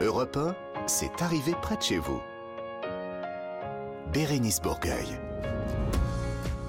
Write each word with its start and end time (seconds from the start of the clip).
Europe 0.00 0.36
1, 0.36 0.54
c'est 0.86 1.22
arrivé 1.22 1.54
près 1.60 1.76
de 1.76 1.82
chez 1.82 1.98
vous. 1.98 2.20
Bérénice 4.12 4.60
Bourgueil. 4.60 5.18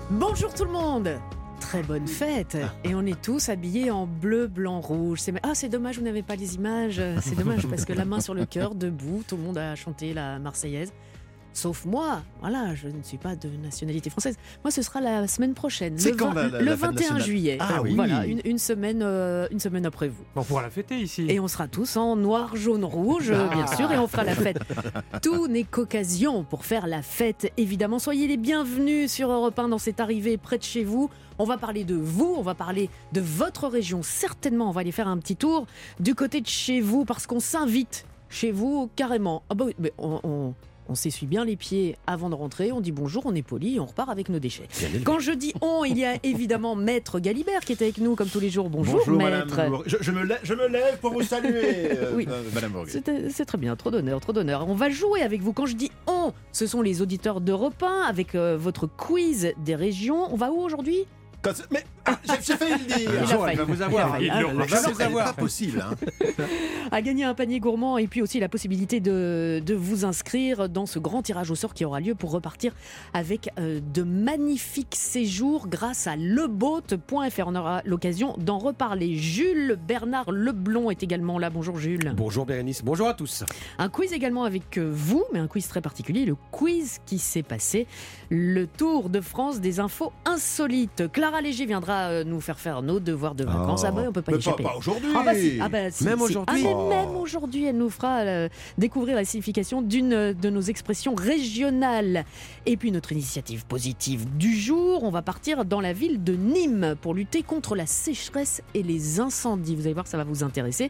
Bonjour 0.09 0.51
tout 0.51 0.65
le 0.65 0.71
monde 0.71 1.19
Très 1.59 1.83
bonne 1.83 2.07
fête 2.07 2.57
Et 2.83 2.95
on 2.95 3.05
est 3.05 3.21
tous 3.21 3.49
habillés 3.49 3.91
en 3.91 4.07
bleu, 4.07 4.47
blanc, 4.47 4.81
rouge. 4.81 5.19
C'est... 5.19 5.33
Ah, 5.43 5.53
c'est 5.53 5.69
dommage, 5.69 5.99
vous 5.99 6.05
n'avez 6.05 6.23
pas 6.23 6.35
les 6.35 6.55
images. 6.55 6.99
C'est 7.21 7.35
dommage 7.35 7.67
parce 7.67 7.85
que 7.85 7.93
la 7.93 8.05
main 8.05 8.19
sur 8.19 8.33
le 8.33 8.45
cœur, 8.45 8.73
debout, 8.73 9.23
tout 9.27 9.37
le 9.37 9.43
monde 9.43 9.59
a 9.59 9.75
chanté 9.75 10.15
la 10.15 10.39
Marseillaise. 10.39 10.91
Sauf 11.51 11.83
moi, 11.85 12.21
voilà, 12.41 12.75
je 12.75 12.87
ne 12.87 13.01
suis 13.03 13.17
pas 13.17 13.35
de 13.35 13.49
nationalité 13.49 14.09
française. 14.09 14.37
Moi, 14.63 14.71
ce 14.71 14.81
sera 14.81 15.01
la 15.01 15.27
semaine 15.27 15.53
prochaine. 15.53 15.97
Le, 15.97 16.11
quand, 16.15 16.29
vingt- 16.31 16.43
la- 16.43 16.47
la- 16.49 16.59
le 16.59 16.65
la 16.65 16.71
fête 16.71 16.79
21 16.81 16.93
nationale? 16.93 17.21
juillet. 17.23 17.57
Ah 17.59 17.81
oui. 17.81 17.95
Voilà, 17.95 18.25
une, 18.27 18.39
une 18.45 18.57
semaine, 18.59 19.01
euh, 19.01 19.47
une 19.51 19.59
semaine 19.59 19.85
après 19.85 20.07
vous. 20.07 20.23
On 20.35 20.43
pourra 20.43 20.61
la 20.61 20.69
fêter 20.69 20.97
ici. 20.99 21.25
Et 21.27 21.39
on 21.39 21.47
sera 21.47 21.67
tous 21.67 21.97
en 21.97 22.15
noir, 22.15 22.55
jaune, 22.55 22.85
rouge, 22.85 23.31
Ah. 23.33 23.53
bien 23.53 23.67
sûr, 23.67 23.91
et 23.91 23.97
on 23.97 24.07
fera 24.07 24.23
la 24.23 24.35
fête. 24.35 24.59
Tout 25.23 25.47
n'est 25.47 25.63
qu'occasion 25.63 26.43
pour 26.43 26.65
faire 26.65 26.87
la 26.87 27.01
fête, 27.01 27.51
évidemment. 27.57 27.99
Soyez 27.99 28.27
les 28.27 28.37
bienvenus 28.37 29.11
sur 29.11 29.31
Europe 29.31 29.57
1 29.59 29.69
dans 29.69 29.77
cette 29.79 29.99
arrivée 29.99 30.37
près 30.37 30.57
de 30.59 30.63
chez 30.63 30.83
vous. 30.83 31.09
On 31.39 31.45
va 31.45 31.57
parler 31.57 31.83
de 31.83 31.95
vous, 31.95 32.35
on 32.37 32.41
va 32.41 32.53
parler 32.53 32.89
de 33.13 33.21
votre 33.21 33.67
région. 33.67 34.01
Certainement, 34.03 34.69
on 34.69 34.71
va 34.71 34.81
aller 34.81 34.91
faire 34.91 35.07
un 35.07 35.17
petit 35.17 35.35
tour 35.35 35.65
du 35.99 36.13
côté 36.15 36.41
de 36.41 36.47
chez 36.47 36.79
vous 36.81 37.05
parce 37.05 37.25
qu'on 37.27 37.39
s'invite 37.39 38.05
chez 38.29 38.51
vous 38.51 38.89
carrément. 38.95 39.41
Ah 39.49 39.55
bah 39.55 39.65
oui, 39.65 39.75
mais 39.79 39.91
on, 39.97 40.19
on- 40.23 40.53
on 40.89 40.95
s'essuie 40.95 41.27
bien 41.27 41.45
les 41.45 41.55
pieds 41.55 41.95
avant 42.07 42.29
de 42.29 42.35
rentrer, 42.35 42.71
on 42.71 42.81
dit 42.81 42.91
bonjour, 42.91 43.23
on 43.25 43.35
est 43.35 43.41
poli 43.43 43.75
et 43.75 43.79
on 43.79 43.85
repart 43.85 44.09
avec 44.09 44.27
nos 44.29 44.39
déchets. 44.39 44.67
Quand 45.05 45.19
je 45.19 45.31
dis 45.31 45.53
on, 45.61 45.85
il 45.85 45.97
y 45.97 46.05
a 46.05 46.15
évidemment 46.23 46.75
Maître 46.75 47.19
Galibert 47.19 47.61
qui 47.61 47.73
est 47.73 47.81
avec 47.81 47.99
nous 47.99 48.15
comme 48.15 48.27
tous 48.27 48.39
les 48.39 48.49
jours. 48.49 48.69
Bonjour, 48.69 48.99
Maître. 49.09 49.55
Madame 49.55 49.69
Bourgueil. 49.69 49.83
Je, 49.85 49.97
je 50.01 50.11
me 50.11 50.23
lève, 50.23 50.39
je 50.43 50.53
me 50.53 50.67
lève 50.67 50.97
pour 50.99 51.13
vous 51.13 51.21
saluer, 51.21 51.51
euh, 51.91 52.13
Oui. 52.15 52.27
euh, 52.29 52.43
Madame 52.53 52.73
c'est 53.29 53.45
très 53.45 53.57
bien, 53.57 53.75
trop 53.75 53.91
d'honneur, 53.91 54.19
trop 54.19 54.33
d'honneur. 54.33 54.67
On 54.67 54.73
va 54.73 54.89
jouer 54.89 55.21
avec 55.21 55.41
vous. 55.41 55.53
Quand 55.53 55.65
je 55.67 55.75
dis 55.75 55.91
on, 56.07 56.33
ce 56.51 56.65
sont 56.67 56.81
les 56.81 57.01
auditeurs 57.01 57.39
d'Europe 57.41 57.81
1 57.83 58.01
avec 58.07 58.35
euh, 58.35 58.57
votre 58.59 58.87
quiz 58.87 59.53
des 59.63 59.75
régions. 59.75 60.31
On 60.33 60.35
va 60.35 60.51
où 60.51 60.59
aujourd'hui? 60.59 61.05
Quand 61.41 61.51
mais 61.71 61.83
ah, 62.05 62.17
j'ai 62.41 62.55
failli 62.55 62.73
le 62.73 62.95
dire. 62.95 63.11
Il 63.51 63.57
va 63.57 63.63
vous 63.63 63.81
avoir. 63.81 64.21
il. 64.21 64.31
C'est 64.95 65.13
pas 65.13 65.33
possible. 65.33 65.81
hein. 65.81 65.95
À 66.91 67.01
gagner 67.01 67.23
un 67.23 67.33
panier 67.33 67.59
gourmand 67.59 67.97
et 67.97 68.07
puis 68.07 68.21
aussi 68.21 68.39
la 68.39 68.49
possibilité 68.49 68.99
de, 68.99 69.61
de 69.63 69.73
vous 69.75 70.05
inscrire 70.05 70.69
dans 70.69 70.85
ce 70.85 70.97
grand 70.97 71.21
tirage 71.21 71.51
au 71.51 71.55
sort 71.55 71.73
qui 71.73 71.85
aura 71.85 71.99
lieu 71.99 72.15
pour 72.15 72.31
repartir 72.31 72.73
avec 73.13 73.51
euh, 73.59 73.79
de 73.93 74.03
magnifiques 74.03 74.95
séjours 74.95 75.67
grâce 75.67 76.07
à 76.07 76.15
leboat.fr. 76.15 77.43
On 77.45 77.55
aura 77.55 77.81
l'occasion 77.85 78.35
d'en 78.37 78.57
reparler. 78.57 79.15
Jules 79.15 79.77
Bernard 79.87 80.31
Leblon 80.31 80.89
est 80.89 81.03
également 81.03 81.37
là. 81.37 81.49
Bonjour 81.49 81.77
Jules. 81.77 82.13
Bonjour 82.15 82.45
Bérénice, 82.45 82.83
bonjour 82.83 83.07
à 83.07 83.13
tous. 83.13 83.43
Un 83.77 83.89
quiz 83.89 84.13
également 84.13 84.43
avec 84.43 84.77
euh, 84.77 84.89
vous, 84.91 85.23
mais 85.31 85.39
un 85.39 85.47
quiz 85.47 85.67
très 85.67 85.81
particulier, 85.81 86.25
le 86.25 86.35
quiz 86.51 86.99
qui 87.05 87.19
s'est 87.19 87.43
passé, 87.43 87.87
le 88.29 88.65
Tour 88.65 89.09
de 89.09 89.21
France 89.21 89.59
des 89.59 89.79
infos 89.79 90.11
insolites. 90.25 91.03
Clara 91.29 91.43
Léger 91.43 91.67
viendra 91.67 92.07
euh, 92.09 92.23
nous 92.23 92.41
faire 92.41 92.59
faire 92.59 92.81
nos 92.81 92.99
devoirs 92.99 93.35
de 93.35 93.43
vacances. 93.43 93.83
Ah 93.85 93.91
bah, 93.91 94.03
on 94.07 94.11
peut 94.11 94.23
pas 94.23 94.31
y 94.31 94.35
Mais 94.35 94.39
pas, 94.39 94.49
échapper. 94.49 94.63
pas 94.63 94.75
aujourd'hui. 94.75 95.09
Ah 95.15 95.21
bah 95.23 95.35
si, 95.35 95.59
ah 95.61 95.69
bah 95.69 95.91
si, 95.91 96.03
Même 96.03 96.17
si. 96.17 96.23
aujourd'hui. 96.23 96.63
Ah 96.65 96.69
Oh. 96.73 96.89
même 96.89 97.09
aujourd'hui, 97.15 97.65
elle 97.65 97.77
nous 97.77 97.91
fera 97.91 98.21
euh, 98.21 98.49
découvrir 98.79 99.15
la 99.15 99.25
signification 99.25 99.83
d'une 99.83 100.33
de 100.33 100.49
nos 100.49 100.61
expressions 100.61 101.13
régionales. 101.13 102.25
Et 102.65 102.77
puis 102.77 102.91
notre 102.91 103.11
initiative 103.11 103.65
positive 103.67 104.25
du 104.37 104.55
jour, 104.55 105.03
on 105.03 105.11
va 105.11 105.21
partir 105.21 105.65
dans 105.65 105.81
la 105.81 105.93
ville 105.93 106.23
de 106.23 106.33
Nîmes 106.33 106.95
pour 106.99 107.13
lutter 107.13 107.43
contre 107.43 107.75
la 107.75 107.85
sécheresse 107.85 108.63
et 108.73 108.81
les 108.81 109.19
incendies. 109.19 109.75
Vous 109.75 109.85
allez 109.85 109.93
voir, 109.93 110.07
ça 110.07 110.17
va 110.17 110.23
vous 110.23 110.43
intéresser. 110.43 110.89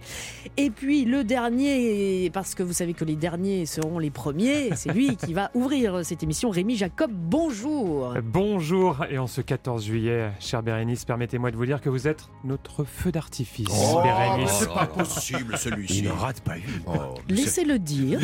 Et 0.56 0.70
puis 0.70 1.04
le 1.04 1.26
dernier, 1.26 2.30
parce 2.30 2.56
que 2.56 2.64
vous 2.64 2.74
savez 2.74 2.94
que 2.94 3.04
les 3.04 3.16
derniers 3.18 3.66
seront 3.66 4.00
les 4.00 4.10
premiers, 4.10 4.70
c'est 4.76 4.94
lui 4.94 5.18
qui 5.18 5.34
va 5.34 5.52
ouvrir 5.54 6.06
cette 6.06 6.24
émission. 6.24 6.50
Rémi 6.50 6.78
Jacob, 6.78 7.12
bonjour. 7.14 8.14
Bonjour, 8.24 9.06
et 9.10 9.18
en 9.18 9.28
ce 9.28 9.42
14 9.42 9.84
juillet, 9.86 10.29
cher 10.40 10.64
Bérénice, 10.64 11.06
permettez-moi 11.06 11.52
de 11.52 11.56
vous 11.58 11.66
dire 11.66 11.82
que 11.82 11.90
vous 11.90 12.08
êtes 12.08 12.28
notre 12.44 12.84
feu 12.84 13.12
d'artifice, 13.12 13.68
Oh, 13.72 14.02
mais 14.04 14.12
Bérénice. 14.12 14.52
c'est 14.60 14.68
pas 14.74 14.86
possible 14.88 15.58
celui-ci. 15.58 16.00
Il 16.00 16.06
ne 16.06 16.12
rate 16.12 16.42
pas 16.42 16.58
une. 16.58 16.64
Oh, 16.88 17.16
Laissez-le 17.30 17.80
dire. 17.80 18.20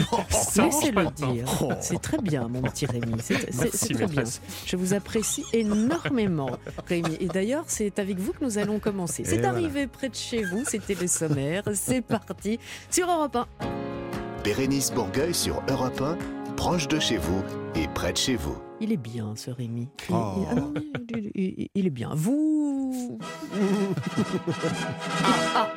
Laissez-le 0.57 1.11
dire. 1.11 1.45
C'est 1.81 2.01
très 2.01 2.17
bien, 2.17 2.47
mon 2.47 2.61
petit 2.61 2.85
Rémi. 2.85 3.15
C'est 3.21 3.95
très 3.95 4.07
bien. 4.07 4.23
Je 4.65 4.75
vous 4.75 4.93
apprécie 4.93 5.43
énormément, 5.53 6.51
Rémi. 6.87 7.17
Et 7.19 7.27
d'ailleurs, 7.27 7.65
c'est 7.67 7.99
avec 7.99 8.17
vous 8.19 8.33
que 8.33 8.43
nous 8.43 8.57
allons 8.57 8.79
commencer. 8.79 9.23
C'est 9.25 9.35
voilà. 9.37 9.49
arrivé 9.49 9.87
près 9.87 10.09
de 10.09 10.15
chez 10.15 10.43
vous, 10.43 10.63
c'était 10.65 10.95
le 10.95 11.07
sommaire. 11.07 11.63
C'est 11.73 12.01
parti 12.01 12.59
sur 12.89 13.09
Europe 13.09 13.35
1. 13.35 13.47
Bérénice 14.43 14.91
Bourgueil 14.91 15.33
sur 15.33 15.61
Europe 15.69 16.01
1, 16.01 16.17
proche 16.55 16.87
de 16.87 16.99
chez 16.99 17.17
vous 17.17 17.41
et 17.75 17.87
près 17.87 18.13
de 18.13 18.17
chez 18.17 18.35
vous. 18.35 18.55
Il 18.81 18.91
est 18.91 18.97
bien, 18.97 19.35
ce 19.35 19.51
Rémi. 19.51 19.87
Il, 20.09 20.15
Oh. 20.15 20.45
est 21.75 21.89
bien. 21.89 22.09
Vous. 22.13 23.17
Ah, 25.53 25.55
ah. 25.55 25.67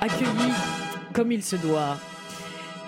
Accueilli 0.00 0.52
comme 1.12 1.32
il 1.32 1.42
se 1.42 1.56
doit. 1.56 1.96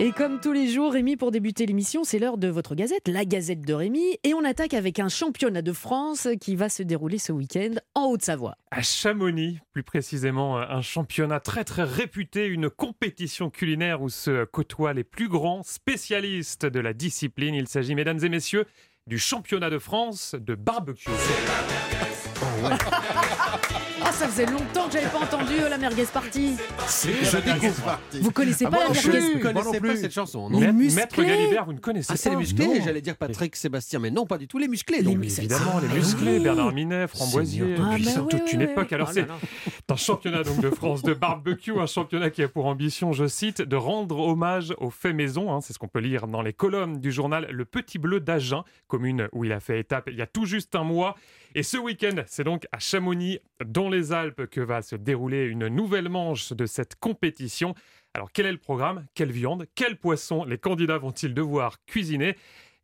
Et 0.01 0.11
comme 0.11 0.41
tous 0.41 0.53
les 0.53 0.69
jours, 0.69 0.93
Rémi, 0.93 1.17
pour 1.17 1.31
débuter 1.31 1.67
l'émission, 1.67 2.03
c'est 2.03 2.19
l'heure 2.19 2.39
de 2.39 2.49
votre 2.49 2.75
gazette, 2.75 3.09
la 3.09 3.25
Gazette 3.25 3.61
de 3.61 3.75
Rémi. 3.75 4.19
Et 4.25 4.35
on 4.35 4.43
attaque 4.43 4.75
avec 4.75 4.99
un 4.99 5.09
championnat 5.09 5.63
de 5.63 5.73
France 5.73 6.29
qui 6.41 6.57
va 6.57 6.69
se 6.69 6.83
dérouler 6.83 7.19
ce 7.19 7.31
week-end 7.31 7.75
en 7.95 8.07
Haute-Savoie. 8.07 8.57
À 8.71 8.83
Chamonix, 8.83 9.59
plus 9.73 9.83
précisément, 9.83 10.59
un 10.59 10.81
championnat 10.81 11.41
très 11.41 11.65
très 11.65 11.85
réputé, 11.85 12.47
une 12.47 12.71
compétition 12.71 13.51
culinaire 13.51 14.03
où 14.03 14.09
se 14.09 14.45
côtoient 14.45 14.95
les 14.95 15.05
plus 15.05 15.29
grands 15.29 15.63
spécialistes 15.63 16.67
de 16.67 16.81
la 16.81 16.95
discipline. 16.95 17.55
Il 17.55 17.69
s'agit, 17.69 17.95
mesdames 17.95 18.25
et 18.25 18.29
messieurs, 18.29 18.67
du 19.07 19.19
championnat 19.19 19.71
de 19.71 19.79
France 19.79 20.35
de 20.39 20.55
barbecue. 20.55 21.11
Ah, 24.05 24.13
ça 24.13 24.27
faisait 24.29 24.47
longtemps 24.47 24.87
que 24.87 24.93
j'avais 24.95 25.07
pas 25.09 25.19
entendu 25.21 25.53
euh, 25.61 25.69
la 25.69 25.79
merguez 25.79 26.05
party. 26.13 26.57
je 26.79 27.37
découvre. 27.39 27.99
Vous 28.21 28.31
connaissez 28.33 28.65
Ah 28.67 28.71
pas 28.71 28.77
bon, 28.89 28.93
la 28.93 29.01
je 29.01 29.11
merguez 29.11 29.35
ne 29.37 29.43
Moi 29.43 29.53
non 29.53 29.61
connaissais 29.61 29.81
pas 29.81 29.89
plus. 29.89 30.01
cette 30.01 30.13
chanson. 30.13 30.51
Non. 30.51 30.59
Les 30.61 30.67
Maître- 30.67 30.75
musclés. 30.79 31.03
Maître 31.03 31.23
Galibert, 31.23 31.65
vous 31.67 31.73
ne 31.73 31.79
connaissez 31.79 32.09
Ah, 32.13 32.17
c'est 32.17 32.29
pas 32.31 32.35
les 32.35 32.41
musclés, 32.41 32.81
j'allais 32.85 33.01
dire 33.01 33.17
Patrick 33.17 33.55
Sébastien, 33.57 33.99
mais 34.01 34.11
non, 34.11 34.27
pas 34.27 34.39
du 34.39 34.49
tout 34.49 34.59
les 34.59 34.69
musclés. 34.69 35.03
Donc. 35.03 35.23
Évidemment, 35.25 35.79
les 35.81 35.89
Ah, 35.91 35.95
musclés, 35.95 36.37
oui. 36.39 36.43
Bernard 36.43 36.73
Minet, 36.73 37.07
Framboisier, 37.07 37.61
Seigneur 37.63 37.91
depuis. 37.91 38.09
Ah, 38.09 38.21
bah 38.21 38.27
toute 38.31 38.53
une 38.53 38.63
époque. 38.63 38.93
Alors 38.93 39.09
Oh 39.11 39.15
c'est 39.15 39.21
là 39.23 39.27
là. 39.29 39.35
un 39.89 39.97
championnat 39.97 40.43
donc 40.43 40.61
de 40.61 40.71
France 40.71 41.03
de 41.03 41.15
barbecue, 41.15 41.79
un 41.79 41.87
championnat 41.87 42.31
qui 42.31 42.43
a 42.43 42.49
pour 42.49 42.67
ambition, 42.67 43.13
je 43.13 43.27
cite, 43.27 43.63
de 43.63 43.77
rendre 43.77 44.19
hommage 44.19 44.75
aux 44.79 44.91
faits 44.91 45.15
maison. 45.15 45.53
hein, 45.53 45.61
c'est 45.61 45.73
ce 45.73 45.79
qu'on 45.79 45.89
peut 45.89 46.01
lire 46.01 46.27
dans 46.27 46.43
les 46.43 46.53
colonnes 46.53 46.99
du 46.99 47.13
journal 47.13 47.47
Le 47.51 47.65
Petit 47.65 47.99
Bleu 47.99 48.21
d'Agen, 48.21 48.65
commune 48.89 49.29
où 49.33 49.45
il 49.45 49.53
a 49.53 49.61
fait 49.61 49.79
étape 49.81 50.09
il 50.11 50.17
y 50.19 50.23
a 50.23 50.27
tout 50.27 50.45
juste 50.45 50.75
un 50.75 50.85
mois. 50.85 51.15
Et 51.55 51.63
ce 51.63 51.77
week-end, 51.77 52.23
c'est 52.27 52.45
donc 52.45 52.67
à 52.73 52.79
Chamonix, 52.79 53.39
dans 53.67 53.91
les 53.91 54.13
Alpes, 54.13 54.47
que 54.47 54.61
va 54.61 54.81
se 54.81 54.97
dérouler 54.97 55.45
une 55.45 55.69
nouvelle 55.69 56.09
manche 56.09 56.53
de 56.53 56.65
cette 56.65 56.97
compétition. 56.97 57.75
Alors 58.15 58.33
quel 58.33 58.47
est 58.47 58.53
le 58.53 58.59
programme? 58.59 59.05
Quelle 59.15 59.33
viande? 59.33 59.67
Quel 59.75 59.97
poisson 59.99 60.45
les 60.45 60.57
candidats 60.59 60.97
vont-ils 60.99 61.35
devoir 61.35 61.85
cuisiner? 61.85 62.37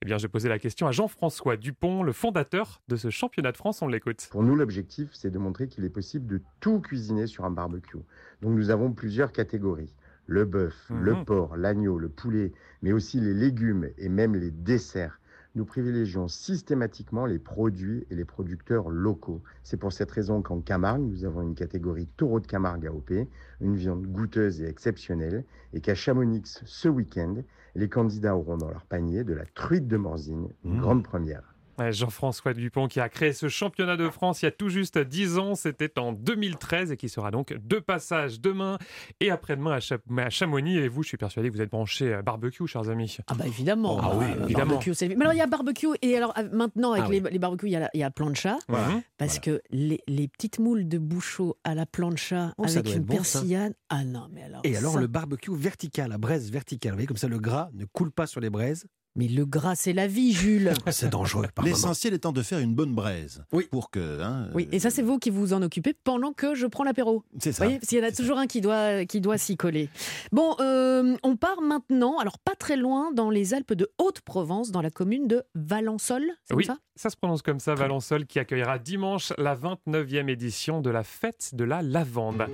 Eh 0.02 0.06
bien, 0.06 0.18
j'ai 0.18 0.28
posé 0.28 0.48
la 0.48 0.58
question 0.58 0.86
à 0.86 0.92
Jean-François 0.92 1.56
Dupont, 1.56 2.02
le 2.02 2.12
fondateur 2.12 2.82
de 2.88 2.96
ce 2.96 3.10
championnat 3.10 3.52
de 3.52 3.56
France. 3.56 3.82
On 3.82 3.88
l'écoute. 3.88 4.28
Pour 4.30 4.42
nous, 4.44 4.54
l'objectif, 4.54 5.08
c'est 5.12 5.30
de 5.30 5.38
montrer 5.38 5.66
qu'il 5.68 5.84
est 5.84 5.90
possible 5.90 6.26
de 6.26 6.40
tout 6.60 6.80
cuisiner 6.80 7.26
sur 7.26 7.44
un 7.46 7.50
barbecue. 7.50 7.96
Donc 8.42 8.52
nous 8.54 8.70
avons 8.70 8.92
plusieurs 8.92 9.32
catégories. 9.32 9.92
Le 10.26 10.44
bœuf, 10.44 10.74
Mhm. 10.90 11.00
le 11.02 11.24
porc, 11.24 11.56
l'agneau, 11.56 11.98
le 11.98 12.10
poulet, 12.10 12.52
mais 12.82 12.92
aussi 12.92 13.18
les 13.18 13.32
légumes 13.34 13.88
et 13.96 14.10
même 14.10 14.34
les 14.36 14.50
desserts. 14.50 15.17
Nous 15.54 15.64
privilégions 15.64 16.28
systématiquement 16.28 17.26
les 17.26 17.38
produits 17.38 18.06
et 18.10 18.14
les 18.14 18.24
producteurs 18.24 18.90
locaux. 18.90 19.42
C'est 19.64 19.76
pour 19.78 19.92
cette 19.92 20.10
raison 20.10 20.42
qu'en 20.42 20.60
Camargue, 20.60 21.02
nous 21.02 21.24
avons 21.24 21.42
une 21.42 21.54
catégorie 21.54 22.06
taureau 22.16 22.38
de 22.38 22.46
Camargue 22.46 22.86
AOP, 22.86 23.26
une 23.60 23.74
viande 23.74 24.06
goûteuse 24.06 24.60
et 24.60 24.68
exceptionnelle, 24.68 25.44
et 25.72 25.80
qu'à 25.80 25.94
Chamonix, 25.94 26.60
ce 26.64 26.88
week-end, 26.88 27.36
les 27.74 27.88
candidats 27.88 28.36
auront 28.36 28.56
dans 28.58 28.70
leur 28.70 28.84
panier 28.86 29.24
de 29.24 29.32
la 29.32 29.46
truite 29.46 29.88
de 29.88 29.96
Morzine, 29.96 30.48
une 30.64 30.74
Mhm. 30.74 30.80
grande 30.80 31.02
première. 31.04 31.54
Jean-François 31.90 32.54
Dupont 32.54 32.88
qui 32.88 33.00
a 33.00 33.08
créé 33.08 33.32
ce 33.32 33.48
championnat 33.48 33.96
de 33.96 34.08
France 34.08 34.42
il 34.42 34.46
y 34.46 34.48
a 34.48 34.50
tout 34.52 34.68
juste 34.68 34.98
10 34.98 35.38
ans, 35.38 35.54
c'était 35.54 35.98
en 35.98 36.12
2013 36.12 36.92
et 36.92 36.96
qui 36.96 37.08
sera 37.08 37.30
donc 37.30 37.52
de 37.54 37.78
passage 37.78 38.40
demain 38.40 38.78
et 39.20 39.30
après-demain 39.30 39.72
à, 39.72 39.80
Cha- 39.80 39.98
à 40.18 40.30
Chamonix. 40.30 40.76
Et 40.78 40.88
vous, 40.88 41.02
je 41.02 41.08
suis 41.08 41.16
persuadé 41.16 41.48
que 41.48 41.54
vous 41.54 41.62
êtes 41.62 41.70
branchés 41.70 42.12
à 42.14 42.22
barbecue, 42.22 42.66
chers 42.66 42.88
amis. 42.88 43.16
Ah 43.28 43.34
bah 43.34 43.46
évidemment. 43.46 43.98
Ah 44.02 44.12
oui, 44.16 44.26
Euh, 44.26 44.44
évidemment. 44.44 44.72
barbecue, 44.72 44.94
c'est- 44.94 45.08
Mais 45.08 45.20
alors 45.22 45.32
il 45.34 45.38
y 45.38 45.42
a 45.42 45.46
barbecue 45.46 45.88
et 46.02 46.16
alors 46.16 46.32
euh, 46.38 46.48
maintenant 46.52 46.92
avec 46.92 47.04
Ah 47.06 47.10
les, 47.10 47.20
oui. 47.20 47.28
les 47.30 47.38
barbecues 47.38 47.66
il 47.66 47.72
y 47.72 47.76
a, 47.76 47.80
la- 47.80 47.90
il 47.94 48.00
y 48.00 48.04
a 48.04 48.10
plancha 48.10 48.58
parce 49.16 49.38
que 49.38 49.60
les, 49.70 50.00
les 50.06 50.28
petites 50.28 50.58
moules 50.58 50.88
de 50.88 50.98
bouchon 50.98 51.54
à 51.64 51.74
la 51.74 51.86
plancha 51.86 52.52
Oh, 52.58 52.64
avec 52.64 52.94
une 52.94 53.02
bon, 53.02 53.22
ça. 53.22 53.38
persillade. 53.40 53.74
Ah 53.88 54.04
non 54.04 54.28
mais 54.32 54.42
alors. 54.42 54.60
Et 54.64 54.76
alors 54.76 54.98
le 54.98 55.06
barbecue 55.06 55.54
vertical, 55.54 56.12
à 56.12 56.18
braise 56.18 56.50
verticale, 56.50 56.92
vous 56.92 56.96
voyez, 56.96 57.06
comme 57.06 57.16
ça 57.16 57.28
le 57.28 57.38
gras 57.38 57.68
ne 57.74 57.84
coule 57.84 58.10
pas 58.10 58.26
sur 58.26 58.40
les 58.40 58.50
braises, 58.50 58.86
Mais 59.18 59.28
le 59.28 59.44
gras, 59.44 59.74
c'est 59.74 59.92
la 59.92 60.06
vie, 60.06 60.32
Jules. 60.32 60.72
C'est 60.90 61.10
dangereux. 61.10 61.46
L'essentiel 61.64 62.14
étant 62.14 62.32
de 62.32 62.40
faire 62.42 62.60
une 62.60 62.74
bonne 62.74 62.94
braise. 62.94 63.42
Oui. 63.52 63.66
Pour 63.70 63.90
que. 63.90 64.20
hein, 64.22 64.48
Oui, 64.54 64.68
et 64.72 64.78
ça, 64.78 64.90
c'est 64.90 65.02
vous 65.02 65.18
qui 65.18 65.28
vous 65.30 65.52
en 65.52 65.60
occupez 65.60 65.92
pendant 65.92 66.32
que 66.32 66.54
je 66.54 66.66
prends 66.66 66.84
l'apéro. 66.84 67.24
C'est 67.40 67.50
Vous 67.50 67.56
ça. 67.56 67.64
voyez, 67.64 67.78
parce 67.80 67.88
qu'il 67.88 67.98
y 67.98 68.00
en 68.02 68.06
a 68.06 68.12
toujours 68.12 68.38
un 68.38 68.46
qui 68.46 68.60
doit, 68.60 69.04
qui 69.04 69.20
doit 69.20 69.36
s'y 69.36 69.56
coller. 69.56 69.88
Bon, 70.32 70.54
euh, 70.60 71.16
on 71.24 71.36
part 71.36 71.60
maintenant, 71.62 72.18
alors 72.18 72.38
pas 72.38 72.54
très 72.54 72.76
loin, 72.76 73.12
dans 73.12 73.28
les 73.30 73.54
Alpes 73.54 73.74
de 73.74 73.90
Haute-Provence, 73.98 74.70
dans 74.70 74.82
la 74.82 74.90
commune 74.90 75.26
de 75.26 75.42
Valençol. 75.56 76.22
C'est 76.44 76.54
Oui, 76.54 76.64
ça? 76.64 76.78
ça 76.94 77.10
se 77.10 77.16
prononce 77.16 77.42
comme 77.42 77.58
ça, 77.60 77.74
Valençol, 77.74 78.24
qui 78.24 78.38
accueillera 78.38 78.78
dimanche 78.78 79.32
la 79.36 79.56
29e 79.56 80.28
édition 80.28 80.80
de 80.80 80.90
la 80.90 81.02
fête 81.02 81.50
de 81.54 81.64
la 81.64 81.82
lavande. 81.82 82.46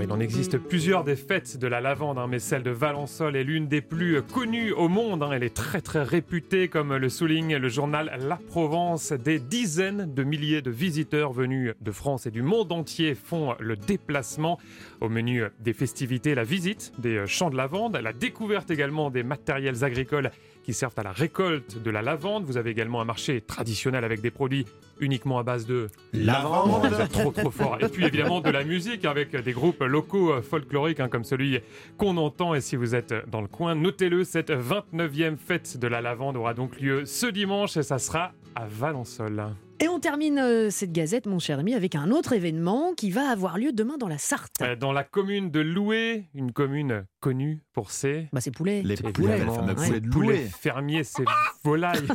Il 0.00 0.10
en 0.10 0.20
existe 0.20 0.58
plusieurs 0.58 1.04
des 1.04 1.16
fêtes 1.16 1.58
de 1.58 1.66
la 1.66 1.80
lavande, 1.80 2.18
hein, 2.18 2.26
mais 2.28 2.38
celle 2.38 2.62
de 2.62 2.70
Valençol 2.70 3.36
est 3.36 3.44
l'une 3.44 3.66
des 3.66 3.80
plus 3.80 4.22
connues 4.22 4.72
au 4.72 4.88
monde. 4.88 5.22
hein. 5.22 5.30
Elle 5.32 5.42
est 5.42 5.54
très 5.54 5.80
très 5.80 6.02
réputée, 6.02 6.68
comme 6.68 6.96
le 6.96 7.08
souligne 7.08 7.56
le 7.56 7.68
journal 7.68 8.18
La 8.26 8.36
Provence. 8.36 9.12
Des 9.12 9.38
dizaines 9.38 10.12
de 10.14 10.22
milliers 10.22 10.62
de 10.62 10.70
visiteurs 10.70 11.32
venus 11.32 11.74
de 11.80 11.92
France 11.92 12.26
et 12.26 12.30
du 12.30 12.42
monde 12.42 12.72
entier 12.72 13.14
font 13.14 13.54
le 13.58 13.76
déplacement. 13.76 14.58
Au 15.00 15.08
menu 15.08 15.42
des 15.60 15.72
festivités, 15.72 16.34
la 16.34 16.44
visite 16.44 16.92
des 16.98 17.26
champs 17.26 17.50
de 17.50 17.56
lavande, 17.56 17.96
la 17.96 18.12
découverte 18.12 18.70
également 18.70 19.10
des 19.10 19.22
matériels 19.22 19.84
agricoles 19.84 20.30
qui 20.62 20.72
servent 20.74 20.94
à 20.96 21.02
la 21.02 21.12
récolte 21.12 21.82
de 21.82 21.90
la 21.90 22.02
lavande. 22.02 22.44
Vous 22.44 22.56
avez 22.56 22.70
également 22.70 23.00
un 23.00 23.04
marché 23.04 23.40
traditionnel 23.40 24.04
avec 24.04 24.20
des 24.20 24.30
produits 24.30 24.66
uniquement 25.00 25.38
à 25.38 25.42
base 25.42 25.66
de 25.66 25.88
Lavande. 26.12 26.88
Trop 27.12 27.32
trop 27.32 27.50
fort. 27.50 27.78
Et 27.80 27.88
puis 27.88 28.04
évidemment 28.04 28.40
de 28.40 28.50
la 28.50 28.64
musique 28.64 29.04
avec 29.04 29.34
des 29.34 29.52
groupes 29.52 29.80
locaux 29.82 30.32
euh, 30.32 30.42
folkloriques 30.42 31.00
hein, 31.00 31.08
comme 31.08 31.24
celui 31.24 31.58
qu'on 31.98 32.16
entend. 32.16 32.54
Et 32.54 32.60
si 32.60 32.76
vous 32.76 32.94
êtes 32.94 33.14
dans 33.28 33.40
le 33.40 33.48
coin, 33.48 33.74
notez-le, 33.74 34.24
cette 34.24 34.50
29e 34.50 35.36
fête 35.36 35.78
de 35.78 35.86
la 35.88 36.00
lavande 36.00 36.36
aura 36.36 36.54
donc 36.54 36.80
lieu 36.80 37.04
ce 37.04 37.26
dimanche 37.26 37.76
et 37.76 37.82
ça 37.82 37.98
sera 37.98 38.32
à 38.54 38.66
Valençol. 38.66 39.42
Et 39.80 39.88
on 39.88 39.98
termine 39.98 40.38
euh, 40.38 40.70
cette 40.70 40.92
gazette, 40.92 41.26
mon 41.26 41.40
cher 41.40 41.58
ami, 41.58 41.74
avec 41.74 41.96
un 41.96 42.12
autre 42.12 42.32
événement 42.34 42.92
qui 42.96 43.10
va 43.10 43.28
avoir 43.28 43.58
lieu 43.58 43.72
demain 43.72 43.96
dans 43.98 44.06
la 44.06 44.18
Sarthe. 44.18 44.62
Euh, 44.62 44.76
Dans 44.76 44.92
la 44.92 45.02
commune 45.02 45.50
de 45.50 45.58
Loué, 45.58 46.26
une 46.34 46.52
commune 46.52 47.04
connue 47.18 47.64
pour 47.72 47.90
ses 47.90 48.28
Bah, 48.32 48.40
c'est 48.40 48.52
poulet. 48.52 48.82
Les 48.84 48.94
poulets, 48.96 49.38
les 49.38 49.44
fameux 49.44 49.74
poulets 49.74 50.00
de 50.00 50.08
poulets 50.08 50.26
Loué. 50.28 50.38
fermiers, 50.56 51.02
ces 51.02 51.24
volailles. 51.64 52.06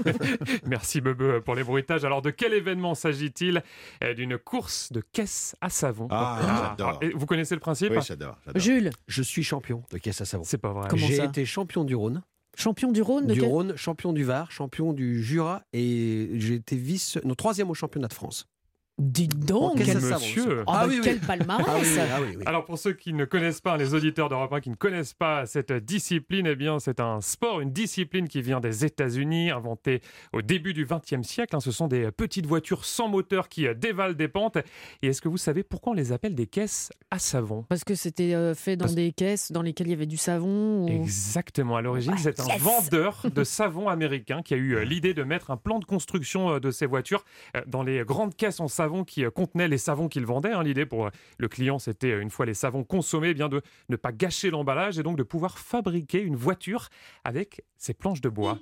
Merci 0.66 1.00
Bebe 1.00 1.38
pour 1.40 1.54
les 1.54 1.62
bruitages. 1.62 2.04
Alors 2.04 2.20
de 2.22 2.30
quel 2.30 2.52
événement 2.52 2.94
s'agit-il? 2.96 3.62
Euh, 4.02 4.14
D'une 4.14 4.36
course 4.38 4.90
de 4.92 5.00
caisse 5.12 5.54
à 5.60 5.68
savon. 5.68 6.08
Ah, 6.10 6.74
j'adore. 6.76 6.98
et 7.00 7.10
vous 7.10 7.26
connaissez 7.26 7.54
le 7.54 7.60
principe? 7.60 7.92
Oui, 7.92 7.98
j'adore. 8.04 8.38
j'adore. 8.46 8.60
Jules, 8.60 8.90
Je 9.06 9.22
suis 9.22 9.42
champion 9.44 9.84
de 9.92 9.98
caisse 9.98 10.20
à 10.20 10.24
savon. 10.24 10.42
C'est 10.44 10.58
pas 10.58 10.72
vrai. 10.72 10.88
Comment 10.90 11.06
J'ai 11.06 11.16
ça? 11.16 11.24
été 11.26 11.44
champion 11.44 11.84
du 11.84 11.94
Rhône, 11.94 12.22
champion 12.56 12.92
du 12.92 13.02
Rhône 13.02 13.26
de 13.26 13.34
du 13.34 13.40
quel- 13.40 13.48
Rhône, 13.48 13.76
champion 13.76 14.12
du 14.12 14.24
Var, 14.24 14.50
champion 14.50 14.92
du 14.92 15.22
Jura 15.22 15.62
et 15.72 16.30
j'ai 16.34 16.54
été 16.54 16.76
vice, 16.76 17.18
non 17.24 17.34
troisième 17.34 17.70
au 17.70 17.74
championnat 17.74 18.08
de 18.08 18.14
France. 18.14 18.46
Dites 18.96 19.44
donc, 19.44 19.78
quel, 19.84 19.96
monsieur. 20.00 20.42
ça. 20.58 20.62
Ah, 20.68 20.72
Ah 20.82 20.82
bah, 20.82 20.86
oui, 20.88 20.94
oui. 20.98 21.00
quel 21.02 21.18
palmarès 21.18 21.66
Ah 21.68 21.78
oui, 21.80 21.88
oui, 21.88 21.98
ah 22.12 22.18
oui, 22.22 22.28
oui. 22.38 22.42
Alors 22.46 22.64
pour 22.64 22.78
ceux 22.78 22.92
qui 22.92 23.12
ne 23.12 23.24
connaissent 23.24 23.60
pas, 23.60 23.76
les 23.76 23.92
auditeurs 23.92 24.28
d'Europe 24.28 24.52
1 24.52 24.60
qui 24.60 24.70
ne 24.70 24.76
connaissent 24.76 25.14
pas 25.14 25.46
cette 25.46 25.72
discipline, 25.72 26.46
eh 26.46 26.54
bien 26.54 26.78
c'est 26.78 27.00
un 27.00 27.20
sport, 27.20 27.60
une 27.60 27.72
discipline 27.72 28.28
qui 28.28 28.40
vient 28.40 28.60
des 28.60 28.84
États-Unis, 28.84 29.50
inventée 29.50 30.00
au 30.32 30.42
début 30.42 30.74
du 30.74 30.86
XXe 30.86 31.26
siècle. 31.26 31.56
hein. 31.56 31.60
Ce 31.60 31.72
sont 31.72 31.88
des 31.88 32.12
petites 32.12 32.46
voitures 32.46 32.84
sans 32.84 33.08
moteur 33.08 33.48
qui 33.48 33.66
euh, 33.66 33.74
dévalent 33.74 34.14
des 34.14 34.28
pentes. 34.28 34.58
Et 35.02 35.08
est-ce 35.08 35.20
que 35.20 35.28
vous 35.28 35.38
savez 35.38 35.64
pourquoi 35.64 35.90
on 35.92 35.96
les 35.96 36.12
appelle 36.12 36.36
des 36.36 36.46
caisses 36.46 36.92
à 37.10 37.18
savon? 37.18 37.64
Parce 37.68 37.82
que 37.82 37.96
c'était 37.96 38.32
euh, 38.34 38.54
fait 38.54 38.76
dans 38.76 38.84
Parce- 38.84 38.94
des 38.94 39.10
caisses 39.10 39.50
dans 39.50 39.62
lesquelles 39.62 39.88
il 39.88 39.90
y 39.90 39.94
avait 39.94 40.06
du 40.06 40.16
savon 40.18 40.84
ou... 40.84 40.88
Exactement. 40.88 41.74
À 41.76 41.82
l'origine, 41.82 42.14
c'est 42.16 42.38
un 42.38 42.46
Yes 42.46 42.60
vendeur 42.62 43.22
de 43.34 43.42
savon 43.42 43.88
américain 43.88 44.40
qui 44.42 44.54
a 44.54 44.56
eu 44.56 44.76
euh, 44.76 44.84
l'idée 44.84 45.14
de 45.14 45.24
mettre 45.24 45.50
un 45.50 45.56
plan 45.56 45.80
de 45.80 45.84
construction 45.84 46.60
de 46.60 46.70
ces 46.70 46.86
voitures 46.86 47.24
dans 47.66 47.82
les 47.82 48.04
grandes 48.04 48.36
caisses 48.36 48.60
en 48.60 48.68
savon 48.68 48.83
qui 49.04 49.24
euh, 49.24 49.30
contenaient 49.30 49.68
les 49.68 49.78
savons 49.78 50.08
qu'il 50.08 50.26
vendait. 50.26 50.52
hein. 50.52 50.62
L'idée 50.62 50.86
pour 50.86 51.06
euh, 51.06 51.10
le 51.38 51.48
client, 51.48 51.78
c'était 51.78 52.12
euh, 52.12 52.20
une 52.20 52.30
fois 52.30 52.46
les 52.46 52.54
savons 52.54 52.84
consommés, 52.84 53.30
eh 53.30 53.34
bien 53.34 53.48
de 53.48 53.62
ne 53.88 53.96
pas 53.96 54.12
gâcher 54.12 54.50
l'emballage 54.50 54.98
et 54.98 55.02
donc 55.02 55.16
de 55.16 55.22
pouvoir 55.22 55.58
fabriquer 55.58 56.20
une 56.20 56.36
voiture 56.36 56.88
avec 57.24 57.64
ces 57.78 57.94
planches 57.94 58.20
de 58.20 58.28
bois. 58.28 58.58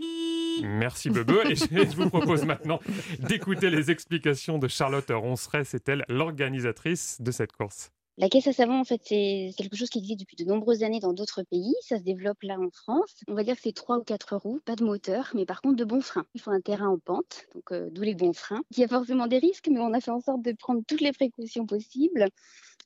Merci 0.62 1.10
Bebe. 1.10 1.32
Et 1.48 1.54
je 1.54 1.64
je 1.66 1.96
vous 1.96 2.08
propose 2.10 2.44
maintenant 2.44 2.78
d'écouter 3.18 3.70
les 3.70 3.90
explications 3.90 4.58
de 4.58 4.68
Charlotte 4.68 5.10
Ronceret. 5.10 5.64
C'est 5.64 5.88
elle 5.88 6.04
l'organisatrice 6.08 7.20
de 7.20 7.30
cette 7.30 7.52
course. 7.52 7.90
La 8.18 8.28
caisse 8.28 8.46
à 8.46 8.52
savon, 8.52 8.78
en 8.78 8.84
fait, 8.84 9.00
c'est 9.04 9.52
quelque 9.56 9.74
chose 9.74 9.88
qui 9.88 9.98
existe 9.98 10.20
depuis 10.20 10.36
de 10.36 10.44
nombreuses 10.44 10.82
années 10.82 11.00
dans 11.00 11.14
d'autres 11.14 11.42
pays. 11.44 11.74
Ça 11.80 11.96
se 11.96 12.02
développe 12.02 12.42
là 12.42 12.58
en 12.60 12.70
France. 12.70 13.14
On 13.26 13.34
va 13.34 13.42
dire 13.42 13.56
que 13.56 13.62
c'est 13.62 13.74
trois 13.74 13.98
ou 13.98 14.02
quatre 14.04 14.36
roues, 14.36 14.60
pas 14.66 14.76
de 14.76 14.84
moteur, 14.84 15.30
mais 15.34 15.46
par 15.46 15.62
contre 15.62 15.76
de 15.76 15.84
bons 15.84 16.02
freins. 16.02 16.26
Il 16.34 16.40
faut 16.42 16.50
un 16.50 16.60
terrain 16.60 16.88
en 16.88 16.98
pente, 16.98 17.46
donc 17.54 17.72
euh, 17.72 17.88
d'où 17.90 18.02
les 18.02 18.14
bons 18.14 18.34
freins. 18.34 18.60
Il 18.72 18.80
y 18.80 18.84
a 18.84 18.88
forcément 18.88 19.26
des 19.26 19.38
risques, 19.38 19.68
mais 19.70 19.80
on 19.80 19.94
a 19.94 20.00
fait 20.00 20.10
en 20.10 20.20
sorte 20.20 20.42
de 20.42 20.52
prendre 20.52 20.82
toutes 20.86 21.00
les 21.00 21.12
précautions 21.12 21.64
possibles 21.64 22.28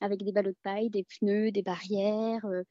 avec 0.01 0.23
des 0.23 0.31
ballots 0.31 0.51
de 0.51 0.57
paille, 0.63 0.89
des 0.89 1.03
pneus, 1.03 1.51
des 1.51 1.61
barrières, 1.61 2.45
euh, 2.45 2.63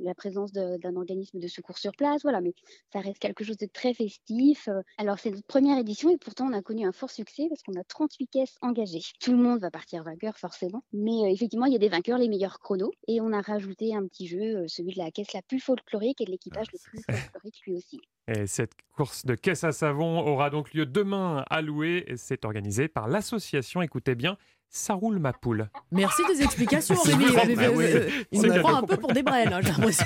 la 0.00 0.14
présence 0.14 0.52
d'un 0.52 0.96
organisme 0.96 1.38
de 1.38 1.48
secours 1.48 1.78
sur 1.78 1.92
place. 1.92 2.22
Voilà, 2.22 2.40
mais 2.40 2.54
ça 2.92 3.00
reste 3.00 3.18
quelque 3.18 3.44
chose 3.44 3.56
de 3.56 3.66
très 3.66 3.94
festif. 3.94 4.68
Euh, 4.68 4.82
Alors, 4.98 5.18
c'est 5.18 5.30
notre 5.30 5.46
première 5.46 5.78
édition 5.78 6.10
et 6.10 6.18
pourtant, 6.18 6.46
on 6.46 6.52
a 6.52 6.62
connu 6.62 6.86
un 6.86 6.92
fort 6.92 7.10
succès 7.10 7.46
parce 7.48 7.62
qu'on 7.62 7.78
a 7.78 7.84
38 7.84 8.26
caisses 8.28 8.56
engagées. 8.60 9.02
Tout 9.20 9.32
le 9.32 9.38
monde 9.38 9.60
va 9.60 9.70
partir 9.70 10.02
vainqueur, 10.02 10.38
forcément. 10.38 10.84
Mais 10.92 11.22
euh, 11.22 11.26
effectivement, 11.30 11.66
il 11.66 11.72
y 11.72 11.76
a 11.76 11.80
des 11.80 11.88
vainqueurs, 11.88 12.18
les 12.18 12.28
meilleurs 12.28 12.58
chronos. 12.58 12.92
Et 13.08 13.20
on 13.20 13.32
a 13.32 13.40
rajouté 13.40 13.94
un 13.94 14.06
petit 14.06 14.26
jeu, 14.26 14.66
celui 14.68 14.94
de 14.94 14.98
la 14.98 15.10
caisse 15.10 15.32
la 15.32 15.42
plus 15.42 15.60
folklorique 15.60 16.20
et 16.20 16.24
de 16.24 16.30
l'équipage 16.30 16.66
le 16.72 16.78
plus 16.78 17.02
folklorique 17.02 17.60
lui 17.66 17.74
aussi. 17.74 18.00
Et 18.26 18.46
cette 18.46 18.72
course 18.92 19.26
de 19.26 19.34
caisse 19.34 19.64
à 19.64 19.72
savon 19.72 20.20
aura 20.20 20.48
donc 20.48 20.72
lieu 20.72 20.86
demain 20.86 21.44
à 21.50 21.60
Loué 21.60 22.04
et 22.06 22.16
c'est 22.16 22.46
organisé 22.46 22.88
par 22.88 23.06
l'association, 23.06 23.82
écoutez 23.82 24.14
bien, 24.14 24.38
Ça 24.76 24.94
roule 24.94 25.20
ma 25.20 25.32
poule. 25.32 25.68
Merci 25.92 26.22
des 26.26 26.42
explications, 26.42 26.96
Rémi. 27.00 27.26
bah 27.54 27.62
oui. 27.72 27.84
euh, 27.84 28.10
Il 28.32 28.40
C'est 28.40 28.48
me 28.48 28.58
prend 28.60 28.74
un 28.74 28.82
peu 28.82 28.96
pour 28.96 29.12
des 29.12 29.22
brêles, 29.22 29.52
hein, 29.52 29.60
j'ai 29.62 29.68
l'impression. 29.70 30.04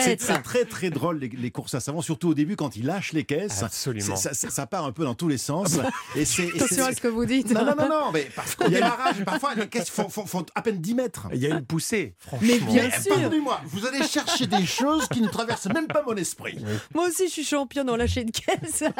C'est 0.00 0.16
très 0.42 0.64
très 0.64 0.88
drôle 0.88 1.18
les, 1.18 1.28
les 1.28 1.50
courses 1.50 1.74
à 1.74 1.80
savon, 1.80 2.00
surtout 2.00 2.30
au 2.30 2.34
début 2.34 2.56
quand 2.56 2.76
il 2.76 2.86
lâche 2.86 3.12
les 3.12 3.24
caisses. 3.24 3.62
Absolument. 3.62 4.16
Ça, 4.16 4.32
ça- 4.32 4.48
ça 4.48 4.66
part 4.66 4.86
un 4.86 4.92
peu 4.92 5.04
dans 5.04 5.14
tous 5.14 5.28
les 5.28 5.36
sens. 5.36 5.78
et 6.16 6.24
c'est, 6.24 6.44
et 6.46 6.54
Attention 6.62 6.86
à 6.86 6.92
ce 6.94 7.00
que 7.02 7.08
vous 7.08 7.26
dites. 7.26 7.50
non, 7.50 7.62
non, 7.66 7.74
non, 7.78 7.88
non, 7.90 8.10
mais 8.10 8.22
parfois, 8.34 8.68
il 8.68 8.72
y 8.72 8.76
a 8.76 8.80
démarrage, 8.80 9.22
parfois 9.26 9.54
les 9.54 9.68
caisses 9.68 9.90
font, 9.90 10.08
font- 10.08 10.24
font 10.24 10.46
à 10.54 10.62
peine 10.62 10.78
10 10.80 10.94
mètres. 10.94 11.28
Il 11.34 11.38
y 11.38 11.46
a 11.46 11.50
une 11.54 11.66
poussée. 11.66 12.14
Mais 12.40 12.58
bien 12.58 12.88
Eh, 12.88 13.02
sûr. 13.02 13.12
Pardonnez-moi, 13.16 13.60
vous 13.66 13.84
allez 13.86 14.02
chercher 14.02 14.46
des 14.46 14.64
choses 14.64 15.08
qui 15.08 15.20
ne 15.20 15.28
traversent 15.28 15.66
même 15.66 15.88
pas 15.88 16.02
mon 16.06 16.16
esprit. 16.16 16.56
Moi 16.94 17.06
aussi, 17.08 17.26
je 17.26 17.32
suis 17.32 17.44
championne 17.44 17.90
en 17.90 17.96
lâcher 17.96 18.24
de 18.24 18.30
caisse. 18.30 18.82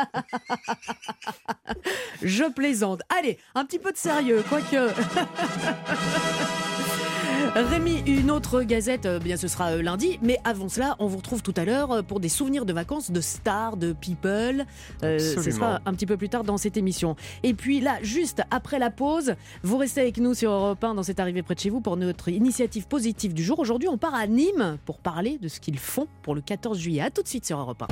je 2.22 2.44
plaisante. 2.52 3.00
Allez, 3.18 3.38
un 3.54 3.64
petit 3.64 3.78
peu 3.78 3.92
de 3.92 3.96
sérieux, 3.96 4.25
quoique. 4.49 4.90
Rémi, 7.55 8.02
une 8.06 8.31
autre 8.31 8.62
gazette, 8.62 9.06
euh, 9.06 9.19
bien 9.19 9.36
ce 9.39 9.48
sera 9.48 9.72
euh, 9.72 9.82
lundi, 9.82 10.19
mais 10.20 10.39
avant 10.44 10.69
cela, 10.69 10.94
on 10.98 11.06
vous 11.06 11.17
retrouve 11.17 11.43
tout 11.43 11.55
à 11.56 11.65
l'heure 11.65 11.91
euh, 11.91 12.03
pour 12.03 12.20
des 12.20 12.29
souvenirs 12.29 12.67
de 12.67 12.72
vacances 12.74 13.10
de 13.10 13.20
stars, 13.22 13.79
de 13.79 13.94
people. 13.94 14.67
Euh, 15.03 15.19
ce 15.19 15.50
sera 15.50 15.81
un 15.86 15.94
petit 15.94 16.05
peu 16.05 16.19
plus 16.19 16.29
tard 16.29 16.44
dans 16.44 16.58
cette 16.58 16.77
émission. 16.77 17.17
Et 17.43 17.55
puis 17.55 17.81
là, 17.81 17.96
juste 18.03 18.43
après 18.50 18.79
la 18.79 18.91
pause, 18.91 19.36
vous 19.62 19.79
restez 19.79 20.03
avec 20.03 20.19
nous 20.19 20.34
sur 20.34 20.50
Europe 20.50 20.84
1 20.84 20.94
dans 20.94 21.03
cette 21.03 21.19
arrivée 21.19 21.43
près 21.43 21.55
de 21.55 21.60
chez 21.60 21.70
vous 21.70 21.81
pour 21.81 21.96
notre 21.96 22.29
initiative 22.29 22.86
positive 22.86 23.32
du 23.32 23.43
jour. 23.43 23.58
Aujourd'hui, 23.58 23.89
on 23.89 23.96
part 23.96 24.15
à 24.15 24.27
Nîmes 24.27 24.77
pour 24.84 24.98
parler 24.98 25.39
de 25.41 25.48
ce 25.48 25.60
qu'ils 25.60 25.79
font 25.79 26.08
pour 26.22 26.34
le 26.34 26.43
14 26.43 26.79
juillet. 26.79 27.00
A 27.00 27.10
tout 27.10 27.22
de 27.22 27.29
suite 27.29 27.46
sur 27.46 27.58
Europe 27.58 27.82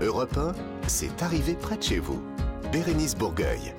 1. 0.00 0.04
Europe 0.04 0.38
1, 0.38 0.52
c'est 0.86 1.22
arrivé 1.22 1.54
près 1.54 1.76
de 1.76 1.82
chez 1.82 1.98
vous. 1.98 2.22
Bérénice 2.72 3.14
Bourgueil. 3.14 3.74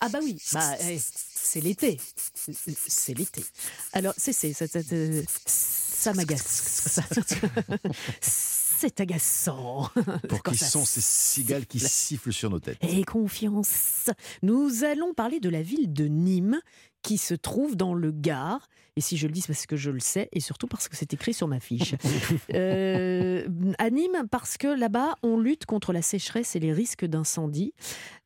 Ah 0.00 0.08
bah 0.08 0.20
oui, 0.22 0.40
bah, 0.52 0.76
eh, 0.88 0.98
c'est 1.00 1.60
l'été. 1.60 1.98
C'est 2.86 3.14
l'été. 3.14 3.44
Alors, 3.92 4.14
c'est 4.16 4.32
c'est 4.32 4.52
ça, 4.52 4.66
ça, 4.68 4.80
ça, 5.46 6.12
m'agace. 6.14 7.00
C'est 8.80 9.00
agaçant. 9.00 9.90
Pour 10.28 10.40
qui 10.44 10.56
sont 10.56 10.84
ces 10.84 11.00
cigales 11.00 11.66
qui 11.66 11.80
siffle. 11.80 11.90
sifflent 11.90 12.32
sur 12.32 12.48
nos 12.48 12.60
têtes 12.60 12.78
Et 12.82 13.02
confiance. 13.02 14.08
Nous 14.42 14.84
allons 14.84 15.14
parler 15.14 15.40
de 15.40 15.48
la 15.48 15.62
ville 15.62 15.92
de 15.92 16.04
Nîmes 16.04 16.60
qui 17.02 17.18
se 17.18 17.34
trouve 17.34 17.76
dans 17.76 17.94
le 17.94 18.10
Gard. 18.10 18.68
Et 18.96 19.00
si 19.00 19.16
je 19.16 19.28
le 19.28 19.32
dis, 19.32 19.42
c'est 19.42 19.52
parce 19.52 19.66
que 19.66 19.76
je 19.76 19.92
le 19.92 20.00
sais 20.00 20.28
et 20.32 20.40
surtout 20.40 20.66
parce 20.66 20.88
que 20.88 20.96
c'est 20.96 21.12
écrit 21.12 21.32
sur 21.32 21.46
ma 21.48 21.60
fiche. 21.60 21.94
Euh, 22.54 23.46
à 23.78 23.90
Nîmes, 23.90 24.26
parce 24.30 24.56
que 24.56 24.68
là-bas, 24.68 25.14
on 25.22 25.38
lutte 25.38 25.66
contre 25.66 25.92
la 25.92 26.02
sécheresse 26.02 26.56
et 26.56 26.60
les 26.60 26.72
risques 26.72 27.04
d'incendie 27.04 27.72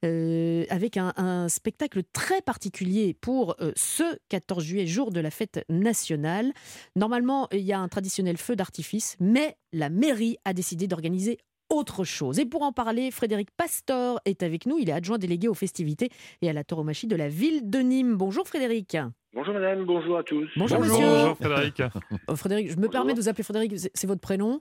euh, 0.05 0.65
avec 0.71 0.97
un, 0.97 1.13
un 1.17 1.49
spectacle 1.49 2.03
très 2.13 2.41
particulier 2.41 3.15
pour 3.15 3.57
euh, 3.61 3.73
ce 3.75 4.19
14 4.29 4.65
juillet, 4.65 4.87
jour 4.87 5.11
de 5.11 5.21
la 5.21 5.31
fête 5.31 5.65
nationale. 5.69 6.53
Normalement, 6.97 7.49
il 7.53 7.61
y 7.61 7.73
a 7.73 7.81
un 7.81 7.89
traditionnel 7.89 8.37
feu 8.37 8.55
d'artifice, 8.57 9.17
mais 9.21 9.57
la 9.73 9.91
mairie 9.91 10.37
a 10.45 10.53
décidé 10.55 10.87
d'organiser 10.87 11.39
autre 11.73 12.05
chose. 12.05 12.39
Et 12.39 12.47
pour 12.47 12.63
en 12.63 12.73
parler, 12.73 13.11
Frédéric 13.11 13.49
Pastor 13.57 14.21
est 14.25 14.43
avec 14.43 14.67
nous. 14.67 14.79
Il 14.79 14.89
est 14.89 14.93
adjoint 14.93 15.19
délégué 15.19 15.49
aux 15.49 15.55
festivités 15.55 16.11
et 16.43 16.49
à 16.49 16.53
la 16.53 16.65
tauromachie 16.65 17.07
de 17.07 17.17
la 17.17 17.29
ville 17.29 17.69
de 17.69 17.79
Nîmes. 17.81 18.17
Bonjour 18.17 18.47
Frédéric. 18.47 18.97
Bonjour 19.35 19.55
madame, 19.55 19.85
bonjour 19.87 20.19
à 20.19 20.23
tous. 20.23 20.47
Bonjour, 20.57 20.81
monsieur. 20.81 20.95
Bonjour 20.99 21.37
Frédéric. 21.39 21.83
Oh, 22.29 22.37
Frédéric, 22.37 22.71
je 22.71 22.77
me 22.77 22.89
permets 22.89 23.15
de 23.15 23.21
vous 23.21 23.29
appeler 23.29 23.45
Frédéric, 23.45 23.73
c'est 23.95 24.07
votre 24.07 24.21
prénom. 24.21 24.61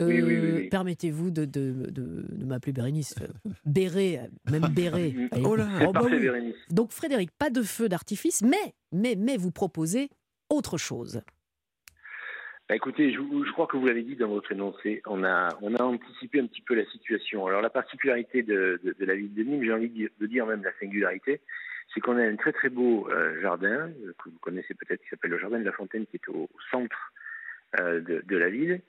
Oui, 0.00 0.06
oui, 0.06 0.22
oui, 0.22 0.34
Euh, 0.34 0.56
oui. 0.58 0.68
Permettez-vous 0.68 1.30
de, 1.30 1.44
de, 1.44 1.86
de- 1.90 2.24
de 2.30 2.44
m'appeler 2.44 2.72
Bérénice. 2.72 3.14
euh, 3.20 3.50
Béré, 3.64 4.18
euh, 4.20 4.50
même 4.50 4.68
Béré. 4.72 5.14
Oh 5.44 5.56
là. 5.56 5.68
Oh, 5.86 5.92
bah. 5.92 6.02
Bérénice. 6.08 6.54
Donc 6.70 6.92
Frédéric, 6.92 7.30
pas 7.38 7.50
de 7.50 7.62
feu 7.62 7.88
d'artifice, 7.88 8.42
mais, 8.42 8.74
mais, 8.92 9.16
mais 9.16 9.36
vous 9.36 9.50
proposez 9.50 10.08
autre 10.50 10.78
chose. 10.78 11.20
Bah, 12.68 12.76
écoutez, 12.76 13.12
je, 13.12 13.52
crois 13.52 13.66
que 13.66 13.78
vous 13.78 13.86
l'avez 13.86 14.02
dit 14.02 14.14
dans 14.16 14.28
votre 14.28 14.52
énoncé, 14.52 15.00
on 15.06 15.24
a, 15.24 15.48
on 15.62 15.74
a 15.74 15.82
anticipé 15.82 16.38
un 16.40 16.46
petit 16.46 16.60
peu 16.60 16.74
la 16.74 16.84
situation. 16.86 17.46
Alors 17.46 17.62
la 17.62 17.70
particularité 17.70 18.42
de, 18.42 18.78
de- 18.84 18.94
de 18.98 19.04
la 19.06 19.14
ville 19.14 19.32
de 19.34 19.42
Nîmes, 19.42 19.64
j'ai 19.64 19.72
envie 19.72 20.10
de 20.20 20.26
dire, 20.26 20.44
même 20.46 20.62
la 20.62 20.72
singularité, 20.78 21.40
c'est 21.94 22.00
qu'on 22.00 22.18
a 22.18 22.22
un 22.22 22.36
très 22.36 22.52
très 22.52 22.68
beau 22.68 23.08
euh, 23.10 23.40
jardin, 23.40 23.88
euh, 24.04 24.12
que 24.22 24.28
vous 24.28 24.38
connaissez 24.42 24.74
peut-être, 24.74 25.02
qui 25.02 25.08
s'appelle 25.08 25.30
le 25.30 25.38
Jardin 25.38 25.58
de 25.60 25.64
la 25.64 25.72
Fontaine, 25.72 26.04
qui 26.06 26.16
est 26.16 26.28
au, 26.28 26.42
au 26.42 26.60
centre 26.70 27.12
euh, 27.80 28.00
de, 28.00 28.22
de 28.26 28.36
la 28.36 28.50
ville. 28.50 28.80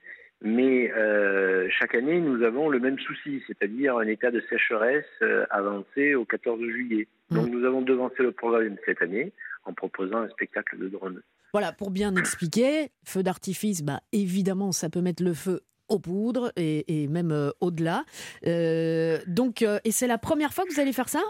Mais 0.41 0.91
euh, 0.93 1.69
chaque 1.69 1.95
année, 1.95 2.19
nous 2.19 2.43
avons 2.43 2.67
le 2.69 2.79
même 2.79 3.00
souci, 3.00 3.41
c'est-à-dire 3.48 3.98
un 3.98 4.07
état 4.07 4.29
de 4.31 4.41
sécheresse 4.50 5.05
avancé 5.50 6.15
au 6.15 6.24
14 6.25 6.62
juillet. 6.62 7.07
Donc 7.31 7.50
nous 7.50 7.65
avons 7.65 7.81
devancé 7.81 8.24
le 8.24 8.31
programme 8.33 8.75
cette 8.86 9.01
année 9.01 9.31
en 9.65 9.74
proposant 9.74 10.19
un 10.19 10.29
spectacle 10.29 10.77
de 10.77 10.88
drone. 10.88 11.21
Voilà, 11.53 11.72
pour 11.72 11.91
bien 11.91 12.15
expliquer, 12.15 12.91
feu 13.03 13.24
d'artifice, 13.24 13.82
bah, 13.84 14.01
évidemment, 14.12 14.72
ça 14.72 14.89
peut 14.89 15.01
mettre 15.01 15.24
le 15.24 15.34
feu 15.34 15.62
aux 15.89 16.00
poudres 16.00 16.51
et, 16.56 17.08
même 17.10 17.32
euh, 17.32 17.50
au-delà. 17.60 18.06
Euh, 18.46 19.18
donc, 19.27 19.62
euh, 19.62 19.79
et 19.84 19.91
c'est 19.91 20.08
la 20.08 20.18
première 20.18 20.53
fois 20.53 20.65
que 20.65 20.74
vous 20.74 20.79
allez 20.79 20.94
faire 20.94 21.10
ça? 21.10 21.22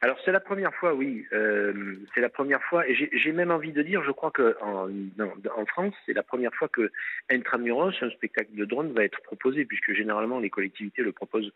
Alors 0.00 0.18
c'est 0.24 0.32
la 0.32 0.40
première 0.40 0.74
fois, 0.74 0.94
oui. 0.94 1.26
C'est 1.30 2.20
la 2.22 2.30
première 2.30 2.62
fois, 2.62 2.88
et 2.88 2.94
j'ai 2.94 3.32
même 3.32 3.50
envie 3.50 3.72
de 3.72 3.82
dire, 3.82 4.02
je 4.02 4.10
crois 4.12 4.30
que 4.30 4.56
en, 4.62 5.66
France, 5.66 5.94
c'est 6.06 6.14
la 6.14 6.22
première 6.22 6.54
fois 6.54 6.68
que 6.68 6.90
Intramuros, 7.30 7.92
un 8.00 8.10
spectacle 8.10 8.54
de 8.54 8.64
drone, 8.64 8.92
va 8.92 9.04
être 9.04 9.20
proposé, 9.20 9.66
puisque 9.66 9.92
généralement 9.92 10.40
les 10.40 10.48
collectivités 10.48 11.02
le 11.02 11.12
proposent 11.12 11.52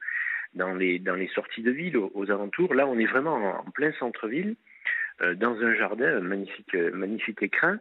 dans 0.52 0.74
les 0.74 0.98
dans 0.98 1.14
les 1.14 1.28
sorties 1.28 1.62
de 1.62 1.70
ville, 1.70 1.96
aux, 1.96 2.30
alentours. 2.30 2.74
Là, 2.74 2.86
on 2.86 2.98
est 2.98 3.06
vraiment 3.06 3.60
en, 3.60 3.70
plein 3.70 3.92
centre-ville, 3.98 4.56
dans 5.34 5.56
un 5.62 5.74
jardin, 5.74 6.18
un 6.18 6.20
magnifique 6.20 6.74
euh, 6.74 6.90
magnifique 6.92 7.42
écrin. 7.42 7.78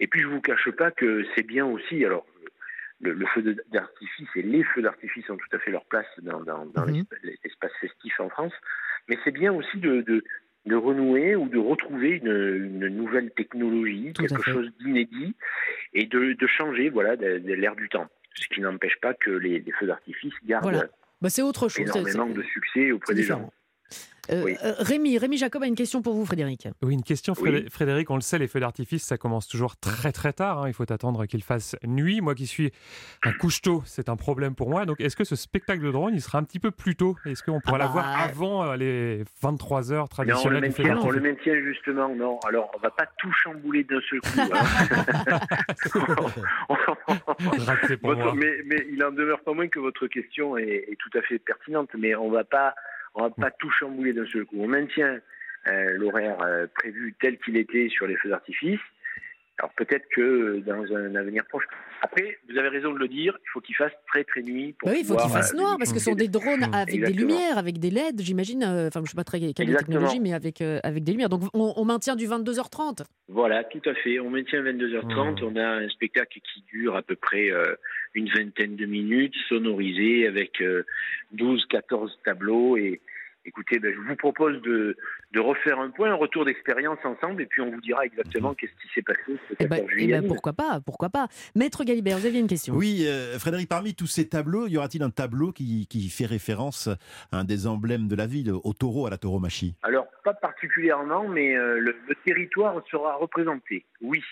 Et 0.00 0.06
puis 0.06 0.20
je 0.20 0.26
vous 0.28 0.40
cache 0.40 0.70
pas 0.70 0.90
que 0.90 1.24
c'est 1.34 1.46
bien 1.46 1.66
aussi. 1.66 2.04
Alors 2.04 2.26
le, 3.00 3.12
le 3.12 3.26
feu 3.26 3.56
d'artifice 3.72 4.28
et 4.36 4.42
les 4.42 4.62
feux 4.64 4.82
d'artifice 4.82 5.28
ont 5.30 5.36
tout 5.36 5.56
à 5.56 5.58
fait 5.58 5.70
leur 5.70 5.84
place 5.86 6.06
dans, 6.22 6.40
dans, 6.42 6.66
dans 6.66 6.84
l'espa- 6.86 7.16
l'espace 7.44 7.72
festif 7.80 8.18
en 8.20 8.28
France 8.28 8.52
mais 9.08 9.18
c'est 9.24 9.32
bien 9.32 9.52
aussi 9.52 9.78
de, 9.78 10.02
de, 10.02 10.22
de 10.66 10.76
renouer 10.76 11.34
ou 11.34 11.48
de 11.48 11.58
retrouver 11.58 12.10
une, 12.10 12.28
une 12.82 12.86
nouvelle 12.86 13.32
technologie, 13.32 14.12
Tout 14.12 14.22
quelque 14.22 14.42
chose 14.44 14.70
d'inédit, 14.78 15.34
et 15.92 16.06
de, 16.06 16.34
de 16.34 16.46
changer 16.46 16.88
voilà, 16.88 17.16
de, 17.16 17.52
l'air 17.54 17.74
du 17.74 17.88
temps. 17.88 18.06
Ce 18.36 18.46
qui 18.54 18.60
n'empêche 18.60 18.96
pas 19.00 19.12
que 19.14 19.30
les, 19.30 19.58
les 19.58 19.72
feux 19.72 19.86
d'artifice 19.88 20.32
gardent 20.46 20.62
Voilà. 20.70 20.86
bah, 21.20 21.28
C'est 21.30 21.42
autre 21.42 21.68
chose. 21.68 21.80
énormément 21.80 22.26
de 22.26 22.42
succès 22.42 22.92
auprès 22.92 23.14
des 23.14 23.24
gens. 23.24 23.52
Euh, 24.30 24.42
Oui. 24.44 24.56
euh, 24.64 24.74
Rémi, 24.78 25.18
Rémi 25.18 25.36
Jacob 25.36 25.62
a 25.64 25.66
une 25.66 25.74
question 25.74 26.00
pour 26.00 26.14
vous, 26.14 26.24
Frédéric. 26.24 26.68
Oui, 26.82 26.94
une 26.94 27.02
question, 27.02 27.34
Oui. 27.40 27.66
Frédéric. 27.70 28.08
On 28.10 28.14
le 28.14 28.20
sait, 28.20 28.38
les 28.38 28.46
feux 28.46 28.60
d'artifice, 28.60 29.02
ça 29.02 29.18
commence 29.18 29.48
toujours 29.48 29.76
très 29.76 30.12
très 30.12 30.32
tard. 30.32 30.62
hein. 30.62 30.68
Il 30.68 30.74
faut 30.74 30.90
attendre 30.92 31.26
qu'il 31.26 31.42
fasse 31.42 31.74
nuit. 31.84 32.20
Moi 32.20 32.34
qui 32.36 32.46
suis 32.46 32.70
un 33.24 33.32
couche-tôt, 33.32 33.82
c'est 33.84 34.08
un 34.08 34.14
problème 34.16 34.54
pour 34.54 34.70
moi. 34.70 34.86
Donc, 34.86 35.00
est-ce 35.00 35.16
que 35.16 35.24
ce 35.24 35.34
spectacle 35.34 35.82
de 35.82 35.90
drone, 35.90 36.14
il 36.14 36.20
sera 36.22 36.38
un 36.38 36.44
petit 36.44 36.60
peu 36.60 36.70
plus 36.70 36.94
tôt? 36.94 37.16
Est-ce 37.26 37.42
qu'on 37.42 37.60
pourra 37.60 37.76
Ah 37.76 37.78
bah, 37.78 37.84
l'avoir 37.84 38.20
avant 38.20 38.64
euh, 38.64 38.76
les 38.76 39.24
23 39.42 39.92
heures 39.92 40.04
Non, 40.04 40.04
on 40.18 40.22
le, 40.22 40.28
traditionnelles 40.28 40.62
du 40.62 40.70
feu 40.72 40.82
maintient, 40.84 41.02
on 41.04 41.10
le 41.10 41.20
maintient 41.20 41.54
justement. 41.64 42.14
Non, 42.14 42.38
alors 42.46 42.70
on 42.76 42.78
va 42.78 42.90
pas 42.90 43.06
tout 43.18 43.32
chambouler 43.42 43.82
d'un 43.84 44.00
seul 44.08 44.20
coup. 44.20 44.40
hein. 44.40 45.40
Votre- 48.02 48.34
mais, 48.36 48.62
mais 48.66 48.86
il 48.90 49.02
en 49.04 49.10
demeure 49.12 49.40
pas 49.40 49.52
moins 49.52 49.68
que 49.68 49.78
votre 49.78 50.06
question 50.06 50.56
est, 50.56 50.86
est 50.90 50.96
tout 50.98 51.10
à 51.18 51.22
fait 51.22 51.38
pertinente. 51.38 51.90
Mais 51.98 52.14
on 52.14 52.30
va 52.30 52.44
pas, 52.44 52.74
on 53.14 53.22
va 53.22 53.30
pas 53.30 53.50
tout 53.50 53.70
chambouler 53.70 54.12
d'un 54.12 54.26
seul 54.26 54.44
coup. 54.44 54.56
On 54.58 54.68
maintient 54.68 55.20
euh, 55.68 55.90
l'horaire 55.98 56.40
euh, 56.42 56.66
prévu 56.74 57.14
tel 57.20 57.38
qu'il 57.38 57.56
était 57.56 57.88
sur 57.88 58.06
les 58.06 58.16
feux 58.16 58.28
d'artifice. 58.28 58.80
Alors 59.58 59.70
peut-être 59.74 60.06
que 60.14 60.60
dans 60.66 60.96
un 60.96 61.14
avenir 61.14 61.44
proche. 61.46 61.64
Après, 62.00 62.38
vous 62.48 62.58
avez 62.58 62.68
raison 62.68 62.92
de 62.92 62.98
le 62.98 63.06
dire. 63.06 63.38
Il 63.44 63.48
faut 63.52 63.60
qu'il 63.60 63.76
fasse 63.76 63.92
très 64.08 64.24
très 64.24 64.42
nuit. 64.42 64.74
Pour 64.78 64.88
Bah 64.88 64.94
oui, 64.94 65.02
il 65.02 65.06
faut 65.06 65.16
qu'il 65.16 65.30
fasse 65.30 65.54
euh, 65.54 65.58
noir 65.58 65.76
parce 65.78 65.92
que 65.92 65.98
ce 65.98 66.06
sont 66.06 66.16
des 66.16 66.28
drones 66.28 66.64
avec 66.74 67.04
des 67.04 67.12
lumières, 67.12 67.58
avec 67.58 67.78
des 67.78 67.90
LED, 67.90 68.20
j'imagine. 68.22 68.64
Enfin, 68.64 68.90
je 68.96 69.00
ne 69.00 69.06
sais 69.06 69.14
pas 69.14 69.24
très 69.24 69.38
quelle 69.38 69.68
est 69.68 69.72
la 69.72 69.80
Exactement. 69.80 69.98
technologie, 69.98 70.20
mais 70.20 70.32
avec, 70.32 70.62
euh, 70.62 70.80
avec 70.82 71.04
des 71.04 71.12
lumières. 71.12 71.28
Donc, 71.28 71.42
on, 71.54 71.74
on 71.76 71.84
maintient 71.84 72.16
du 72.16 72.26
22h30. 72.26 73.04
Voilà, 73.28 73.62
tout 73.64 73.82
à 73.86 73.94
fait. 73.94 74.18
On 74.18 74.30
maintient 74.30 74.62
22h30. 74.62 75.42
Mmh. 75.42 75.44
On 75.44 75.56
a 75.56 75.66
un 75.66 75.88
spectacle 75.90 76.40
qui 76.40 76.62
dure 76.62 76.96
à 76.96 77.02
peu 77.02 77.14
près 77.14 77.50
euh, 77.50 77.76
une 78.14 78.28
vingtaine 78.28 78.76
de 78.76 78.86
minutes, 78.86 79.34
sonorisé 79.48 80.26
avec 80.26 80.60
euh, 80.60 80.84
12-14 81.36 82.10
tableaux. 82.24 82.76
Et 82.76 83.00
écoutez, 83.44 83.78
ben, 83.78 83.92
je 83.92 84.00
vous 84.00 84.16
propose 84.16 84.60
de, 84.62 84.96
de 85.32 85.40
refaire 85.40 85.78
un 85.78 85.90
point, 85.90 86.10
un 86.10 86.16
retour 86.16 86.44
d'expérience 86.44 86.98
ensemble, 87.04 87.42
et 87.42 87.46
puis 87.46 87.60
on 87.60 87.70
vous 87.70 87.80
dira 87.80 88.04
exactement 88.04 88.54
qu'est-ce 88.54 88.72
qui 88.72 88.92
s'est 88.94 89.02
passé 89.02 89.38
ce 89.48 89.54
Eh 89.58 89.68
14 89.68 89.68
ben, 89.68 89.96
eh 89.98 90.06
ben, 90.06 90.26
pourquoi 90.26 90.52
pas, 90.52 90.80
pourquoi 90.84 91.08
pas. 91.08 91.28
Maître 91.54 91.84
Galibert, 91.84 92.18
vous 92.18 92.26
aviez 92.26 92.40
une 92.40 92.46
question. 92.46 92.74
Oui, 92.74 93.04
euh, 93.06 93.38
Frédéric, 93.38 93.68
parmi 93.68 93.94
tous 93.94 94.06
ces 94.06 94.28
tableaux, 94.28 94.66
y 94.68 94.76
aura-t-il 94.76 95.02
un 95.02 95.10
tableau 95.10 95.52
qui, 95.52 95.86
qui 95.88 96.08
fait 96.08 96.26
référence 96.26 96.88
à 97.32 97.38
un 97.38 97.44
des 97.44 97.66
emblèmes 97.66 98.08
de 98.08 98.16
la 98.16 98.26
ville, 98.26 98.52
au 98.52 98.72
taureau, 98.72 99.06
à 99.06 99.10
la 99.10 99.18
tauromachie? 99.18 99.74
Alors, 99.82 100.06
pas 100.24 100.34
particulièrement, 100.34 101.28
mais 101.28 101.56
euh, 101.56 101.78
le, 101.78 101.96
le 102.08 102.14
territoire 102.24 102.80
sera 102.90 103.16
représenté, 103.16 103.84
oui. 104.00 104.22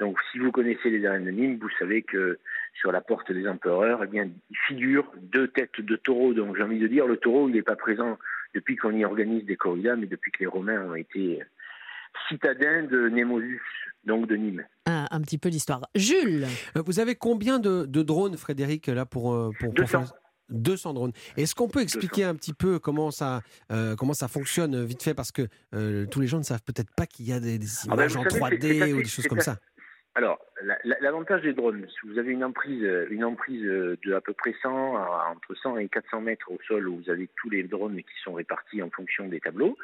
Donc, 0.00 0.18
si 0.32 0.38
vous 0.38 0.50
connaissez 0.50 0.90
les 0.90 1.06
arènes 1.06 1.24
de 1.24 1.30
Nîmes, 1.30 1.58
vous 1.60 1.70
savez 1.78 2.02
que 2.02 2.38
sur 2.74 2.92
la 2.92 3.00
porte 3.00 3.30
des 3.32 3.46
empereurs, 3.48 4.00
eh 4.04 4.06
bien, 4.06 4.24
il 4.50 4.56
figure 4.68 5.10
deux 5.22 5.48
têtes 5.48 5.80
de 5.80 5.96
taureau. 5.96 6.34
Donc, 6.34 6.56
j'ai 6.56 6.62
envie 6.62 6.78
de 6.80 6.88
dire, 6.88 7.06
le 7.06 7.16
taureau, 7.16 7.48
il 7.48 7.54
n'est 7.54 7.62
pas 7.62 7.76
présent 7.76 8.18
depuis 8.54 8.76
qu'on 8.76 8.92
y 8.92 9.04
organise 9.04 9.44
des 9.46 9.56
corridas, 9.56 9.96
mais 9.96 10.06
depuis 10.06 10.30
que 10.32 10.40
les 10.40 10.46
Romains 10.46 10.80
ont 10.84 10.94
été 10.94 11.42
citadins 12.28 12.84
de 12.84 13.08
Némosus, 13.08 13.60
donc 14.04 14.28
de 14.28 14.36
Nîmes. 14.36 14.64
Un, 14.86 15.06
un 15.10 15.20
petit 15.20 15.38
peu 15.38 15.50
d'histoire. 15.50 15.82
Jules, 15.94 16.46
Euh, 16.76 16.82
Vous 16.84 17.00
avez 17.00 17.14
combien 17.14 17.58
de, 17.58 17.84
de 17.86 18.02
drones, 18.02 18.36
Frédéric, 18.36 18.86
là 18.88 19.06
pour, 19.06 19.32
euh, 19.34 19.50
pour, 19.58 19.68
pour 19.68 19.74
200. 19.74 19.86
faire- 20.06 20.12
200 20.50 20.92
drones. 20.92 21.12
Est-ce 21.38 21.54
qu'on 21.54 21.68
peut 21.68 21.80
expliquer 21.80 22.22
un 22.24 22.34
petit 22.34 22.52
peu 22.52 22.78
comment 22.78 23.10
ça, 23.10 23.40
euh, 23.72 23.96
comment 23.96 24.12
ça 24.12 24.28
fonctionne 24.28 24.74
euh, 24.74 24.84
vite 24.84 25.02
fait? 25.02 25.14
Parce 25.14 25.32
que 25.32 25.48
euh, 25.74 26.04
tous 26.06 26.20
les 26.20 26.26
gens 26.26 26.36
ne 26.36 26.42
savent 26.42 26.62
peut-être 26.62 26.90
pas 26.94 27.06
qu'il 27.06 27.26
y 27.26 27.32
a 27.32 27.40
des, 27.40 27.58
des 27.58 27.66
Ah 27.88 27.88
ben, 27.88 27.94
images 27.94 28.16
en 28.16 28.24
savez, 28.24 28.40
3D 28.40 28.60
c'est- 28.60 28.68
c'est 28.74 28.82
assez- 28.82 28.92
ou 28.92 28.96
des 28.98 29.08
choses 29.08 29.26
comme 29.26 29.38
assez- 29.38 29.52
ça. 29.52 29.58
Alors, 30.16 30.38
la- 30.62 30.78
la- 30.84 30.96
l'avantage 31.00 31.42
des 31.42 31.52
drones, 31.54 31.86
si 31.88 32.06
vous 32.06 32.18
avez 32.18 32.30
une 32.30 32.44
emprise, 32.44 32.84
euh, 32.84 33.06
une 33.10 33.24
emprise 33.24 33.64
euh, 33.66 33.96
de 34.04 34.12
à 34.14 34.20
peu 34.20 34.32
près 34.32 34.54
100, 34.62 34.96
à- 34.96 35.32
entre 35.34 35.54
100 35.56 35.76
et 35.78 35.88
400 35.88 36.20
mètres 36.20 36.52
au 36.52 36.58
sol, 36.68 36.86
où 36.88 36.96
vous 36.98 37.10
avez 37.10 37.28
tous 37.36 37.50
les 37.50 37.64
drones 37.64 37.96
qui 37.96 38.20
sont 38.22 38.34
répartis 38.34 38.80
en 38.82 38.90
fonction 38.90 39.26
des 39.26 39.40
tableaux. 39.40 39.76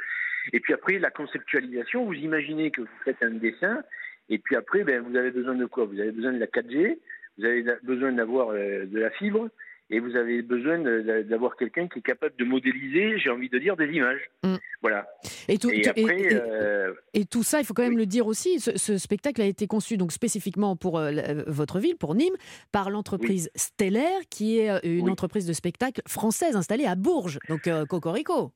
Et 0.52 0.60
puis 0.60 0.72
après, 0.72 0.99
la 1.00 1.10
conceptualisation, 1.10 2.04
vous 2.04 2.14
imaginez 2.14 2.70
que 2.70 2.82
vous 2.82 2.88
faites 3.04 3.22
un 3.22 3.30
dessin, 3.30 3.82
et 4.28 4.38
puis 4.38 4.54
après, 4.54 4.84
ben, 4.84 5.02
vous 5.02 5.16
avez 5.16 5.32
besoin 5.32 5.54
de 5.56 5.66
quoi? 5.66 5.84
Vous 5.84 5.99
avez 5.99 6.12
besoin 6.12 6.32
de 6.32 6.38
la 6.38 6.46
4G, 6.46 6.99
vous 7.37 7.44
avez 7.44 7.64
besoin 7.82 8.12
d'avoir 8.12 8.50
euh, 8.50 8.84
de 8.87 9.00
la 9.00 9.10
fibre, 9.10 9.49
et 9.90 9.99
vous 9.99 10.14
avez 10.16 10.40
besoin 10.42 10.78
d'avoir 11.25 11.56
quelqu'un 11.56 11.88
qui 11.88 11.99
est 11.99 12.02
capable 12.02 12.35
de 12.37 12.44
modéliser, 12.44 13.18
j'ai 13.18 13.30
envie 13.30 13.49
de 13.49 13.59
dire, 13.59 13.76
des 13.76 13.87
images. 13.87 14.30
Mm. 14.44 14.56
Voilà. 14.82 15.06
et 15.49 15.59
tout, 15.59 15.68
Et 15.70 15.82
tout- 15.82 15.90
et- 15.97 16.02
après, 16.04 16.20
et- 16.23 16.35
euh, 16.35 16.94
et 17.12 17.25
tout 17.26 17.42
ça, 17.42 17.59
il 17.61 17.66
faut 17.66 17.75
quand 17.75 17.82
même 17.82 17.99
le 17.99 18.06
dire 18.06 18.26
aussi, 18.26 18.61
ce, 18.61 18.78
ce 18.78 18.97
spectacle 18.97 19.42
a 19.42 19.44
été 19.44 19.66
conçu 19.66 19.97
donc 19.99 20.11
spécifiquement 20.12 20.75
pour 20.76 20.99
euh, 20.99 21.11
euh, 21.12 21.44
votre 21.47 21.78
ville, 21.80 21.97
pour 21.99 22.14
Nîmes, 22.14 22.37
par 22.73 22.88
l'entreprise 22.88 23.50
Stellaire, 23.54 24.20
qui 24.30 24.59
est 24.61 24.70
une 24.85 25.04
Oui. 25.04 25.11
entreprise 25.11 25.47
de 25.47 25.52
spectacle 25.52 26.00
française 26.09 26.56
installée 26.56 26.87
à 26.87 26.94
Bourges, 26.94 27.38
donc 27.49 27.66
euh, 27.66 27.85
Cocorico. 27.85 28.52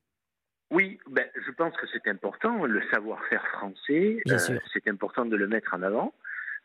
Oui, 0.71 0.99
ben, 1.11 1.27
je 1.47 1.53
pense 1.53 1.77
que 1.77 1.87
c'est 1.93 2.09
important, 2.09 2.65
le 2.65 2.81
savoir-faire 2.93 3.47
français, 3.59 4.19
c'est 4.73 4.89
important 4.89 5.27
de 5.27 5.37
le 5.37 5.47
mettre 5.47 5.75
en 5.75 5.83
avant, 5.83 6.15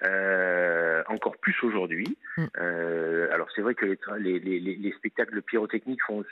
euh, 0.03 1.03
encore 1.07 1.37
plus 1.37 1.55
aujourd'hui. 1.63 2.17
Mm. 2.37 2.45
Euh, 2.59 3.27
alors 3.31 3.47
c'est 3.55 3.61
vrai 3.61 3.75
que 3.75 3.97
les, 4.17 4.39
les 4.39 4.91
spectacles 4.93 5.41
pyrotechniques 5.41 6.03
font 6.05 6.23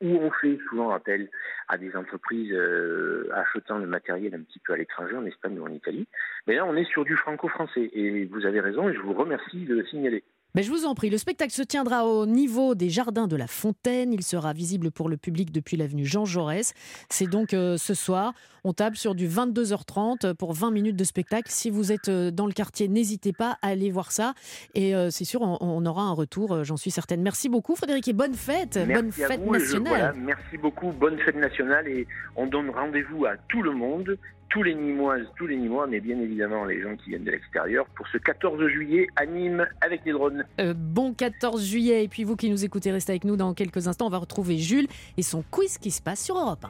ou 0.00 0.16
on 0.16 0.30
fait 0.30 0.58
souvent 0.68 0.90
appel 0.90 1.30
à 1.68 1.78
des 1.78 1.94
entreprises 1.96 2.52
euh, 2.52 3.28
achetant 3.32 3.78
le 3.78 3.86
matériel 3.86 4.34
un 4.34 4.42
petit 4.42 4.58
peu 4.58 4.72
à 4.72 4.76
l'étranger, 4.76 5.16
en 5.16 5.24
Espagne 5.24 5.58
ou 5.58 5.64
en 5.64 5.72
Italie. 5.72 6.06
Mais 6.46 6.56
là, 6.56 6.66
on 6.66 6.76
est 6.76 6.84
sur 6.84 7.04
du 7.04 7.16
franco-français. 7.16 7.90
Et 7.92 8.24
vous 8.26 8.44
avez 8.44 8.60
raison, 8.60 8.88
et 8.88 8.94
je 8.94 9.00
vous 9.00 9.14
remercie 9.14 9.64
de 9.64 9.76
le 9.76 9.86
signaler. 9.86 10.24
Ben, 10.54 10.62
je 10.62 10.70
vous 10.70 10.84
en 10.84 10.94
prie, 10.94 11.10
le 11.10 11.18
spectacle 11.18 11.50
se 11.52 11.62
tiendra 11.62 12.06
au 12.06 12.26
niveau 12.26 12.76
des 12.76 12.88
jardins 12.88 13.26
de 13.26 13.34
la 13.34 13.48
Fontaine. 13.48 14.12
Il 14.12 14.22
sera 14.22 14.52
visible 14.52 14.92
pour 14.92 15.08
le 15.08 15.16
public 15.16 15.50
depuis 15.50 15.76
l'avenue 15.76 16.04
Jean 16.06 16.24
Jaurès. 16.24 16.74
C'est 17.08 17.26
donc 17.26 17.52
euh, 17.54 17.76
ce 17.76 17.92
soir. 17.92 18.34
On 18.62 18.72
table 18.72 18.94
sur 18.96 19.16
du 19.16 19.26
22h30 19.28 20.34
pour 20.34 20.52
20 20.52 20.70
minutes 20.70 20.94
de 20.94 21.02
spectacle. 21.02 21.50
Si 21.50 21.70
vous 21.70 21.90
êtes 21.90 22.08
euh, 22.08 22.30
dans 22.30 22.46
le 22.46 22.52
quartier, 22.52 22.86
n'hésitez 22.86 23.32
pas 23.32 23.58
à 23.62 23.68
aller 23.70 23.90
voir 23.90 24.12
ça. 24.12 24.34
Et 24.74 24.94
euh, 24.94 25.10
c'est 25.10 25.24
sûr, 25.24 25.42
on, 25.42 25.58
on 25.60 25.84
aura 25.86 26.02
un 26.02 26.12
retour, 26.12 26.62
j'en 26.62 26.76
suis 26.76 26.92
certaine. 26.92 27.20
Merci 27.20 27.48
beaucoup, 27.48 27.74
Frédéric, 27.74 28.06
et 28.06 28.12
bonne 28.12 28.34
fête. 28.34 28.76
Merci 28.76 29.02
bonne 29.02 29.10
fête 29.12 29.40
vous, 29.40 29.54
et 29.56 29.58
je- 29.58 29.64
nationale. 29.64 29.88
voilà, 29.88 30.12
merci 30.12 30.56
beaucoup, 30.58 30.92
bonne 30.92 31.18
fête 31.18 31.34
nationale 31.36 31.88
et 31.88 32.06
on 32.36 32.46
donne 32.46 32.70
rendez-vous 32.70 33.24
à 33.26 33.32
tout 33.48 33.60
le 33.62 33.72
monde, 33.72 34.16
tous 34.48 34.62
les 34.62 34.74
Nîmoises, 34.74 35.26
tous 35.36 35.46
les 35.46 35.56
Nîmois, 35.56 35.86
mais 35.88 36.00
bien 36.00 36.18
évidemment 36.20 36.64
les 36.64 36.80
gens 36.80 36.94
qui 36.96 37.10
viennent 37.10 37.24
de 37.24 37.30
l'extérieur 37.32 37.86
pour 37.96 38.06
ce 38.08 38.18
14 38.18 38.66
juillet 38.68 39.08
à 39.16 39.26
Nîmes 39.26 39.66
avec 39.80 40.02
les 40.06 40.12
drones. 40.12 40.44
Euh, 40.60 40.74
bon 40.76 41.12
14 41.12 41.64
juillet. 41.64 42.04
Et 42.04 42.08
puis 42.08 42.22
vous 42.24 42.36
qui 42.36 42.50
nous 42.50 42.64
écoutez, 42.64 42.92
restez 42.92 43.12
avec 43.12 43.24
nous 43.24 43.36
dans 43.36 43.52
quelques 43.54 43.88
instants. 43.88 44.06
On 44.06 44.10
va 44.10 44.18
retrouver 44.18 44.56
Jules 44.58 44.86
et 45.16 45.22
son 45.22 45.42
quiz 45.50 45.78
qui 45.78 45.90
se 45.90 46.00
passe 46.02 46.22
sur 46.24 46.36
Europe 46.38 46.66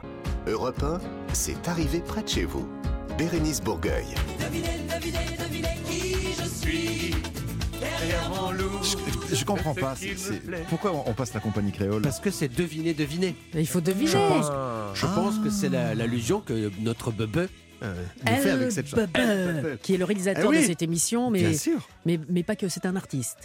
1. 0.47 0.51
Europe 0.51 0.81
1, 0.81 0.99
c'est 1.33 1.67
arrivé 1.67 1.99
près 2.05 2.23
de 2.23 2.27
chez 2.29 2.45
vous. 2.45 2.67
Bérénice 3.17 3.61
Bourgueil. 3.61 4.05
Je, 9.29 9.35
je 9.35 9.45
comprends 9.45 9.73
pas. 9.73 9.95
c'est- 9.95 10.17
c'est- 10.17 10.41
Pourquoi 10.69 10.91
on- 11.07 11.13
passe 11.13 11.33
la 11.33 11.39
compagnie 11.39 11.71
créole? 11.71 12.01
Parce 12.01 12.19
que 12.19 12.29
c'est 12.29 12.47
deviner, 12.47 12.93
deviner. 12.93 13.35
Il 13.53 13.67
faut 13.67 13.81
deviner. 13.81 14.07
Je 14.07 14.17
pense, 14.17 14.45
je 14.93 15.05
Ah. 15.05 15.13
pense 15.15 15.39
que 15.39 15.49
c'est 15.49 15.69
la- 15.69 15.95
l'allusion 15.95 16.39
que 16.41 16.69
notre 16.81 17.11
bebe 17.11 17.47
euh, 17.85 17.93
nous 18.25 18.35
fait 18.41 18.49
El 18.49 18.55
avec 18.55 18.71
cette 18.71 18.87
chanson. 18.87 19.07
Bebe, 19.13 19.77
qui 19.81 19.93
est 19.93 19.97
le 19.97 20.05
réalisateur 20.05 20.45
Eh 20.45 20.47
oui. 20.47 20.61
de 20.61 20.67
cette 20.67 20.81
émission, 20.81 21.29
mais, 21.29 21.39
Bien 21.41 21.53
sûr, 21.57 21.87
mais, 22.05 22.19
mais 22.29 22.43
pas 22.43 22.55
que, 22.55 22.67
c'est 22.67 22.85
un 22.85 22.95
artiste. 22.95 23.37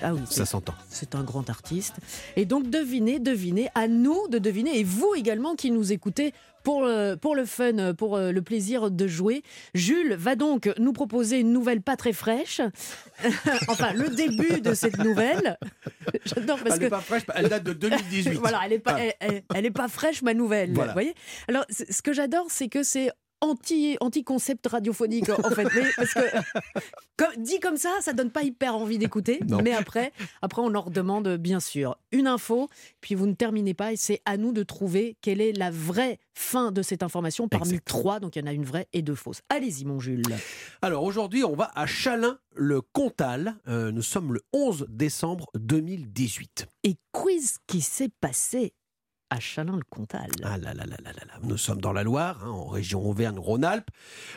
Ah 0.00 0.14
oui, 0.14 0.20
ça 0.30 0.46
s'entend. 0.46 0.74
c'est 0.88 1.16
un 1.16 1.24
grand 1.24 1.50
artiste. 1.50 1.94
Et 2.36 2.44
donc 2.44 2.70
devinez, 2.70 3.18
devinez, 3.18 3.68
à 3.74 3.88
nous 3.88 4.28
de 4.28 4.38
deviner, 4.38 4.78
et 4.78 4.84
vous 4.84 5.14
également 5.16 5.56
qui 5.56 5.72
nous 5.72 5.90
écoutez 5.90 6.32
pour 6.62 6.82
le, 6.82 7.16
pour 7.16 7.34
le 7.34 7.44
fun, 7.44 7.92
pour 7.94 8.14
euh, 8.16 8.30
le 8.30 8.42
plaisir 8.42 8.92
de 8.92 9.06
jouer. 9.08 9.42
Jules 9.74 10.14
va 10.14 10.36
donc 10.36 10.70
nous 10.78 10.92
proposer 10.92 11.40
une 11.40 11.52
nouvelle 11.52 11.82
pas 11.82 11.96
très 11.96 12.12
fraîche. 12.12 12.60
enfin, 13.68 13.92
le 13.92 14.08
début 14.10 14.60
de 14.60 14.72
cette 14.72 14.98
nouvelle. 14.98 15.58
J'adore 16.24 16.58
parce 16.58 16.74
elle 16.74 16.78
que 16.78 16.84
n'est 16.84 16.90
pas 16.90 17.00
fraîche, 17.00 17.22
elle 17.34 17.48
date 17.48 17.64
de 17.64 17.72
2018. 17.72 18.34
voilà, 18.38 18.60
elle 18.66 18.72
est 18.74 18.78
pas, 18.78 18.94
Ah. 18.96 19.00
elle, 19.00 19.14
elle- 19.18 19.42
elle 19.52 19.66
est 19.66 19.70
pas 19.72 19.88
fraîche 19.88 20.22
ma 20.22 20.34
nouvelle. 20.34 20.72
Voilà. 20.74 20.92
Vous 20.92 20.96
voyez? 20.96 21.14
Alors, 21.48 21.64
ce 21.70 22.02
que 22.02 22.12
j'adore, 22.12 22.46
c'est 22.50 22.68
que 22.68 22.84
c'est 22.84 23.10
anti 23.40 23.96
anti 24.00 24.24
concept 24.24 24.66
radiophonique 24.66 25.28
en 25.28 25.50
fait, 25.50 25.68
mais 25.74 25.84
parce 25.96 26.14
que 26.14 26.20
comme, 27.16 27.42
dit 27.42 27.60
comme 27.60 27.76
ça, 27.76 27.90
ça 28.00 28.12
donne 28.12 28.30
pas 28.30 28.42
hyper 28.42 28.74
envie 28.74 28.98
d'écouter. 28.98 29.40
Mais 29.62 29.72
après, 29.72 30.12
après 30.42 30.62
on 30.62 30.68
leur 30.68 30.90
demande 30.90 31.36
bien 31.36 31.60
sûr 31.60 31.98
une 32.12 32.26
info, 32.26 32.68
puis 33.00 33.14
vous 33.14 33.26
ne 33.26 33.34
terminez 33.34 33.74
pas 33.74 33.92
et 33.92 33.96
c'est 33.96 34.20
à 34.24 34.36
nous 34.36 34.52
de 34.52 34.62
trouver 34.62 35.16
quelle 35.20 35.40
est 35.40 35.52
la 35.52 35.70
vraie 35.70 36.18
fin 36.34 36.72
de 36.72 36.82
cette 36.82 37.02
information 37.02 37.48
parmi 37.48 37.80
trois. 37.80 38.20
Donc 38.20 38.36
il 38.36 38.40
y 38.40 38.42
en 38.42 38.46
a 38.46 38.52
une 38.52 38.64
vraie 38.64 38.88
et 38.92 39.02
deux 39.02 39.14
fausses. 39.14 39.42
Allez-y, 39.48 39.84
mon 39.84 40.00
Jules. 40.00 40.22
Alors 40.82 41.04
aujourd'hui, 41.04 41.44
on 41.44 41.54
va 41.54 41.70
à 41.74 41.86
Chalin-le-Comtal. 41.86 43.56
Euh, 43.68 43.90
nous 43.92 44.02
sommes 44.02 44.34
le 44.34 44.42
11 44.52 44.86
décembre 44.88 45.46
2018. 45.54 46.66
Et 46.84 46.96
quiz 47.12 47.58
qui 47.66 47.80
s'est 47.80 48.10
passé 48.20 48.74
à 49.30 49.40
Chalin-le-Comtal. 49.40 50.30
Ah 50.42 50.56
là 50.58 50.74
là 50.74 50.84
là 50.86 50.96
là 51.04 51.12
là. 51.12 51.34
Nous 51.42 51.56
sommes 51.56 51.80
dans 51.80 51.92
la 51.92 52.02
Loire, 52.02 52.44
hein, 52.44 52.50
en 52.50 52.66
région 52.66 53.04
Auvergne-Rhône-Alpes. 53.08 53.90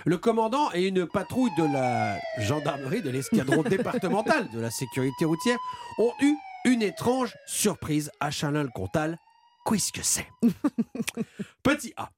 Le 0.05 0.17
commandant 0.17 0.72
et 0.74 0.88
une 0.88 1.05
patrouille 1.05 1.53
de 1.58 1.72
la 1.72 2.17
gendarmerie 2.39 3.01
de 3.01 3.10
l'escadron 3.10 3.63
départemental 3.69 4.50
de 4.51 4.60
la 4.60 4.72
sécurité 4.72 5.25
routière 5.25 5.58
ont 5.98 6.12
eu 6.22 6.36
une 6.65 6.81
étrange 6.81 7.36
surprise 7.46 8.12
à 8.19 8.31
Chalin-le-Comtal. 8.31 9.17
Qu'est-ce 9.65 9.91
que 9.91 10.03
c'est? 10.03 10.27
Petit 11.63 11.93
A. 11.96 12.10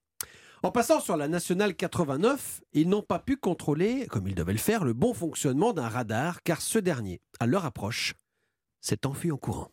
En 0.62 0.70
passant 0.70 1.00
sur 1.00 1.16
la 1.16 1.26
nationale 1.26 1.74
89, 1.74 2.60
ils 2.72 2.88
n'ont 2.88 3.02
pas 3.02 3.18
pu 3.18 3.36
contrôler, 3.36 4.06
comme 4.06 4.28
ils 4.28 4.34
devaient 4.34 4.52
le 4.52 4.58
faire, 4.58 4.84
le 4.84 4.92
bon 4.92 5.12
fonctionnement 5.12 5.72
d'un 5.72 5.88
radar, 5.88 6.42
car 6.44 6.62
ce 6.62 6.78
dernier, 6.78 7.20
à 7.40 7.46
leur 7.46 7.64
approche, 7.64 8.14
s'est 8.80 9.04
enfui 9.06 9.32
en 9.32 9.36
courant. 9.36 9.70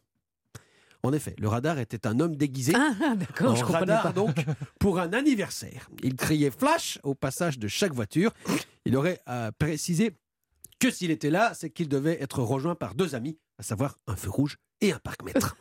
En 1.03 1.13
effet, 1.13 1.33
le 1.39 1.47
radar 1.47 1.79
était 1.79 2.05
un 2.05 2.19
homme 2.19 2.35
déguisé 2.35 2.73
Ah, 2.75 2.91
ah, 3.01 3.45
en 3.45 3.55
je 3.55 3.63
radar, 3.63 4.13
donc, 4.13 4.35
pour 4.79 4.99
un 4.99 5.13
anniversaire. 5.13 5.89
Il 6.03 6.15
criait 6.15 6.51
flash 6.51 6.99
au 7.03 7.15
passage 7.15 7.57
de 7.57 7.67
chaque 7.67 7.93
voiture. 7.93 8.31
Il 8.85 8.97
aurait 8.97 9.21
euh, 9.29 9.51
précisé 9.57 10.11
que 10.79 10.91
s'il 10.91 11.11
était 11.11 11.29
là, 11.29 11.53
c'est 11.53 11.69
qu'il 11.69 11.87
devait 11.87 12.21
être 12.21 12.41
rejoint 12.41 12.75
par 12.75 12.95
deux 12.95 13.15
amis, 13.15 13.37
à 13.57 13.63
savoir 13.63 13.97
un 14.07 14.15
feu 14.15 14.29
rouge 14.29 14.57
et 14.81 14.91
un 14.91 14.99
parc-mètre. 14.99 15.55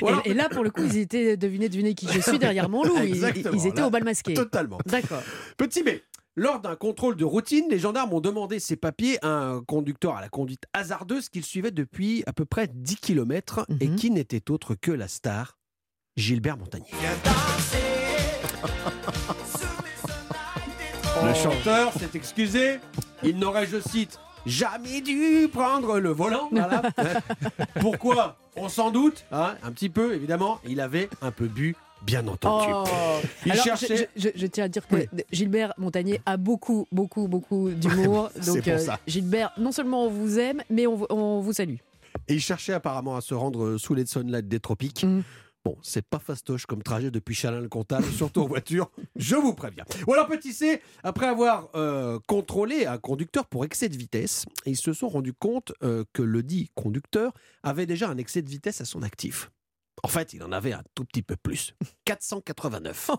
Voilà. 0.00 0.22
Et, 0.24 0.30
et 0.30 0.34
là, 0.34 0.48
pour 0.48 0.64
le 0.64 0.70
coup, 0.70 0.82
ils 0.82 0.96
étaient 0.96 1.36
devinez, 1.36 1.68
devinez 1.68 1.94
qui 1.94 2.08
je 2.08 2.20
suis 2.20 2.38
derrière 2.38 2.68
mon 2.68 2.82
loup. 2.84 2.96
Ils, 3.04 3.24
étaient 3.24 3.80
là, 3.80 3.86
au 3.86 3.90
bal 3.90 4.02
masqué. 4.02 4.34
Totalement. 4.34 4.78
D'accord. 4.86 5.22
Petit 5.56 5.82
B. 5.82 5.90
Lors 6.36 6.60
d'un 6.60 6.76
contrôle 6.76 7.16
de 7.16 7.24
routine, 7.24 7.64
les 7.70 7.78
gendarmes 7.78 8.12
ont 8.12 8.20
demandé 8.20 8.60
ses 8.60 8.76
papiers 8.76 9.18
à 9.24 9.28
un 9.28 9.62
conducteur 9.64 10.16
à 10.16 10.20
la 10.20 10.28
conduite 10.28 10.62
hasardeuse 10.72 11.28
qu'il 11.28 11.44
suivait 11.44 11.72
depuis 11.72 12.22
à 12.26 12.32
peu 12.32 12.44
près 12.44 12.68
10 12.72 12.96
km 12.96 13.66
et 13.80 13.88
Mhm. 13.88 13.96
qui 13.96 14.10
n'était 14.10 14.50
autre 14.50 14.74
que 14.76 14.92
la 14.92 15.08
star 15.08 15.58
Gilbert 16.16 16.56
Montagnier. 16.56 16.86
Le 21.24 21.34
chanteur 21.34 21.92
s'est 21.94 22.10
excusé. 22.14 22.78
Il 23.22 23.38
n'aurait, 23.38 23.66
je 23.66 23.80
cite, 23.80 24.18
jamais 24.46 25.00
dû 25.00 25.48
prendre 25.52 25.98
le 25.98 26.10
volant. 26.10 26.48
Voilà. 26.52 26.82
Pourquoi? 27.80 28.36
On 28.56 28.68
s'en 28.68 28.90
doute, 28.90 29.24
hein, 29.32 29.56
un 29.62 29.72
petit 29.72 29.88
peu 29.90 30.14
évidemment. 30.14 30.60
Il 30.66 30.80
avait 30.80 31.08
un 31.22 31.30
peu 31.30 31.46
bu, 31.46 31.76
bien 32.02 32.26
entendu. 32.28 32.72
Oh. 32.74 32.84
Il 33.46 33.52
Alors, 33.52 33.64
cherchait. 33.64 34.08
je, 34.16 34.22
je- 34.22 34.28
je 34.34 34.46
tiens 34.46 34.64
à 34.64 34.68
dire 34.68 34.86
que 34.86 34.94
Oui. 34.96 35.06
Gilbert 35.32 35.72
Montagnier 35.78 36.20
a 36.26 36.36
beaucoup, 36.36 36.86
beaucoup, 36.92 37.28
beaucoup 37.28 37.70
d'humour. 37.70 38.30
C'est 38.40 38.46
Donc, 38.54 38.62
pour 38.62 38.72
euh, 38.72 38.78
ça. 38.78 38.98
Gilbert, 39.06 39.52
non 39.58 39.72
seulement 39.72 40.04
on 40.04 40.10
vous 40.10 40.38
aime, 40.38 40.62
mais 40.70 40.86
on, 40.86 40.96
vous- 40.96 41.06
on 41.10 41.40
vous 41.40 41.52
salue. 41.52 41.76
Et 42.28 42.34
il 42.34 42.40
cherchait 42.40 42.72
apparemment 42.72 43.16
à 43.16 43.20
se 43.20 43.34
rendre 43.34 43.76
sous 43.76 43.94
les 43.94 44.06
sunlight 44.06 44.48
des 44.48 44.60
tropiques. 44.60 45.04
Mhm. 45.04 45.22
Bon, 45.62 45.76
c'est 45.82 46.00
pas 46.06 46.18
fastoche 46.18 46.64
comme 46.64 46.82
trajet 46.82 47.10
depuis 47.10 47.34
Chalin-le-Comtal, 47.34 48.02
surtout 48.16 48.40
en 48.40 48.46
voiture, 48.46 48.90
je 49.14 49.36
vous 49.36 49.52
préviens. 49.52 49.84
Voilà, 50.06 50.24
petit 50.24 50.54
C, 50.54 50.80
après 51.02 51.26
avoir 51.26 51.68
euh, 51.74 52.18
contrôlé 52.26 52.86
un 52.86 52.96
conducteur 52.96 53.44
pour 53.44 53.66
excès 53.66 53.90
de 53.90 53.96
vitesse, 53.96 54.46
ils 54.64 54.78
se 54.78 54.94
sont 54.94 55.08
rendus 55.10 55.34
compte 55.34 55.74
euh, 55.82 56.04
que 56.14 56.22
le 56.22 56.42
dit 56.42 56.70
conducteur 56.74 57.34
avait 57.62 57.84
déjà 57.84 58.08
un 58.08 58.16
excès 58.16 58.40
de 58.40 58.48
vitesse 58.48 58.80
à 58.80 58.86
son 58.86 59.02
actif. 59.02 59.50
En 60.02 60.08
fait, 60.08 60.32
il 60.32 60.42
en 60.42 60.52
avait 60.52 60.72
un 60.72 60.82
tout 60.94 61.04
petit 61.04 61.22
peu 61.22 61.36
plus. 61.36 61.74
489 62.04 63.10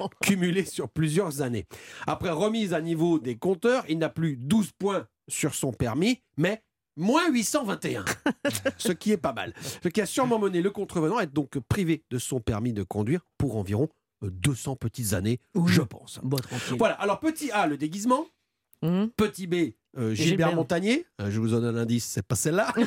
Oh 0.00 0.08
cumulé 0.22 0.64
sur 0.64 0.88
plusieurs 0.88 1.42
années. 1.42 1.66
Après 2.06 2.30
remise 2.30 2.74
à 2.74 2.80
niveau 2.80 3.18
des 3.18 3.36
compteurs, 3.36 3.84
il 3.88 3.98
n'a 3.98 4.08
plus 4.08 4.36
12 4.36 4.72
points 4.78 5.06
sur 5.28 5.54
son 5.54 5.72
permis, 5.72 6.22
mais 6.36 6.62
moins 6.96 7.30
821. 7.30 8.04
ce 8.78 8.92
qui 8.92 9.12
est 9.12 9.16
pas 9.16 9.32
mal. 9.32 9.54
Ce 9.82 9.88
qui 9.88 10.00
a 10.00 10.06
sûrement 10.06 10.38
mené 10.38 10.60
le 10.62 10.70
contrevenant 10.70 11.18
à 11.18 11.22
être 11.24 11.32
donc 11.32 11.58
privé 11.60 12.04
de 12.10 12.18
son 12.18 12.40
permis 12.40 12.72
de 12.72 12.82
conduire 12.82 13.20
pour 13.38 13.56
environ 13.56 13.88
euh, 14.22 14.30
200 14.30 14.76
petites 14.76 15.12
années, 15.12 15.40
Oui. 15.54 15.72
je 15.72 15.82
pense. 15.82 16.20
Bon. 16.22 16.38
Voilà, 16.78 16.94
alors 16.94 17.20
petit 17.20 17.50
A, 17.52 17.66
le 17.66 17.76
déguisement. 17.76 18.26
Hum. 18.82 19.10
Petit 19.16 19.46
B, 19.46 19.72
euh, 19.96 20.14
Gilbert, 20.14 20.48
Gilbert. 20.48 20.54
Montagnier. 20.54 21.06
Euh, 21.20 21.30
je 21.30 21.40
vous 21.40 21.48
donne 21.48 21.64
un 21.64 21.76
indice, 21.76 22.04
c'est 22.04 22.26
pas 22.26 22.34
celle-là. 22.34 22.72
Ou 22.76 22.80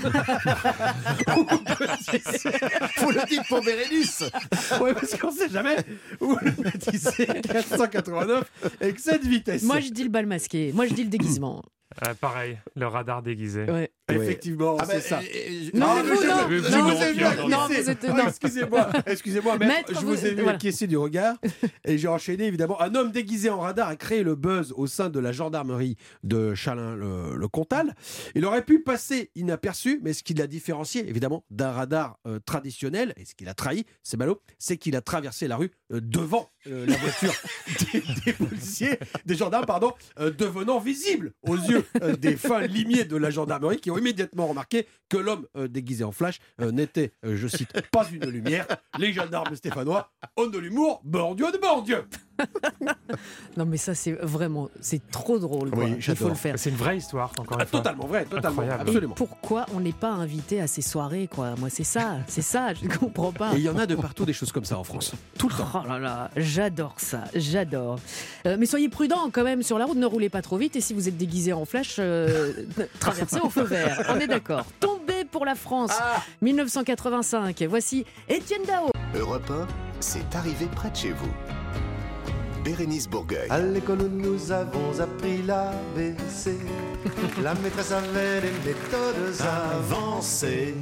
petit 1.43 2.19
C. 2.19 2.49
Faut 2.97 3.11
le 3.11 3.27
dire 3.27 3.43
pour 3.47 3.61
Bérénice 3.63 4.23
Ouais, 4.81 4.93
parce 4.93 5.15
qu'on 5.17 5.31
sait 5.31 5.49
jamais. 5.49 5.77
Ou 6.19 6.35
le 6.41 6.51
petit 6.51 6.97
C, 6.97 7.25
489, 7.25 8.51
excès 8.81 9.19
de 9.19 9.27
vitesse. 9.27 9.63
Moi, 9.63 9.79
je 9.79 9.89
dis 9.89 10.03
le 10.03 10.09
bal 10.09 10.25
masqué. 10.25 10.71
Moi, 10.73 10.87
je 10.87 10.93
dis 10.93 11.03
le 11.03 11.09
déguisement. 11.09 11.63
Euh, 12.05 12.13
pareil, 12.13 12.57
le 12.75 12.87
radar 12.87 13.21
déguisé. 13.23 13.63
Ouais. 13.63 13.91
Effectivement, 14.09 14.77
Ah 14.79 14.85
c'est 14.85 14.93
ben, 14.93 15.01
ça. 15.01 15.19
euh, 15.19 15.23
euh, 15.23 15.69
Non, 15.73 15.85
ah, 15.89 16.01
vous, 16.01 16.07
je- 16.21 16.27
non. 16.27 16.35
je- 16.49 16.71
non, 16.71 17.49
non, 17.49 17.57
Ah, 17.59 18.13
non. 18.23 18.27
Excusez-moi, 18.27 18.89
excusez-moi, 19.05 19.57
maître, 19.57 19.93
je 19.93 19.99
vous- 19.99 20.07
vous 20.15 20.25
ai 20.25 20.29
vu 20.29 20.35
voilà. 20.43 20.53
acquiescer 20.53 20.87
du 20.87 20.95
regard 20.95 21.35
et 21.83 21.97
j'ai 21.97 22.07
enchaîné 22.07 22.45
évidemment. 22.45 22.81
Un 22.81 22.95
homme 22.95 23.11
déguisé 23.11 23.49
en 23.49 23.59
radar 23.59 23.89
a 23.89 23.95
créé 23.97 24.23
le 24.23 24.35
buzz 24.35 24.73
au 24.77 24.87
sein 24.87 25.09
de 25.09 25.19
la 25.19 25.31
gendarmerie 25.33 25.97
de 26.23 26.53
Chalin-le-Comtal. 26.55 27.95
Il 28.35 28.45
aurait 28.45 28.63
pu 28.63 28.79
passer 28.81 29.31
inaperçu, 29.35 29.99
mais 30.03 30.13
ce 30.13 30.23
qui 30.23 30.33
l'a 30.33 30.47
différencié 30.47 31.07
évidemment 31.09 31.43
d'un 31.49 31.71
radar 31.71 32.17
euh, 32.27 32.39
traditionnel 32.39 33.13
et 33.17 33.25
ce 33.25 33.35
qu'il 33.35 33.49
a 33.49 33.53
trahi, 33.53 33.85
c'est 34.03 34.17
ballot, 34.17 34.41
c'est 34.57 34.77
qu'il 34.77 34.95
a 34.95 35.01
traversé 35.01 35.47
la 35.47 35.57
rue 35.57 35.71
euh, 35.91 35.99
devant 36.01 36.49
euh, 36.67 36.85
la 36.85 36.95
voiture 36.95 37.33
des, 37.93 38.03
des 38.25 38.33
policiers, 38.33 38.99
des 39.25 39.35
gendarmes, 39.35 39.65
pardon, 39.65 39.91
euh, 40.19 40.31
devenant 40.31 40.79
visible 40.79 41.33
aux 41.43 41.55
yeux 41.57 41.85
euh, 42.01 42.15
des 42.15 42.35
fins 42.35 42.61
limiers 42.61 43.05
de 43.05 43.15
la 43.15 43.29
gendarmerie 43.29 43.77
qui 43.77 43.91
ont 43.91 43.97
immédiatement 43.97 44.47
remarqué 44.47 44.87
que 45.09 45.17
l'homme 45.17 45.45
euh, 45.55 45.67
déguisé 45.67 46.03
en 46.03 46.11
flash 46.11 46.39
euh, 46.61 46.71
n'était, 46.71 47.11
je 47.23 47.47
cite, 47.47 47.71
pas 47.91 48.07
une 48.11 48.29
lumière. 48.29 48.67
Les 48.99 49.13
gendarmes 49.13 49.55
stéphanois 49.55 50.11
ont 50.35 50.47
de 50.47 50.57
l'humour, 50.57 51.01
bon 51.03 51.35
Dieu 51.35 51.51
de 51.51 51.57
bon 51.57 51.81
Dieu 51.81 52.03
Non, 53.57 53.65
mais 53.65 53.77
ça, 53.77 53.95
c'est 53.95 54.11
vraiment, 54.11 54.69
c'est 54.81 55.01
trop 55.11 55.39
drôle. 55.39 55.71
quoi. 55.71 55.83
Oui, 55.85 55.95
Il 55.97 56.15
faut 56.15 56.27
le 56.29 56.35
faire. 56.35 56.55
C'est 56.57 56.69
une 56.69 56.75
vraie 56.75 56.97
histoire, 56.97 57.31
encore 57.39 57.57
Ah, 57.59 57.63
une 57.63 57.67
fois. 57.67 57.79
totalement 57.79 58.05
vrai, 58.05 58.25
totalement, 58.25 58.49
Incroyable. 58.61 58.79
Et 58.79 58.89
absolument. 58.89 59.13
pourquoi 59.15 59.65
on 59.75 59.79
n'est 59.79 59.91
pas 59.93 60.11
invité 60.11 60.61
à 60.61 60.67
ces 60.67 60.81
soirées, 60.81 61.27
quoi? 61.33 61.55
Moi, 61.57 61.69
c'est 61.69 61.83
ça, 61.83 62.17
c'est 62.27 62.41
ça, 62.41 62.73
je 62.73 62.85
ne 62.85 62.93
comprends 62.93 63.31
pas. 63.31 63.53
Et 63.53 63.57
il 63.57 63.63
y 63.63 63.69
en 63.69 63.77
a 63.77 63.85
de 63.85 63.95
partout 63.95 64.25
des 64.25 64.33
choses 64.33 64.51
comme 64.51 64.65
ça 64.65 64.77
en 64.77 64.83
France. 64.83 65.13
Tout 65.39 65.49
le 65.49 65.55
temps. 65.55 65.67
Oh 65.73 65.87
là 65.87 65.97
là, 65.99 66.29
j'adore 66.35 66.93
ça, 66.97 67.23
j'adore. 67.33 67.99
Euh, 68.45 68.57
mais 68.59 68.65
soyez 68.65 68.89
prudents 68.89 69.29
quand 69.31 69.43
même 69.43 69.63
sur 69.63 69.77
la 69.79 69.85
route, 69.85 69.97
ne 69.97 70.05
roulez 70.05 70.29
pas 70.29 70.41
trop 70.41 70.57
vite 70.57 70.75
et 70.75 70.81
si 70.81 70.93
vous 70.93 71.07
êtes 71.07 71.17
déguisé 71.17 71.53
en 71.53 71.65
flash, 71.65 71.95
euh, 71.99 72.53
traversez 72.99 73.39
au 73.39 73.49
feu 73.49 73.63
vert. 73.63 74.03
On 74.09 74.19
est 74.19 74.27
d'accord. 74.27 74.65
Tombé 74.79 75.25
pour 75.31 75.45
la 75.45 75.55
France, 75.55 75.91
1985. 76.41 77.63
Voici 77.69 78.05
Étienne 78.29 78.61
Dao. 78.67 78.91
Europe 79.15 79.49
1, 79.49 79.67
c'est 79.99 80.35
arrivé 80.35 80.67
près 80.75 80.89
de 80.91 80.95
chez 80.95 81.11
vous. 81.11 81.29
Bérénice 82.67 83.07
Bourgueil. 83.07 83.47
À 83.49 83.61
l'école 83.61 84.01
où 84.01 84.09
nous 84.09 84.51
avons 84.51 84.99
appris 84.99 85.41
l'ABC, 85.41 86.57
la 87.41 87.53
maîtresse 87.55 87.93
avait 87.93 88.41
des 88.41 88.51
méthodes 88.65 89.41
avancées. 89.71 90.73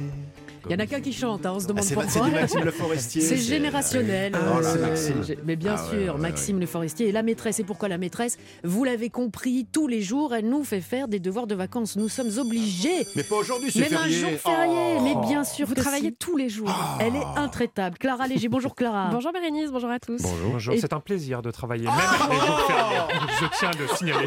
Il 0.68 0.72
y 0.72 0.74
en 0.74 0.78
a 0.78 0.86
qu'un 0.86 1.00
qui 1.00 1.12
chante, 1.12 1.46
hein, 1.46 1.52
on 1.54 1.60
se 1.60 1.66
demande 1.66 1.78
Ah, 1.78 1.82
c'est 1.82 1.88
c'est 1.94 1.94
pourquoi. 2.18 2.28
du 2.28 2.34
Maxime 2.34 2.64
Le 2.64 2.70
Forestier. 2.72 3.22
C'est 3.22 3.36
générationnel. 3.36 4.32
Oh, 4.34 4.58
c'est 4.96 5.12
euh, 5.12 5.34
mais 5.44 5.54
bien 5.54 5.76
Ah 5.78 5.90
sûr, 5.90 5.98
ouais, 5.98 6.10
ouais, 6.10 6.18
Maxime 6.18 6.58
Le 6.58 6.66
Forestier. 6.66 7.08
Et 7.08 7.12
la 7.12 7.22
maîtresse, 7.22 7.60
et 7.60 7.64
pourquoi 7.64 7.88
la 7.88 7.98
maîtresse? 7.98 8.36
Vous 8.64 8.82
l'avez 8.82 9.08
compris, 9.10 9.66
tous 9.72 9.86
les 9.86 10.02
jours, 10.02 10.34
elle 10.34 10.48
nous 10.48 10.64
fait 10.64 10.80
faire 10.80 11.06
des 11.06 11.20
devoirs 11.20 11.46
de 11.46 11.54
vacances. 11.54 11.96
Nous 11.96 12.08
sommes 12.08 12.36
obligés. 12.38 13.06
Mais 13.14 13.22
pas 13.22 13.36
aujourd'hui, 13.36 13.70
c'est 13.70 13.78
Même 13.80 13.90
férié. 13.90 14.16
un 14.24 14.28
jour 14.30 14.38
férié, 14.40 14.96
Oh. 14.98 15.02
mais 15.02 15.14
bien 15.28 15.44
sûr 15.44 15.66
Vous 15.68 15.74
que 15.74 15.80
travaillez 15.80 16.08
si. 16.10 16.16
tous 16.16 16.36
les 16.36 16.48
jours. 16.48 16.68
Elle 17.00 17.14
est 17.14 17.24
intraitable. 17.38 17.96
Clara 17.98 18.26
Léger, 18.26 18.48
bonjour 18.48 18.74
Clara. 18.74 19.08
Bonjour 19.12 19.32
Bérénice, 19.32 19.70
bonjour 19.70 19.90
à 19.90 20.00
tous. 20.00 20.22
Bonjour, 20.50 20.74
Et- 20.74 20.80
c'est 20.80 20.92
un 20.92 21.00
plaisir 21.00 21.42
de 21.42 21.50
travailler, 21.52 21.84
même 21.84 21.94
les 22.30 22.36
jours 22.44 22.60
fériés. 22.66 23.00
Je 23.40 23.58
tiens 23.58 23.70
à 23.70 23.72
le 23.72 23.88
signaler. 23.96 24.26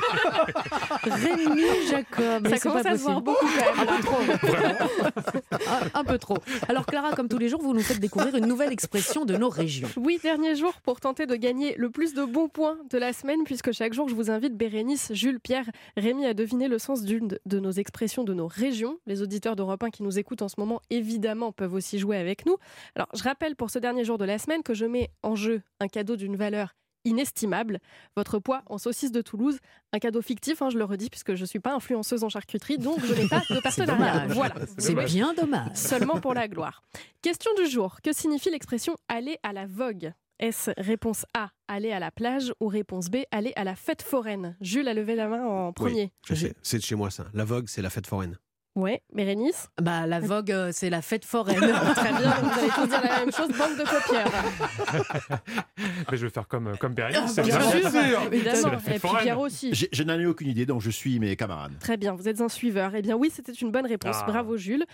Rémi 1.04 1.62
Jacob. 1.90 2.48
Ça 2.48 2.56
c'est 2.56 2.60
commence 2.62 2.86
à 2.86 2.98
se 2.98 3.02
voir 3.04 3.22
beaucoup 3.22 3.46
quand 3.46 3.78
même. 3.78 3.90
Un 3.90 3.98
peu 3.98 4.04
trop. 4.04 5.58
un 5.94 6.04
peu 6.04 6.18
trop. 6.18 6.29
Alors 6.68 6.86
Clara, 6.86 7.14
comme 7.14 7.28
tous 7.28 7.38
les 7.38 7.50
jours, 7.50 7.62
vous 7.62 7.74
nous 7.74 7.82
faites 7.82 8.00
découvrir 8.00 8.36
une 8.36 8.46
nouvelle 8.46 8.72
expression 8.72 9.26
de 9.26 9.36
nos 9.36 9.50
régions. 9.50 9.88
Oui, 9.98 10.20
dernier 10.22 10.56
jour 10.56 10.74
pour 10.84 11.00
tenter 11.00 11.26
de 11.26 11.36
gagner 11.36 11.76
le 11.78 11.90
plus 11.90 12.14
de 12.14 12.24
bons 12.24 12.50
points 12.50 12.78
de 12.90 12.98
la 12.98 13.14
semaine, 13.14 13.44
puisque 13.46 13.72
chaque 13.72 13.94
jour 13.94 14.10
je 14.10 14.16
vous 14.16 14.32
invite, 14.32 14.56
Bérénice, 14.56 15.12
Jules, 15.14 15.40
Pierre, 15.40 15.70
Rémi, 15.98 16.26
à 16.26 16.34
deviner 16.34 16.68
le 16.68 16.80
sens 16.80 17.04
d'une 17.04 17.38
de 17.46 17.60
nos 17.60 17.72
expressions 17.72 18.24
de 18.24 18.34
nos 18.34 18.48
régions. 18.48 19.00
Les 19.06 19.22
auditeurs 19.22 19.56
d'Europe 19.56 19.84
1 19.84 19.90
qui 19.90 20.04
nous 20.04 20.20
écoutent 20.20 20.42
en 20.42 20.50
ce 20.50 20.60
moment, 20.60 20.82
évidemment, 20.90 21.52
peuvent 21.52 21.74
aussi 21.74 22.00
jouer 22.00 22.18
avec 22.18 22.46
nous. 22.46 22.58
Alors, 22.96 23.08
je 23.14 23.24
rappelle 23.24 23.56
pour 23.56 23.70
ce 23.70 23.80
dernier 23.80 24.04
jour 24.04 24.18
de 24.18 24.26
la 24.26 24.38
semaine 24.38 24.64
que 24.64 24.74
je 24.74 24.86
mets 24.86 25.10
en 25.24 25.36
jeu 25.36 25.62
un 25.80 25.88
cadeau 25.88 26.16
d'une 26.16 26.36
valeur 26.36 26.76
inestimable, 27.06 27.80
votre 28.16 28.40
poids 28.40 28.64
en 28.68 28.78
saucisse 28.78 29.12
de 29.12 29.22
Toulouse, 29.22 29.60
un 29.94 30.00
cadeau 30.00 30.22
fictif, 30.22 30.62
hein, 30.62 30.70
je 30.70 30.78
le 30.78 30.84
redis, 30.84 31.10
puisque 31.10 31.36
je 31.36 31.42
ne 31.42 31.46
suis 31.48 31.60
pas 31.60 31.74
influenceuse 31.74 32.24
en 32.24 32.30
charcuterie, 32.30 32.78
donc 32.78 33.04
je 33.06 33.14
n'ai 33.14 33.28
pas 33.28 33.42
de 33.50 33.60
partenariat. 33.64 34.28
Voilà, 34.28 34.56
C'est 34.78 34.96
bien 34.96 35.34
dommage. 35.34 35.76
Seulement 35.76 36.20
pour 36.20 36.34
la 36.34 36.48
gloire. 36.48 36.82
Question 37.22 37.52
du 37.56 37.70
jour. 37.70 37.98
Que 38.02 38.14
signifie 38.14 38.50
l'expression 38.50 38.96
aller 39.08 39.38
à 39.44 39.54
la 39.54 39.66
vogue 39.66 40.14
Est-ce 40.40 40.72
réponse 40.78 41.26
A, 41.34 41.50
aller 41.68 41.92
à 41.92 42.00
la 42.00 42.12
plage 42.12 42.54
ou 42.60 42.68
réponse 42.68 43.10
B, 43.10 43.18
aller 43.32 43.54
à 43.56 43.64
la 43.64 43.76
fête 43.76 44.02
foraine 44.02 44.56
Jules 44.62 44.88
a 44.88 44.94
levé 44.94 45.16
la 45.16 45.28
main 45.28 45.46
en 45.46 45.74
premier. 45.74 46.12
Je 46.28 46.36
sais, 46.36 46.54
c'est 46.64 46.78
de 46.78 46.84
chez 46.84 46.96
moi 46.96 47.10
ça. 47.12 47.26
La 47.34 47.46
Vogue, 47.46 47.66
c'est 47.68 47.82
la 47.82 47.90
fête 47.90 48.08
foraine. 48.08 48.38
Ouais, 48.76 49.02
Bérénice 49.14 49.68
Bah, 49.82 50.06
la 50.06 50.20
vogue, 50.20 50.52
euh, 50.52 50.70
c'est 50.72 50.90
la 50.90 51.02
fête 51.02 51.26
foraine. 51.26 51.60
Très 51.96 52.14
bien, 52.14 52.30
donc 52.42 52.52
vous 52.54 52.60
allez 52.60 52.70
tous 52.70 52.88
dire 52.88 53.02
la 53.04 53.20
même 53.20 53.32
chose, 53.32 53.50
bande 53.50 53.78
de 53.78 53.84
copieurs. 53.84 55.40
Mais 56.12 56.18
je 56.18 56.26
vais 56.26 56.32
faire 56.32 56.48
comme, 56.48 56.78
comme 56.78 56.94
Bérénice. 56.94 57.20
Ah, 57.24 57.28
c'est 57.28 57.44
bien 57.44 57.58
bien. 57.58 57.90
sûr. 57.90 58.22
Évidemment. 58.32 58.78
Et 58.88 59.00
puis. 59.00 59.10
Pierre 59.22 59.40
aussi. 59.40 59.74
Je 59.74 60.04
n'en 60.04 60.20
ai 60.20 60.26
aucune 60.26 60.48
idée, 60.48 60.66
donc 60.66 60.82
je 60.82 60.90
suis 60.92 61.20
mes 61.20 61.36
camarades. 61.36 61.74
Très 61.80 61.98
bien, 61.98 62.14
vous 62.14 62.28
êtes 62.28 62.42
un 62.42 62.50
suiveur. 62.50 62.94
Eh 62.96 63.02
bien 63.02 63.16
oui, 63.16 63.32
c'était 63.34 63.52
une 63.52 63.72
bonne 63.72 63.86
réponse. 63.88 64.18
Ah. 64.22 64.26
Bravo 64.28 64.56
Jules. 64.56 64.86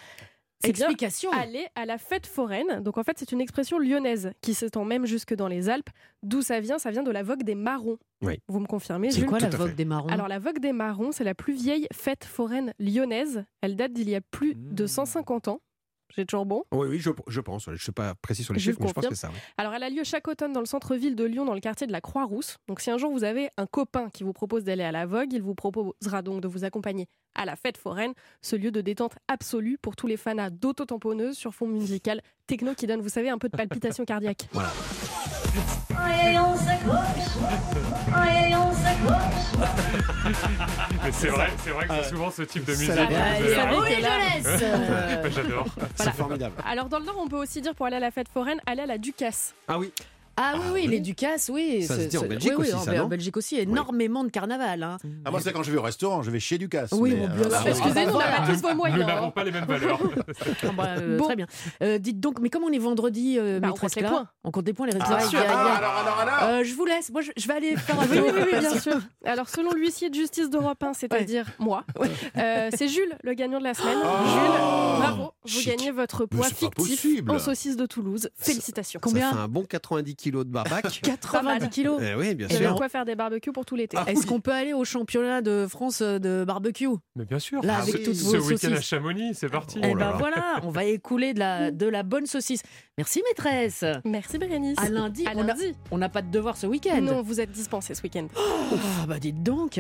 C'est 0.64 0.72
bien 0.72 0.88
Explication. 0.88 1.32
aller 1.34 1.68
à 1.76 1.86
la 1.86 1.98
fête 1.98 2.26
foraine. 2.26 2.82
Donc 2.82 2.98
en 2.98 3.04
fait, 3.04 3.18
c'est 3.20 3.32
une 3.32 3.42
expression 3.42 3.78
lyonnaise 3.78 4.32
qui 4.42 4.54
s'étend 4.54 4.86
même 4.86 5.06
jusque 5.06 5.34
dans 5.36 5.48
les 5.48 5.70
Alpes. 5.70 5.90
D'où 6.24 6.42
ça 6.42 6.60
vient? 6.60 6.80
Ça 6.80 6.92
vient 6.92 7.04
de 7.04 7.12
la 7.12 7.24
vogue 7.24 7.44
des 7.44 7.56
marrons. 7.56 7.98
Oui. 8.22 8.40
Vous 8.48 8.60
me 8.60 8.66
confirmez, 8.66 9.12
C'est 9.12 9.26
quoi 9.26 9.40
la? 9.40 9.50
vogue 9.50 9.70
fait. 9.70 9.76
des 9.76 9.86
marrons? 9.86 10.08
Alors 10.10 10.28
la 10.28 10.40
vogue 10.40 10.60
des 10.60 10.72
marrons, 10.74 11.12
c'est 11.12 11.24
la 11.26 11.36
plus 11.36 11.54
vieille 11.54 11.88
fête 11.94 12.26
foraine 12.26 12.74
lyonnaise. 12.80 13.44
Elle 13.62 13.76
date 13.76 13.94
d'il 13.94 14.10
y 14.10 14.16
a 14.16 14.22
plus 14.22 14.56
de 14.56 14.86
Mmh. 14.86 14.88
150 14.88 15.48
ans. 15.50 15.60
J'ai 16.16 16.26
toujours 16.26 16.46
bon? 16.46 16.64
Oui, 16.72 16.88
oui, 16.88 17.00
je, 17.00 17.10
je 17.28 17.42
pense. 17.42 17.66
Je 17.66 17.72
ne 17.72 17.78
suis 17.78 17.92
pas 17.92 18.14
précis 18.16 18.44
sur 18.44 18.54
les 18.54 18.60
Je 18.60 18.66
chiffres, 18.72 18.78
mais 18.82 18.88
je 18.88 18.94
pense 18.94 19.08
que 19.08 19.16
c'est 19.16 19.22
ça. 19.22 19.30
oui. 19.34 19.40
Alors 19.58 19.74
elle 19.74 19.84
a 19.84 19.90
lieu 19.90 20.04
chaque 20.04 20.28
automne 20.28 20.54
dans 20.54 20.60
le 20.62 20.66
centre-ville 20.68 21.16
de 21.16 21.26
Lyon, 21.26 21.46
dans 21.46 21.54
le 21.56 21.60
quartier 21.60 21.88
de 21.88 21.92
la 21.92 22.00
Croix-Rousse. 22.00 22.58
Donc 22.68 22.80
si 22.80 22.90
un 22.92 22.98
jour 22.98 23.12
vous 23.12 23.24
avez 23.24 23.50
un 23.58 23.66
copain 23.66 24.10
qui 24.12 24.24
vous 24.24 24.32
propose 24.32 24.64
d'aller 24.64 24.84
à 24.84 24.92
la 24.92 25.06
vogue, 25.08 25.34
il 25.34 25.42
vous 25.42 25.56
proposera 25.56 26.22
donc 26.22 26.42
de 26.42 26.48
vous 26.48 26.64
accompagner 26.64 27.08
à 27.36 27.46
la 27.46 27.56
fête 27.56 27.78
foraine, 27.78 28.14
ce 28.42 28.56
lieu 28.56 28.72
de 28.72 28.82
détente 28.82 29.16
absolue 29.28 29.78
pour 29.78 29.96
tous 29.96 30.08
les 30.08 30.18
fanas 30.18 30.50
d'autotamponneuses 30.50 31.38
sur 31.38 31.54
fond 31.54 31.68
musical 31.68 32.22
techno 32.48 32.74
qui 32.74 32.88
donne, 32.88 33.02
vous 33.02 33.10
savez, 33.10 33.30
un 33.30 33.38
peu 33.38 33.50
de 33.50 33.58
palpitation 33.58 34.06
cardiaque. 34.06 34.48
Voilà. 34.54 34.70
Mais 41.04 41.12
c'est 41.12 41.28
vrai, 41.28 41.48
c'est 41.64 41.70
vrai 41.70 41.88
que 41.88 41.94
c'est 41.94 42.10
souvent 42.10 42.32
ce 42.32 42.42
type 42.44 42.66
de 42.66 42.72
musique. 42.72 42.92
Ça 42.92 43.06
oui, 43.06 43.90
je 43.90 44.02
laisse. 44.02 45.34
J'adore. 45.34 45.66
Voilà. 45.76 45.90
C'est 45.96 46.12
formidable. 46.14 46.56
Alors 46.66 46.90
dans 46.90 47.00
le 47.00 47.06
Nord, 47.06 47.18
on 47.20 47.28
peut 47.28 47.38
aussi 47.38 47.62
dire 47.62 47.76
pour 47.76 47.86
aller 47.86 47.98
à 47.98 48.00
la 48.00 48.12
fête 48.12 48.28
foraine, 48.30 48.60
aller 48.66 48.82
à 48.82 48.86
la 48.86 48.98
Ducasse. 48.98 49.54
Ah 49.68 49.78
oui. 49.78 49.92
Ah 50.38 50.54
oui, 50.58 50.64
oui, 50.74 50.88
les 50.88 51.00
Ducasses, 51.00 51.50
oui. 51.54 51.84
Ça 51.84 51.96
se 51.96 52.02
dit 52.08 52.18
en 52.18 52.22
c'est- 52.22 52.28
Belgique 52.28 52.52
oui, 52.52 52.56
oui, 52.60 52.68
aussi, 52.68 52.76
en, 52.76 52.80
ça, 52.84 52.92
en 52.94 52.98
non 52.98 53.08
Belgique 53.08 53.38
aussi, 53.38 53.58
énormément 53.58 54.24
de 54.24 54.30
carnaval. 54.30 54.84
hein. 54.84 54.98
Ah, 55.24 55.32
moi, 55.32 55.40
c'est 55.40 55.54
quand 55.54 55.64
je 55.64 55.72
vais 55.72 55.78
au 55.78 55.82
restaurant, 55.82 56.24
je 56.24 56.32
vais 56.32 56.40
chez 56.42 56.58
Ducasse. 56.58 56.92
Oui, 56.92 57.14
mais, 57.14 57.28
bon, 57.28 57.36
bien 57.36 57.48
ah, 57.54 57.58
sûr. 57.58 57.62
oui. 57.66 57.72
Excusez-nous, 57.72 58.14
on 58.14 58.18
n'a 58.20 58.28
pas 58.32 58.46
tous 58.48 58.62
vos 58.62 58.70
Nous 58.70 58.76
moyens. 58.76 59.06
n'avons 59.06 59.28
hein. 59.28 59.32
pas 59.32 59.44
les 59.46 59.52
mêmes 59.52 59.66
valeurs. 59.66 60.00
Ah 60.64 60.68
bah, 60.76 60.88
euh, 60.98 61.18
Bon. 61.18 61.26
Très 61.26 61.36
bien. 61.36 61.48
Euh, 61.82 61.98
dites 62.00 62.20
donc, 62.20 62.40
mais 62.40 62.50
comme 62.50 62.64
on 62.64 62.72
est 62.72 62.78
vendredi, 62.80 63.38
euh, 63.40 63.60
Bah, 63.60 63.68
on 63.68 63.72
maîtresse 63.72 63.82
compte 63.92 63.96
les 63.96 64.02
Clara, 64.02 64.16
points. 64.18 64.30
on 64.44 64.52
compte 64.52 64.66
des 64.66 64.74
points, 64.74 64.88
les 64.88 64.94
Ah, 65.00 65.16
résultats. 65.16 65.28
il 65.30 65.34
y 65.34 65.38
a- 65.38 65.44
il 65.44 65.48
y 65.48 65.48
a- 65.48 65.58
ah, 65.58 65.78
alors, 65.78 65.94
alors, 65.98 66.20
alors 66.20 66.50
Euh, 66.60 66.64
je 66.64 66.74
vous 66.74 66.86
laisse. 66.86 67.12
Moi, 67.12 67.22
je, 67.22 67.32
je 67.38 67.48
vais 67.48 67.54
aller 67.54 67.76
faire 67.78 68.00
un 68.00 68.06
Oui, 68.08 68.18
oui, 68.20 68.32
oui, 68.52 68.60
bien 68.60 68.80
sûr. 68.80 68.98
Alors, 69.26 69.48
selon 69.50 69.72
l'huissier 69.74 70.10
de 70.10 70.16
justice 70.16 70.50
d'Europe 70.50 70.82
1, 70.84 70.94
c'est-à-dire 70.94 71.46
moi, 71.60 71.84
euh, 72.38 72.70
c'est 72.76 72.88
Jules, 72.88 73.16
le 73.24 73.34
gagnant 73.34 73.60
de 73.60 73.64
la 73.64 73.74
semaine. 73.74 73.98
Jules, 73.98 75.00
bravo, 75.00 75.32
vous 75.44 75.48
Chic. 75.50 75.68
gagnez 75.78 75.92
votre 75.92 76.22
Mais 76.24 76.38
poids 76.38 76.46
c'est 76.48 76.54
pas 76.70 76.82
fictif 76.84 77.02
possible. 77.02 77.32
en 77.32 77.40
saucisse 77.40 77.78
de 77.78 77.86
Toulouse. 77.86 78.30
Félicitations. 78.38 79.00
Combien 79.02 79.30
Ça 79.32 79.38
fait 79.38 79.44
un 79.44 79.48
bon 79.48 79.64
90 79.64 80.16
kilos 80.26 80.46
de 80.46 80.52
barbac. 80.52 81.00
90 81.04 81.70
kilos. 81.70 82.02
Eh 82.02 82.16
oui, 82.16 82.34
bien 82.36 82.48
Il 82.50 82.54
y 82.54 82.58
a 82.58 82.60
sûr. 82.60 82.72
de 82.74 82.78
quoi 82.78 82.90
faire 82.90 83.06
des 83.06 83.16
barbecues 83.16 83.52
pour 83.52 83.64
tout 83.66 83.76
l'été. 83.76 83.96
Est-ce 84.08 84.26
qu'on 84.26 84.40
peut 84.42 84.52
aller 84.52 84.74
au 84.74 84.84
championnat 84.84 85.42
de 85.42 85.68
France 85.70 86.02
euh, 86.02 86.18
de 86.20 86.44
barbecue? 86.46 86.88
Mais 87.16 87.26
bien 87.26 87.40
sûr. 87.40 87.64
Là, 87.64 87.76
Ah 87.78 87.82
avec 87.84 88.04
toutes 88.04 88.16
Ce 88.16 88.38
vos 88.38 88.48
week-end 88.50 88.74
à. 88.74 88.82
Chamonix, 88.82 89.34
c'est 89.36 89.50
parti. 89.50 89.80
Eh 89.84 89.88
Oh 89.92 89.96
là 89.96 90.06
ben 90.06 90.12
là. 90.12 90.16
voilà, 90.18 90.60
on 90.64 90.70
va 90.70 90.84
écouler 90.86 91.34
de 91.34 91.40
la, 91.40 91.70
de 91.84 91.86
la 91.86 92.04
bonne 92.04 92.26
saucisse. 92.26 92.64
Merci 92.98 93.22
maîtresse. 93.30 93.84
Merci 94.06 94.38
Bérénice. 94.38 94.78
À 94.80 94.90
lundi, 94.90 95.26
À 95.28 95.34
lundi. 95.34 95.74
on 95.92 95.98
n'a 95.98 96.10
pas 96.10 96.22
de 96.22 96.32
devoir 96.32 96.58
ce 96.58 96.66
week-end. 96.66 97.02
Non, 97.02 97.22
vous 97.22 97.40
êtes 97.42 97.52
dispensé 97.52 97.94
ce 97.94 98.02
week-end. 98.02 98.28
Ah 98.38 99.06
bah 99.08 99.20
dites 99.20 99.44
donc. 99.44 99.80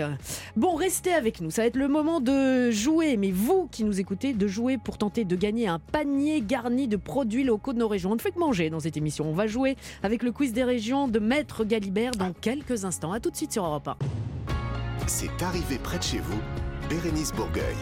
Bon, 0.55 0.75
restez 0.75 1.13
avec 1.13 1.41
nous. 1.41 1.49
Ça 1.49 1.61
va 1.63 1.67
être 1.67 1.77
le 1.77 1.87
moment 1.87 2.19
de 2.19 2.71
jouer. 2.71 3.17
Mais 3.17 3.31
vous 3.31 3.67
qui 3.71 3.83
nous 3.83 3.99
écoutez, 3.99 4.33
de 4.33 4.47
jouer 4.47 4.77
pour 4.77 4.97
tenter 4.97 5.23
de 5.25 5.35
gagner 5.35 5.67
un 5.67 5.79
panier 5.79 6.41
garni 6.41 6.87
de 6.87 6.97
produits 6.97 7.43
locaux 7.43 7.73
de 7.73 7.79
nos 7.79 7.87
régions. 7.87 8.11
On 8.11 8.15
ne 8.15 8.19
fait 8.21 8.31
que 8.31 8.39
manger 8.39 8.69
dans 8.69 8.79
cette 8.81 8.97
émission. 8.97 9.25
On 9.29 9.33
va 9.33 9.47
jouer 9.47 9.75
avec 10.03 10.21
le 10.21 10.31
quiz 10.35 10.51
des 10.51 10.65
régions 10.65 11.07
de 11.07 11.17
Maître 11.17 11.63
Galibert 11.63 12.11
dans 12.11 12.33
quelques 12.33 12.83
instants. 12.83 13.13
À 13.13 13.21
tout 13.21 13.31
de 13.31 13.37
suite 13.37 13.53
sur 13.53 13.65
Europe 13.65 13.87
1. 13.87 13.95
C'est 15.07 15.41
arrivé 15.41 15.77
près 15.77 15.97
de 15.97 16.03
chez 16.03 16.19
vous. 16.19 16.39
Bérénice 16.89 17.31
Bourgueil. 17.31 17.75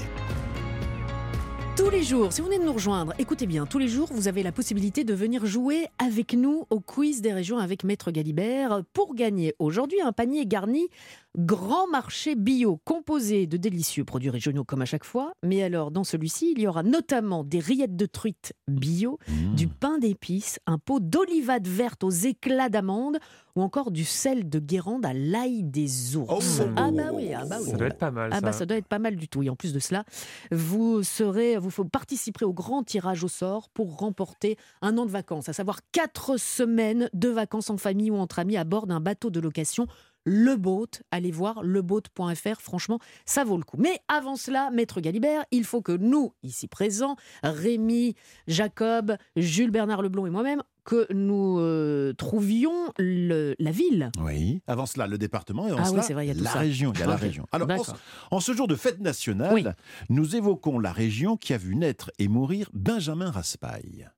Tous 1.75 1.89
les 1.89 2.03
jours, 2.03 2.31
si 2.31 2.39
vous 2.41 2.47
venez 2.47 2.59
de 2.59 2.65
nous 2.65 2.73
rejoindre, 2.73 3.13
écoutez 3.17 3.47
bien, 3.47 3.65
tous 3.65 3.79
les 3.79 3.87
jours, 3.87 4.07
vous 4.11 4.27
avez 4.27 4.43
la 4.43 4.51
possibilité 4.51 5.03
de 5.03 5.13
venir 5.15 5.47
jouer 5.47 5.87
avec 5.97 6.33
nous 6.33 6.67
au 6.69 6.79
quiz 6.79 7.21
des 7.21 7.33
régions 7.33 7.57
avec 7.57 7.83
Maître 7.83 8.11
Galibert 8.11 8.83
pour 8.93 9.15
gagner 9.15 9.55
aujourd'hui 9.57 9.99
un 9.99 10.11
panier 10.11 10.45
garni 10.45 10.87
Grand 11.35 11.87
Marché 11.87 12.35
Bio, 12.35 12.79
composé 12.85 13.47
de 13.47 13.57
délicieux 13.57 14.03
produits 14.03 14.29
régionaux 14.29 14.63
comme 14.63 14.83
à 14.83 14.85
chaque 14.85 15.03
fois. 15.03 15.33
Mais 15.41 15.63
alors, 15.63 15.89
dans 15.89 16.03
celui-ci, 16.03 16.53
il 16.55 16.61
y 16.61 16.67
aura 16.67 16.83
notamment 16.83 17.43
des 17.43 17.57
rillettes 17.57 17.95
de 17.95 18.05
truite 18.05 18.53
bio, 18.67 19.17
Mmh. 19.27 19.55
du 19.55 19.67
pain 19.67 19.97
d'épices, 19.97 20.59
un 20.67 20.77
pot 20.77 20.99
d'olivade 20.99 21.67
verte 21.67 22.03
aux 22.03 22.11
éclats 22.11 22.69
d'amande 22.69 23.17
ou 23.55 23.61
encore 23.61 23.91
du 23.91 24.05
sel 24.05 24.49
de 24.49 24.59
Guérande 24.59 25.05
à 25.05 25.13
l'ail 25.13 25.63
des 25.63 26.15
ours. 26.15 26.61
Oh. 26.61 26.63
ah 26.75 26.91
bah 26.91 27.11
oui, 27.13 27.33
ah 27.33 27.45
bah 27.45 27.57
oui. 27.61 27.71
Ça 27.71 27.77
doit 27.77 27.87
être 27.87 27.97
pas 27.97 28.11
mal. 28.11 28.29
Ah 28.33 28.41
bah 28.41 28.51
ça. 28.51 28.65
doit 28.65 28.77
être 28.77 28.87
pas 28.87 28.99
mal 28.99 29.15
du 29.15 29.27
tout. 29.27 29.43
Et 29.43 29.49
en 29.49 29.55
plus 29.55 29.73
de 29.73 29.79
cela, 29.79 30.03
vous 30.51 31.03
serez, 31.03 31.57
vous 31.57 31.69
faut 31.69 31.85
participer 31.85 32.45
au 32.45 32.53
grand 32.53 32.83
tirage 32.83 33.23
au 33.23 33.27
sort 33.27 33.69
pour 33.69 33.97
remporter 33.97 34.57
un 34.81 34.97
an 34.97 35.05
de 35.05 35.11
vacances, 35.11 35.49
à 35.49 35.53
savoir 35.53 35.79
quatre 35.91 36.37
semaines 36.37 37.09
de 37.13 37.29
vacances 37.29 37.69
en 37.69 37.77
famille 37.77 38.11
ou 38.11 38.15
entre 38.15 38.39
amis 38.39 38.57
à 38.57 38.63
bord 38.63 38.87
d'un 38.87 38.99
bateau 38.99 39.29
de 39.29 39.39
location. 39.39 39.87
Le 40.25 40.55
Boat, 40.55 41.01
allez 41.11 41.31
voir 41.31 41.63
leboat.fr, 41.63 42.61
franchement, 42.61 42.99
ça 43.25 43.43
vaut 43.43 43.57
le 43.57 43.63
coup. 43.63 43.75
Mais 43.77 43.99
avant 44.07 44.37
cela, 44.37 44.71
Maître 44.71 45.01
Galibert, 45.01 45.43
il 45.51 45.65
faut 45.65 45.81
que 45.81 45.91
nous, 45.91 46.33
ici 46.43 46.67
présents, 46.69 47.17
Rémi, 47.43 48.15
Jacob, 48.47 49.17
Jules 49.35 49.71
Bernard 49.71 50.01
Leblond 50.01 50.25
et 50.25 50.29
moi-même, 50.29 50.63
que 50.83 51.11
nous 51.13 51.57
euh, 51.59 52.13
trouvions 52.13 52.91
le- 52.97 53.55
la 53.59 53.71
ville. 53.71 54.11
Oui. 54.19 54.61
Avant 54.67 54.85
cela, 54.85 55.07
le 55.07 55.17
département 55.17 55.67
et 55.67 55.71
avant 55.71 55.79
Ah 55.79 55.83
oui, 55.85 55.91
cela, 55.91 56.01
c'est 56.03 56.13
vrai, 56.13 56.25
il 56.25 56.29
y 56.29 56.31
a 56.31 56.35
tout 56.35 56.43
la 56.43 56.49
ça. 56.51 56.59
région. 56.59 56.91
Il 56.93 56.99
y 56.99 57.03
a 57.03 57.07
la 57.07 57.15
région. 57.15 57.45
Alors, 57.51 57.67
en, 58.31 58.39
ce 58.39 58.53
jour 58.53 58.67
de 58.67 58.75
fête 58.75 58.99
nationale, 58.99 59.53
Oui. 59.53 59.65
nous 60.09 60.35
évoquons 60.35 60.79
la 60.79 60.91
région 60.91 61.37
qui 61.37 61.53
a 61.53 61.57
vu 61.57 61.75
naître 61.75 62.11
et 62.19 62.27
mourir 62.27 62.69
Benjamin 62.73 63.31
Raspail. 63.31 64.09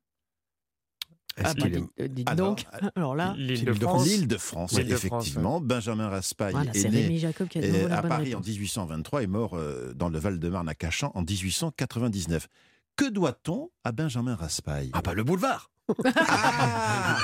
Est-ce 1.38 1.48
Ah, 1.48 1.54
bah, 1.60 1.66
est- 1.66 1.70
dites, 1.70 1.90
euh, 2.00 2.08
dites 2.08 2.34
donc. 2.34 2.64
Alors 2.96 3.14
là, 3.14 3.34
L'île 3.36 3.58
C'est 3.58 3.64
de 3.66 3.70
l'île 3.70 3.78
de 3.78 4.36
France. 4.38 4.72
L'île 4.72 4.88
de 4.88 4.96
France, 4.96 5.22
effectivement. 5.22 5.60
Benjamin 5.60 6.08
Raspail 6.08 6.52
voilà, 6.52 6.70
est 6.74 6.88
né 6.88 7.02
Rémi 7.02 7.18
Jacob 7.18 7.46
qui 7.48 7.58
a 7.58 7.62
euh, 7.62 7.90
à 7.90 8.00
Paris 8.02 8.34
en 8.34 8.38
réponse. 8.38 8.46
1823 8.48 9.22
et 9.22 9.26
mort 9.26 9.52
euh, 9.54 9.92
dans 9.94 10.08
le 10.08 10.18
Val-de-Marne 10.18 10.68
à 10.68 10.74
Cachan 10.74 11.12
en 11.14 11.20
1899. 11.22 12.48
Que 12.96 13.10
doit-on 13.10 13.70
à 13.84 13.92
Benjamin 13.92 14.34
Raspail? 14.34 14.90
Ah 14.94 15.02
bah 15.02 15.12
le 15.12 15.22
boulevard 15.24 15.70
Ah 16.16 17.18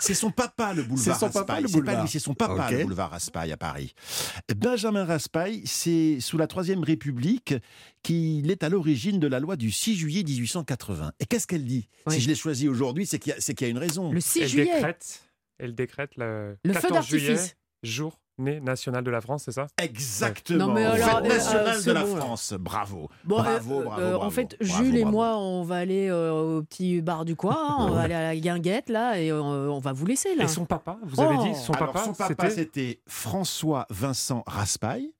C'est 0.00 0.14
son 0.14 0.30
papa 0.30 0.74
le 0.74 0.82
boulevard 0.82 1.14
C'est 1.18 1.20
son 1.26 1.30
papa, 1.32 1.54
Raspail. 1.54 1.62
le 1.62 1.68
C'est 1.68 1.72
pas 1.74 1.80
boulevard. 1.80 2.02
lui, 2.02 2.10
c'est 2.10 2.18
son 2.18 2.34
papa 2.34 2.70
le 2.70 2.82
boulevard 2.84 3.10
Raspail 3.10 3.52
à 3.52 3.56
Paris. 3.56 3.94
Benjamin 4.54 5.04
Raspail, 5.04 5.62
c'est 5.64 6.18
sous 6.20 6.36
la 6.38 6.46
Troisième 6.46 6.82
République 6.84 7.54
qu'il 8.02 8.50
est 8.50 8.62
à 8.62 8.68
l'origine 8.68 9.18
de 9.18 9.26
la 9.26 9.40
loi 9.40 9.56
du 9.56 9.70
6 9.70 9.96
juillet 9.96 10.22
1880. 10.22 11.12
Et 11.20 11.26
qu'est-ce 11.26 11.46
qu'elle 11.46 11.64
dit 11.64 11.88
Oui. 12.06 12.14
Si 12.14 12.20
je 12.20 12.28
l'ai 12.28 12.34
choisi 12.34 12.68
aujourd'hui, 12.68 13.06
c'est 13.06 13.18
qu'il 13.18 13.32
y, 13.32 13.64
a- 13.64 13.66
y 13.66 13.70
une 13.70 13.78
raison. 13.78 14.12
Le 14.12 14.20
6 14.20 14.40
Elle 14.42 14.48
juillet, 14.48 14.74
décrète, 14.74 15.22
elle 15.58 15.74
décrète 15.74 16.10
le, 16.16 16.56
le 16.64 16.72
feu 16.74 16.80
14 16.82 17.06
juillet, 17.06 17.28
d'artifice. 17.34 17.56
Journée 18.38 18.60
nationale 18.60 19.04
de 19.04 19.10
la 19.10 19.20
France, 19.20 19.44
c'est 19.46 19.52
ça? 19.52 19.66
Exactement. 19.82 20.66
Non, 20.68 20.72
mais 20.74 20.84
alors, 20.84 21.06
Fête 21.22 21.24
euh, 21.24 21.28
nationale 21.28 21.76
euh, 21.78 21.82
de 21.82 21.92
la 21.92 22.04
bon. 22.04 22.16
France. 22.16 22.54
Bravo. 22.58 23.08
Bon, 23.24 23.36
bravo, 23.38 23.80
euh, 23.80 23.84
bravo, 23.84 24.00
euh, 24.02 24.10
bravo. 24.12 24.24
En 24.24 24.30
fait, 24.30 24.56
Bravo, 24.60 24.84
Jules 24.84 24.96
et 24.96 25.04
moi, 25.04 25.38
on 25.38 25.62
va 25.64 25.76
aller 25.76 26.08
euh, 26.08 26.32
au 26.58 26.62
petit 26.62 27.00
bar 27.00 27.24
du 27.24 27.36
coin, 27.36 27.56
hein, 27.58 27.76
on 27.80 27.90
va 27.90 28.02
aller 28.02 28.14
à 28.14 28.22
la 28.22 28.36
guinguette 28.36 28.88
là 28.90 29.18
et 29.18 29.30
euh, 29.30 29.40
on 29.40 29.78
va 29.78 29.92
vous 29.92 30.06
laisser 30.06 30.34
là. 30.34 30.44
Et 30.44 30.48
son 30.48 30.64
papa, 30.66 30.98
vous 31.02 31.20
avez 31.20 31.36
Oh. 31.38 31.42
dit 31.44 31.54
son 31.54 31.72
Alors, 31.74 31.92
papa, 31.92 32.04
son 32.04 32.12
papa, 32.14 32.50
c'était 32.50 32.50
c'était 32.50 33.00
François 33.06 33.86
Vincent 33.90 34.42
Raspail. 34.46 35.10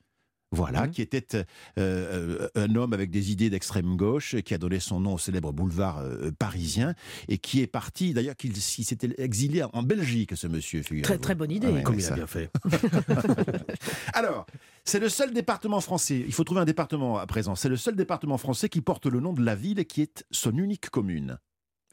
Voilà, 0.56 0.82
Mhm. 0.86 0.90
qui 0.90 1.02
était 1.02 1.36
euh, 1.36 1.42
euh, 1.78 2.48
un 2.54 2.74
homme 2.74 2.92
avec 2.92 3.10
des 3.10 3.30
idées 3.30 3.50
d'extrême 3.50 3.96
gauche, 3.96 4.36
qui 4.44 4.54
a 4.54 4.58
donné 4.58 4.80
son 4.80 5.00
nom 5.00 5.14
au 5.14 5.18
célèbre 5.18 5.52
boulevard 5.52 5.98
euh, 5.98 6.30
parisien, 6.38 6.94
et 7.28 7.38
qui 7.38 7.60
est 7.60 7.66
parti, 7.66 8.14
d'ailleurs, 8.14 8.36
qu'il 8.36 8.56
s'était 8.56 9.10
exilé 9.18 9.62
en 9.62 9.82
Belgique, 9.82 10.36
ce 10.36 10.46
monsieur. 10.46 10.82
Très 11.02 11.18
très 11.18 11.34
bonne 11.34 11.50
idée. 11.50 11.68
Ouais, 11.68 11.82
Comme 11.82 11.98
il 11.98 12.06
a 12.06 12.10
bien 12.14 12.26
fait. 12.26 12.50
Alors, 14.14 14.46
c'est 14.84 14.98
le 15.00 15.08
seul 15.08 15.32
département 15.32 15.80
français, 15.80 16.22
il 16.26 16.32
faut 16.32 16.44
trouver 16.44 16.60
un 16.60 16.64
département 16.64 17.18
à 17.18 17.26
présent, 17.26 17.54
c'est 17.54 17.68
le 17.68 17.76
seul 17.76 17.96
département 17.96 18.38
français 18.38 18.68
qui 18.68 18.80
porte 18.80 19.06
le 19.06 19.20
nom 19.20 19.32
de 19.32 19.44
la 19.44 19.54
ville 19.54 19.78
et 19.78 19.84
qui 19.84 20.02
est 20.02 20.24
son 20.30 20.56
unique 20.56 20.90
commune. 20.90 21.38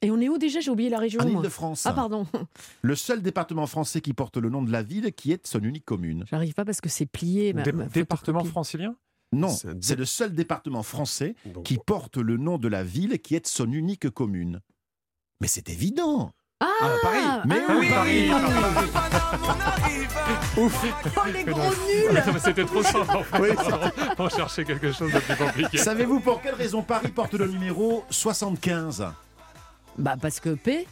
Et 0.03 0.11
on 0.11 0.19
est 0.19 0.27
où 0.29 0.37
déjà? 0.37 0.59
J'ai 0.59 0.69
oublié 0.69 0.89
la 0.89 0.99
région. 0.99 1.21
En 1.21 1.29
moi. 1.29 1.39
Ile-de-France. 1.41 1.85
Ah 1.85 1.93
pardon, 1.93 2.27
Le 2.81 2.95
seul 2.95 3.21
département 3.21 3.65
français 3.67 4.01
qui 4.01 4.13
porte 4.13 4.35
le 4.37 4.49
nom 4.49 4.61
de 4.61 4.71
la 4.71 4.83
ville 4.83 5.11
qui 5.13 5.31
est 5.31 5.47
son 5.47 5.59
unique 5.63 5.85
commune. 5.85 6.25
j'arrive 6.29 6.53
pas 6.53 6.65
parce 6.65 6.81
que 6.81 6.89
c'est 6.89 7.05
plié. 7.05 7.53
ma- 7.53 7.61
Dé- 7.63 7.71
ma 7.71 7.85
département 7.85 8.43
francilien? 8.43 8.95
Non, 9.31 9.49
C'est 9.81 9.95
le 9.97 10.05
seul 10.05 10.33
département 10.35 10.83
français 10.83 11.35
Donc, 11.45 11.63
qui 11.63 11.77
porte 11.79 12.17
le 12.17 12.37
nom 12.37 12.57
de 12.59 12.67
la 12.67 12.83
ville 12.83 13.17
qui 13.19 13.33
est 13.35 13.47
son 13.47 13.71
unique 13.71 14.09
commune. 14.11 14.59
Mais 15.41 15.47
c'est 15.47 15.69
évident. 15.69 16.31
Ah, 16.59 16.67
Ah, 16.81 16.95
Paris. 17.01 17.19
Mais 17.45 17.61
ah, 17.67 17.75
oui, 17.79 17.89
Paris. 17.89 18.29
Ouf 20.57 20.85
Oh 21.17 21.21
les 21.33 21.43
gros 21.43 21.59
nuls 21.61 22.21
mais 22.33 22.39
C'était 22.39 22.65
trop 22.65 22.83
simple 22.83 23.15
en 23.17 23.23
fait. 23.23 23.39
Oui, 23.41 23.49
On 24.19 24.29
cherchait 24.29 24.63
quelque 24.63 24.91
chose 24.91 25.11
de 25.11 25.19
plus 25.19 25.35
compliqué. 25.35 25.77
Savez-vous 25.77 26.19
pour 26.19 26.41
quelle 26.41 26.55
raison 26.55 26.81
Paris 26.83 27.09
porte 27.09 27.33
le 27.33 27.47
numéro 27.47 28.03
75 28.09 29.05
Bah 29.97 30.15
parce 30.19 30.39
que 30.39 30.49
P, 30.55 30.87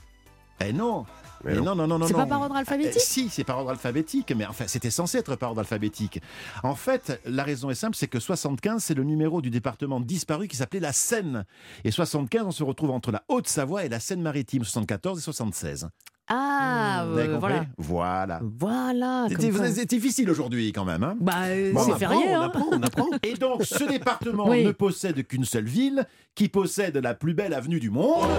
Eh 0.64 0.74
non. 0.74 1.06
Mais 1.44 1.54
Mais 1.54 1.58
non. 1.58 1.64
non, 1.74 1.76
non, 1.76 1.88
non, 1.88 1.98
non. 2.00 2.08
c'est 2.08 2.14
pas 2.14 2.28
par 2.28 2.42
ordre 2.42 2.54
Eh, 2.56 2.60
alphabétique 2.60 3.02
si, 3.02 3.28
c'est 3.30 3.44
par 3.44 3.58
ordre 3.58 3.72
alphabétique, 3.72 4.32
mais 4.36 4.46
enfin, 4.46 4.66
c'était 4.68 4.92
censé 4.92 5.18
être 5.18 5.36
par 5.36 5.50
ordre 5.50 5.62
alphabétique. 5.62 6.22
En 6.62 6.76
fait, 6.76 7.20
la 7.26 7.44
raison 7.44 7.72
est 7.72 7.76
simple, 7.76 7.96
c'est 7.96 8.08
que 8.08 8.20
75, 8.20 8.84
c'est 8.84 8.94
le 8.94 9.04
numéro 9.04 9.42
du 9.42 9.50
département 9.50 10.00
disparu 10.00 10.48
qui 10.48 10.56
s'appelait 10.56 10.80
la 10.80 10.94
Seine. 10.94 11.46
Et 11.84 11.90
75, 11.90 12.44
on 12.46 12.52
se 12.52 12.64
retrouve 12.64 12.92
entre 12.92 13.12
la 13.12 13.24
Haute-Savoie 13.28 13.86
et 13.86 13.90
la 13.90 14.00
Seine-Maritime, 14.00 14.64
74 14.64 15.18
et 15.18 15.22
76. 15.24 15.90
Ah, 16.34 17.06
Vous 17.10 17.18
avez 17.18 17.28
euh, 17.30 17.38
voilà. 17.38 17.66
Voilà. 17.78 18.40
Voilà. 18.58 19.28
C'est 19.30 19.86
difficile 19.86 20.30
aujourd'hui 20.30 20.72
quand 20.72 20.86
même. 20.86 21.04
Hein 21.04 21.16
Bah, 21.20 21.34
euh, 21.48 21.74
Bon, 21.74 21.84
c'est 21.84 21.92
on 21.92 21.98
férié. 21.98 22.24
on 22.30 22.36
hein. 22.40 22.46
apprend, 22.46 22.68
on 22.72 22.82
apprend. 22.82 23.08
et 23.24 23.34
donc, 23.34 23.64
ce 23.64 23.84
département 23.84 24.48
Oui. 24.48 24.64
ne 24.64 24.72
possède 24.72 25.28
qu'une 25.28 25.44
seule 25.44 25.66
ville, 25.66 26.06
qui 26.34 26.48
possède 26.48 26.96
la 26.96 27.14
plus 27.16 27.34
belle 27.34 27.54
avenue 27.54 27.82
du 27.82 27.90
monde. 27.90 28.30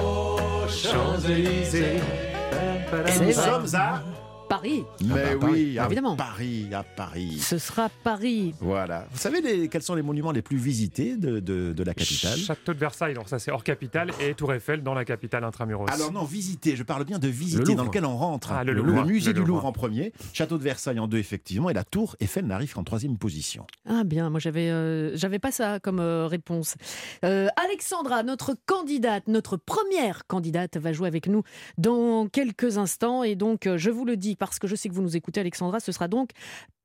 Champs-Élysées. 0.68 1.96
et 1.96 3.18
nous 3.18 3.24
vrai. 3.24 3.32
sommes 3.32 3.74
à. 3.74 4.02
Paris. 4.56 4.84
Mais 5.02 5.36
bah, 5.36 5.48
oui, 5.50 5.78
à 5.78 5.86
Évidemment. 5.86 6.14
Paris, 6.14 6.66
à 6.74 6.82
Paris. 6.82 7.38
Ce 7.40 7.56
sera 7.56 7.88
Paris. 8.04 8.54
Voilà. 8.60 9.06
Vous 9.10 9.18
savez 9.18 9.40
les- 9.40 9.68
quels 9.68 9.82
sont 9.82 9.94
les 9.94 10.02
monuments 10.02 10.30
les 10.30 10.42
plus 10.42 10.58
visités 10.58 11.16
de, 11.16 11.40
de- 11.40 11.72
de 11.72 11.82
la 11.82 11.94
capitale? 11.94 12.36
Château 12.38 12.74
de 12.74 12.78
Versailles, 12.78 13.14
donc 13.14 13.30
ça 13.30 13.38
c'est 13.38 13.50
hors 13.50 13.64
capitale, 13.64 14.10
et 14.20 14.34
Tour 14.34 14.52
Eiffel 14.52 14.82
dans 14.82 14.92
la 14.92 15.06
capitale 15.06 15.44
intramuros. 15.44 15.86
Alors 15.90 16.12
non, 16.12 16.24
visiter, 16.24 16.76
je 16.76 16.82
parle 16.82 17.04
bien 17.04 17.18
de 17.18 17.28
visiter, 17.28 17.74
dans 17.74 17.84
lequel 17.84 18.04
on 18.04 18.14
rentre. 18.16 18.52
Ah, 18.52 18.62
le 18.62 18.74
Louvre. 18.74 19.06
musée 19.06 19.32
Le 19.32 19.40
du 19.40 19.46
Louvre. 19.46 19.64
En 19.64 19.72
premier, 19.72 20.12
Château 20.34 20.58
de 20.58 20.62
Versailles 20.62 20.98
en 20.98 21.08
deux 21.08 21.16
effectivement, 21.18 21.70
et 21.70 21.74
la 21.74 21.84
Tour 21.84 22.16
Eiffel 22.20 22.44
n'arrive 22.46 22.74
qu'en 22.74 22.84
troisième 22.84 23.16
position. 23.16 23.66
Ah 23.88 24.04
bien, 24.04 24.28
moi 24.28 24.38
j'avais 24.38 24.68
euh, 24.70 25.16
j'avais 25.16 25.38
pas 25.38 25.50
ça 25.52 25.80
comme 25.80 25.98
euh, 26.00 26.26
réponse. 26.26 26.74
Euh, 27.24 27.48
Alexandra, 27.56 28.22
notre 28.22 28.54
candidate, 28.66 29.28
notre 29.28 29.56
première 29.56 30.26
candidate 30.26 30.76
va 30.76 30.92
jouer 30.92 31.08
avec 31.08 31.26
nous 31.26 31.42
dans 31.78 32.26
quelques 32.28 32.76
instants 32.76 33.22
et 33.22 33.34
donc 33.34 33.66
je 33.76 33.88
vous 33.90 34.04
le 34.04 34.16
dis 34.18 34.36
parce 34.42 34.58
que 34.58 34.66
je 34.66 34.74
sais 34.74 34.88
que 34.88 34.94
vous 34.94 35.02
nous 35.02 35.16
écoutez 35.16 35.38
Alexandra, 35.38 35.78
ce 35.78 35.92
sera 35.92 36.08
donc 36.08 36.30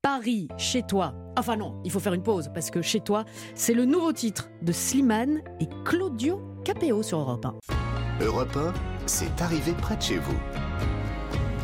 Paris 0.00 0.46
chez 0.58 0.84
toi. 0.84 1.12
Enfin 1.36 1.56
non, 1.56 1.82
il 1.84 1.90
faut 1.90 1.98
faire 1.98 2.14
une 2.14 2.22
pause 2.22 2.52
parce 2.54 2.70
que 2.70 2.82
chez 2.82 3.00
toi, 3.00 3.24
c'est 3.56 3.74
le 3.74 3.84
nouveau 3.84 4.12
titre 4.12 4.48
de 4.62 4.70
Slimane 4.70 5.42
et 5.58 5.66
Claudio 5.84 6.40
Capéo 6.64 7.02
sur 7.02 7.18
Europe 7.18 7.44
1. 7.44 8.24
Europe 8.24 8.56
1, 8.56 8.74
c'est 9.06 9.42
arrivé 9.42 9.72
près 9.72 9.96
de 9.96 10.02
chez 10.02 10.18
vous. 10.18 10.38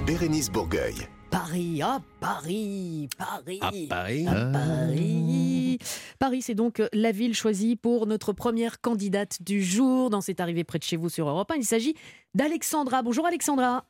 Bérénice 0.04 0.50
Bourgueil. 0.50 0.96
Paris, 1.30 1.80
ah 1.80 2.00
Paris, 2.18 3.09
Paris. 3.16 3.61
À 3.62 3.70
Paris. 3.88 4.26
À 4.26 4.46
Paris. 4.46 5.78
Paris, 6.18 6.42
c'est 6.42 6.57
donc 6.57 6.80
euh, 6.80 6.88
la 6.92 7.12
ville 7.12 7.35
choisie 7.35 7.76
pour 7.76 8.09
notre 8.09 8.33
première 8.33 8.80
candidate 8.80 9.42
du 9.42 9.62
jour 9.62 10.11
dans 10.11 10.20
cette 10.20 10.40
arrivée 10.40 10.64
près 10.64 10.80
de 10.80 10.85
chez 10.85 10.96
vous 10.96 11.09
sur 11.09 11.28
Europe 11.28 11.52
1. 11.52 11.54
Il 11.54 11.64
s'agit 11.64 11.94
d'Alexandra. 12.35 13.02
Bonjour 13.02 13.26
Alexandra. 13.26 13.85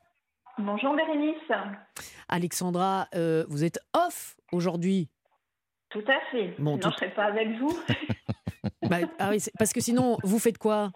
Bonjour 0.57 0.95
Bérénice. 0.95 1.35
Alexandra, 2.29 3.07
euh, 3.15 3.45
vous 3.49 3.63
êtes 3.63 3.79
off 3.93 4.35
aujourd'hui. 4.51 5.09
Tout 5.89 6.03
à 6.07 6.19
fait. 6.31 6.55
Bon, 6.59 6.77
Sinon, 6.77 6.79
tout- 6.79 6.89
je 6.89 7.05
ne 7.05 7.09
serais 7.11 7.13
pas 7.13 7.25
avec 7.25 7.49
vous. 7.59 7.77
Bah, 8.89 8.97
ah 9.19 9.29
oui, 9.29 9.37
parce 9.59 9.73
que 9.73 9.79
sinon, 9.81 10.17
vous 10.23 10.39
faites 10.39 10.57
quoi? 10.57 10.91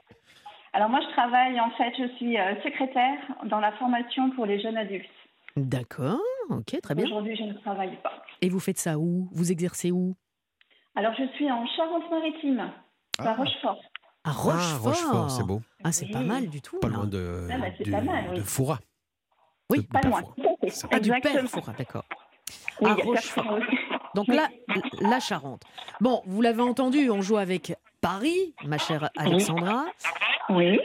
Alors 0.74 0.90
moi, 0.90 1.00
je 1.02 1.12
travaille, 1.12 1.60
en 1.60 1.70
fait, 1.72 1.92
je 1.98 2.08
suis 2.18 2.38
euh, 2.40 2.56
secrétaire 2.64 3.18
dans 3.46 3.60
la 3.60 3.72
formation 3.74 4.30
pour 4.32 4.46
les 4.46 4.60
jeunes 4.62 4.78
adultes. 4.78 5.10
D'accord, 5.56 6.20
ok, 6.50 6.80
très 6.82 6.96
bien. 6.96 7.06
Aujourd'hui, 7.06 7.36
je 7.36 7.44
ne 7.44 7.54
travaille 7.54 7.96
pas. 8.02 8.24
Et 8.42 8.50
vous 8.50 8.60
faites 8.60 8.78
ça 8.78 8.98
où? 9.00 9.28
Vous 9.32 9.52
exercez 9.52 9.92
où? 9.92 10.16
Alors, 10.96 11.14
je 11.18 11.28
suis 11.36 11.50
en 11.52 11.66
Charente-Maritime, 11.68 12.72
à 13.20 13.34
Rochefort. 13.34 13.80
À 14.24 14.30
Ah, 14.30 14.32
Rochefort. 14.32 14.82
Rochefort, 14.84 15.32
c'est 15.32 15.44
beau. 15.44 15.62
Ah, 15.84 15.92
c'est 15.92 16.08
pas 16.10 16.22
mal 16.22 16.48
du 16.48 16.62
tout. 16.62 16.78
Pas 16.80 16.90
là. 16.90 16.96
loin 16.98 17.06
de, 17.08 17.48
Ah 17.52 17.58
bah, 17.58 17.68
c'est 17.78 17.84
du- 17.84 17.92
pas 17.92 18.02
mal, 18.02 18.26
oui. 18.32 18.38
de 18.38 18.44
Foura. 18.44 18.80
Oui, 19.70 19.82
Pas 19.84 20.02
loin, 20.02 20.24
Ah, 20.92 21.00
du 21.00 21.12
Exactement. 21.12 21.34
Père 21.34 21.50
Fouras, 21.50 21.74
d'accord. 21.78 22.06
Oui, 22.82 22.90
à 22.90 22.94
Rochefort. 22.96 23.60
Donc 24.16 24.26
Oui. 24.30 24.36
là, 24.36 24.50
la 25.02 25.20
Charente. 25.20 25.62
Bon, 26.02 26.22
vous 26.26 26.42
l'avez 26.42 26.62
entendu, 26.62 27.10
on 27.12 27.22
joue 27.22 27.38
avec 27.38 27.76
Paris, 28.02 28.54
ma 28.66 28.78
chère 28.78 29.10
Alexandra. 29.18 29.86
Oui. 30.50 30.80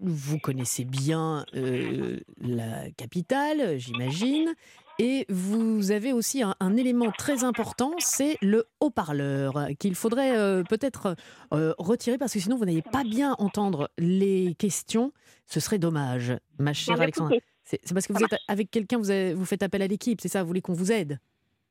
Vous 0.00 0.38
connaissez 0.38 0.84
bien 0.84 1.44
euh, 1.54 2.20
la 2.40 2.90
capitale, 2.96 3.78
j'imagine. 3.78 4.54
Et 5.00 5.26
vous 5.28 5.92
avez 5.92 6.12
aussi 6.12 6.42
un, 6.42 6.56
un 6.58 6.76
élément 6.76 7.12
très 7.12 7.44
important, 7.44 7.92
c'est 7.98 8.36
le 8.42 8.66
haut-parleur, 8.80 9.68
qu'il 9.78 9.94
faudrait 9.94 10.36
euh, 10.36 10.64
peut-être 10.64 11.14
euh, 11.54 11.72
retirer 11.78 12.18
parce 12.18 12.32
que 12.32 12.40
sinon 12.40 12.56
vous 12.56 12.64
n'allez 12.64 12.82
pas 12.82 13.04
bien 13.04 13.36
entendre 13.38 13.90
les 13.96 14.54
questions. 14.58 15.12
Ce 15.46 15.60
serait 15.60 15.78
dommage, 15.78 16.32
ma 16.58 16.72
chère 16.72 16.96
Bon, 16.96 17.02
Alexandra. 17.02 17.36
C'est 17.70 17.92
parce 17.94 18.06
que 18.06 18.12
ça 18.14 18.18
vous 18.20 18.24
êtes 18.24 18.40
avec 18.48 18.70
quelqu'un, 18.70 18.98
vous, 18.98 19.10
avez- 19.10 19.34
vous 19.34 19.44
faites 19.44 19.62
appel 19.62 19.82
à 19.82 19.86
l'équipe, 19.86 20.20
c'est 20.20 20.28
ça 20.28 20.42
Vous 20.42 20.48
voulez 20.48 20.62
qu'on 20.62 20.72
vous 20.72 20.90
aide? 20.92 21.18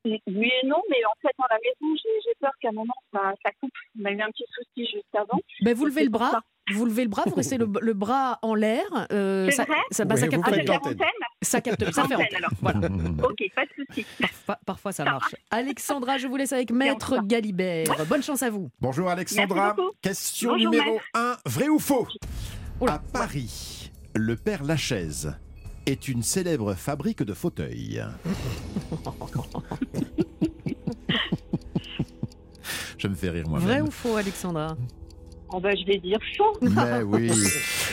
Oui 0.04 0.20
et 0.26 0.66
non, 0.66 0.80
mais 0.88 0.96
en 1.04 1.20
fait, 1.20 1.34
dans 1.38 1.44
la 1.50 1.56
maison, 1.56 2.00
j'ai 2.24 2.32
peur 2.40 2.52
qu'à 2.62 2.68
un 2.68 2.72
moment, 2.72 2.94
ça, 3.12 3.34
ça 3.44 3.50
coupe. 3.60 3.72
On 4.00 4.04
a 4.04 4.12
eu 4.12 4.20
un 4.22 4.30
petit 4.30 4.44
souci 4.54 4.88
juste 4.90 5.04
avant. 5.12 5.40
ben, 5.60 5.74
Vous 5.74 5.86
levez 5.86 6.04
le 6.04 6.08
bras, 6.08 6.30
ça. 6.30 6.40
vous 6.72 6.86
levez 6.86 7.02
le 7.02 7.08
bras, 7.10 7.24
vous 7.26 7.34
restez 7.34 7.58
le, 7.58 7.66
le 7.82 7.92
bras 7.94 8.38
en 8.42 8.54
l'air. 8.54 8.84
euh, 9.12 9.46
C'est 9.46 9.56
ça, 9.56 9.64
vrai? 9.64 9.76
ça, 9.90 10.04
bah, 10.04 10.16
ça 10.16 10.26
Oui, 10.28 10.36
vous 10.36 10.42
capte 10.42 10.56
Ah, 10.56 10.62
bien. 10.62 10.80
Ça 11.42 11.60
capte, 11.60 11.84
ça 11.92 12.04
fait 12.04 12.14
Antenne, 12.14 12.26
antenne. 12.26 12.36
alors. 12.36 12.50
Voilà. 12.62 12.78
Ok, 13.28 13.44
pas 13.56 13.64
de 13.66 13.70
souci. 13.84 14.06
Parfois, 14.20 14.58
parfois 14.64 14.92
ça 14.92 15.04
Ça 15.04 15.10
marche. 15.10 15.34
Alexandra, 15.50 16.16
je 16.16 16.28
vous 16.28 16.36
laisse 16.36 16.52
avec 16.52 16.70
Maître 16.70 17.16
ça. 17.16 17.22
Galibert. 17.24 18.06
Bonne 18.06 18.22
chance 18.22 18.42
à 18.44 18.50
vous. 18.50 18.70
Bonjour 18.80 19.08
Alexandra. 19.10 19.74
Question 20.00 20.52
Bonjour, 20.52 20.70
numéro 20.70 21.00
1, 21.14 21.36
vrai 21.44 21.68
ou 21.68 21.80
faux? 21.80 22.06
Oula. 22.80 22.94
À 22.94 22.98
Paris, 23.00 23.90
le 24.14 24.36
père 24.36 24.62
Lachaise 24.62 25.36
est 25.88 26.08
une 26.08 26.22
célèbre 26.22 26.74
fabrique 26.74 27.22
de 27.22 27.32
fauteuils 27.32 28.02
Je 32.98 33.08
me 33.08 33.14
fais 33.14 33.30
rire 33.30 33.48
moi-même. 33.48 33.68
Vrai 33.68 33.80
ou 33.80 33.90
faux, 33.90 34.16
Alexandra? 34.16 34.76
Oh 35.50 35.60
bah, 35.60 35.70
je 35.74 35.86
vais 35.86 35.98
dire 35.98 36.18
faux. 36.36 36.58
Mais 36.62 37.02
oui. 37.02 37.30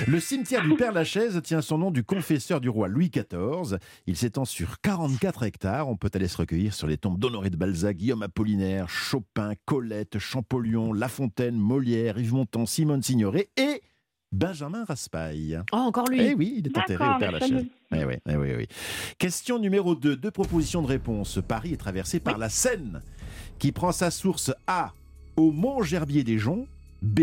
Le 0.07 0.19
cimetière 0.19 0.63
du 0.63 0.75
Père 0.75 0.91
Lachaise 0.91 1.39
tient 1.41 1.61
son 1.61 1.77
nom 1.77 1.91
du 1.91 2.03
confesseur 2.03 2.59
du 2.59 2.67
roi 2.67 2.89
Louis 2.89 3.09
XIV. 3.09 3.77
Il 4.07 4.17
s'étend 4.17 4.43
sur 4.43 4.81
44 4.81 5.43
hectares. 5.43 5.87
On 5.87 5.95
peut 5.95 6.09
aller 6.13 6.27
se 6.27 6.37
recueillir 6.37 6.73
sur 6.73 6.87
les 6.87 6.97
tombes 6.97 7.17
d'Honoré 7.19 7.49
de 7.49 7.55
Balzac, 7.55 7.95
Guillaume 7.95 8.23
Apollinaire, 8.23 8.89
Chopin, 8.89 9.53
Colette, 9.65 10.19
Champollion, 10.19 10.91
La 10.91 11.07
Fontaine, 11.07 11.55
Molière, 11.55 12.17
Yves 12.17 12.33
Montand, 12.33 12.65
Simone 12.65 13.03
Signoret 13.03 13.47
et 13.55 13.81
Benjamin 14.31 14.83
Raspail. 14.83 15.61
Oh, 15.71 15.77
encore 15.77 16.07
lui. 16.09 16.21
Eh 16.21 16.33
oui, 16.33 16.55
il 16.57 16.67
est 16.67 16.77
enterré 16.77 17.03
au 17.07 17.17
Père 17.17 17.31
Lachaise. 17.31 17.65
Eh 17.93 18.03
oui, 18.03 18.15
eh 18.27 18.35
oui, 18.35 18.55
oui. 18.57 18.67
Question 19.17 19.59
numéro 19.59 19.95
2. 19.95 20.15
Deux 20.17 20.31
propositions 20.31 20.81
de 20.81 20.87
réponse. 20.87 21.39
Paris 21.47 21.73
est 21.73 21.77
traversé 21.77 22.19
par 22.19 22.37
la 22.37 22.49
Seine, 22.49 23.01
qui 23.59 23.71
prend 23.71 23.91
sa 23.91 24.11
source 24.11 24.51
A 24.67 24.93
au 25.37 25.51
Mont 25.51 25.81
Gerbier 25.83 26.23
des 26.23 26.37
Joncs, 26.37 26.67
B 27.01 27.21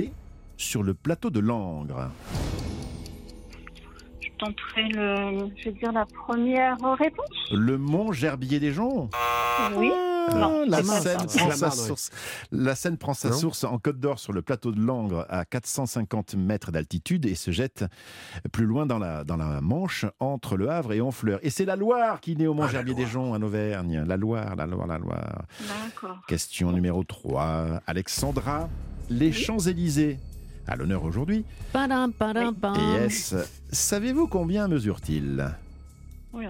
sur 0.56 0.82
le 0.82 0.94
plateau 0.94 1.30
de 1.30 1.40
Langres. 1.40 2.10
Je 4.42 4.46
tenterai 4.46 4.88
le, 4.88 5.50
je 5.56 5.64
vais 5.66 5.72
dire 5.72 5.92
la 5.92 6.04
première 6.04 6.76
réponse. 6.98 7.28
Le 7.52 7.78
Mont 7.78 8.10
Gerbier 8.10 8.58
des 8.58 8.72
Joncs 8.72 9.08
Oui. 9.76 9.90
Ah, 10.28 10.34
Non, 10.34 10.64
la, 10.66 10.82
Seine 10.82 11.26
prend 11.26 11.50
sa 11.50 11.70
source, 11.70 12.10
la 12.52 12.74
Seine 12.74 12.96
prend 12.96 13.14
sa 13.14 13.30
Non 13.30 13.36
source 13.36 13.64
en 13.64 13.78
Côte 13.78 13.98
d'Or 14.00 14.18
sur 14.18 14.32
le 14.32 14.42
plateau 14.42 14.72
de 14.72 14.80
Langres 14.80 15.26
à 15.28 15.44
450 15.44 16.34
mètres 16.34 16.70
d'altitude 16.72 17.26
et 17.26 17.34
se 17.34 17.50
jette 17.52 17.84
plus 18.52 18.66
loin 18.66 18.86
dans 18.86 18.98
la, 18.98 19.22
dans 19.24 19.36
la 19.36 19.60
Manche 19.60 20.06
entre 20.20 20.56
Le 20.56 20.70
Havre 20.70 20.92
et 20.92 21.00
Honfleur. 21.00 21.38
Et 21.42 21.50
c'est 21.50 21.64
la 21.64 21.76
Loire 21.76 22.20
qui 22.20 22.36
naît 22.36 22.46
au 22.48 22.54
Mont 22.54 22.62
Ah, 22.62 22.66
la 22.66 22.72
Gerbier 22.72 22.94
des 22.94 23.06
Joncs 23.06 23.34
en 23.34 23.42
Auvergne. 23.42 24.04
La 24.06 24.16
Loire, 24.16 24.56
la 24.56 24.66
Loire, 24.66 24.86
la 24.88 24.98
Loire. 24.98 25.42
D'accord. 25.60 26.18
Question 26.26 26.72
numéro 26.72 27.04
3. 27.04 27.80
Alexandra, 27.86 28.68
les 29.10 29.32
Champs-Élysées, 29.32 30.18
à 30.66 30.76
l'honneur 30.76 31.04
aujourd'hui. 31.04 31.44
Yes. 31.74 33.34
Savez-vous 33.70 34.26
combien 34.26 34.68
mesure-t-il? 34.68 35.54
Oui. 36.32 36.46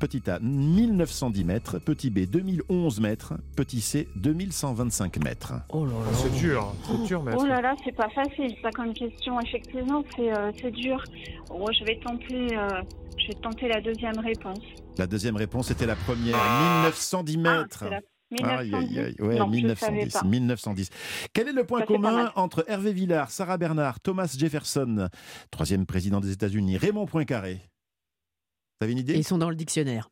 Petit 0.00 0.28
A, 0.28 0.38
1910 0.40 1.44
mètres. 1.44 1.78
Petit 1.78 2.10
B, 2.10 2.26
2011 2.30 3.00
mètres. 3.00 3.34
Petit 3.56 3.80
C, 3.80 4.08
2125 4.16 5.24
mètres. 5.24 5.54
Oh 5.70 5.86
là 5.86 5.92
là. 5.92 6.12
C'est 6.12 6.34
dur. 6.34 6.62
Hein. 6.62 6.76
C'est 6.82 7.06
dur, 7.06 7.22
maître. 7.22 7.38
Oh 7.40 7.46
là 7.46 7.60
là, 7.60 7.74
c'est 7.84 7.94
pas 7.94 8.08
facile, 8.10 8.54
ça, 8.60 8.70
comme 8.70 8.92
question. 8.92 9.40
Effectivement, 9.40 10.04
c'est 10.14 10.36
euh, 10.36 10.70
dur. 10.70 11.02
Oh, 11.50 11.66
je 11.78 11.84
vais 11.84 11.98
tenter. 12.00 12.56
Euh, 12.56 12.68
je 13.16 13.28
vais 13.28 13.40
tenter 13.40 13.68
la 13.68 13.80
deuxième 13.80 14.18
réponse. 14.18 14.60
La 14.98 15.06
deuxième 15.06 15.36
réponse 15.36 15.70
était 15.70 15.86
la 15.86 15.96
première, 15.96 16.36
ah. 16.38 16.82
1910 16.82 17.38
ah, 17.46 17.58
mètres. 17.60 17.84
Ah, 18.42 18.62
ouais, 18.62 19.46
1910, 19.46 20.24
1910. 20.24 20.90
Quel 21.32 21.48
est 21.48 21.52
le 21.52 21.64
point 21.64 21.82
commun 21.82 22.32
entre 22.36 22.64
Hervé 22.68 22.92
Villard, 22.92 23.30
Sarah 23.30 23.58
Bernard, 23.58 24.00
Thomas 24.00 24.34
Jefferson, 24.36 25.08
troisième 25.50 25.86
président 25.86 26.20
des 26.20 26.32
États-Unis, 26.32 26.76
Raymond 26.76 27.06
Poincaré? 27.06 27.60
Vous 28.80 28.84
avez 28.84 28.92
une 28.92 28.98
idée? 28.98 29.14
Ils 29.14 29.24
sont 29.24 29.38
dans 29.38 29.50
le 29.50 29.56
dictionnaire. 29.56 30.10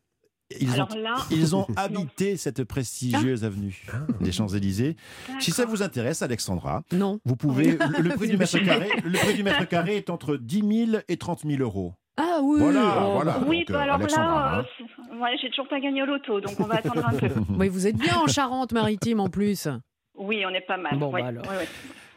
Ils 1.31 1.57
ont, 1.57 1.67
habité 1.77 2.37
cette 2.37 2.65
prestigieuse 2.65 3.45
avenue 3.45 3.87
des 4.21 4.33
Champs-Élysées. 4.33 4.97
Si 5.41 5.51
ça 5.51 5.65
vous 5.65 5.83
intéresse, 5.83 6.23
Alexandra, 6.23 6.83
non. 6.93 7.21
vous 7.25 7.37
pouvez. 7.37 7.73
Le 7.99 8.15
prix, 8.17 8.29
du 8.29 8.37
mètre 8.37 8.59
carré, 8.65 8.89
le 9.05 9.19
prix 9.19 9.35
du 9.35 9.43
mètre 9.43 9.67
carré 9.69 9.97
est 9.97 10.11
entre 10.11 10.37
10 10.37 10.87
000 10.91 11.03
et 11.09 11.17
30 11.17 11.45
000 11.47 11.63
euros. 11.63 11.95
Ah 12.43 12.45
oui. 12.45 12.61
Voilà, 12.61 13.07
oh, 13.07 13.13
voilà. 13.13 13.39
Oui, 13.47 13.59
Donc, 13.61 13.69
bah 13.71 13.79
euh, 13.79 13.83
alors 13.83 13.95
Alexandra, 13.97 14.53
là, 14.53 14.65
euh, 15.13 15.19
ouais, 15.19 15.37
j'ai 15.41 15.49
toujours 15.51 15.69
pas 15.69 15.81
gagné 15.81 16.03
au 16.03 16.07
loto, 16.07 16.41
donc 16.41 16.59
on 16.59 16.65
va 16.65 16.77
attendre 16.77 17.07
un 17.07 17.13
peu. 17.13 17.29
Oui, 17.59 17.69
vous 17.69 17.87
êtes 17.87 17.97
bien 17.97 18.17
en 18.17 18.27
Charente-Maritime 18.27 19.21
en 19.21 19.29
plus. 19.29 19.69
Oui, 20.17 20.43
on 20.47 20.51
est 20.51 20.61
pas 20.67 20.77
mal. 20.77 20.99
Bon, 20.99 21.11
ouais, 21.13 21.23
bah 21.23 21.29
alors. 21.29 21.45
ouais, 21.47 21.57
ouais. 21.59 21.69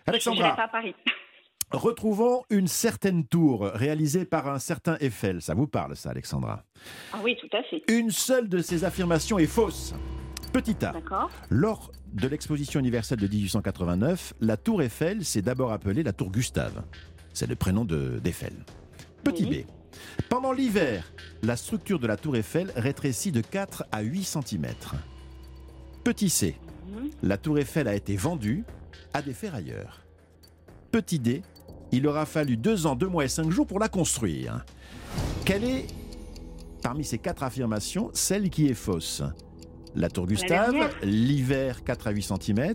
Alexandra. 0.07 0.51
Je 0.51 0.55
pas 0.55 0.63
à 0.63 0.67
Paris. 0.67 0.95
Retrouvons 1.71 2.43
une 2.49 2.67
certaine 2.67 3.25
tour 3.27 3.63
réalisée 3.73 4.25
par 4.25 4.47
un 4.47 4.59
certain 4.59 4.97
Eiffel. 4.99 5.41
Ça 5.41 5.53
vous 5.55 5.67
parle, 5.67 5.95
ça, 5.95 6.11
Alexandra? 6.11 6.63
Ah 7.11 7.17
oui, 7.23 7.35
tout 7.39 7.49
à 7.57 7.63
fait. 7.63 7.81
Une 7.89 8.11
seule 8.11 8.47
de 8.47 8.59
ces 8.59 8.83
affirmations 8.85 9.39
est 9.39 9.47
fausse. 9.47 9.93
Petit 10.53 10.77
A. 10.85 10.91
D'accord. 10.91 11.29
Lors 11.49 11.91
de 12.13 12.27
l'exposition 12.27 12.79
universelle 12.79 13.19
de 13.19 13.27
1889, 13.27 14.33
la 14.41 14.57
tour 14.57 14.81
Eiffel 14.81 15.25
s'est 15.25 15.41
d'abord 15.41 15.71
appelée 15.73 16.03
la 16.03 16.13
tour 16.13 16.31
Gustave. 16.31 16.83
C'est 17.33 17.47
le 17.49 17.55
prénom 17.55 17.83
de- 17.83 18.19
d'Eiffel. 18.23 18.53
Petit 19.23 19.45
Oui. 19.49 19.63
B. 19.63 19.67
Pendant 20.29 20.51
l'hiver, 20.51 21.11
la 21.43 21.55
structure 21.55 21.99
de 21.99 22.07
la 22.07 22.17
tour 22.17 22.35
Eiffel 22.35 22.71
rétrécit 22.75 23.31
de 23.31 23.41
4 23.41 23.85
à 23.91 24.01
8 24.01 24.23
cm. 24.23 24.67
Petit 26.03 26.29
C. 26.29 26.55
Mhm. 26.87 27.09
La 27.23 27.37
tour 27.37 27.57
Eiffel 27.59 27.87
a 27.87 27.95
été 27.95 28.15
vendue 28.15 28.63
à 29.13 29.21
des 29.21 29.33
ferrailleurs. 29.33 30.03
Petit 30.91 31.19
D. 31.19 31.41
Il 31.91 32.07
aura 32.07 32.25
fallu 32.25 32.57
2 32.57 32.87
ans, 32.87 32.95
2 32.95 33.07
mois 33.07 33.25
et 33.25 33.29
5 33.29 33.49
jours 33.49 33.67
pour 33.67 33.79
la 33.79 33.87
construire. 33.87 34.65
Quelle 35.45 35.63
est, 35.63 35.87
parmi 36.81 37.03
ces 37.03 37.17
quatre 37.17 37.43
affirmations, 37.43 38.09
celle 38.13 38.49
qui 38.49 38.67
est 38.67 38.73
fausse? 38.73 39.23
La 39.95 40.09
tour 40.09 40.27
Gustave, 40.27 40.93
l'hiver 41.03 41.83
4 41.83 42.07
à 42.07 42.11
8 42.11 42.23
cm, 42.23 42.73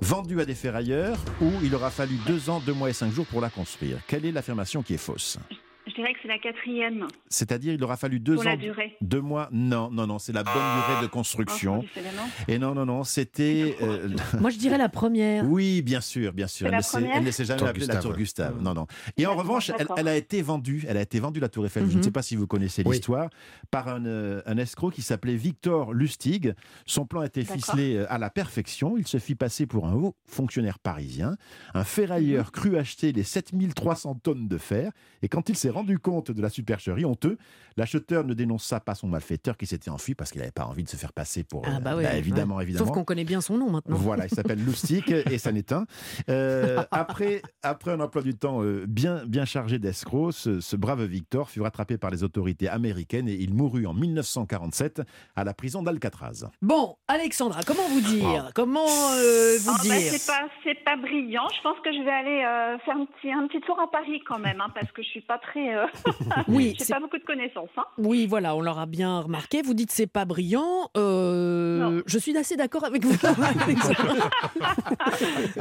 vendue 0.00 0.40
à 0.40 0.44
des 0.44 0.54
ferrailleurs, 0.54 1.18
ou 1.40 1.50
il 1.64 1.74
aura 1.74 1.90
fallu 1.90 2.16
2 2.26 2.50
ans, 2.50 2.62
2 2.64 2.72
mois 2.72 2.90
et 2.90 2.92
5 2.92 3.12
jours 3.12 3.26
pour 3.26 3.40
la 3.40 3.50
construire. 3.50 3.98
Quelle 4.06 4.24
est 4.24 4.32
l'affirmation 4.32 4.82
qui 4.82 4.94
est 4.94 4.98
fausse? 4.98 5.38
Je 5.88 5.94
dirais 5.94 6.12
que 6.12 6.18
c'est 6.22 6.28
la 6.28 6.38
quatrième 6.38 7.06
C'est-à-dire 7.28 7.72
il 7.74 7.82
aura 7.82 7.96
fallu 7.96 8.20
2 8.20 8.34
pour 8.34 8.42
ans, 8.42 8.50
la 8.50 8.56
durée. 8.56 8.96
2 9.00 9.20
mois 9.20 9.48
Non, 9.52 9.90
non, 9.90 10.06
non, 10.06 10.18
c'est 10.18 10.32
la 10.32 10.42
bonne 10.44 10.52
durée 10.54 11.02
de 11.02 11.06
construction. 11.06 11.82
Oh. 11.84 12.00
Et 12.46 12.58
non, 12.58 12.74
non, 12.74 12.84
non, 12.86 13.04
c'était... 13.04 13.76
euh, 13.82 14.08
Moi, 14.40 14.50
je 14.50 14.58
dirais 14.58 14.78
la 14.78 14.88
première. 14.88 15.44
oui, 15.46 15.82
bien 15.82 16.00
sûr, 16.00 16.32
bien 16.32 16.46
sûr. 16.46 16.66
Elle 16.66 16.72
la 16.72 16.78
ne 17.00 17.06
elle 17.16 17.24
ne 17.24 17.30
s'est 17.30 17.44
jamais 17.44 17.58
Tour 17.58 17.68
appelée 17.68 17.86
la 17.86 17.94
Gustave, 17.94 18.02
tour. 18.02 18.16
Gustave. 18.16 18.62
Non, 18.62 18.74
non. 18.74 18.86
Et 19.16 19.26
en 19.26 19.34
revanche, 19.34 19.70
elle, 19.96 20.08
a 20.08 20.16
été 20.16 20.42
vendue. 20.42 20.84
Elle 20.88 20.96
a 20.96 21.02
été 21.02 21.20
vendue 21.20 21.40
la 21.40 21.48
tour 21.48 21.64
Eiffel. 21.66 21.84
Je 21.86 21.90
Mhm. 21.92 21.98
ne 21.98 22.02
sais 22.02 22.10
pas 22.10 22.22
si 22.22 22.36
vous 22.36 22.46
connaissez 22.46 22.82
Oui. 22.84 22.96
l'histoire 22.96 23.30
par 23.70 23.88
un, 23.88 24.04
euh, 24.06 24.42
un 24.46 24.58
escroc 24.58 24.90
qui 24.90 25.02
s'appelait 25.02 25.36
Victor 25.36 25.92
Lustig. 25.94 26.54
Son 26.86 27.06
plan 27.06 27.22
était 27.22 27.44
ficelé 27.44 27.96
euh, 27.96 28.06
à 28.12 28.18
la 28.18 28.30
perfection. 28.30 28.96
Il 28.98 29.06
se 29.06 29.18
fit 29.18 29.34
passer 29.34 29.66
pour 29.66 29.86
un 29.86 29.94
haut 29.94 30.14
fonctionnaire 30.26 30.78
parisien. 30.78 31.36
Un 31.74 31.84
ferrailleur 31.84 32.46
Mhm. 32.46 32.50
crut 32.50 32.74
acheter 32.76 33.12
les 33.12 33.22
7300 33.22 34.14
tonnes 34.16 34.48
de 34.48 34.58
fer. 34.58 34.92
Et 35.22 35.28
quand 35.28 35.48
il 35.48 35.56
s'est 35.56 35.70
rendu 35.78 35.98
compte 35.98 36.30
de 36.30 36.42
la 36.42 36.48
supercherie 36.48 37.04
honteux, 37.04 37.38
l'acheteur 37.76 38.24
ne 38.24 38.34
dénonça 38.34 38.80
pas 38.80 38.94
son 38.94 39.06
malfaiteur 39.06 39.56
qui 39.56 39.66
s'était 39.66 39.90
enfui 39.90 40.14
parce 40.14 40.30
qu'il 40.30 40.40
n'avait 40.40 40.50
pas 40.50 40.64
envie 40.64 40.84
de 40.84 40.88
se 40.88 40.96
faire 40.96 41.12
passer 41.12 41.44
pour. 41.44 41.62
Ah 41.66 41.76
euh, 41.76 41.80
bah 41.80 41.96
ouais, 41.96 42.18
évidemment, 42.18 42.56
ouais. 42.56 42.64
évidemment. 42.64 42.86
Sauf 42.86 42.94
qu'on 42.94 43.04
connaît 43.04 43.24
bien 43.24 43.40
son 43.40 43.56
nom 43.56 43.70
maintenant. 43.70 43.96
Voilà, 43.96 44.26
il 44.26 44.30
s'appelle 44.30 44.62
Loustic 44.64 45.08
et 45.30 45.38
ça 45.38 45.52
n'est 45.52 45.72
un. 45.72 45.86
Euh, 46.28 46.82
après, 46.90 47.42
après 47.62 47.92
un 47.92 48.00
emploi 48.00 48.22
du 48.22 48.34
temps 48.34 48.62
euh, 48.62 48.84
bien, 48.88 49.24
bien 49.26 49.44
chargé 49.44 49.78
d'escrocs, 49.78 50.34
ce, 50.34 50.60
ce 50.60 50.76
brave 50.76 51.04
Victor 51.04 51.50
fut 51.50 51.60
rattrapé 51.60 51.98
par 51.98 52.10
les 52.10 52.24
autorités 52.24 52.68
américaines 52.68 53.28
et 53.28 53.34
il 53.34 53.54
mourut 53.54 53.86
en 53.86 53.94
1947 53.94 55.02
à 55.36 55.44
la 55.44 55.54
prison 55.54 55.82
d'Alcatraz. 55.82 56.48
Bon, 56.62 56.96
Alexandra, 57.06 57.60
comment 57.66 57.88
vous 57.88 58.00
dire? 58.00 58.50
Comment 58.54 58.86
euh, 58.86 59.56
vous 59.60 59.70
Ah, 59.70 59.76
bah, 59.78 59.96
dire? 59.96 60.12
c'est 60.12 60.26
pas 60.26 60.48
c'est 60.64 60.84
pas 60.84 60.96
brillant. 60.96 61.48
Je 61.56 61.62
pense 61.62 61.78
que 61.80 61.92
je 61.92 62.02
vais 62.02 62.10
aller 62.10 62.42
euh, 62.44 62.78
faire 62.80 62.96
un 62.96 63.06
petit 63.06 63.30
un 63.30 63.46
petit 63.46 63.60
tour 63.60 63.78
à 63.80 63.90
Paris 63.90 64.20
quand 64.26 64.38
même, 64.38 64.60
hein, 64.60 64.70
parce 64.74 64.90
que 64.92 65.02
je 65.02 65.08
suis 65.08 65.20
pas 65.20 65.38
très. 65.38 65.67
Euh, 65.74 65.86
Oui, 66.48 66.74
j'ai 66.78 66.86
pas 66.86 67.00
beaucoup 67.00 67.18
de 67.18 67.24
connaissances. 67.24 67.68
Hein. 67.76 67.84
Oui, 67.98 68.26
voilà, 68.26 68.54
on 68.56 68.60
l'aura 68.60 68.86
bien 68.86 69.20
remarqué. 69.20 69.62
Vous 69.62 69.74
dites 69.74 69.90
c'est 69.90 70.06
pas 70.06 70.24
brillant. 70.24 70.90
Euh, 70.96 72.02
je 72.06 72.18
suis 72.18 72.36
assez 72.36 72.56
d'accord 72.56 72.84
avec 72.84 73.04
vous. 73.04 73.14
Alexandra. 73.24 74.30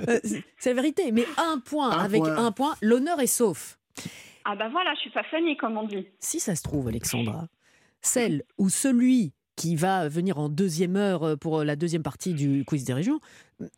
Euh, 0.07 0.19
c'est- 0.23 0.69
la 0.69 0.73
vérité. 0.73 1.11
Mais 1.11 1.25
un 1.37 1.59
point, 1.59 1.91
Un 1.91 1.99
avec 2.03 2.21
point. 2.21 2.37
un 2.37 2.51
point, 2.51 2.75
l'honneur 2.81 3.19
est 3.19 3.27
sauf. 3.27 3.77
Ah 4.45 4.55
bah 4.55 4.69
voilà, 4.71 4.93
je 4.95 5.01
suis 5.01 5.09
pas 5.09 5.23
Fanny 5.23 5.57
comme 5.57 5.77
on 5.77 5.83
dit. 5.87 6.05
Si 6.19 6.39
ça 6.39 6.55
se 6.55 6.63
trouve, 6.63 6.87
Alexandra, 6.87 7.47
celle 8.01 8.43
ou 8.57 8.69
celui 8.69 9.33
qui 9.55 9.75
va 9.75 10.07
venir 10.07 10.37
en 10.39 10.49
deuxième 10.49 10.95
heure 10.95 11.37
pour 11.39 11.63
la 11.63 11.75
deuxième 11.75 12.03
partie 12.03 12.33
du 12.33 12.63
quiz 12.65 12.83
des 12.85 12.93
régions 12.93 13.19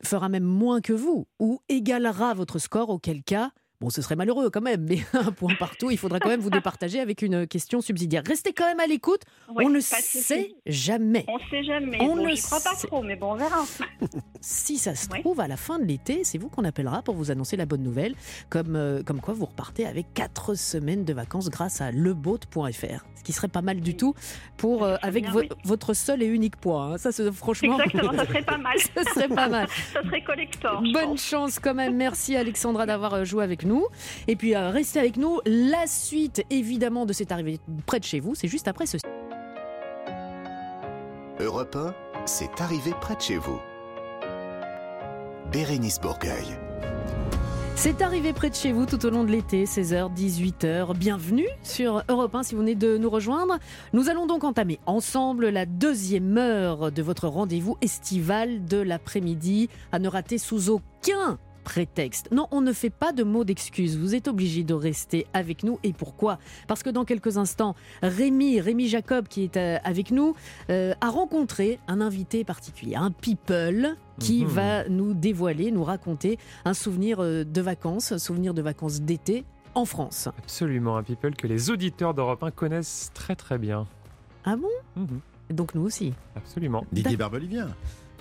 fera 0.03 0.27
même 0.29 0.43
moins 0.43 0.81
que 0.81 0.93
vous 0.93 1.27
ou 1.39 1.61
égalera 1.69 2.33
votre 2.33 2.59
score, 2.59 2.89
auquel 2.89 3.23
cas, 3.23 3.51
bon, 3.81 3.89
ce 3.89 4.01
serait 4.01 4.15
malheureux 4.15 4.49
quand 4.49 4.61
même, 4.61 4.85
mais 4.87 4.99
un 5.13 5.31
point 5.31 5.53
partout, 5.57 5.89
il 5.91 5.97
faudra 5.97 6.19
quand 6.19 6.29
même 6.29 6.41
vous 6.41 6.49
départager 6.49 6.99
avec 6.99 7.21
une 7.21 7.47
question 7.47 7.81
subsidiaire. 7.81 8.23
Restez 8.27 8.53
quand 8.53 8.65
même 8.65 8.79
à 8.79 8.87
l'écoute, 8.87 9.21
on 9.55 9.69
ne 9.69 9.79
sait 9.79 10.55
jamais. 10.65 11.25
On 11.27 11.39
sait 11.49 11.63
jamais. 11.63 11.97
On 12.01 12.15
bon, 12.15 12.27
ne 12.27 12.35
crois 12.41 12.59
pas 12.59 12.75
trop, 12.75 13.01
mais 13.01 13.15
bon, 13.15 13.33
on 13.33 13.35
verra. 13.35 13.65
Si 14.41 14.77
ça 14.77 14.95
se 14.95 15.09
trouve, 15.09 15.41
à 15.41 15.47
la 15.49 15.57
fin 15.57 15.79
de 15.79 15.83
l'été, 15.85 16.23
c'est 16.23 16.37
vous 16.37 16.47
qu'on 16.47 16.63
appellera 16.63 17.01
pour 17.01 17.13
vous 17.15 17.29
annoncer 17.29 17.57
la 17.57 17.65
bonne 17.65 17.83
nouvelle, 17.83 18.15
comme, 18.49 18.75
euh, 18.77 19.03
comme 19.03 19.19
quoi 19.19 19.33
vous 19.33 19.45
repartez 19.45 19.85
avec 19.85 20.13
4 20.13 20.55
semaines 20.55 21.03
de 21.03 21.11
vacances 21.13 21.49
grâce 21.49 21.81
à 21.81 21.91
leboat.fr. 21.91 23.05
Ce 23.15 23.23
qui 23.23 23.33
serait 23.33 23.49
pas 23.49 23.61
mal 23.61 23.81
du 23.81 23.97
tout 23.97 24.13
pour 24.55 24.83
euh, 24.85 24.95
avec 25.01 25.23
bien, 25.25 25.33
vo- 25.33 25.39
oui. 25.41 25.49
votre 25.65 25.93
seul 25.93 26.23
et 26.23 26.25
unique 26.25 26.55
point. 26.55 26.93
hein. 26.93 26.97
Ça, 26.97 27.11
c'est- 27.11 27.29
franchement, 27.33 27.77
Exactement, 27.79 28.13
ça 28.13 28.25
serait 28.25 28.43
pas 28.43 28.57
mal. 28.57 28.77
ça 28.79 29.03
serait 29.13 29.27
pas 29.27 29.49
mal. 29.49 29.67
Ça 29.93 30.01
serait 30.03 30.23
collector. 30.23 30.81
Bonne 30.93 30.93
pense. 31.09 31.21
chance 31.25 31.59
quand 31.59 31.73
même. 31.73 31.97
Merci 31.97 32.37
Alexandra 32.37 32.85
d'avoir 32.85 33.13
euh, 33.15 33.25
joué 33.25 33.43
avec 33.43 33.65
nous. 33.65 33.68
Nous. 33.69 33.85
Et 34.27 34.35
puis 34.35 34.55
euh, 34.55 34.69
restez 34.69 34.99
avec 34.99 35.15
nous. 35.15 35.39
La 35.45 35.87
suite, 35.87 36.43
évidemment, 36.49 37.05
de 37.05 37.13
cette 37.13 37.31
arrivée 37.31 37.59
près 37.85 37.99
de 37.99 38.05
chez 38.05 38.19
vous, 38.19 38.35
c'est 38.35 38.49
juste 38.49 38.67
après 38.67 38.85
ceci. 38.85 39.05
Europe 41.39 41.75
1, 41.75 41.93
c'est 42.25 42.59
arrivé 42.59 42.91
près 42.99 43.15
de 43.15 43.21
chez 43.21 43.37
vous. 43.37 43.59
Bérénice 45.51 45.99
Bourgueil. 46.01 46.59
C'est 47.81 48.01
arrivé 48.01 48.33
près 48.33 48.49
de 48.49 48.55
chez 48.55 48.73
vous 48.73 48.85
tout 48.85 49.05
au 49.05 49.09
long 49.09 49.23
de 49.23 49.31
l'été, 49.31 49.63
16h, 49.63 50.13
18h. 50.13 50.97
Bienvenue 50.97 51.47
sur 51.63 52.03
Europe 52.09 52.35
1 52.35 52.43
si 52.43 52.53
vous 52.53 52.59
venez 52.59 52.75
de 52.75 52.97
nous 52.97 53.09
rejoindre. 53.09 53.57
Nous 53.93 54.09
allons 54.09 54.27
donc 54.27 54.43
entamer 54.43 54.79
ensemble 54.85 55.47
la 55.47 55.65
deuxième 55.65 56.37
heure 56.37 56.91
de 56.91 57.01
votre 57.01 57.29
rendez-vous 57.29 57.77
estival 57.81 58.65
de 58.65 58.79
l'après-midi 58.79 59.69
à 59.93 59.99
ne 59.99 60.09
rater 60.09 60.37
sous 60.37 60.69
aucun 60.69 61.39
prétexte. 61.63 62.29
Non, 62.31 62.47
on 62.51 62.61
ne 62.61 62.73
fait 62.73 62.89
pas 62.89 63.11
de 63.11 63.23
mots 63.23 63.43
d'excuse. 63.43 63.97
Vous 63.97 64.15
êtes 64.15 64.27
obligé 64.27 64.63
de 64.63 64.73
rester 64.73 65.27
avec 65.33 65.63
nous. 65.63 65.79
Et 65.83 65.93
pourquoi? 65.93 66.39
Parce 66.67 66.83
que 66.83 66.89
dans 66.89 67.05
quelques 67.05 67.37
instants, 67.37 67.75
Rémi, 68.01 68.59
Rémi 68.61 68.87
Jacob, 68.87 69.27
qui 69.27 69.43
est 69.43 69.57
euh, 69.57 69.77
avec 69.83 70.11
nous, 70.11 70.35
euh, 70.69 70.93
a 71.01 71.09
rencontré 71.09 71.79
un 71.87 72.01
invité 72.01 72.43
particulier, 72.43 72.95
un 72.95 73.11
people 73.11 73.95
qui 74.19 74.43
Mhm. 74.45 74.49
va 74.49 74.89
nous 74.89 75.13
dévoiler, 75.13 75.71
nous 75.71 75.83
raconter 75.83 76.37
un 76.65 76.73
souvenir 76.73 77.19
euh, 77.21 77.43
de 77.43 77.61
vacances, 77.61 78.11
un 78.11 78.17
souvenir 78.19 78.53
de 78.53 78.61
vacances 78.61 79.01
d'été 79.01 79.43
en 79.75 79.85
France. 79.85 80.27
Absolument, 80.39 80.97
un 80.97 81.03
people 81.03 81.35
que 81.35 81.47
les 81.47 81.69
auditeurs 81.69 82.13
d'Europe 82.13 82.43
1 82.43 82.51
connaissent 82.51 83.11
très 83.13 83.35
très 83.35 83.57
bien. 83.57 83.87
Ah 84.45 84.55
bon? 84.55 84.69
Mhm. 84.95 85.19
Donc 85.51 85.73
nous 85.75 85.81
aussi. 85.83 86.13
Absolument. 86.35 86.85
Didier 86.91 87.17
Barbelivien. 87.17 87.69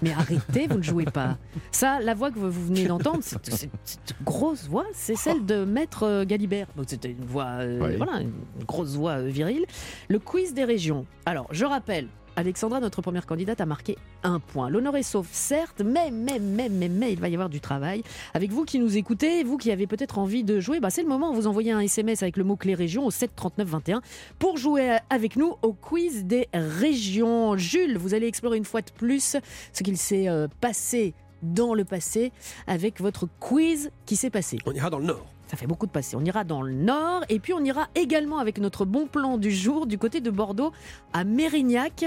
Mais 0.02 0.12
arrêtez, 0.12 0.66
vous 0.68 0.78
ne 0.78 0.82
jouez 0.82 1.04
pas. 1.04 1.38
Ça, 1.72 2.00
la 2.00 2.14
voix 2.14 2.30
que 2.30 2.38
vous 2.38 2.50
venez 2.66 2.86
d'entendre, 2.86 3.18
c'est 3.22 3.64
une 3.64 4.24
grosse 4.24 4.68
voix, 4.68 4.84
c'est 4.94 5.16
celle 5.16 5.44
de 5.44 5.64
Maître 5.64 6.04
euh, 6.04 6.24
Galibert. 6.24 6.68
C'était 6.86 7.10
une 7.10 7.24
voix, 7.24 7.46
euh, 7.60 7.80
Oui. 7.82 7.96
voilà, 7.96 8.20
une 8.20 8.32
grosse 8.66 8.94
voix 8.96 9.18
euh, 9.18 9.28
virile. 9.28 9.64
Le 10.08 10.18
quiz 10.18 10.54
des 10.54 10.64
régions. 10.64 11.04
Alors, 11.26 11.48
je 11.50 11.64
rappelle, 11.64 12.06
Alexandra, 12.38 12.78
notre 12.78 13.02
première 13.02 13.26
candidate, 13.26 13.60
a 13.60 13.66
marqué 13.66 13.98
un 14.22 14.38
point. 14.38 14.70
L'honneur 14.70 14.96
est 14.96 15.02
sauf, 15.02 15.26
certes, 15.32 15.82
mais, 15.84 16.12
mais, 16.12 16.38
mais, 16.38 16.68
mais, 16.68 16.88
mais, 16.88 17.12
il 17.12 17.18
va 17.18 17.28
y 17.28 17.34
avoir 17.34 17.48
du 17.48 17.60
travail. 17.60 18.04
Avec 18.32 18.52
vous 18.52 18.64
qui 18.64 18.78
nous 18.78 18.96
écoutez, 18.96 19.42
vous 19.42 19.56
qui 19.56 19.72
avez 19.72 19.88
peut-être 19.88 20.18
envie 20.18 20.44
de 20.44 20.60
jouer, 20.60 20.78
bah, 20.78 20.88
c'est 20.88 21.02
le 21.02 21.08
moment. 21.08 21.32
Vous 21.32 21.48
envoyez 21.48 21.72
un 21.72 21.80
SMS 21.80 22.22
avec 22.22 22.36
le 22.36 22.44
mot-clé 22.44 22.74
région 22.74 23.04
au 23.04 23.10
7 23.10 23.34
39 23.34 23.66
21 23.66 24.02
pour 24.38 24.56
jouer 24.56 24.98
avec 25.10 25.34
nous 25.34 25.56
au 25.62 25.72
quiz 25.72 26.26
des 26.26 26.48
régions. 26.54 27.56
Jules, 27.56 27.98
vous 27.98 28.14
allez 28.14 28.28
explorer 28.28 28.56
une 28.56 28.64
fois 28.64 28.82
de 28.82 28.90
plus 28.92 29.36
ce 29.72 29.82
qu'il 29.82 29.96
s'est 29.96 30.28
euh, 30.28 30.46
passé 30.60 31.14
dans 31.42 31.74
le 31.74 31.84
passé 31.84 32.30
avec 32.68 33.00
votre 33.00 33.28
quiz 33.40 33.90
qui 34.06 34.14
s'est 34.14 34.30
passé. 34.30 34.58
On 34.64 34.72
ira 34.72 34.90
dans 34.90 35.00
le 35.00 35.06
nord. 35.06 35.26
Ça 35.48 35.56
fait 35.56 35.66
beaucoup 35.66 35.86
de 35.86 35.90
passé. 35.90 36.14
On 36.14 36.24
ira 36.24 36.44
dans 36.44 36.62
le 36.62 36.72
nord 36.72 37.24
et 37.28 37.40
puis 37.40 37.52
on 37.54 37.64
ira 37.64 37.88
également 37.94 38.38
avec 38.38 38.58
notre 38.58 38.84
bon 38.84 39.06
plan 39.06 39.38
du 39.38 39.50
jour 39.50 39.86
du 39.86 39.96
côté 39.98 40.20
de 40.20 40.30
Bordeaux 40.30 40.72
à 41.12 41.24
Mérignac 41.24 42.04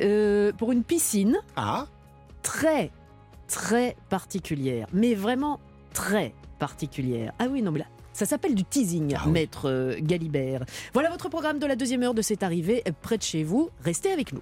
euh, 0.00 0.52
pour 0.52 0.70
une 0.72 0.84
piscine 0.84 1.36
Ah 1.56 1.86
très 2.42 2.90
très 3.48 3.96
particulière, 4.10 4.86
mais 4.92 5.14
vraiment 5.14 5.58
très 5.92 6.34
particulière. 6.58 7.32
Ah 7.38 7.46
oui, 7.50 7.62
non 7.62 7.72
mais 7.72 7.80
là, 7.80 7.86
ça 8.12 8.26
s'appelle 8.26 8.54
du 8.54 8.62
teasing, 8.64 9.14
Ah 9.16 9.22
oui. 9.26 9.32
maître 9.32 9.68
euh, 9.68 9.96
Galibert. 10.00 10.64
Voilà 10.92 11.10
votre 11.10 11.28
programme 11.28 11.58
de 11.58 11.66
la 11.66 11.74
deuxième 11.74 12.02
heure 12.02 12.14
de 12.14 12.22
cette 12.22 12.42
arrivée 12.42 12.84
près 13.02 13.16
de 13.18 13.22
chez 13.22 13.42
vous. 13.42 13.70
Restez 13.84 14.12
avec 14.12 14.32
nous. 14.32 14.40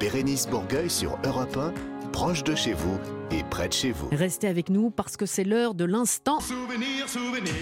Bérénice 0.00 0.46
Bourgueil 0.48 0.90
sur 0.90 1.18
Europe 1.24 1.56
1, 1.56 1.72
proche 2.12 2.44
de 2.44 2.54
chez 2.54 2.72
vous 2.72 2.98
et 3.30 3.42
près 3.50 3.68
de 3.68 3.72
chez 3.72 3.92
vous. 3.92 4.08
Restez 4.12 4.48
avec 4.48 4.70
nous 4.70 4.90
parce 4.90 5.16
que 5.16 5.26
c'est 5.26 5.44
l'heure 5.44 5.74
de 5.74 5.84
l'instant. 5.84 6.40
Souvenir, 6.40 7.08
souvenir 7.08 7.52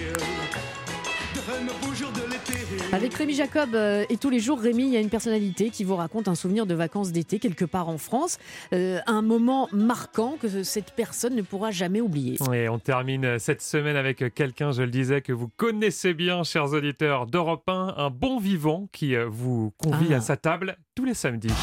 de 1.35 1.65
nos 1.65 1.73
beaux 1.87 1.93
jours 1.93 2.11
de 2.11 2.21
l'été. 2.29 2.93
Avec 2.93 3.13
Rémi 3.13 3.33
Jacob 3.33 3.73
euh, 3.75 4.03
et 4.09 4.17
tous 4.17 4.29
les 4.29 4.39
jours, 4.39 4.59
Rémi, 4.59 4.83
il 4.85 4.89
y 4.89 4.97
a 4.97 4.99
une 4.99 5.09
personnalité 5.09 5.69
qui 5.69 5.83
vous 5.83 5.95
raconte 5.95 6.27
un 6.27 6.35
souvenir 6.35 6.65
de 6.65 6.73
vacances 6.73 7.11
d'été 7.11 7.39
quelque 7.39 7.63
part 7.63 7.87
en 7.89 7.97
France, 7.97 8.37
Euh, 8.73 8.99
un 9.07 9.21
moment 9.21 9.69
marquant 9.71 10.35
que 10.41 10.63
cette 10.63 10.91
personne 10.91 11.35
ne 11.35 11.41
pourra 11.41 11.71
jamais 11.71 12.01
oublier. 12.01 12.37
Et 12.53 12.67
on 12.69 12.79
termine 12.79 13.37
cette 13.39 13.61
semaine 13.61 13.95
avec 13.95 14.33
quelqu'un, 14.33 14.71
je 14.71 14.81
le 14.81 14.89
disais, 14.89 15.21
que 15.21 15.31
vous 15.31 15.47
connaissez 15.57 16.13
bien, 16.13 16.43
chers 16.43 16.73
auditeurs 16.73 17.27
d'Europe 17.27 17.63
1, 17.67 17.93
un 17.97 18.09
bon 18.09 18.39
vivant 18.39 18.89
qui 18.91 19.15
euh, 19.15 19.27
vous 19.29 19.71
convie 19.77 20.13
Ah. 20.13 20.17
à 20.17 20.21
sa 20.21 20.37
table 20.37 20.77
tous 20.95 21.05
les 21.05 21.13
samedis. 21.13 21.53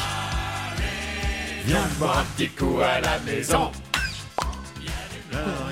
Viens 1.65 1.81
boire 1.99 2.19
un 2.19 2.23
petit 2.35 2.49
coup 2.49 2.77
à 2.81 2.99
la 3.01 3.19
maison. 3.19 3.71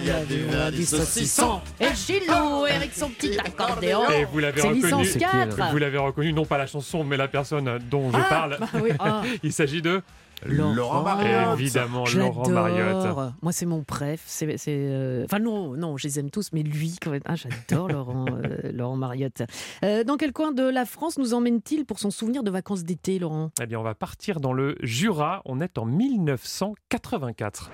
Il 0.02 0.08
y 0.08 0.12
a 0.12 0.26
du 0.26 0.44
vin, 0.46 0.72
du 0.72 0.84
saucisson 0.86 1.62
et 1.80 1.88
Gilou 1.96 2.66
avec 2.66 2.94
son 2.94 3.10
petit 3.10 3.38
accordéon. 3.39 4.10
Et 4.10 4.26
vous 4.26 4.39
l'avez 4.39 4.62
reconnu. 4.62 4.82
licence 4.84 5.08
C'est 5.08 5.20
qui, 5.20 5.26
alors 5.26 5.56
4. 5.56 5.72
Vous 5.72 5.78
l'avez 5.78 5.98
reconnu, 5.98 6.34
non 6.34 6.46
pas 6.46 6.58
la 6.58 6.68
chanson, 6.68 7.04
mais 7.06 7.16
la 7.16 7.30
personne 7.30 7.80
dont 7.89 8.12
je 8.12 8.18
Ah, 8.18 8.26
parle. 8.28 8.58
bah 8.60 8.68
oui, 8.82 8.89
ah. 9.00 9.22
Il 9.44 9.54
s'agit 9.54 9.82
de 9.82 10.02
Laurent 10.46 11.04
Mariotte. 11.04 11.60
évidemment 11.60 12.06
Je 12.06 12.20
Laurent 12.20 12.50
Mariotte. 12.50 13.34
Moi, 13.41 13.52
c'est 13.52 13.66
mon 13.66 13.84
préf. 13.84 14.22
C'est, 14.26 14.58
c'est, 14.58 14.76
euh, 14.76 15.26
Enfin, 15.26 15.39
non, 15.39 15.76
non, 15.76 15.98
je 15.98 16.08
les 16.08 16.20
aime 16.20 16.30
tous, 16.30 16.52
mais 16.54 16.64
lui, 16.64 16.96
quand 17.02 17.12
même. 17.12 17.22
Ah, 17.26 17.36
j'adore 17.36 17.88
Laurent, 17.88 18.26
euh, 18.44 18.72
Laurent 18.72 18.96
Mariotte. 18.96 19.44
Euh, 19.84 20.04
dans 20.04 20.18
quel 20.18 20.34
coin 20.34 20.52
de 20.52 20.64
la 20.64 20.86
France 20.86 21.18
nous 21.18 21.34
emmène-t-il 21.34 21.86
pour 21.86 22.00
son 22.00 22.12
souvenir 22.12 22.44
de 22.44 22.52
vacances 22.52 22.84
d'été, 22.84 23.20
Laurent? 23.20 23.52
Eh 23.62 23.66
bien, 23.66 23.80
on 23.80 23.84
va 23.84 23.96
partir 23.96 24.39
dans 24.39 24.54
le 24.54 24.76
Jura. 24.82 25.41
On 25.46 25.60
est 25.62 25.78
en 25.78 25.86
1984. 25.86 27.72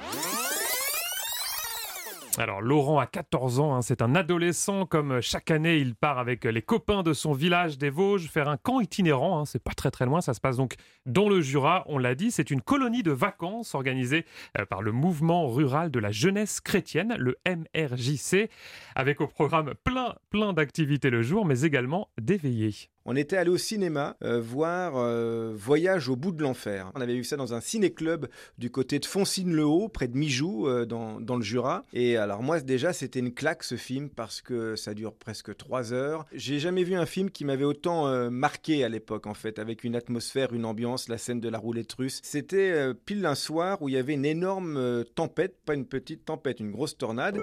Alors, 2.37 2.61
Laurent 2.61 2.99
a 2.99 3.07
14 3.07 3.59
ans, 3.59 3.75
hein, 3.75 3.81
c'est 3.81 4.01
un 4.01 4.15
adolescent. 4.15 4.85
Comme 4.85 5.19
chaque 5.19 5.51
année, 5.51 5.77
il 5.77 5.95
part 5.95 6.19
avec 6.19 6.45
les 6.45 6.61
copains 6.61 7.03
de 7.03 7.11
son 7.11 7.33
village 7.33 7.77
des 7.77 7.89
Vosges 7.89 8.29
faire 8.29 8.47
un 8.47 8.55
camp 8.55 8.79
itinérant. 8.79 9.39
hein, 9.39 9.45
c'est 9.45 9.61
pas 9.61 9.73
très 9.73 9.91
très 9.91 10.05
loin, 10.05 10.21
ça 10.21 10.33
se 10.33 10.39
passe 10.39 10.55
donc 10.55 10.75
dans 11.05 11.27
le 11.27 11.41
Jura. 11.41 11.83
On 11.87 11.97
l'a 11.97 12.15
dit, 12.15 12.31
c'est 12.31 12.51
une 12.51 12.61
colonie 12.61 13.03
de 13.03 13.11
vacances 13.11 13.75
organisée 13.75 14.25
euh, 14.57 14.65
par 14.65 14.81
le 14.81 14.91
mouvement 14.91 15.49
rural 15.49 15.91
de 15.91 15.99
la 15.99 16.11
jeunesse 16.11 16.61
chrétienne, 16.61 17.15
le 17.17 17.37
MRJC, 17.47 18.49
avec 18.95 19.19
au 19.21 19.27
programme 19.27 19.73
plein 19.83 20.15
plein 20.29 20.53
d'activités 20.53 21.09
le 21.09 21.23
jour, 21.23 21.45
mais 21.45 21.61
également 21.61 22.09
d'éveillés. 22.21 22.89
On 23.05 23.15
était 23.15 23.37
allé 23.37 23.49
au 23.49 23.57
cinéma 23.57 24.17
euh, 24.23 24.39
voir 24.41 24.93
euh, 24.97 25.53
Voyage 25.55 26.09
au 26.09 26.15
bout 26.15 26.31
de 26.31 26.43
l'enfer. 26.43 26.91
On 26.95 27.01
avait 27.01 27.15
vu 27.15 27.23
ça 27.23 27.37
dans 27.37 27.53
un 27.53 27.61
ciné-club 27.61 28.27
du 28.57 28.69
côté 28.69 28.99
de 28.99 29.05
Foncine-le-Haut, 29.05 29.87
près 29.87 30.07
de 30.07 30.17
Mijoux, 30.17 30.67
euh, 30.67 30.85
dans, 30.85 31.19
dans 31.19 31.35
le 31.35 31.41
Jura. 31.41 31.85
Et 31.93 32.17
alors 32.17 32.43
moi 32.43 32.59
déjà 32.59 32.93
c'était 32.93 33.19
une 33.19 33.33
claque 33.33 33.63
ce 33.63 33.75
film 33.75 34.09
parce 34.09 34.41
que 34.41 34.75
ça 34.75 34.93
dure 34.93 35.13
presque 35.13 35.55
trois 35.55 35.93
heures. 35.93 36.25
J'ai 36.33 36.59
jamais 36.59 36.83
vu 36.83 36.95
un 36.95 37.05
film 37.05 37.31
qui 37.31 37.45
m'avait 37.45 37.63
autant 37.63 38.29
marqué 38.29 38.83
à 38.83 38.89
l'époque 38.89 39.27
en 39.27 39.33
fait, 39.33 39.59
avec 39.59 39.83
une 39.83 39.95
atmosphère, 39.95 40.53
une 40.53 40.65
ambiance, 40.65 41.07
la 41.07 41.17
scène 41.17 41.39
de 41.39 41.49
la 41.49 41.57
roulette 41.57 41.93
russe. 41.93 42.19
C'était 42.23 42.93
pile 43.05 43.25
un 43.25 43.35
soir 43.35 43.81
où 43.81 43.89
il 43.89 43.95
y 43.95 43.97
avait 43.97 44.13
une 44.13 44.25
énorme 44.25 45.03
tempête, 45.15 45.55
pas 45.65 45.73
une 45.73 45.85
petite 45.85 46.25
tempête, 46.25 46.59
une 46.59 46.71
grosse 46.71 46.97
tornade. 46.97 47.39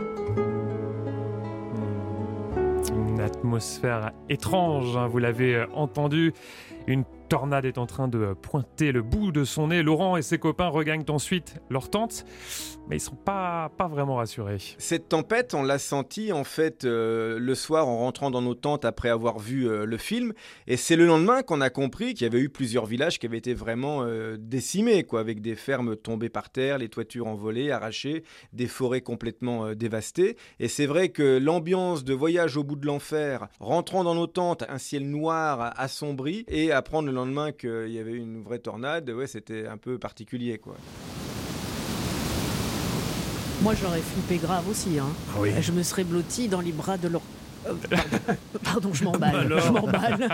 Atmosphère 3.27 4.12
étrange, 4.29 4.97
hein, 4.97 5.09
vous 5.09 5.18
l'avez 5.18 5.57
euh, 5.57 5.66
entendu. 5.74 6.33
Une 6.87 7.05
tornade 7.29 7.64
est 7.64 7.79
en 7.79 7.87
train 7.87 8.09
de 8.09 8.35
pointer 8.35 8.93
le 8.93 9.03
bout 9.03 9.33
de 9.33 9.45
son 9.45 9.68
nez. 9.68 9.83
Laurent 9.83 10.16
et 10.16 10.22
ses 10.22 10.39
copains 10.39 10.68
regagnent 10.68 11.05
ensuite 11.09 11.61
leur 11.70 11.91
tente, 11.91 12.24
mais 12.89 12.97
ils 12.97 13.01
sont 13.01 13.16
pas, 13.16 13.70
pas 13.77 13.89
vraiment 13.89 14.16
rassurés. 14.16 14.59
Cette 14.79 15.09
tempête, 15.09 15.55
on 15.55 15.62
l'a 15.62 15.79
senti 15.79 16.33
en 16.33 16.45
fait 16.45 16.85
euh, 16.85 17.39
le 17.39 17.55
soir 17.55 17.89
en 17.89 17.99
rentrant 17.99 18.31
dans 18.31 18.43
nos 18.43 18.55
tentes 18.55 18.85
après 18.85 19.09
avoir 19.09 19.39
vu 19.39 19.68
euh, 19.68 19.85
le 19.85 19.97
film. 19.97 20.33
Et 20.66 20.77
c'est 20.77 20.97
le 20.97 21.07
lendemain 21.07 21.43
qu'on 21.43 21.61
a 21.61 21.70
compris 21.70 22.14
qu'il 22.14 22.24
y 22.24 22.31
avait 22.31 22.41
eu 22.41 22.49
plusieurs 22.49 22.87
villages 22.87 23.18
qui 23.18 23.27
avaient 23.27 23.39
été 23.39 23.55
vraiment 23.55 24.03
euh, 24.03 24.37
décimés, 24.39 25.05
quoi, 25.05 25.20
avec 25.20 25.41
des 25.41 25.55
fermes 25.55 25.97
tombées 25.97 26.29
par 26.29 26.51
terre, 26.51 26.79
les 26.79 26.89
toitures 26.89 27.27
envolées, 27.27 27.70
arrachées, 27.70 28.22
des 28.53 28.66
forêts 28.66 29.01
complètement 29.01 29.74
dévastées. 29.74 30.37
Et 30.61 30.68
c'est 30.68 30.87
vrai 30.87 31.09
que 31.09 31.39
l'ambiance 31.39 32.05
de 32.05 32.14
voyage 32.14 32.57
au 32.57 32.64
bout 32.64 32.77
de 32.77 32.87
l'enfer, 32.87 33.49
rentrant 33.61 34.05
dans 34.05 34.14
nos 34.14 34.27
tentes, 34.27 34.64
un 34.68 34.79
ciel 34.79 35.09
noir 35.09 35.72
assombri, 35.77 36.45
et 36.49 36.72
apprendre 36.72 37.09
le 37.09 37.14
lendemain 37.17 37.53
qu'il 37.53 37.89
y 37.89 37.99
avait 37.99 38.12
eu 38.12 38.19
une 38.19 38.43
vraie 38.43 38.59
tornade, 38.59 39.11
ouais, 39.11 39.27
c'était 39.27 39.67
un 39.67 39.77
peu 39.77 39.99
particulier, 39.99 40.59
quoi. 40.59 40.77
Moi, 43.62 43.75
j'aurais 43.75 44.01
flippé 44.01 44.37
grave 44.37 44.69
aussi. 44.69 44.99
Hein. 44.99 45.09
Ah 45.35 45.39
oui. 45.41 45.51
Je 45.61 45.73
me 45.73 45.83
serais 45.83 46.05
blotti 46.05 46.49
dans 46.49 46.61
les 46.61 46.73
bras 46.73 46.99
de 46.99 47.09
Laurent. 47.09 47.25
Euh, 47.67 47.75
pardon. 47.91 48.37
Pardon, 48.62 48.93
je 48.93 49.05
m'emballe. 49.05 49.37
Alors. 49.37 49.61
Je 49.61 49.73
m'emballe. 49.73 50.29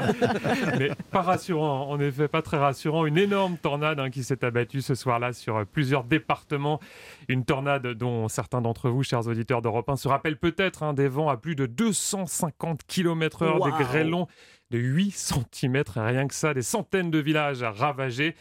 Mais 0.78 0.90
pas 1.10 1.22
rassurant, 1.22 1.88
en 1.88 2.00
effet, 2.00 2.28
pas 2.28 2.42
très 2.42 2.58
rassurant. 2.58 3.06
Une 3.06 3.18
énorme 3.18 3.56
tornade 3.56 4.00
hein, 4.00 4.10
qui 4.10 4.24
s'est 4.24 4.44
abattue 4.44 4.80
ce 4.80 4.94
soir-là 4.94 5.32
sur 5.32 5.56
euh, 5.56 5.64
plusieurs 5.64 6.04
départements. 6.04 6.80
Une 7.28 7.44
tornade 7.44 7.86
dont 7.86 8.28
certains 8.28 8.60
d'entre 8.60 8.90
vous, 8.90 9.02
chers 9.02 9.26
auditeurs 9.26 9.62
d'Europe 9.62 9.88
1, 9.88 9.96
se 9.96 10.08
rappellent 10.08 10.38
peut-être 10.38 10.82
hein, 10.82 10.92
des 10.92 11.08
vents 11.08 11.28
à 11.28 11.36
plus 11.36 11.54
de 11.54 11.66
250 11.66 12.80
km/h, 12.86 13.58
Waouh. 13.58 13.70
des 13.70 13.84
grêlons 13.84 14.26
de 14.72 14.78
8 14.78 15.10
cm, 15.52 15.82
rien 15.94 16.26
que 16.26 16.34
ça, 16.34 16.54
des 16.54 16.62
centaines 16.62 17.10
de 17.10 17.18
villages 17.18 17.62
ravagés 17.62 18.34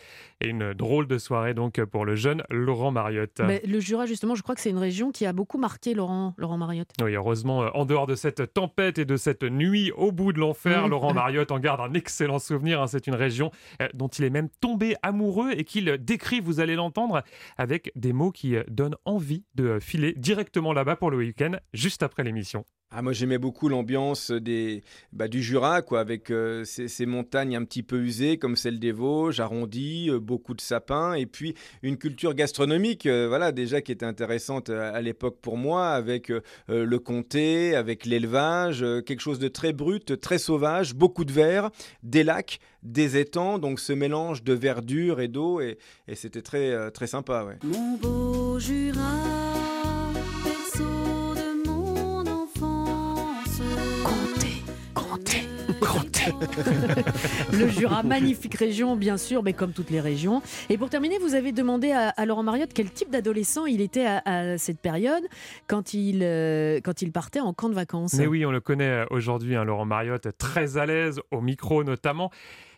et 0.43 0.47
une 0.47 0.73
drôle 0.73 1.05
de 1.05 1.17
soirée 1.19 1.53
donc 1.53 1.79
pour 1.85 2.03
le 2.05 2.15
jeune 2.15 2.41
Laurent 2.49 2.89
Mariotte. 2.89 3.41
Mais 3.45 3.61
le 3.67 3.79
Jura, 3.79 4.05
justement, 4.07 4.33
je 4.33 4.41
crois 4.41 4.55
que 4.55 4.61
c'est 4.61 4.71
une 4.71 4.77
région 4.79 5.11
qui 5.11 5.25
a 5.27 5.33
beaucoup 5.33 5.59
marqué 5.59 5.93
Laurent, 5.93 6.33
Laurent 6.37 6.57
Mariotte. 6.57 6.89
Oui, 7.03 7.13
heureusement, 7.13 7.63
euh, 7.63 7.69
en 7.75 7.85
dehors 7.85 8.07
de 8.07 8.15
cette 8.15 8.53
tempête 8.53 8.97
et 8.97 9.05
de 9.05 9.17
cette 9.17 9.43
nuit 9.43 9.91
au 9.91 10.11
bout 10.11 10.33
de 10.33 10.39
l'enfer, 10.39 10.85
Oui. 10.85 10.89
Laurent 10.89 11.13
Mariotte 11.13 11.51
en 11.51 11.59
garde 11.59 11.81
un 11.81 11.93
excellent 11.93 12.39
souvenir. 12.39 12.81
hein. 12.81 12.87
C'est 12.87 13.05
une 13.05 13.13
région 13.15 13.51
euh, 13.81 13.87
dont 13.93 14.07
il 14.07 14.23
est 14.25 14.29
même 14.31 14.49
tombé 14.61 14.95
amoureux 15.03 15.51
et 15.55 15.63
qu'il 15.63 15.85
décrit, 15.99 16.39
vous 16.39 16.59
allez 16.59 16.75
l'entendre, 16.75 17.21
avec 17.57 17.91
des 17.95 18.13
mots 18.13 18.31
qui 18.31 18.55
euh, 18.55 18.63
donnent 18.69 18.95
envie 19.05 19.43
de 19.55 19.79
filer 19.79 20.13
directement 20.17 20.73
là-bas 20.73 20.95
pour 20.95 21.11
le 21.11 21.17
week-end, 21.17 21.51
juste 21.73 22.01
après 22.01 22.23
l'émission. 22.23 22.65
Ah, 22.93 23.01
moi 23.01 23.13
j'aimais 23.13 23.37
beaucoup 23.37 23.69
l'ambiance 23.69 24.31
des, 24.31 24.83
bah, 25.13 25.29
du 25.29 25.41
Jura, 25.41 25.81
quoi, 25.81 26.01
avec 26.01 26.29
euh, 26.29 26.65
ces, 26.65 27.05
montagnes 27.05 27.55
un 27.55 27.63
petit 27.63 27.83
peu 27.83 28.01
usées 28.01 28.37
comme 28.37 28.57
celle 28.57 28.79
des 28.79 28.91
Vosges, 28.91 29.39
arrondies, 29.39 30.09
euh, 30.09 30.19
beaucoup 30.19 30.53
de 30.53 30.59
sapins, 30.59 31.13
et 31.13 31.25
puis 31.25 31.55
une 31.83 31.95
culture 31.95 32.33
gastronomique, 32.33 33.05
euh, 33.05 33.29
voilà, 33.29 33.53
déjà 33.53 33.79
qui 33.79 33.93
était 33.93 34.05
intéressante 34.05 34.69
à 34.69 34.99
l'époque 34.99 35.37
pour 35.41 35.55
moi, 35.55 35.91
avec 35.91 36.33
le 36.67 36.99
comté, 36.99 37.75
avec 37.75 38.05
l'élevage, 38.05 38.85
quelque 39.05 39.21
chose 39.21 39.39
de 39.39 39.47
très 39.47 39.71
brut, 39.71 40.19
très 40.19 40.37
sauvage, 40.37 40.93
beaucoup 40.93 41.23
de 41.23 41.31
verre, 41.31 41.69
des 42.03 42.25
lacs, 42.25 42.59
des 42.83 43.15
étangs, 43.15 43.57
donc 43.57 43.79
ce 43.79 43.93
mélange 43.93 44.43
de 44.43 44.53
verdure 44.53 45.21
et 45.21 45.29
d'eau, 45.29 45.61
et, 45.61 45.77
et 46.09 46.15
c'était 46.15 46.41
très, 46.41 46.91
très 46.91 47.07
sympa, 47.07 47.45
ouais. 47.45 47.57
Mon 47.63 47.95
beau 47.97 48.59
Jura, 48.59 49.50
le 57.53 57.67
Jura, 57.67 58.03
magnifique 58.03 58.55
région, 58.55 58.95
bien 58.95 59.17
sûr, 59.17 59.43
mais 59.43 59.53
comme 59.53 59.73
toutes 59.73 59.89
les 59.89 60.01
régions. 60.01 60.41
Et 60.69 60.77
pour 60.77 60.89
terminer, 60.89 61.17
vous 61.19 61.35
avez 61.35 61.51
demandé 61.51 61.91
à, 61.91 62.25
Laurent 62.25 62.43
Mariotte 62.43 62.71
quel 62.73 62.91
type 62.91 63.09
d'adolescent 63.09 63.65
il 63.65 63.81
était 63.81 64.05
à, 64.05 64.57
cette 64.57 64.79
période 64.79 65.23
quand 65.67 65.93
il, 65.93 66.23
euh, 66.23 66.79
quand 66.83 67.01
il 67.01 67.11
partait 67.11 67.39
en 67.39 67.53
camp 67.53 67.69
de 67.69 67.75
vacances. 67.75 68.13
Mais 68.13 68.27
oui, 68.27 68.45
on 68.45 68.51
le 68.51 68.61
connaît 68.61 69.05
aujourd'hui, 69.09 69.55
hein, 69.55 69.63
Laurent 69.63 69.85
Mariotte, 69.85 70.27
très 70.37 70.77
à 70.77 70.85
l'aise, 70.85 71.19
au 71.31 71.41
micro 71.41 71.83
notamment. 71.83 72.31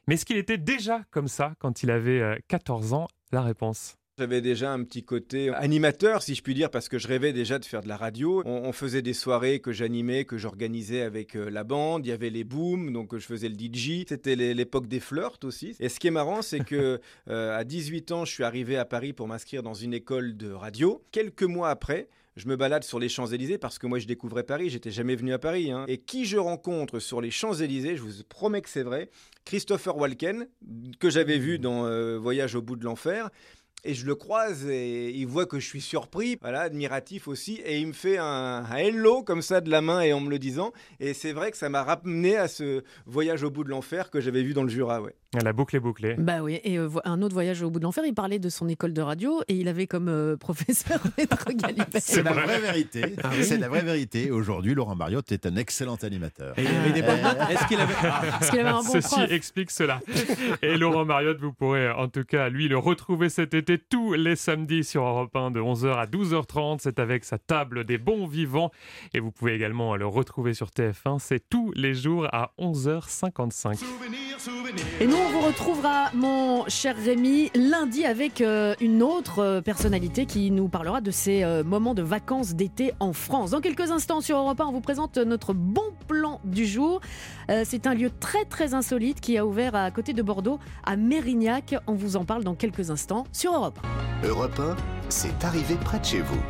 Mais 0.07 0.15
est-ce 0.15 0.25
qu'il 0.25 0.37
était 0.37 0.57
déjà 0.57 1.01
comme 1.11 1.27
ça 1.27 1.53
quand 1.59 1.83
il 1.83 1.91
avait 1.91 2.19
euh, 2.19 2.35
14 2.47 2.93
ans? 2.93 3.07
La 3.31 3.41
réponse. 3.41 3.97
J'avais 4.19 4.41
déjà 4.41 4.71
un 4.71 4.83
petit 4.83 5.03
côté 5.03 5.49
animateur, 5.49 6.21
si 6.21 6.35
je 6.35 6.43
puis 6.43 6.53
dire, 6.53 6.69
parce 6.69 6.87
que 6.87 6.99
je 6.99 7.07
rêvais 7.07 7.33
déjà 7.33 7.57
de 7.57 7.65
faire 7.65 7.81
de 7.81 7.87
la 7.87 7.97
radio. 7.97 8.43
On, 8.45 8.65
on 8.65 8.71
faisait 8.71 9.01
des 9.01 9.13
soirées 9.13 9.59
que 9.59 9.71
j'animais, 9.71 10.23
que 10.23 10.37
j'organisais 10.37 11.01
avec 11.01 11.35
euh, 11.35 11.49
la 11.49 11.63
bande. 11.63 12.05
Il 12.05 12.09
y 12.09 12.11
avait 12.11 12.29
les 12.29 12.43
booms, 12.43 12.93
donc 12.93 13.15
euh, 13.15 13.17
je 13.17 13.25
faisais 13.25 13.49
le 13.49 13.55
DJ. 13.55 14.05
C'était 14.07 14.35
l'époque 14.35 14.85
des 14.85 14.99
flirts 14.99 15.39
aussi. 15.45 15.75
Et 15.79 15.89
ce 15.89 15.99
qui 15.99 16.05
est 16.05 16.11
marrant, 16.11 16.43
c'est 16.43 16.63
que 16.63 17.01
euh, 17.27 17.57
à 17.57 17.63
18 17.63 18.11
ans, 18.11 18.23
je 18.23 18.31
suis 18.31 18.43
arrivé 18.43 18.77
à 18.77 18.85
Paris 18.85 19.13
pour 19.13 19.27
m'inscrire 19.27 19.63
dans 19.63 19.73
une 19.73 19.95
école 19.95 20.37
de 20.37 20.51
radio. 20.51 21.03
Quelques 21.11 21.41
mois 21.41 21.71
après, 21.71 22.07
je 22.35 22.47
me 22.47 22.55
balade 22.55 22.83
sur 22.83 22.99
les 22.99 23.09
Champs-Élysées 23.09 23.57
parce 23.57 23.79
que 23.79 23.87
moi 23.87 23.97
je 23.97 24.05
découvrais 24.05 24.43
Paris, 24.43 24.69
j'étais 24.69 24.91
jamais 24.91 25.15
venu 25.15 25.33
à 25.33 25.39
Paris. 25.39 25.71
hein. 25.71 25.85
Et 25.87 25.97
qui 25.97 26.25
je 26.25 26.37
rencontre 26.37 26.99
sur 26.99 27.19
les 27.19 27.31
Champs-Élysées, 27.31 27.95
je 27.95 28.01
vous 28.03 28.11
promets 28.29 28.61
que 28.61 28.69
c'est 28.69 28.83
vrai, 28.83 29.09
Christopher 29.45 29.97
Walken, 29.97 30.47
que 30.99 31.09
j'avais 31.09 31.37
vu 31.39 31.57
dans 31.59 31.85
euh, 31.85 32.17
Voyage 32.17 32.53
au 32.55 32.61
bout 32.61 32.75
de 32.75 32.85
l'enfer. 32.85 33.29
Et 33.85 33.93
je 33.93 34.05
le 34.05 34.15
croise 34.15 34.65
et 34.69 35.09
il 35.09 35.27
voit 35.27 35.45
que 35.45 35.59
je 35.59 35.67
suis 35.67 35.81
surpris, 35.81 36.37
voilà, 36.41 36.61
admiratif 36.61 37.27
aussi, 37.27 37.59
et 37.65 37.79
il 37.79 37.87
me 37.87 37.93
fait 37.93 38.17
un, 38.17 38.23
un 38.23 38.75
hello 38.77 39.23
comme 39.23 39.41
ça 39.41 39.59
de 39.59 39.69
la 39.69 39.81
main 39.81 39.99
et 39.99 40.13
en 40.13 40.21
me 40.21 40.29
le 40.29 40.39
disant. 40.39 40.71
Et 41.01 41.13
c'est 41.13 41.33
vrai 41.33 41.51
que 41.51 41.57
ça 41.57 41.67
m'a 41.67 41.83
ramené 41.83 42.37
à 42.37 42.47
ce 42.47 42.83
voyage 43.05 43.43
au 43.43 43.51
bout 43.51 43.65
de 43.65 43.69
l'enfer 43.69 44.09
que 44.09 44.21
j'avais 44.21 44.41
vu 44.41 44.53
dans 44.53 44.63
le 44.63 44.69
Jura, 44.69 45.01
ouais. 45.01 45.13
La 45.41 45.51
boucle 45.51 45.75
est 45.75 45.79
bouclée. 45.79 46.15
Bah 46.17 46.43
oui, 46.43 46.59
et 46.63 46.77
euh, 46.77 46.89
un 47.05 47.21
autre 47.23 47.33
voyage 47.33 47.63
au 47.63 47.71
bout 47.71 47.79
de 47.79 47.83
l'enfer, 47.83 48.03
il 48.05 48.13
parlait 48.13 48.37
de 48.37 48.49
son 48.49 48.67
école 48.69 48.93
de 48.93 49.01
radio 49.01 49.41
et 49.47 49.55
il 49.55 49.67
avait 49.67 49.87
comme 49.87 50.07
euh, 50.07 50.37
professeur 50.39 50.99
Maître 51.17 51.51
Galibert. 51.53 51.87
C'est 51.99 52.21
la 52.21 52.33
vraie 52.33 52.59
vérité. 52.59 53.15
Ah 53.23 53.31
oui 53.35 53.43
C'est 53.43 53.57
la 53.57 53.67
vraie 53.67 53.81
vérité. 53.81 54.29
Aujourd'hui, 54.29 54.75
Laurent 54.75 54.95
Mariotte 54.95 55.31
est 55.31 55.45
un 55.47 55.55
excellent 55.55 55.95
animateur. 55.95 56.57
Et 56.57 56.63
il 56.63 56.67
avait 56.67 56.91
des 56.91 57.01
bonnes 57.01 57.21
notes. 57.21 57.37
Est-ce 57.49 57.67
qu'il 57.67 57.79
avait. 57.79 57.93
Un 58.59 58.83
bon 58.83 58.83
Ceci 58.83 59.15
prof 59.15 59.31
explique 59.31 59.71
cela. 59.71 60.01
Et 60.61 60.77
Laurent 60.77 61.05
Mariotte, 61.05 61.39
vous 61.39 61.51
pourrez 61.51 61.89
en 61.89 62.07
tout 62.07 62.23
cas, 62.23 62.49
lui, 62.49 62.67
le 62.67 62.77
retrouver 62.77 63.29
cet 63.29 63.53
été 63.55 63.72
tous 63.77 64.13
les 64.13 64.35
samedis 64.35 64.83
sur 64.83 65.03
Europe 65.03 65.35
1 65.35 65.51
de 65.51 65.59
11h 65.59 65.95
à 65.95 66.05
12h30. 66.05 66.79
C'est 66.81 66.99
avec 66.99 67.23
sa 67.23 67.37
table 67.37 67.83
des 67.83 67.97
bons 67.97 68.27
vivants. 68.27 68.71
Et 69.13 69.19
vous 69.19 69.31
pouvez 69.31 69.53
également 69.53 69.95
le 69.95 70.07
retrouver 70.07 70.53
sur 70.53 70.67
TF1. 70.67 71.19
C'est 71.19 71.49
tous 71.49 71.71
les 71.75 71.93
jours 71.93 72.27
à 72.31 72.51
11h55. 72.59 73.83
Et 74.99 75.07
nous, 75.07 75.15
on 75.15 75.29
vous 75.29 75.41
retrouvera, 75.47 76.11
mon 76.13 76.67
cher 76.67 76.95
Rémi, 76.97 77.51
lundi 77.55 78.05
avec 78.05 78.41
euh, 78.41 78.75
une 78.81 79.01
autre 79.01 79.39
euh, 79.39 79.61
personnalité 79.61 80.25
qui 80.25 80.51
nous 80.51 80.67
parlera 80.67 81.01
de 81.01 81.11
ses 81.11 81.43
euh, 81.43 81.63
moments 81.63 81.93
de 81.93 82.01
vacances 82.01 82.53
d'été 82.53 82.93
en 82.99 83.13
France. 83.13 83.51
Dans 83.51 83.61
quelques 83.61 83.91
instants 83.91 84.21
sur 84.21 84.37
Europe 84.37 84.59
1, 84.59 84.65
on 84.65 84.71
vous 84.71 84.81
présente 84.81 85.17
notre 85.17 85.53
bon 85.53 85.93
plan 86.07 86.41
du 86.43 86.65
jour. 86.65 86.99
Euh, 87.49 87.63
C'est 87.65 87.87
un 87.87 87.93
lieu 87.93 88.09
très 88.19 88.45
très 88.45 88.73
insolite 88.73 89.21
qui 89.21 89.37
a 89.37 89.45
ouvert 89.45 89.75
à 89.75 89.91
côté 89.91 90.13
de 90.13 90.21
Bordeaux, 90.21 90.59
à 90.83 90.95
Mérignac. 90.95 91.75
On 91.87 91.93
vous 91.93 92.15
en 92.17 92.25
parle 92.25 92.43
dans 92.43 92.55
quelques 92.55 92.91
instants 92.91 93.25
sur 93.31 93.53
Europe 93.53 93.62
1. 93.63 94.27
Europe 94.27 94.59
1, 94.59 94.75
c'est 95.09 95.43
arrivé 95.43 95.75
près 95.75 95.99
de 95.99 96.05
chez 96.05 96.21
vous. 96.21 96.41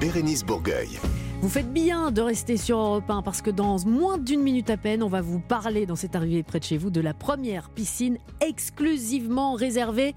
Bérénice 0.00 0.44
Bourgueil. 0.44 0.98
Vous 1.42 1.48
faites 1.48 1.72
bien 1.72 2.10
de 2.10 2.20
rester 2.20 2.56
sur 2.56 2.78
Europe 2.78 3.08
1 3.08 3.22
parce 3.22 3.40
que 3.42 3.50
dans 3.50 3.78
moins 3.86 4.18
d'une 4.18 4.42
minute 4.42 4.68
à 4.70 4.76
peine, 4.76 5.02
on 5.02 5.08
va 5.08 5.20
vous 5.22 5.40
parler 5.40 5.86
dans 5.86 5.96
cette 5.96 6.14
arrivée 6.14 6.42
près 6.42 6.58
de 6.60 6.64
chez 6.64 6.76
vous 6.76 6.90
de 6.90 7.00
la 7.00 7.14
première 7.14 7.70
piscine 7.70 8.18
exclusivement 8.40 9.54
réservée 9.54 10.14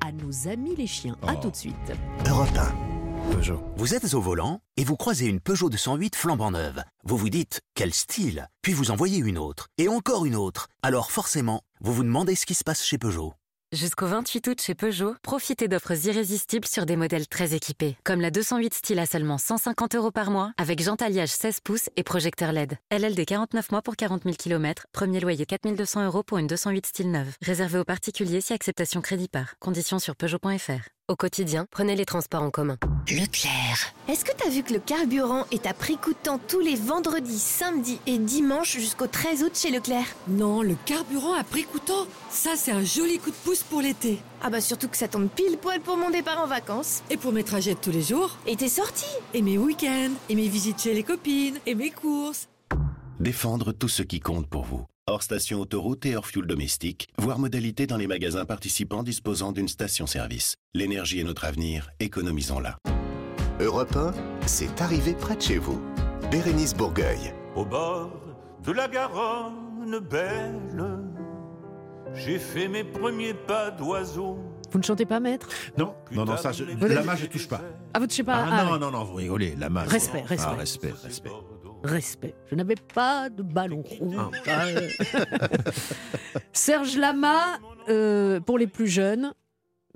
à 0.00 0.12
nos 0.12 0.48
amis 0.48 0.74
les 0.76 0.86
chiens. 0.86 1.16
À 1.26 1.34
Oh. 1.34 1.40
tout 1.42 1.50
de 1.50 1.56
suite. 1.56 1.92
Europe 2.28 2.48
Peugeot. 3.30 3.62
Vous 3.76 3.94
êtes 3.94 4.14
au 4.14 4.20
volant 4.20 4.60
et 4.76 4.84
vous 4.84 4.96
croisez 4.96 5.26
une 5.26 5.38
Peugeot 5.40 5.70
208 5.70 6.16
flambant 6.16 6.50
neuve. 6.50 6.82
Vous 7.04 7.16
vous 7.16 7.28
dites 7.28 7.60
quel 7.74 7.94
style 7.94 8.48
Puis 8.62 8.72
vous 8.72 8.90
en 8.90 8.96
voyez 8.96 9.18
une 9.18 9.38
autre 9.38 9.68
et 9.78 9.88
encore 9.88 10.24
une 10.26 10.34
autre. 10.36 10.66
Alors 10.82 11.10
forcément, 11.12 11.60
vous 11.80 11.92
vous 11.92 12.02
demandez 12.02 12.34
ce 12.34 12.46
qui 12.46 12.54
se 12.54 12.64
passe 12.64 12.84
chez 12.84 12.98
Peugeot. 12.98 13.34
Jusqu'au 13.72 14.06
28 14.06 14.48
août 14.48 14.60
chez 14.60 14.74
Peugeot, 14.74 15.14
profitez 15.22 15.66
d'offres 15.66 16.06
irrésistibles 16.06 16.68
sur 16.68 16.84
des 16.84 16.94
modèles 16.94 17.26
très 17.26 17.54
équipés, 17.54 17.96
comme 18.04 18.20
la 18.20 18.30
208 18.30 18.74
style 18.74 18.98
à 18.98 19.06
seulement 19.06 19.38
150 19.38 19.94
euros 19.94 20.10
par 20.10 20.30
mois, 20.30 20.52
avec 20.58 20.82
jantalliage 20.82 21.30
16 21.30 21.60
pouces 21.60 21.88
et 21.96 22.02
projecteur 22.02 22.52
LED. 22.52 22.76
LLD 22.90 23.24
49 23.24 23.72
mois 23.72 23.80
pour 23.80 23.96
40 23.96 24.24
000 24.24 24.34
km, 24.38 24.84
premier 24.92 25.20
loyer 25.20 25.46
4200 25.46 26.04
euros 26.04 26.22
pour 26.22 26.36
une 26.36 26.48
208 26.48 26.84
style 26.84 27.10
neuve. 27.10 27.34
Réservé 27.40 27.78
aux 27.78 27.84
particuliers 27.84 28.42
si 28.42 28.52
acceptation 28.52 29.00
crédit 29.00 29.28
par. 29.28 29.58
Conditions 29.58 29.98
sur 29.98 30.16
Peugeot.fr. 30.16 30.90
Au 31.12 31.16
quotidien, 31.16 31.66
prenez 31.70 31.94
les 31.94 32.06
transports 32.06 32.40
en 32.40 32.50
commun. 32.50 32.78
Leclerc. 33.06 33.92
Est-ce 34.08 34.24
que 34.24 34.32
t'as 34.32 34.48
vu 34.48 34.62
que 34.62 34.72
le 34.72 34.78
carburant 34.78 35.44
est 35.50 35.66
à 35.66 35.74
prix 35.74 35.98
coûtant 35.98 36.40
tous 36.48 36.60
les 36.60 36.74
vendredis, 36.74 37.38
samedis 37.38 38.00
et 38.06 38.16
dimanches 38.16 38.78
jusqu'au 38.78 39.06
13 39.06 39.42
août 39.42 39.52
chez 39.54 39.70
Leclerc? 39.70 40.06
Non, 40.26 40.62
le 40.62 40.74
carburant 40.86 41.34
à 41.34 41.44
prix 41.44 41.64
coûtant, 41.64 42.06
ça 42.30 42.52
c'est 42.56 42.72
un 42.72 42.82
joli 42.82 43.18
coup 43.18 43.28
de 43.28 43.36
pouce 43.44 43.62
pour 43.62 43.82
l'été. 43.82 44.20
Ah 44.42 44.48
bah 44.48 44.62
surtout 44.62 44.88
que 44.88 44.96
ça 44.96 45.06
tombe 45.06 45.28
pile 45.28 45.58
poil 45.58 45.82
pour 45.82 45.98
mon 45.98 46.08
départ 46.08 46.40
en 46.40 46.46
vacances. 46.46 47.02
Et 47.10 47.18
pour 47.18 47.32
mes 47.32 47.44
trajets 47.44 47.74
de 47.74 47.80
tous 47.80 47.92
les 47.92 48.00
jours. 48.00 48.38
Et 48.46 48.56
tes 48.56 48.70
sorties. 48.70 49.04
Et 49.34 49.42
mes 49.42 49.58
week-ends. 49.58 50.14
Et 50.30 50.34
mes 50.34 50.48
visites 50.48 50.80
chez 50.80 50.94
les 50.94 51.02
copines. 51.02 51.58
Et 51.66 51.74
mes 51.74 51.90
courses. 51.90 52.48
Défendre 53.22 53.70
tout 53.70 53.86
ce 53.86 54.02
qui 54.02 54.18
compte 54.18 54.48
pour 54.48 54.64
vous. 54.64 54.84
Hors 55.06 55.22
station 55.22 55.60
autoroute 55.60 56.04
et 56.06 56.16
hors 56.16 56.26
fuel 56.26 56.44
domestique, 56.44 57.06
voire 57.18 57.38
modalité 57.38 57.86
dans 57.86 57.96
les 57.96 58.08
magasins 58.08 58.44
participants 58.44 59.04
disposant 59.04 59.52
d'une 59.52 59.68
station-service. 59.68 60.56
L'énergie 60.74 61.20
est 61.20 61.22
notre 61.22 61.44
avenir, 61.44 61.90
économisons-la. 62.00 62.78
Europe 63.60 63.94
1, 63.94 64.10
c'est 64.46 64.82
arrivé 64.82 65.14
près 65.14 65.36
de 65.36 65.40
chez 65.40 65.58
vous. 65.58 65.80
Bérénice 66.32 66.74
Bourgueil. 66.74 67.32
Au 67.54 67.64
bord 67.64 68.10
de 68.64 68.72
la 68.72 68.88
Garonne 68.88 70.00
belle, 70.00 70.58
j'ai 72.14 72.40
fait 72.40 72.66
mes 72.66 72.82
premiers 72.82 73.34
pas 73.34 73.70
d'oiseau. 73.70 74.36
Vous 74.72 74.78
ne 74.80 74.82
chantez 74.84 75.06
pas, 75.06 75.20
maître? 75.20 75.48
Non, 75.78 75.94
non, 76.10 76.24
non, 76.24 76.36
ça, 76.36 76.50
je, 76.50 76.64
la 76.64 77.04
main, 77.04 77.14
je 77.14 77.26
touche 77.26 77.46
pas. 77.46 77.60
Ah, 77.94 78.00
vous 78.00 78.06
ne 78.06 78.10
touchez 78.10 78.24
pas 78.24 78.34
Ah, 78.34 78.48
ah, 78.50 78.64
non, 78.64 78.72
ouais. 78.72 78.78
non, 78.80 78.90
non, 78.90 79.04
vous 79.04 79.14
rigolez, 79.14 79.54
la 79.56 79.70
main. 79.70 79.84
Respect, 79.84 80.22
respect. 80.22 80.50
Ah, 80.50 80.56
respect, 80.56 80.94
respect. 81.04 81.30
Respect. 81.84 82.34
Je 82.50 82.54
n'avais 82.54 82.74
pas 82.94 83.28
de 83.30 83.42
ballon 83.42 83.82
rouge. 83.82 84.16
Ah, 84.46 84.64
euh. 84.66 84.88
Serge 86.52 86.96
Lama, 86.96 87.58
euh, 87.88 88.40
pour 88.40 88.58
les 88.58 88.66
plus 88.66 88.86
jeunes, 88.88 89.32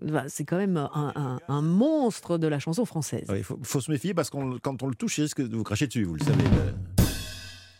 bah, 0.02 0.24
c'est 0.28 0.44
quand 0.44 0.56
même 0.56 0.76
un, 0.76 0.90
un- 1.14 1.38
un 1.48 1.62
monstre 1.62 2.38
de 2.38 2.46
la 2.46 2.58
chanson 2.58 2.84
française. 2.84 3.26
Il 3.34 3.44
faut, 3.44 3.58
faut 3.62 3.80
se 3.80 3.90
méfier 3.90 4.14
parce 4.14 4.30
que 4.30 4.58
quand 4.58 4.82
on 4.82 4.88
le 4.88 4.94
touche, 4.94 5.18
il 5.18 5.22
risque 5.22 5.40
de 5.46 5.56
vous 5.56 5.62
cracher 5.64 5.86
dessus, 5.86 6.04
vous 6.04 6.14
le 6.14 6.24
savez. 6.24 6.44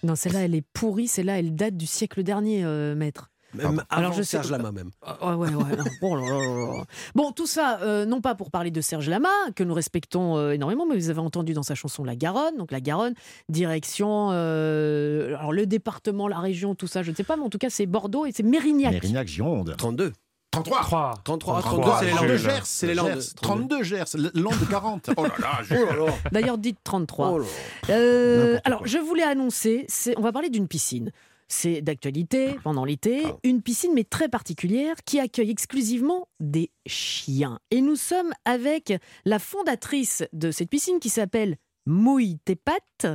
Non, 0.03 0.15
celle-là, 0.15 0.41
elle 0.45 0.55
est 0.55 0.65
pourrie. 0.73 1.09
Celle-là, 1.09 1.39
elle 1.39 1.55
date 1.55 1.77
du 1.77 1.87
siècle 1.87 2.23
dernier, 2.23 2.65
euh, 2.65 2.95
maître. 2.95 3.31
Même 3.57 3.83
Alors, 3.91 4.13
je 4.13 4.23
sais- 4.23 4.37
Serge 4.37 4.51
Lama 4.51 4.73
même. 4.73 4.91
Ah, 5.05 5.37
ouais, 5.37 5.49
ouais, 5.49 5.55
ouais, 5.55 5.77
non. 5.77 6.15
Là 6.17 6.31
là 6.31 6.39
là 6.39 6.77
là. 6.79 6.85
Bon, 7.15 7.33
tout 7.33 7.47
ça, 7.47 7.79
euh, 7.83 8.05
non 8.07 8.21
pas 8.21 8.35
pour 8.35 8.51
parler 8.51 8.71
de 8.71 8.81
Serge 8.81 9.09
Lama, 9.09 9.29
que 9.55 9.65
nous 9.65 9.75
respectons 9.75 10.37
euh, 10.37 10.53
énormément, 10.53 10.87
mais 10.87 10.97
vous 10.97 11.11
avez 11.11 11.21
entendu 11.21 11.53
dans 11.55 11.63
sa 11.63 11.75
chanson 11.75 12.05
La 12.05 12.17
Garonne. 12.17 12.57
Donc 12.57 12.71
la 12.73 12.81
Garonne, 12.81 13.15
direction 13.49 14.31
euh, 14.33 15.37
alors 15.39 15.53
le 15.53 15.67
département, 15.67 16.29
la 16.29 16.39
région, 16.39 16.75
tout 16.75 16.87
ça, 16.87 17.03
je 17.03 17.11
ne 17.11 17.17
sais 17.17 17.25
pas, 17.25 17.37
mais 17.37 17.43
en 17.45 17.51
tout 17.51 17.59
cas, 17.59 17.71
c'est 17.71 17.87
Bordeaux 17.87 18.27
et 18.27 18.33
c'est 18.33 18.43
Mérignac. 18.43 18.93
Mérignac, 18.93 19.27
Gironde. 19.29 19.75
32. 19.77 20.13
33 20.53 20.81
3. 20.81 21.15
33, 21.25 21.61
32, 21.61 21.83
32, 21.83 21.93
c'est 21.99 22.07
les 22.07 22.15
Landes. 22.15 22.37
Gers, 22.39 22.67
C'est 22.67 22.87
les 22.87 22.95
Landes. 22.95 23.21
Gers, 23.21 23.35
32 23.43 23.83
Gers, 23.83 24.05
Landes 24.35 24.55
40. 24.71 25.11
Oh 25.17 25.25
là 25.25 25.33
là, 25.39 25.61
Oh 25.71 25.75
là 25.75 26.07
là. 26.07 26.13
D'ailleurs, 26.33 26.57
dites 26.57 26.79
33. 26.83 27.31
Oh 27.31 27.39
là. 27.41 27.45
Euh, 27.91 28.47
N'importe 28.47 28.67
alors, 28.67 28.79
quoi. 28.81 28.89
je 28.89 28.99
voulais 28.99 29.23
annoncer, 29.23 29.87
on 30.17 30.23
va 30.23 30.33
parler 30.33 30.49
d'une 30.49 30.67
piscine. 30.67 31.11
C'est 31.49 31.81
d'actualité 31.81 32.57
pendant 32.65 32.85
l'été, 32.85 33.23
une 33.45 33.63
piscine 33.63 33.93
mais 33.95 34.05
très 34.05 34.29
particulière 34.29 34.97
qui 35.05 35.21
accueille 35.21 35.51
exclusivement 35.51 36.29
des 36.41 36.71
chiens. 36.87 37.61
Et 37.71 37.81
nous 37.81 37.97
sommes 37.97 38.33
avec 38.45 38.93
la 39.25 39.39
fondatrice 39.39 40.25
de 40.33 40.51
cette 40.51 40.71
piscine 40.71 40.99
qui 40.99 41.09
s'appelle 41.09 41.57
Mouille 41.87 42.39
tes 42.45 42.57
pattes, 42.57 43.07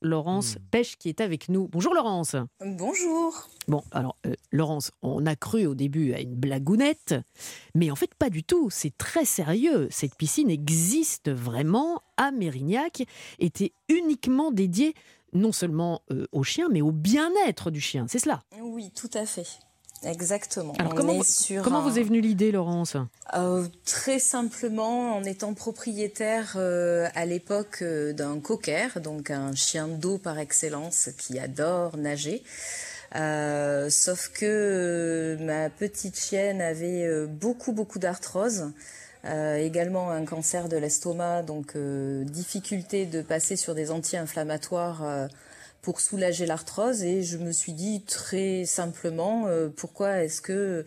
Laurence 0.00 0.56
Pêche 0.70 0.96
qui 0.96 1.10
est 1.10 1.20
avec 1.20 1.50
nous. 1.50 1.68
Bonjour 1.68 1.92
Laurence. 1.92 2.36
Bonjour. 2.64 3.48
Bon, 3.68 3.82
alors 3.90 4.16
euh, 4.24 4.32
Laurence, 4.50 4.92
on 5.02 5.26
a 5.26 5.36
cru 5.36 5.66
au 5.66 5.74
début 5.74 6.14
à 6.14 6.20
une 6.20 6.34
blagounette, 6.34 7.14
mais 7.74 7.90
en 7.90 7.96
fait 7.96 8.14
pas 8.14 8.30
du 8.30 8.44
tout, 8.44 8.70
c'est 8.70 8.96
très 8.96 9.26
sérieux. 9.26 9.88
Cette 9.90 10.14
piscine 10.14 10.48
existe 10.48 11.30
vraiment 11.30 12.00
à 12.16 12.30
Mérignac, 12.30 13.02
était 13.38 13.72
uniquement 13.90 14.52
dédiée 14.52 14.94
non 15.32 15.52
seulement 15.52 16.02
euh, 16.10 16.26
aux 16.32 16.42
chiens, 16.44 16.68
mais 16.70 16.80
au 16.82 16.90
bien-être 16.92 17.70
du 17.70 17.80
chien, 17.80 18.06
c'est 18.08 18.18
cela. 18.18 18.42
Oui, 18.60 18.90
tout 18.94 19.10
à 19.14 19.26
fait. 19.26 19.46
Exactement. 20.04 20.74
Alors 20.78 20.92
On 20.92 20.94
comment, 20.96 21.12
est 21.14 21.18
vous- 21.18 21.24
sur 21.24 21.62
comment 21.64 21.80
un- 21.80 21.88
vous 21.88 21.98
est 21.98 22.04
venue 22.04 22.20
l'idée, 22.20 22.52
Laurence? 22.52 22.96
Euh, 23.34 23.66
Très 23.84 24.20
simplement, 24.20 25.16
en 25.16 25.24
étant 25.24 25.54
propriétaire 25.54 26.52
euh, 26.56 27.08
à 27.16 27.26
l'époque 27.26 27.82
d'un 27.82 28.38
cocker, 28.38 29.00
donc 29.00 29.30
un 29.30 29.54
chien 29.56 29.88
d'eau 29.88 30.18
par 30.18 30.38
excellence 30.38 31.08
qui 31.18 31.40
adore 31.40 31.96
nager. 31.96 32.44
Euh, 33.16 33.88
sauf 33.90 34.28
que 34.28 35.36
ma 35.40 35.70
petite 35.70 36.16
chienne 36.18 36.60
avait 36.60 37.26
beaucoup 37.26 37.72
beaucoup 37.72 37.98
d'arthrose, 37.98 38.70
euh, 39.28 39.56
également 39.58 40.10
un 40.10 40.24
cancer 40.24 40.68
de 40.68 40.76
l'estomac, 40.76 41.42
donc 41.42 41.76
euh, 41.76 42.24
difficulté 42.24 43.04
de 43.04 43.20
passer 43.20 43.56
sur 43.56 43.74
des 43.74 43.90
anti-inflammatoires 43.90 45.02
euh, 45.04 45.28
pour 45.82 46.00
soulager 46.00 46.46
l'arthrose. 46.46 47.02
Et 47.02 47.22
je 47.22 47.36
me 47.36 47.52
suis 47.52 47.72
dit 47.72 48.02
très 48.02 48.64
simplement, 48.64 49.46
pourquoi 49.76 50.22
est-ce 50.24 50.40
que 50.40 50.84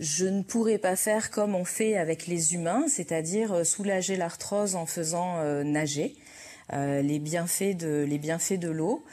je 0.00 0.26
ne 0.26 0.42
pourrais 0.42 0.78
pas 0.78 0.96
faire 0.96 1.30
comme 1.30 1.54
on 1.54 1.64
fait 1.64 1.96
avec 1.96 2.26
les 2.26 2.54
humains, 2.54 2.86
c'est-à-dire 2.88 3.66
soulager 3.66 4.16
l'arthrose 4.16 4.76
en 4.76 4.86
faisant 4.86 5.42
nager 5.62 6.16
les 6.72 7.18
bienfaits 7.18 7.76
de 7.76 8.70
l'eau. 8.70 9.04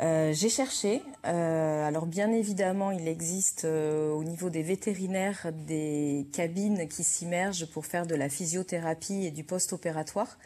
Euh, 0.00 0.32
j'ai 0.32 0.48
cherché. 0.48 1.02
Euh, 1.26 1.86
alors 1.86 2.06
bien 2.06 2.32
évidemment, 2.32 2.90
il 2.90 3.06
existe 3.08 3.64
euh, 3.64 4.10
au 4.12 4.24
niveau 4.24 4.50
des 4.50 4.62
vétérinaires 4.62 5.50
des 5.52 6.26
cabines 6.32 6.88
qui 6.88 7.04
s'immergent 7.04 7.66
pour 7.66 7.86
faire 7.86 8.06
de 8.06 8.14
la 8.14 8.28
physiothérapie 8.28 9.26
et 9.26 9.30
du 9.30 9.44
post-opératoire. 9.44 10.38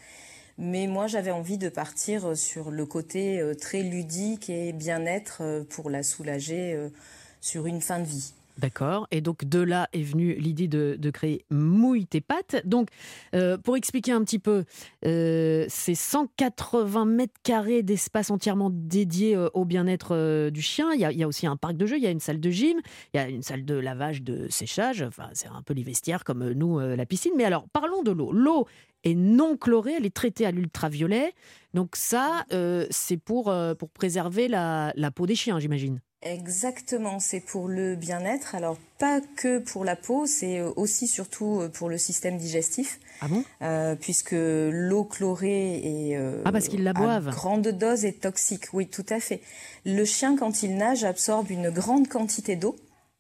Mais 0.59 0.87
moi, 0.87 1.07
j'avais 1.07 1.31
envie 1.31 1.59
de 1.59 1.69
partir 1.69 2.37
sur 2.37 2.71
le 2.71 2.87
côté 2.87 3.43
très 3.61 3.83
ludique 3.83 4.49
et 4.49 4.73
bien-être 4.73 5.65
pour 5.69 5.91
la 5.91 6.03
soulager 6.03 6.89
sur 7.43 7.67
une 7.67 7.83
fin 7.83 7.99
de 7.99 8.07
vie. 8.07 8.33
D'accord. 8.59 9.07
Et 9.11 9.21
donc 9.21 9.45
de 9.45 9.59
là 9.59 9.89
est 9.93 10.03
venue 10.03 10.35
l'idée 10.35 10.67
de, 10.67 11.11
créer 11.11 11.45
Mouille 11.51 12.07
tes 12.07 12.23
pattes. 12.23 12.57
Donc 12.65 12.89
euh, 13.35 13.59
pour 13.59 13.77
expliquer 13.77 14.13
un 14.13 14.25
petit 14.25 14.39
peu, 14.39 14.65
euh, 15.05 15.67
c'est 15.69 15.95
180 15.95 17.05
mètres 17.05 17.35
carrés 17.43 17.83
d'espace 17.83 18.31
entièrement 18.31 18.71
dédié 18.73 19.37
euh, 19.37 19.49
au 19.53 19.65
bien-être 19.67 20.15
euh, 20.15 20.51
du 20.51 20.63
chien. 20.63 20.93
Il 20.95 21.01
y, 21.01 21.23
a, 21.23 21.29
aussi 21.29 21.47
un 21.47 21.57
parc 21.57 21.77
de 21.77 21.85
jeux, 21.85 21.99
il 21.99 22.03
y 22.03 22.07
a 22.07 22.11
une 22.11 22.21
salle 22.21 22.41
de 22.41 22.51
gym, 22.51 22.81
il 23.13 23.19
y 23.19 23.21
a 23.21 23.29
une 23.29 23.43
salle 23.43 23.65
de 23.65 23.75
lavage, 23.75 24.23
de 24.23 24.49
séchage. 24.49 25.03
Enfin, 25.03 25.29
c'est 25.35 25.49
un 25.49 25.63
peu 25.63 25.75
les 25.75 25.83
vestiaires 25.83 26.25
comme 26.25 26.53
nous, 26.53 26.79
la 26.79 27.07
piscine. 27.07 27.33
Mais 27.37 27.45
alors 27.45 27.69
parlons 27.73 28.03
de 28.03 28.11
l'eau. 28.11 28.33
L'eau 28.33 28.67
est 29.05 29.15
non 29.15 29.57
chlorée, 29.57 29.95
elle 29.99 30.07
est 30.07 30.15
traitée 30.15 30.47
à 30.47 30.51
l'ultraviolet. 30.51 31.35
Donc 31.75 31.95
ça, 31.95 32.45
c'est 32.91 33.19
pour, 33.19 33.55
pour 33.79 33.91
préserver 33.91 34.49
la 34.49 35.11
peau 35.15 35.27
des 35.27 35.35
chiens, 35.35 35.59
j'imagine. 35.59 36.01
Exactement, 36.23 37.21
c'est 37.21 37.41
pour 37.41 37.69
le 37.69 37.95
bien-être. 37.95 38.55
Alors 38.55 38.79
pas 38.99 39.21
que 39.37 39.59
pour 39.59 39.85
la 39.85 39.97
peau, 39.97 40.27
c'est 40.27 40.61
aussi 40.63 41.07
surtout 41.07 41.61
euh, 41.61 41.69
pour 41.69 41.89
le 41.89 41.99
système 41.99 42.37
digestif. 42.39 42.99
Ah 43.21 43.29
bon? 43.29 43.45
Puisque 44.01 44.35
l'eau 44.35 45.05
chlorée 45.05 45.77
est 46.11 46.17
euh, 46.17 46.43
Ah, 46.45 46.53
parce 46.53 46.69
qu'ils 46.69 46.83
la 46.85 46.91
à 46.91 46.95
boivent. 46.95 47.31
grande 47.31 47.69
dose 47.69 48.05
est 48.05 48.21
toxique. 48.23 48.73
Oui, 48.73 48.89
tout 48.89 49.07
à 49.09 49.21
fait. 49.21 49.41
Le 49.85 50.05
chien 50.05 50.37
quand 50.37 50.63
il 50.63 50.77
nage 50.77 51.05
absorbe 51.05 51.51
une 51.51 51.71
grande 51.71 52.09
quantité 52.09 52.57
d'eau. 52.57 52.77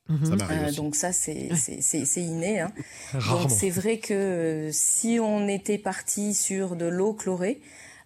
Ça 0.08 0.36
m'arrive 0.36 0.62
Euh, 0.68 0.72
donc 0.72 0.94
ça 0.94 1.12
c'est 1.12 1.48
c'est- 1.56 1.80
c'est 1.80 2.04
c'est 2.04 2.22
inné. 2.22 2.60
Hein. 2.60 2.70
Rarement. 3.12 3.42
Donc 3.42 3.50
c'est 3.50 3.70
vrai 3.70 3.98
que 3.98 4.14
euh, 4.14 4.70
si 4.72 5.18
on 5.20 5.48
était 5.48 5.78
parti 5.78 6.32
sur 6.32 6.76
de 6.76 6.86
l'eau 6.86 7.12
chlorée, 7.12 7.60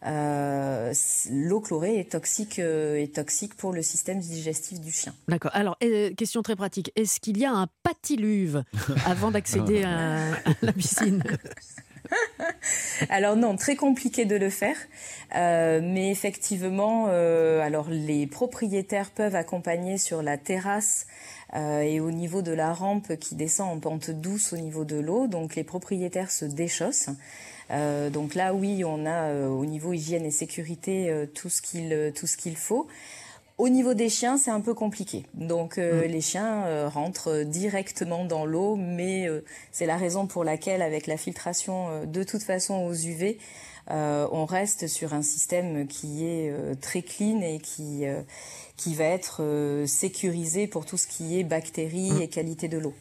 euh, 0.07 0.93
l'eau 1.31 1.61
chlorée 1.61 1.99
est 1.99 2.13
toxique 2.13 2.59
euh, 2.59 2.97
est 2.97 3.15
toxique 3.15 3.55
pour 3.55 3.73
le 3.73 3.83
système 3.83 4.19
digestif 4.19 4.81
du 4.81 4.91
chien. 4.91 5.15
D'accord. 5.29 5.51
Alors, 5.55 5.77
euh, 5.83 6.13
question 6.15 6.43
très 6.43 6.57
pratique. 6.57 6.93
Est-ce 6.97 7.21
qu'il 7.21 7.39
y 7.39 7.45
a 7.45 7.53
un 7.53 7.67
patiluve 7.83 8.65
avant 9.07 9.31
d'accéder 9.31 9.83
à, 9.83 10.33
à 10.33 10.53
la 10.63 10.73
piscine? 10.73 11.23
Alors 13.09 13.37
non, 13.37 13.57
très 13.57 13.77
compliqué 13.77 14.25
de 14.25 14.37
le 14.37 14.51
faire, 14.51 14.77
Euh, 15.37 15.81
mais 15.81 16.11
effectivement, 16.11 17.07
euh, 17.09 17.61
alors 17.61 17.89
les 17.89 18.27
propriétaires 18.27 19.11
peuvent 19.11 19.37
accompagner 19.37 19.97
sur 19.97 20.23
la 20.23 20.37
terrasse 20.37 21.07
euh, 21.55 21.81
et 21.81 22.01
au 22.01 22.11
niveau 22.11 22.43
de 22.43 22.53
la 22.53 22.73
rampe 22.73 23.17
qui 23.17 23.37
descend 23.37 23.69
en 23.69 23.79
pente 23.79 24.11
douce 24.11 24.53
au 24.53 24.57
niveau 24.57 24.85
de 24.85 24.97
l'eau. 24.97 25.29
Donc 25.29 25.55
les 25.55 25.65
propriétaires 25.65 26.31
se 26.31 26.45
déchaussent. 26.45 27.11
Euh, 27.71 28.11
donc 28.11 28.35
là, 28.35 28.55
oui, 28.55 28.85
on 28.85 29.07
a 29.07 29.29
euh, 29.29 29.49
au 29.49 29.65
niveau 29.65 29.93
hygiène 29.93 30.25
et 30.25 30.31
sécurité 30.31 31.11
euh, 31.11 31.27
tout 31.27 31.49
ce 31.49 31.63
qu'il 31.63 32.13
tout 32.15 32.27
ce 32.27 32.37
qu'il 32.37 32.57
faut. 32.57 32.87
Au 33.59 33.69
niveau 33.69 33.93
des 33.93 34.09
chiens, 34.09 34.39
c'est 34.39 34.51
un 34.51 34.63
peu 34.63 34.73
compliqué. 34.73 35.27
Donc 35.35 35.77
euh, 35.77 36.07
les 36.07 36.23
chiens 36.23 36.89
rentrent 36.89 37.43
directement 37.43 38.25
dans 38.25 38.47
l'eau, 38.47 38.75
mais 38.77 39.29
c'est 39.71 39.85
la 39.85 39.99
raison 39.99 40.27
pour 40.27 40.45
laquelle, 40.45 40.81
avec 40.81 41.07
la 41.07 41.19
filtration 41.19 42.07
de 42.07 42.25
toute 42.25 42.43
façon 42.43 42.87
aux 42.87 42.95
UV, 42.95 43.37
euh, 43.91 44.27
on 44.33 44.45
reste 44.45 44.87
sur 44.87 45.15
un 45.15 45.23
système 45.23 45.87
qui 45.87 46.25
est 46.25 46.51
euh, 46.51 46.75
très 46.81 47.03
clean 47.03 47.41
et 47.41 47.59
qui 47.59 48.07
euh, 48.07 48.23
qui 48.81 48.95
va 48.95 49.05
être 49.05 49.43
euh, 49.43 49.87
sécurisé 49.87 50.67
pour 50.67 50.87
tout 50.87 50.97
ce 50.97 51.07
qui 51.07 51.39
est 51.39 51.45
bactéries 51.45 52.23
et 52.23 52.29
qualité 52.29 52.67
de 52.67 52.79
l'eau. 52.79 52.95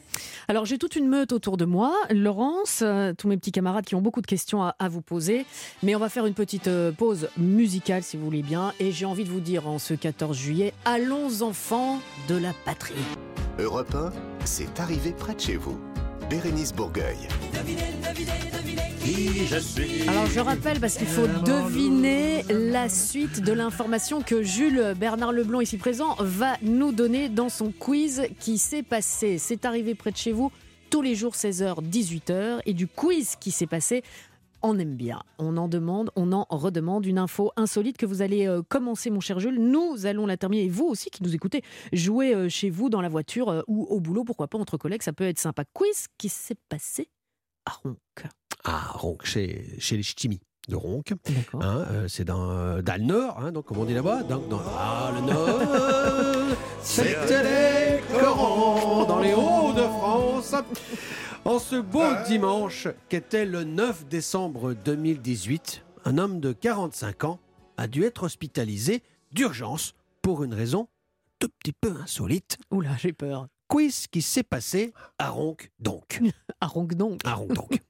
Alors, 0.50 0.66
j'ai 0.66 0.78
toute 0.78 0.98
une 0.98 1.08
meute 1.08 1.32
autour 1.32 1.56
de 1.56 1.64
moi. 1.64 1.94
Laurence, 2.10 2.82
euh, 2.82 3.14
tous 3.18 3.30
mes 3.30 3.38
petits 3.38 3.54
camarades 3.54 3.86
qui 3.86 3.96
ont 3.96 4.02
beaucoup 4.02 4.22
de 4.22 4.28
questions 4.28 4.62
à, 4.62 4.76
à 4.78 4.90
vous 4.90 5.02
poser. 5.02 5.46
Mais 5.82 5.96
on 5.96 6.00
va 6.00 6.10
faire 6.10 6.26
une 6.26 6.34
petite 6.34 6.68
euh, 6.68 6.92
pause 6.92 7.30
musicale, 7.38 8.04
si 8.04 8.18
vous 8.18 8.26
voulez 8.26 8.44
bien. 8.44 8.74
Et 8.82 8.92
j'ai 8.92 9.06
envie 9.06 9.24
de 9.24 9.30
vous 9.30 9.40
dire, 9.40 9.70
en 9.70 9.80
ce 9.80 9.94
14 9.94 10.36
juillet, 10.36 10.74
allons 10.84 11.42
enfants 11.44 12.02
de 12.28 12.36
la 12.36 12.52
patrie. 12.66 12.94
Europe 13.58 13.96
1, 13.96 14.12
c'est 14.44 14.82
arrivé 14.82 15.12
près 15.12 15.34
de 15.34 15.40
chez 15.40 15.56
vous. 15.56 15.80
Bérénice 16.30 16.74
Bourgueil. 16.74 17.18
Alors 20.08 20.28
je 20.28 20.40
rappelle 20.40 20.80
parce 20.80 20.96
qu'il 20.96 21.08
faut 21.08 21.28
deviner 21.28 22.44
la 22.50 22.88
suite 22.88 23.42
de 23.42 23.52
l'information 23.52 24.22
que 24.22 24.44
Jules 24.44 24.94
Bernard 24.96 25.32
Leblanc 25.32 25.62
ici 25.62 25.78
présent 25.78 26.16
va 26.20 26.58
nous 26.62 26.92
donner 26.92 27.30
dans 27.30 27.50
son 27.50 27.72
quiz 27.72 28.28
qui 28.40 28.60
s'est 28.60 28.84
passé. 28.84 29.40
C'est 29.40 29.66
arrivé 29.66 29.96
près 29.96 30.12
de 30.12 30.18
chez 30.18 30.32
vous 30.32 30.52
tous 30.90 31.02
les 31.02 31.16
jours 31.16 31.34
16h 31.34 31.84
18h 31.84 32.60
et 32.66 32.74
du 32.74 32.88
quiz 32.88 33.36
qui 33.40 33.52
s'est 33.52 33.68
passé 33.68 34.04
on 34.62 34.78
aime 34.80 34.96
bien. 34.96 35.22
On 35.38 35.58
en 35.58 35.68
demande, 35.68 36.12
on 36.16 36.32
en 36.32 36.46
redemande 36.50 37.06
une 37.06 37.18
info 37.18 37.52
insolite 37.56 37.98
que 37.98 38.06
vous 38.06 38.22
allez 38.22 38.48
euh, 38.48 38.62
commencer, 38.62 39.10
mon 39.10 39.20
cher 39.20 39.40
Jules. 39.40 39.60
Nous 39.60 40.06
allons 40.06 40.26
la 40.26 40.38
terminer. 40.38 40.66
Et 40.66 40.70
vous 40.70 40.86
aussi 40.86 41.10
qui 41.10 41.24
nous 41.24 41.34
écoutez, 41.34 41.64
jouer 41.94 42.34
euh, 42.34 42.50
chez 42.50 42.70
vous, 42.70 42.90
dans 42.90 43.02
la 43.02 43.10
voiture 43.10 43.50
euh, 43.50 43.62
ou 43.68 43.84
au 43.84 44.00
boulot, 44.00 44.24
pourquoi 44.24 44.48
pas 44.48 44.58
entre 44.58 44.78
collègues, 44.78 45.04
ça 45.04 45.14
peut 45.14 45.26
être 45.26 45.40
sympa. 45.40 45.64
Quiz 45.74 46.08
qui 46.18 46.30
s'est 46.30 46.58
passé 46.70 47.10
à 47.66 47.72
Ronc. 47.84 47.98
Ah, 48.64 48.92
Ronc, 48.94 49.20
chez, 49.24 49.76
chez 49.80 49.98
les 49.98 50.04
Ch'timis 50.04 50.42
de 50.70 50.76
Ronc. 50.76 51.04
Hein, 51.62 51.86
euh, 51.92 52.08
c'est 52.08 52.24
dans, 52.24 52.52
euh, 52.52 52.82
dans 52.82 52.96
le 52.96 53.04
Nord, 53.04 53.40
hein, 53.40 53.52
donc 53.52 53.66
comme 53.66 53.80
on 53.80 53.86
dit 53.86 53.94
là-bas. 53.94 54.24
Donc, 54.24 54.48
dans, 54.48 54.62
ah, 54.78 55.12
le 55.14 55.22
Nord, 55.22 56.58
c'était 56.82 57.44
les 57.44 58.02
corons 58.20 59.06
dans 59.06 59.20
les 59.20 59.34
Hauts-de-France. 59.34 60.56
En 61.44 61.60
ce 61.60 61.76
beau 61.76 62.06
dimanche, 62.28 62.88
qu'était 63.10 63.46
le 63.46 63.64
9 63.64 64.08
décembre 64.08 64.74
2018, 64.74 65.84
un 66.06 66.18
homme 66.18 66.40
de 66.40 66.54
45 66.54 67.24
ans 67.26 67.40
a 67.78 67.88
dû 67.88 68.04
être 68.04 68.24
hospitalisé 68.24 69.04
d'urgence 69.32 69.96
pour 70.22 70.44
une 70.44 70.54
raison 70.54 70.88
tout 71.40 71.50
petit 71.50 71.74
peu 71.74 71.94
insolite. 72.02 72.58
Oula, 72.72 72.96
j'ai 72.98 73.14
peur. 73.14 73.48
quiz 73.68 74.08
qui 74.08 74.22
s'est 74.22 74.44
passé 74.44 74.94
à 75.18 75.30
Ronc 75.30 75.58
donc. 75.80 76.22
à 76.62 76.68
Ronc 76.68 76.88
donc. 76.88 77.22
À 77.26 77.34
Ronc 77.34 77.48
donc. 77.48 77.82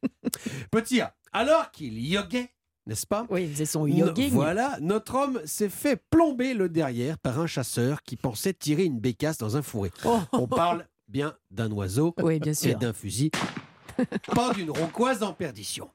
Petit 0.71 1.01
A, 1.01 1.15
alors 1.33 1.71
qu'il 1.71 1.99
yoguait, 1.99 2.51
n'est-ce 2.85 3.05
pas 3.05 3.25
Oui, 3.29 3.43
il 3.43 3.51
faisait 3.51 3.65
son 3.65 3.85
yogging. 3.85 4.31
Voilà, 4.31 4.77
notre 4.81 5.15
homme 5.15 5.41
s'est 5.45 5.69
fait 5.69 6.01
plomber 6.09 6.53
le 6.53 6.69
derrière 6.69 7.17
par 7.17 7.39
un 7.39 7.47
chasseur 7.47 8.03
qui 8.03 8.15
pensait 8.15 8.53
tirer 8.53 8.83
une 8.83 8.99
bécasse 8.99 9.37
dans 9.37 9.57
un 9.57 9.61
fourré. 9.61 9.91
On 10.31 10.47
parle 10.47 10.87
bien 11.07 11.35
d'un 11.51 11.71
oiseau 11.71 12.15
Oui, 12.23 12.39
bien 12.39 12.53
et 12.53 12.75
d'un 12.75 12.93
fusil, 12.93 13.31
pas 14.33 14.53
d'une 14.53 14.71
ronquoise 14.71 15.23
en 15.23 15.33
perdition. 15.33 15.89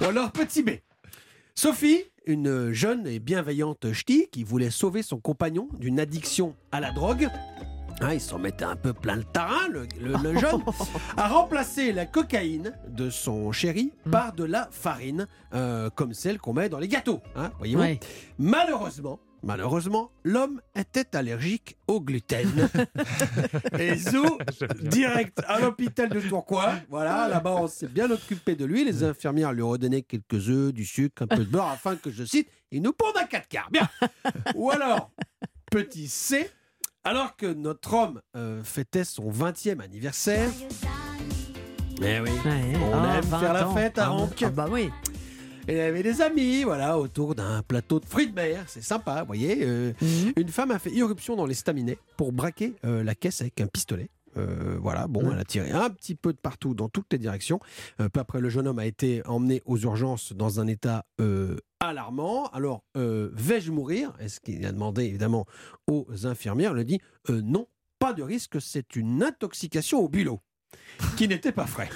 Ou 0.00 0.04
alors, 0.04 0.32
petit 0.32 0.62
B. 0.62 0.70
Sophie, 1.54 2.04
une 2.24 2.72
jeune 2.72 3.06
et 3.06 3.18
bienveillante 3.18 3.92
ch'ti 3.92 4.28
qui 4.30 4.44
voulait 4.44 4.70
sauver 4.70 5.02
son 5.02 5.18
compagnon 5.18 5.68
d'une 5.78 5.98
addiction 5.98 6.54
à 6.70 6.80
la 6.80 6.92
drogue. 6.92 7.28
Hein, 8.00 8.14
il 8.14 8.20
s'en 8.20 8.38
mettait 8.38 8.64
un 8.64 8.76
peu 8.76 8.92
plein 8.92 9.16
le 9.16 9.24
tarin, 9.24 9.66
le, 9.70 9.86
le- 10.00 10.16
le 10.32 10.38
jeune, 10.38 10.62
a 11.16 11.26
remplacé 11.28 11.92
la 11.92 12.06
cocaïne 12.06 12.72
de 12.88 13.10
son 13.10 13.50
chéri 13.50 13.92
par 14.10 14.32
de 14.34 14.44
la 14.44 14.68
farine, 14.70 15.26
euh, 15.52 15.90
comme 15.90 16.14
celle 16.14 16.38
qu'on 16.38 16.52
met 16.52 16.68
dans 16.68 16.78
les 16.78 16.86
gâteaux. 16.88 17.20
Hein, 17.34 17.50
voyez-vous 17.58 17.80
Ouais. 17.80 17.98
Malheureusement, 18.38 19.18
malheureusement, 19.42 20.12
l'homme 20.22 20.60
était 20.76 21.16
allergique 21.16 21.76
au 21.88 22.00
gluten. 22.00 22.68
Et 23.80 23.96
zou, 23.96 24.38
direct 24.80 25.42
à 25.48 25.58
l'hôpital 25.58 26.08
de 26.08 26.20
Tourcoing. 26.20 26.78
Voilà, 26.88 27.26
là-bas, 27.26 27.56
on 27.56 27.66
s'est 27.66 27.88
bien 27.88 28.08
occupé 28.12 28.54
de 28.54 28.64
lui. 28.64 28.84
Les 28.84 29.02
infirmières 29.02 29.52
lui 29.52 29.62
redonnaient 29.62 30.02
quelques 30.02 30.48
œufs, 30.48 30.72
du 30.72 30.84
sucre, 30.86 31.22
un 31.22 31.26
peu 31.26 31.38
de 31.44 31.50
beurre, 31.50 31.66
afin 31.68 31.96
que, 31.96 32.10
je 32.12 32.22
cite, 32.24 32.48
il 32.70 32.80
nous 32.82 32.92
pondent 32.92 33.16
un 33.20 33.24
4 33.26 33.48
quarts. 33.48 33.70
Bien. 33.72 33.88
Ou 34.54 34.70
alors, 34.70 35.10
petit 35.70 36.06
C, 36.08 36.48
alors 37.08 37.36
que 37.36 37.46
notre 37.46 37.94
homme 37.94 38.20
euh, 38.36 38.62
fêtait 38.62 39.04
son 39.04 39.30
20e 39.30 39.80
anniversaire. 39.80 40.50
Eh 42.00 42.20
oui, 42.20 42.30
Ouais. 42.44 42.72
on 42.82 42.94
Ah, 42.94 43.16
aime 43.18 43.24
20 43.24 43.38
faire 43.40 43.52
la 43.54 43.68
ans. 43.68 43.74
fête 43.74 43.98
à 43.98 44.08
Ronc. 44.08 44.30
ah 44.42 44.50
bah 44.50 44.66
oui. 44.70 44.90
Et 45.66 45.72
il 45.72 45.76
y 45.78 45.80
avait 45.80 46.02
des 46.02 46.22
amis, 46.22 46.64
voilà, 46.64 46.98
autour 46.98 47.34
d'un 47.34 47.62
plateau 47.62 48.00
de 48.00 48.06
fruits 48.06 48.28
de 48.28 48.34
mer. 48.34 48.64
C'est 48.68 48.82
sympa, 48.82 49.20
vous 49.20 49.26
voyez. 49.26 49.58
euh, 49.62 49.92
Mhm. 50.00 50.32
Une 50.36 50.48
femme 50.48 50.70
a 50.70 50.78
fait 50.78 50.90
irruption 50.90 51.34
dans 51.36 51.44
l'estaminet 51.46 51.98
pour 52.16 52.32
braquer 52.32 52.74
euh, 52.84 53.02
la 53.02 53.14
caisse 53.14 53.40
avec 53.42 53.60
un 53.60 53.66
pistolet. 53.66 54.08
Euh, 54.36 54.78
voilà, 54.80 55.06
bon, 55.08 55.32
elle 55.32 55.38
a 55.38 55.44
tiré 55.44 55.70
un 55.70 55.90
petit 55.90 56.14
peu 56.14 56.32
de 56.32 56.38
partout 56.38 56.74
dans 56.74 56.88
toutes 56.88 57.12
les 57.12 57.18
directions. 57.18 57.60
Euh, 58.00 58.08
peu 58.08 58.20
après, 58.20 58.40
le 58.40 58.48
jeune 58.48 58.68
homme 58.68 58.78
a 58.78 58.86
été 58.86 59.26
emmené 59.26 59.62
aux 59.64 59.78
urgences 59.78 60.32
dans 60.32 60.60
un 60.60 60.66
état 60.66 61.04
euh, 61.20 61.56
alarmant. 61.80 62.46
Alors, 62.48 62.84
vais-je 62.94 63.70
mourir? 63.70 64.12
Est-ce 64.18 64.40
qu'il 64.40 64.64
a 64.66 64.72
demandé 64.72 65.04
évidemment 65.04 65.46
aux 65.86 66.06
infirmières? 66.24 66.76
Elle 66.76 66.84
dit 66.84 67.00
euh, 67.30 67.40
non, 67.42 67.66
pas 67.98 68.12
de 68.12 68.22
risque, 68.22 68.60
c'est 68.60 68.96
une 68.96 69.22
intoxication 69.22 70.00
au 70.00 70.08
bulot 70.08 70.40
qui 71.16 71.28
n'était 71.28 71.52
pas 71.52 71.66
frais. 71.66 71.88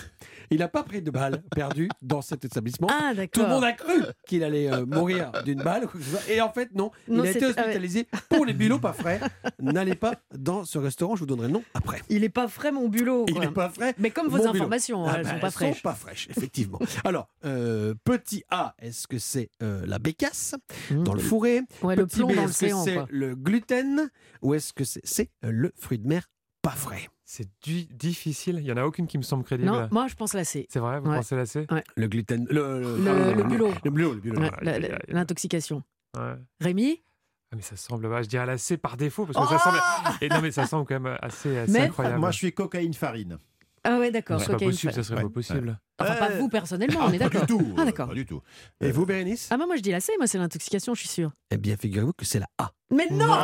Il 0.52 0.58
n'a 0.58 0.68
pas 0.68 0.82
pris 0.82 1.00
de 1.00 1.10
balle 1.10 1.42
perdue 1.54 1.88
dans 2.02 2.20
cet 2.20 2.44
établissement. 2.44 2.88
Ah, 2.90 3.12
Tout 3.32 3.40
le 3.40 3.48
monde 3.48 3.64
a 3.64 3.72
cru 3.72 4.02
qu'il 4.26 4.44
allait 4.44 4.70
euh, 4.70 4.84
mourir 4.84 5.32
d'une 5.44 5.62
balle. 5.62 5.88
Et 6.28 6.40
en 6.42 6.52
fait, 6.52 6.68
non. 6.74 6.90
Non, 7.08 7.24
il 7.24 7.28
a 7.28 7.30
été 7.30 7.44
ah 7.44 7.48
ouais. 7.48 7.58
hospitalisé 7.58 8.06
pour 8.28 8.44
les 8.44 8.52
bulots 8.52 8.78
pas 8.78 8.92
frais. 8.92 9.20
N'allez 9.60 9.94
pas 9.94 10.14
dans 10.36 10.64
ce 10.64 10.78
restaurant, 10.78 11.16
je 11.16 11.20
vous 11.20 11.26
donnerai 11.26 11.46
le 11.46 11.54
nom 11.54 11.64
après. 11.74 12.02
Il 12.10 12.22
est 12.22 12.28
pas 12.28 12.48
frais, 12.48 12.70
mon 12.70 12.88
bulot. 12.88 13.24
Il 13.28 13.38
n'est 13.38 13.48
pas 13.48 13.70
frais. 13.70 13.94
Mais 13.98 14.10
comme 14.10 14.28
vos 14.28 14.46
informations, 14.46 15.06
Ah 15.06 15.14
elles 15.16 15.24
ben, 15.24 15.30
sont 15.34 15.38
pas 15.40 15.46
elles 15.46 15.52
fraîches. 15.52 15.82
pas 15.82 15.94
fraîches, 15.94 16.28
effectivement. 16.30 16.78
Alors, 17.04 17.28
euh, 17.44 17.94
petit 18.04 18.44
A, 18.50 18.74
est-ce 18.78 19.06
que 19.08 19.18
c'est 19.18 19.50
euh, 19.62 19.82
la 19.86 19.98
bécasse 19.98 20.54
dans 20.90 21.14
le 21.14 21.20
fourré? 21.20 21.62
Ouais, 21.82 21.96
le 21.96 22.06
Petit 22.06 22.18
plomb 22.18 22.28
B, 22.28 22.34
dans 22.34 22.42
le 22.44 22.48
est-ce 22.50 22.60
que 22.60 22.74
c'est 22.84 22.98
le 23.08 23.34
gluten? 23.34 24.10
Ou 24.42 24.54
est-ce 24.54 24.72
que 24.72 24.84
c'est 24.84 25.30
le 25.42 25.72
fruit 25.76 25.98
de 25.98 26.06
mer 26.06 26.28
pas 26.62 26.70
frais 26.70 27.08
C'est 27.24 27.48
du- 27.62 27.84
difficile. 27.84 28.56
Il 28.60 28.64
y 28.64 28.72
en 28.72 28.76
a 28.76 28.84
aucune 28.84 29.06
qui 29.06 29.18
me 29.18 29.22
semble 29.22 29.42
crédible. 29.44 29.68
Non, 29.70 29.88
moi 29.90 30.06
je 30.08 30.14
pense 30.14 30.32
la 30.34 30.44
C. 30.44 30.66
C'est 30.70 30.78
vrai, 30.78 31.00
vous 31.00 31.10
Ouais. 31.10 31.16
pensez 31.16 31.34
la 31.36 31.46
C 31.46 31.66
Ouais. 31.70 31.82
Le 31.96 32.06
gluten. 32.08 32.46
Le, 32.50 32.80
Le- 32.98 33.34
le 33.34 33.42
bulot. 33.44 33.70
Le 33.84 33.90
bulot, 33.90 34.14
le 34.14 34.20
bulot. 34.20 34.40
Ouais, 34.40 34.50
la- 34.62 34.78
la- 34.78 34.98
L'intoxication. 35.08 35.82
Ouais. 36.16 36.34
Rémi? 36.60 37.02
Ah, 37.50 37.56
mais 37.56 37.62
ça 37.62 37.76
semble, 37.76 38.08
bah, 38.08 38.22
je 38.22 38.28
dirais 38.28 38.46
la 38.46 38.56
C 38.58 38.76
par 38.78 38.96
défaut, 38.96 39.26
parce 39.26 39.38
que 39.46 39.54
ça 39.54 39.58
semble. 39.62 39.78
Et 40.22 40.28
non, 40.28 40.40
mais 40.40 40.50
ça 40.52 40.66
semble 40.66 40.86
quand 40.86 40.98
même 41.00 41.18
assez, 41.20 41.58
assez 41.58 41.72
Mais- 41.72 41.80
incroyable. 41.80 42.18
Moi, 42.18 42.30
je 42.30 42.38
suis 42.38 42.52
cocaïne 42.52 42.94
farine. 42.94 43.38
Ah 43.84 43.98
ouais, 43.98 44.10
d'accord. 44.10 44.38
C'est 44.40 44.46
pas 44.46 44.52
cocaïne 44.52 44.70
possible, 44.70 44.92
ça 44.92 45.02
serait 45.02 45.16
Ouais, 45.16 45.22
pas 45.24 45.28
possible. 45.28 45.78
Enfin, 46.02 46.14
pas 46.16 46.28
vous 46.30 46.48
personnellement, 46.48 47.00
ah, 47.02 47.06
on 47.08 47.12
est 47.12 47.18
pas 47.18 47.28
d'accord. 47.28 47.46
du 47.46 47.46
tout. 47.46 47.74
Ah, 47.78 47.84
d'accord. 47.84 48.08
Pas 48.08 48.14
du 48.14 48.26
tout. 48.26 48.40
Et 48.80 48.90
vous, 48.90 49.06
Bérénice 49.06 49.48
Ah, 49.50 49.56
moi, 49.56 49.66
moi 49.66 49.76
je 49.76 49.82
dis 49.82 49.90
la 49.90 50.00
C, 50.00 50.12
moi 50.18 50.26
c'est 50.26 50.38
l'intoxication, 50.38 50.94
je 50.94 51.00
suis 51.00 51.08
sûr. 51.08 51.30
Eh 51.50 51.56
bien, 51.56 51.76
figurez-vous 51.76 52.12
que 52.12 52.24
c'est 52.24 52.38
la 52.38 52.48
A. 52.58 52.72
Mais 52.90 53.06
non 53.10 53.34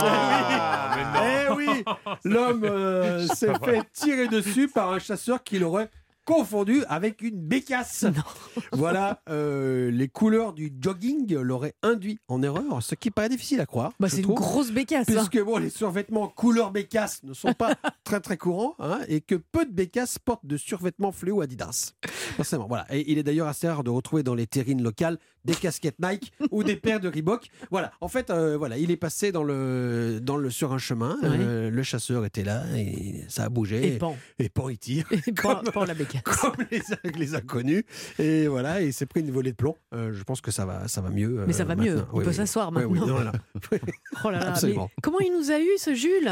Eh 1.23 1.53
oui 1.55 1.85
L'homme 2.25 2.65
euh, 2.65 3.27
s'est 3.35 3.53
fait 3.65 3.83
tirer 3.93 4.29
dessus 4.29 4.69
par 4.69 4.93
un 4.93 4.99
chasseur 4.99 5.43
qui 5.43 5.59
l'aurait 5.59 5.89
confondu 6.29 6.85
avec 6.91 7.23
une 7.23 7.41
bécasse. 7.41 8.05
Voilà, 8.73 9.23
euh, 9.31 9.91
les 9.91 10.09
couleurs 10.09 10.53
du 10.53 10.71
jogging 10.79 11.35
l'auraient 11.35 11.73
induit 11.83 12.19
en 12.29 12.43
erreur, 12.43 12.83
ce 12.83 12.95
qui 12.95 13.11
paraît 13.11 13.31
difficile 13.31 13.63
à 13.63 13.67
croire. 13.67 13.93
Bah, 13.99 14.11
c'est 14.11 14.21
une 14.21 14.35
grosse 14.35 14.71
bécasse. 14.71 15.09
hein. 15.09 15.27
Puisque 15.27 15.43
bon, 15.43 15.57
les 15.57 15.71
survêtements 15.71 16.29
couleur 16.29 16.71
bécasse 16.71 17.23
ne 17.23 17.33
sont 17.33 17.55
pas 17.55 17.75
très 18.05 18.21
très 18.21 18.37
courants 18.37 18.75
hein, 18.79 19.01
et 19.09 19.23
que 19.23 19.37
peu 19.37 19.65
de 19.65 19.73
bécasses 19.73 20.19
portent 20.19 20.45
de 20.45 20.59
survêtements 20.59 21.13
fluo 21.13 21.41
Adidas. 21.41 21.95
Forcément, 22.37 22.67
voilà. 22.69 22.85
Et 22.95 23.11
il 23.11 23.17
est 23.17 23.23
d'ailleurs 23.23 23.49
assez 23.49 23.67
rare 23.67 23.83
de 23.83 23.91
retrouver 23.91 24.23
dans 24.23 24.35
les 24.35 24.47
terrines 24.47 24.83
locales 24.83 25.17
des 25.49 25.55
casquettes 25.55 25.99
Nike 26.01 26.33
ou 26.51 26.63
des 26.63 26.77
paires 26.77 27.01
de 27.01 27.09
Reebok. 27.09 27.49
Voilà. 27.71 27.91
En 28.01 28.09
fait, 28.09 28.31
euh, 28.31 28.57
voilà, 28.57 28.79
il 28.79 28.91
est 28.91 28.97
passé 28.97 29.33
dans 29.33 29.43
le, 29.43 30.21
dans 30.23 30.37
le, 30.37 30.51
sur 30.51 30.73
un 30.73 30.79
chemin. 30.79 31.17
euh, 31.25 31.71
le 31.71 31.83
chasseur 31.83 32.25
était 32.25 32.45
là 32.45 32.63
et 32.77 33.25
ça 33.29 33.45
a 33.45 33.49
bougé. 33.49 33.95
Et 33.95 33.99
pan. 33.99 34.17
Et 34.39 34.49
pan, 34.49 34.69
il 34.69 34.79
tire. 34.79 35.07
Et 35.27 35.33
pan, 35.33 35.61
pan 35.73 35.85
la 35.85 35.95
bécasse. 35.95 36.23
Comme 36.41 36.55
les, 36.71 36.83
les 37.17 37.35
inconnus. 37.35 37.85
Et 38.19 38.47
voilà, 38.47 38.83
il 38.83 38.93
s'est 38.93 39.07
pris 39.07 39.21
une 39.21 39.31
volée 39.31 39.51
de 39.53 39.57
plomb. 39.57 39.77
Euh, 39.95 40.13
je 40.13 40.23
pense 40.23 40.41
que 40.41 40.51
ça 40.51 40.67
va, 40.67 40.87
ça 40.89 41.01
va 41.01 41.11
mieux. 41.11 41.45
Mais 41.47 41.53
ça 41.53 41.63
euh, 41.63 41.67
va 41.67 41.77
mieux, 41.77 42.05
on 42.13 42.19
Oui, 42.19 42.25
peut 42.25 42.31
oui. 42.31 42.37
s'asseoir 42.37 42.71
Oui, 42.75 42.85
oui, 42.85 42.99
maintenant. 43.01 43.19
non, 43.19 43.25
là. 43.25 43.33
Oh 44.25 44.31
là 44.31 44.41
là, 44.41 44.49
Absolument. 44.51 44.91
mais 44.97 45.01
comment 45.03 45.21
il 45.21 45.33
nous 45.33 45.51
a 45.51 45.61
eu 45.61 45.69
ce 45.79 45.95
Jules? 45.95 46.29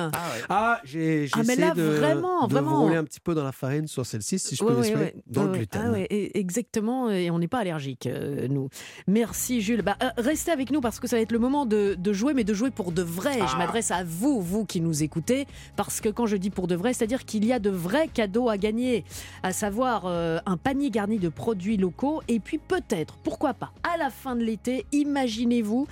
Ah, 0.49 0.81
j'ai 0.85 1.27
j'ai 1.27 1.31
Ah, 1.35 1.39
mais 1.47 1.53
essayé 1.55 1.69
là, 1.69 1.75
de, 1.75 1.83
vraiment, 1.83 2.47
de 2.47 2.53
vraiment. 2.53 2.83
rouler 2.83 2.97
un 2.97 3.05
petit 3.05 3.21
peu 3.21 3.35
dans 3.35 3.45
la 3.45 3.53
farine 3.53 3.87
sur 3.87 4.05
celle-ci, 4.05 4.39
si 4.39 4.57
je 4.57 4.65
Ouais, 4.65 4.73
peux 4.75 4.81
ouais. 4.99 5.15
dans 5.27 5.45
le 5.45 5.53
gluten. 5.53 5.83
Ah 5.87 5.91
ouais, 5.93 6.07
exactement, 6.35 7.11
et 7.11 7.31
on 7.31 7.39
n'est 7.39 7.49
pas 7.49 7.59
allergique, 7.61 8.07
euh, 8.07 8.49
nous. 8.49 8.69
Merci 9.09 9.61
Jules. 9.61 9.83
Bah, 9.83 9.97
euh, 10.03 10.11
restez 10.19 10.51
avec 10.51 10.73
nous 10.73 10.81
parce 10.81 10.99
que 10.99 11.07
ça 11.07 11.15
va 11.15 11.23
être 11.23 11.31
le 11.31 11.39
moment 11.39 11.65
de, 11.65 11.95
de 11.97 12.13
jouer, 12.13 12.35
mais 12.35 12.43
de 12.43 12.53
jouer 12.53 12.73
pour 12.73 12.91
de 12.91 13.03
vrai. 13.03 13.39
Ah. 13.41 13.47
Je 13.47 13.57
m'adresse 13.57 13.93
à 13.93 14.03
vous, 14.03 14.43
vous 14.43 14.65
qui 14.65 14.81
nous 14.81 15.05
écoutez, 15.05 15.47
parce 15.77 16.01
que 16.01 16.09
quand 16.09 16.27
je 16.27 16.37
dis 16.37 16.51
pour 16.51 16.67
de 16.67 16.75
vrai, 16.75 16.93
c'est-à-dire 16.93 17.25
qu'il 17.25 17.45
y 17.45 17.53
a 17.53 17.61
de 17.61 17.71
vrais 17.71 18.09
cadeaux 18.09 18.49
à 18.49 18.59
gagner, 18.59 19.05
à 19.45 19.53
savoir 19.53 20.07
euh, 20.07 20.39
un 20.45 20.57
panier 20.57 20.91
garni 20.91 21.21
de 21.21 21.29
produits 21.29 21.77
locaux, 21.77 22.21
et 22.27 22.41
puis 22.41 22.59
peut-être, 22.59 23.17
pourquoi 23.19 23.55
pas, 23.55 23.71
à 23.85 23.97
la 23.97 24.11
fin 24.11 24.35
de 24.35 24.43
l'été, 24.43 24.87
imaginez-vous 24.91 25.87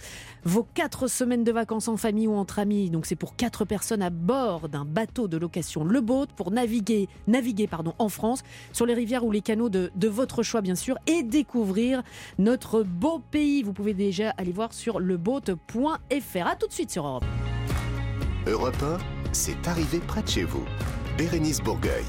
vos 0.44 0.66
quatre 0.74 1.08
semaines 1.08 1.44
de 1.44 1.52
vacances 1.52 1.88
en 1.88 1.96
famille 1.96 2.26
ou 2.26 2.34
entre 2.34 2.58
amis. 2.58 2.90
Donc 2.90 3.06
c'est 3.06 3.16
pour 3.16 3.36
quatre 3.36 3.64
personnes 3.64 4.02
à 4.02 4.10
bord 4.10 4.68
d'un 4.68 4.84
bateau 4.84 5.28
de 5.28 5.36
location 5.36 5.84
Le 5.84 6.00
Boat 6.00 6.26
pour 6.36 6.50
naviguer, 6.50 7.08
naviguer 7.26 7.66
pardon, 7.66 7.94
en 7.98 8.08
France 8.08 8.42
sur 8.72 8.86
les 8.86 8.94
rivières 8.94 9.24
ou 9.24 9.32
les 9.32 9.40
canaux 9.40 9.68
de, 9.68 9.90
votre 10.08 10.42
choix 10.42 10.60
bien 10.60 10.74
sûr 10.74 10.96
et 11.06 11.22
découvrir 11.22 12.02
notre 12.38 12.82
beau 12.82 13.20
pays. 13.30 13.62
Vous 13.62 13.72
pouvez 13.72 13.94
déjà 13.94 14.30
aller 14.30 14.52
voir 14.52 14.72
sur 14.72 15.00
leboat.fr. 15.00 16.46
À 16.46 16.56
tout 16.56 16.66
de 16.66 16.72
suite 16.72 16.90
sur 16.90 17.06
Europe. 17.06 17.24
Europe 18.46 18.82
1, 18.82 18.98
c'est 19.32 19.66
arrivé 19.66 19.98
près 19.98 20.22
de 20.22 20.28
chez 20.28 20.44
vous. 20.44 20.64
Bérénice 21.16 21.60
Bourgueil. 21.60 22.04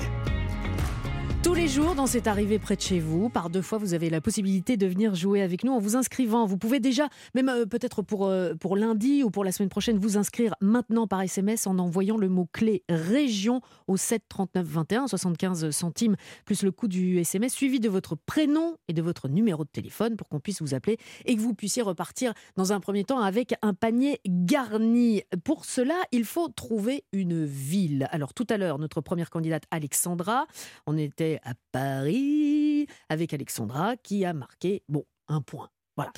Tous 1.45 1.53
les 1.53 1.67
jours, 1.67 1.93
dans 1.93 2.07
cette 2.07 2.25
arrivée 2.25 2.57
près 2.57 2.75
de 2.75 2.81
chez 2.81 2.99
vous, 2.99 3.29
par 3.29 3.51
deux 3.51 3.61
fois, 3.61 3.77
vous 3.77 3.93
avez 3.93 4.09
la 4.09 4.19
possibilité 4.19 4.77
de 4.77 4.87
venir 4.87 5.13
jouer 5.13 5.43
avec 5.43 5.63
nous 5.63 5.73
en 5.73 5.77
vous 5.77 5.95
inscrivant. 5.95 6.47
Vous 6.47 6.57
pouvez 6.57 6.79
déjà, 6.79 7.07
même 7.35 7.49
euh, 7.49 7.67
peut-être 7.67 8.01
pour, 8.01 8.25
euh, 8.25 8.55
pour 8.55 8.75
lundi 8.75 9.21
ou 9.21 9.29
pour 9.29 9.43
la 9.43 9.51
semaine 9.51 9.69
prochaine, 9.69 9.99
vous 9.99 10.17
inscrire 10.17 10.55
maintenant 10.59 11.05
par 11.05 11.21
SMS 11.21 11.67
en 11.67 11.77
envoyant 11.77 12.17
le 12.17 12.29
mot-clé 12.29 12.81
région 12.89 13.61
au 13.85 13.95
7 13.95 14.23
39 14.27 14.65
21, 14.65 15.07
75 15.07 15.69
centimes, 15.69 16.15
plus 16.45 16.63
le 16.63 16.71
coût 16.71 16.87
du 16.87 17.19
SMS, 17.19 17.53
suivi 17.53 17.79
de 17.79 17.89
votre 17.89 18.15
prénom 18.15 18.77
et 18.87 18.93
de 18.93 19.03
votre 19.03 19.27
numéro 19.27 19.65
de 19.65 19.69
téléphone 19.69 20.15
pour 20.15 20.27
qu'on 20.27 20.39
puisse 20.39 20.63
vous 20.63 20.73
appeler 20.73 20.97
et 21.25 21.35
que 21.35 21.41
vous 21.41 21.53
puissiez 21.53 21.83
repartir 21.83 22.33
dans 22.57 22.73
un 22.73 22.79
premier 22.79 23.03
temps 23.03 23.19
avec 23.19 23.53
un 23.61 23.75
panier 23.75 24.19
garni. 24.27 25.21
Pour 25.43 25.65
cela, 25.65 25.93
il 26.11 26.25
faut 26.25 26.47
trouver 26.47 27.03
une 27.13 27.45
ville. 27.45 28.07
Alors 28.09 28.33
tout 28.33 28.47
à 28.49 28.57
l'heure, 28.57 28.79
notre 28.79 28.99
première 28.99 29.29
candidate, 29.29 29.65
Alexandra, 29.69 30.47
on 30.87 30.97
était 30.97 31.34
à 31.43 31.53
Paris 31.71 32.87
avec 33.09 33.33
Alexandra 33.33 33.95
qui 33.97 34.25
a 34.25 34.33
marqué, 34.33 34.83
bon, 34.89 35.05
un 35.27 35.41
point. 35.41 35.69
Voilà. 35.97 36.11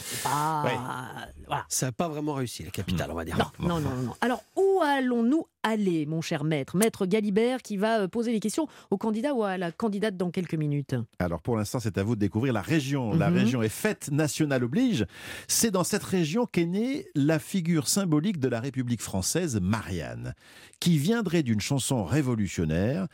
Ça 1.69 1.85
n'a 1.87 1.91
pas 1.91 2.07
vraiment 2.07 2.33
réussi, 2.33 2.63
la 2.63 2.71
capitale, 2.71 3.11
on 3.11 3.13
va 3.15 3.23
dire. 3.25 3.37
Non, 3.59 3.79
non, 3.79 3.79
non, 3.79 3.95
non. 4.01 4.13
Alors, 4.21 4.43
où 4.55 4.81
allons-nous 4.83 5.45
aller, 5.61 6.07
mon 6.07 6.19
cher 6.21 6.43
maître? 6.43 6.75
Maître 6.75 7.05
Galibert 7.05 7.61
qui 7.61 7.77
va 7.77 7.99
euh, 8.01 8.07
poser 8.07 8.31
les 8.31 8.39
questions 8.39 8.67
au 8.89 8.97
candidat 8.97 9.35
ou 9.35 9.43
à 9.43 9.57
la 9.57 9.71
candidate 9.71 10.17
dans 10.17 10.31
quelques 10.31 10.55
minutes. 10.55 10.95
Alors 11.19 11.41
pour 11.43 11.57
l'instant, 11.57 11.79
c'est 11.79 11.99
à 11.99 12.03
vous 12.03 12.15
de 12.15 12.19
découvrir 12.21 12.53
la 12.53 12.61
région. 12.63 13.13
La 13.13 13.29
Mhm. 13.29 13.37
région 13.37 13.61
est 13.61 13.69
fête 13.69 14.09
nationale 14.11 14.63
oblige. 14.63 15.05
C'est 15.47 15.69
dans 15.71 15.83
cette 15.83 16.03
région 16.03 16.47
qu'est 16.47 16.65
née 16.65 17.07
la 17.13 17.37
figure 17.37 17.87
symbolique 17.87 18.39
de 18.39 18.47
la 18.47 18.59
République 18.59 19.01
française, 19.03 19.59
Marianne, 19.61 20.33
qui 20.79 20.97
viendrait 20.97 21.43
d'une 21.43 21.61
chanson 21.61 22.03
révolutionnaire, 22.03 23.07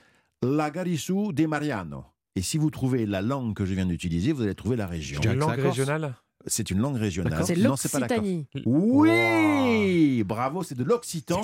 Lagarisu 0.43 1.33
de 1.33 1.45
Mariano. 1.45 2.05
Et 2.35 2.41
si 2.41 2.57
vous 2.57 2.69
trouvez 2.71 3.05
la 3.05 3.21
langue 3.21 3.53
que 3.53 3.65
je 3.65 3.73
viens 3.73 3.85
d'utiliser, 3.85 4.31
vous 4.31 4.43
allez 4.43 4.55
trouver 4.55 4.75
la 4.75 4.87
région. 4.87 5.21
Une 5.21 5.33
langue 5.39 5.59
régionale 5.59 6.15
C'est 6.47 6.71
une 6.71 6.79
langue 6.79 6.97
régionale. 6.97 7.43
C'est 7.45 7.55
c'est 7.55 7.61
l'Occitanie. 7.61 8.47
Oui, 8.65 10.23
bravo, 10.23 10.63
c'est 10.63 10.75
de 10.75 10.83
l'occitan. 10.83 11.41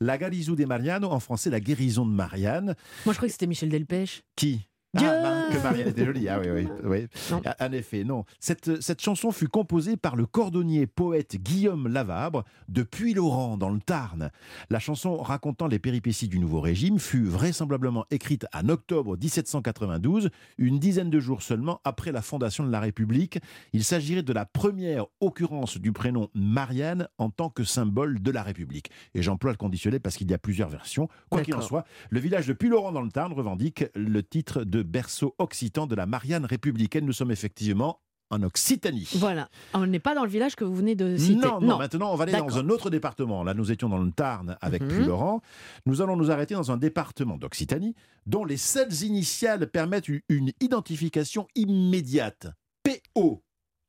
La 0.00 0.16
Garisu 0.16 0.54
de 0.54 0.64
Mariano, 0.64 1.10
en 1.10 1.20
français, 1.20 1.50
la 1.50 1.60
guérison 1.60 2.06
de 2.06 2.12
Marianne. 2.12 2.76
Moi, 3.04 3.12
je 3.12 3.18
croyais 3.18 3.28
que 3.28 3.32
c'était 3.32 3.46
Michel 3.46 3.68
Delpech. 3.68 4.22
Qui? 4.36 4.68
Ah, 4.96 5.48
que 5.52 5.62
Marianne 5.62 5.88
était 5.88 6.04
jolie. 6.06 6.28
Ah 6.30 6.40
oui, 6.40 6.48
oui. 6.50 6.68
oui. 6.84 7.06
Ah, 7.44 7.66
En 7.66 7.72
effet, 7.72 8.04
non. 8.04 8.24
Cette, 8.40 8.80
cette 8.80 9.02
chanson 9.02 9.32
fut 9.32 9.48
composée 9.48 9.98
par 9.98 10.16
le 10.16 10.24
cordonnier 10.24 10.86
poète 10.86 11.36
Guillaume 11.36 11.88
Lavabre 11.88 12.44
de 12.68 12.82
Puy-Laurent, 12.82 13.58
dans 13.58 13.68
le 13.68 13.80
Tarn. 13.80 14.30
La 14.70 14.78
chanson 14.78 15.18
racontant 15.18 15.66
les 15.66 15.78
péripéties 15.78 16.28
du 16.28 16.38
nouveau 16.38 16.60
régime 16.62 16.98
fut 16.98 17.24
vraisemblablement 17.24 18.06
écrite 18.10 18.46
en 18.54 18.70
octobre 18.70 19.18
1792, 19.18 20.30
une 20.56 20.78
dizaine 20.78 21.10
de 21.10 21.20
jours 21.20 21.42
seulement 21.42 21.80
après 21.84 22.10
la 22.10 22.22
fondation 22.22 22.64
de 22.64 22.70
la 22.70 22.80
République. 22.80 23.38
Il 23.74 23.84
s'agirait 23.84 24.22
de 24.22 24.32
la 24.32 24.46
première 24.46 25.04
occurrence 25.20 25.76
du 25.76 25.92
prénom 25.92 26.30
Marianne 26.34 27.08
en 27.18 27.28
tant 27.28 27.50
que 27.50 27.62
symbole 27.62 28.22
de 28.22 28.30
la 28.30 28.42
République. 28.42 28.90
Et 29.14 29.20
j'emploie 29.20 29.50
le 29.50 29.58
conditionnel 29.58 30.00
parce 30.00 30.16
qu'il 30.16 30.30
y 30.30 30.34
a 30.34 30.38
plusieurs 30.38 30.70
versions. 30.70 31.08
Quoi 31.28 31.42
qu'il 31.42 31.54
en 31.54 31.60
soit, 31.60 31.84
le 32.08 32.20
village 32.20 32.46
de 32.46 32.54
Puy-Laurent 32.54 32.92
dans 32.92 33.02
le 33.02 33.10
Tarn 33.10 33.34
revendique 33.34 33.84
le 33.94 34.22
titre 34.22 34.64
de 34.64 34.77
berceau 34.82 35.34
occitan 35.38 35.86
de 35.86 35.94
la 35.94 36.06
Marianne 36.06 36.44
républicaine. 36.44 37.04
Nous 37.06 37.12
sommes 37.12 37.30
effectivement 37.30 38.00
en 38.30 38.42
Occitanie. 38.42 39.08
Voilà. 39.14 39.48
On 39.72 39.86
n'est 39.86 39.98
pas 40.00 40.14
dans 40.14 40.22
le 40.24 40.28
village 40.30 40.54
que 40.54 40.62
vous 40.62 40.74
venez 40.74 40.94
de 40.94 41.16
citer. 41.16 41.46
Non, 41.46 41.60
non, 41.62 41.78
maintenant 41.78 42.12
on 42.12 42.14
va 42.14 42.24
aller 42.24 42.32
dans 42.32 42.58
un 42.58 42.68
autre 42.68 42.90
département. 42.90 43.42
Là, 43.42 43.54
nous 43.54 43.72
étions 43.72 43.88
dans 43.88 43.96
le 43.96 44.10
Tarn 44.10 44.58
avec 44.60 44.82
Mhm. 44.82 44.88
Puy-Laurent. 44.90 45.40
Nous 45.86 46.02
allons 46.02 46.14
nous 46.16 46.30
arrêter 46.30 46.52
dans 46.54 46.70
un 46.70 46.76
département 46.76 47.38
d'Occitanie 47.38 47.94
dont 48.26 48.44
les 48.44 48.58
seules 48.58 48.92
initiales 49.02 49.70
permettent 49.70 50.08
une- 50.08 50.52
identification 50.60 51.46
immédiate. 51.54 52.48
PO. 52.82 53.42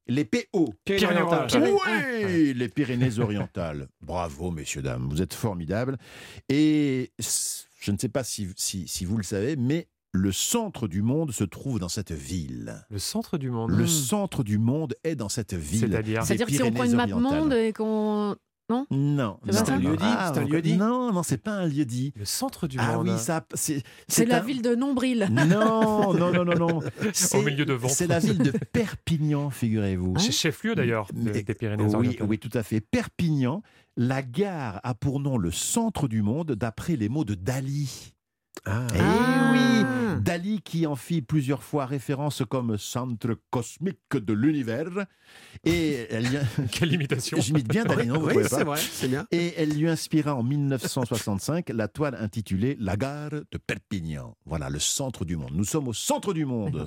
Les 0.07 0.23
PO. 0.25 0.73
Pyrénées-Orientales. 0.85 1.71
Oui, 2.25 2.53
les 2.55 2.69
Pyrénées-Orientales. 2.69 3.89
Bravo, 4.01 4.51
messieurs, 4.51 4.81
dames. 4.81 5.07
Vous 5.09 5.21
êtes 5.21 5.33
formidables. 5.33 5.97
Et 6.47 7.11
je 7.81 7.91
ne 7.91 7.97
sais 7.97 8.09
pas 8.09 8.23
si, 8.23 8.47
si, 8.55 8.87
si 8.87 9.05
vous 9.05 9.17
le 9.17 9.23
savez, 9.23 9.55
mais 9.55 9.87
le 10.11 10.31
centre 10.31 10.87
du 10.87 11.01
monde 11.01 11.31
se 11.31 11.43
trouve 11.43 11.79
dans 11.79 11.89
cette 11.89 12.11
ville. 12.11 12.83
Le 12.89 12.99
centre 12.99 13.37
du 13.37 13.51
monde. 13.51 13.71
Le 13.71 13.85
centre 13.87 14.43
du 14.43 14.57
monde 14.57 14.95
est 15.03 15.15
dans 15.15 15.29
cette 15.29 15.53
ville. 15.53 15.81
C'est-à-dire 16.23 16.45
que 16.47 16.51
si 16.53 16.63
on 16.63 16.71
prend 16.71 16.83
une 16.85 16.95
map 16.95 17.07
monde 17.07 17.53
et 17.53 17.73
qu'on. 17.73 18.35
Non? 18.71 18.85
Non, 18.91 19.39
C'est 19.47 19.65
ça? 19.65 19.79
Non. 19.79 19.89
lieu-dit 19.89 20.03
Ah, 20.05 20.31
C'est 20.31 20.41
un 20.41 20.77
Non, 20.77 21.11
non, 21.11 21.23
c'est 21.23 21.37
pas 21.39 21.53
un 21.53 21.65
lieu 21.67 21.85
dit. 21.85 22.13
Le 22.15 22.23
centre 22.25 22.67
du 22.67 22.77
Ah 22.79 22.97
monde. 22.97 23.07
oui, 23.09 23.17
ça, 23.17 23.43
c'est. 23.55 23.81
C'est 24.07 24.25
la 24.25 24.37
un- 24.37 24.45
ville 24.45 24.61
de 24.61 24.75
Nombril. 24.75 25.27
Non, 25.31 26.13
non, 26.13 26.31
non, 26.31 26.45
non, 26.45 26.53
non. 26.55 26.79
C'est- 27.11 27.41
milieu 27.43 27.65
de 27.65 27.73
ventre. 27.73 27.95
C'est 27.95 28.05
la 28.05 28.19
ville 28.19 28.37
de 28.37 28.51
Perpignan, 28.51 29.49
figurez-vous. 29.49 30.19
C'est 30.19 30.31
chef-lieu 30.31 30.75
d'ailleurs 30.75 31.07
de- 31.13 31.31
des 31.31 31.39
Oui, 31.47 31.55
Pyrénées-Orientales. 31.55 32.27
oui, 32.29 32.37
tout 32.37 32.55
à 32.55 32.61
fait. 32.61 32.79
Perpignan, 32.79 33.63
la 33.97 34.21
gare 34.21 34.79
a 34.83 34.93
pour 34.93 35.19
nom 35.19 35.39
le 35.39 35.49
centre 35.49 36.07
du 36.07 36.21
monde 36.21 36.51
d'après 36.51 36.95
les 36.95 37.09
mots 37.09 37.25
de 37.25 37.33
Dali. 37.33 38.13
Ah. 38.65 38.87
Eh 38.93 38.97
Ah. 38.99 39.51
oui, 39.53 40.21
Dali 40.21 40.61
qui 40.61 40.85
en 40.85 40.95
fit 40.95 41.21
plusieurs 41.21 41.63
fois 41.63 41.85
référence 41.85 42.43
comme 42.49 42.77
centre 42.77 43.35
cosmique 43.49 43.97
de 44.13 44.33
l'univers. 44.33 45.05
Et 45.63 46.07
elle 46.09 46.25
lui- 46.25 46.67
Quelle 46.71 46.93
imitation 46.93 47.39
J'imite 47.39 47.67
bien 47.67 47.85
Dali, 47.85 48.07
non 48.07 48.19
vous 48.19 48.27
Oui, 48.29 48.43
c'est 48.47 48.63
vrai, 48.63 48.79
c'est 48.79 49.07
bien. 49.07 49.25
Et 49.31 49.53
elle 49.57 49.71
lui 49.77 49.87
inspira 49.89 50.35
en 50.35 50.43
1965 50.43 51.69
la 51.69 51.87
toile 51.87 52.15
intitulée 52.15 52.75
La 52.79 52.97
gare 52.97 53.29
de 53.31 53.57
Perpignan. 53.57 54.35
Voilà, 54.45 54.69
le 54.69 54.79
centre 54.79 55.25
du 55.25 55.37
monde. 55.37 55.51
Nous 55.53 55.65
sommes 55.65 55.87
au 55.87 55.93
centre 55.93 56.33
du 56.33 56.45
monde. 56.45 56.85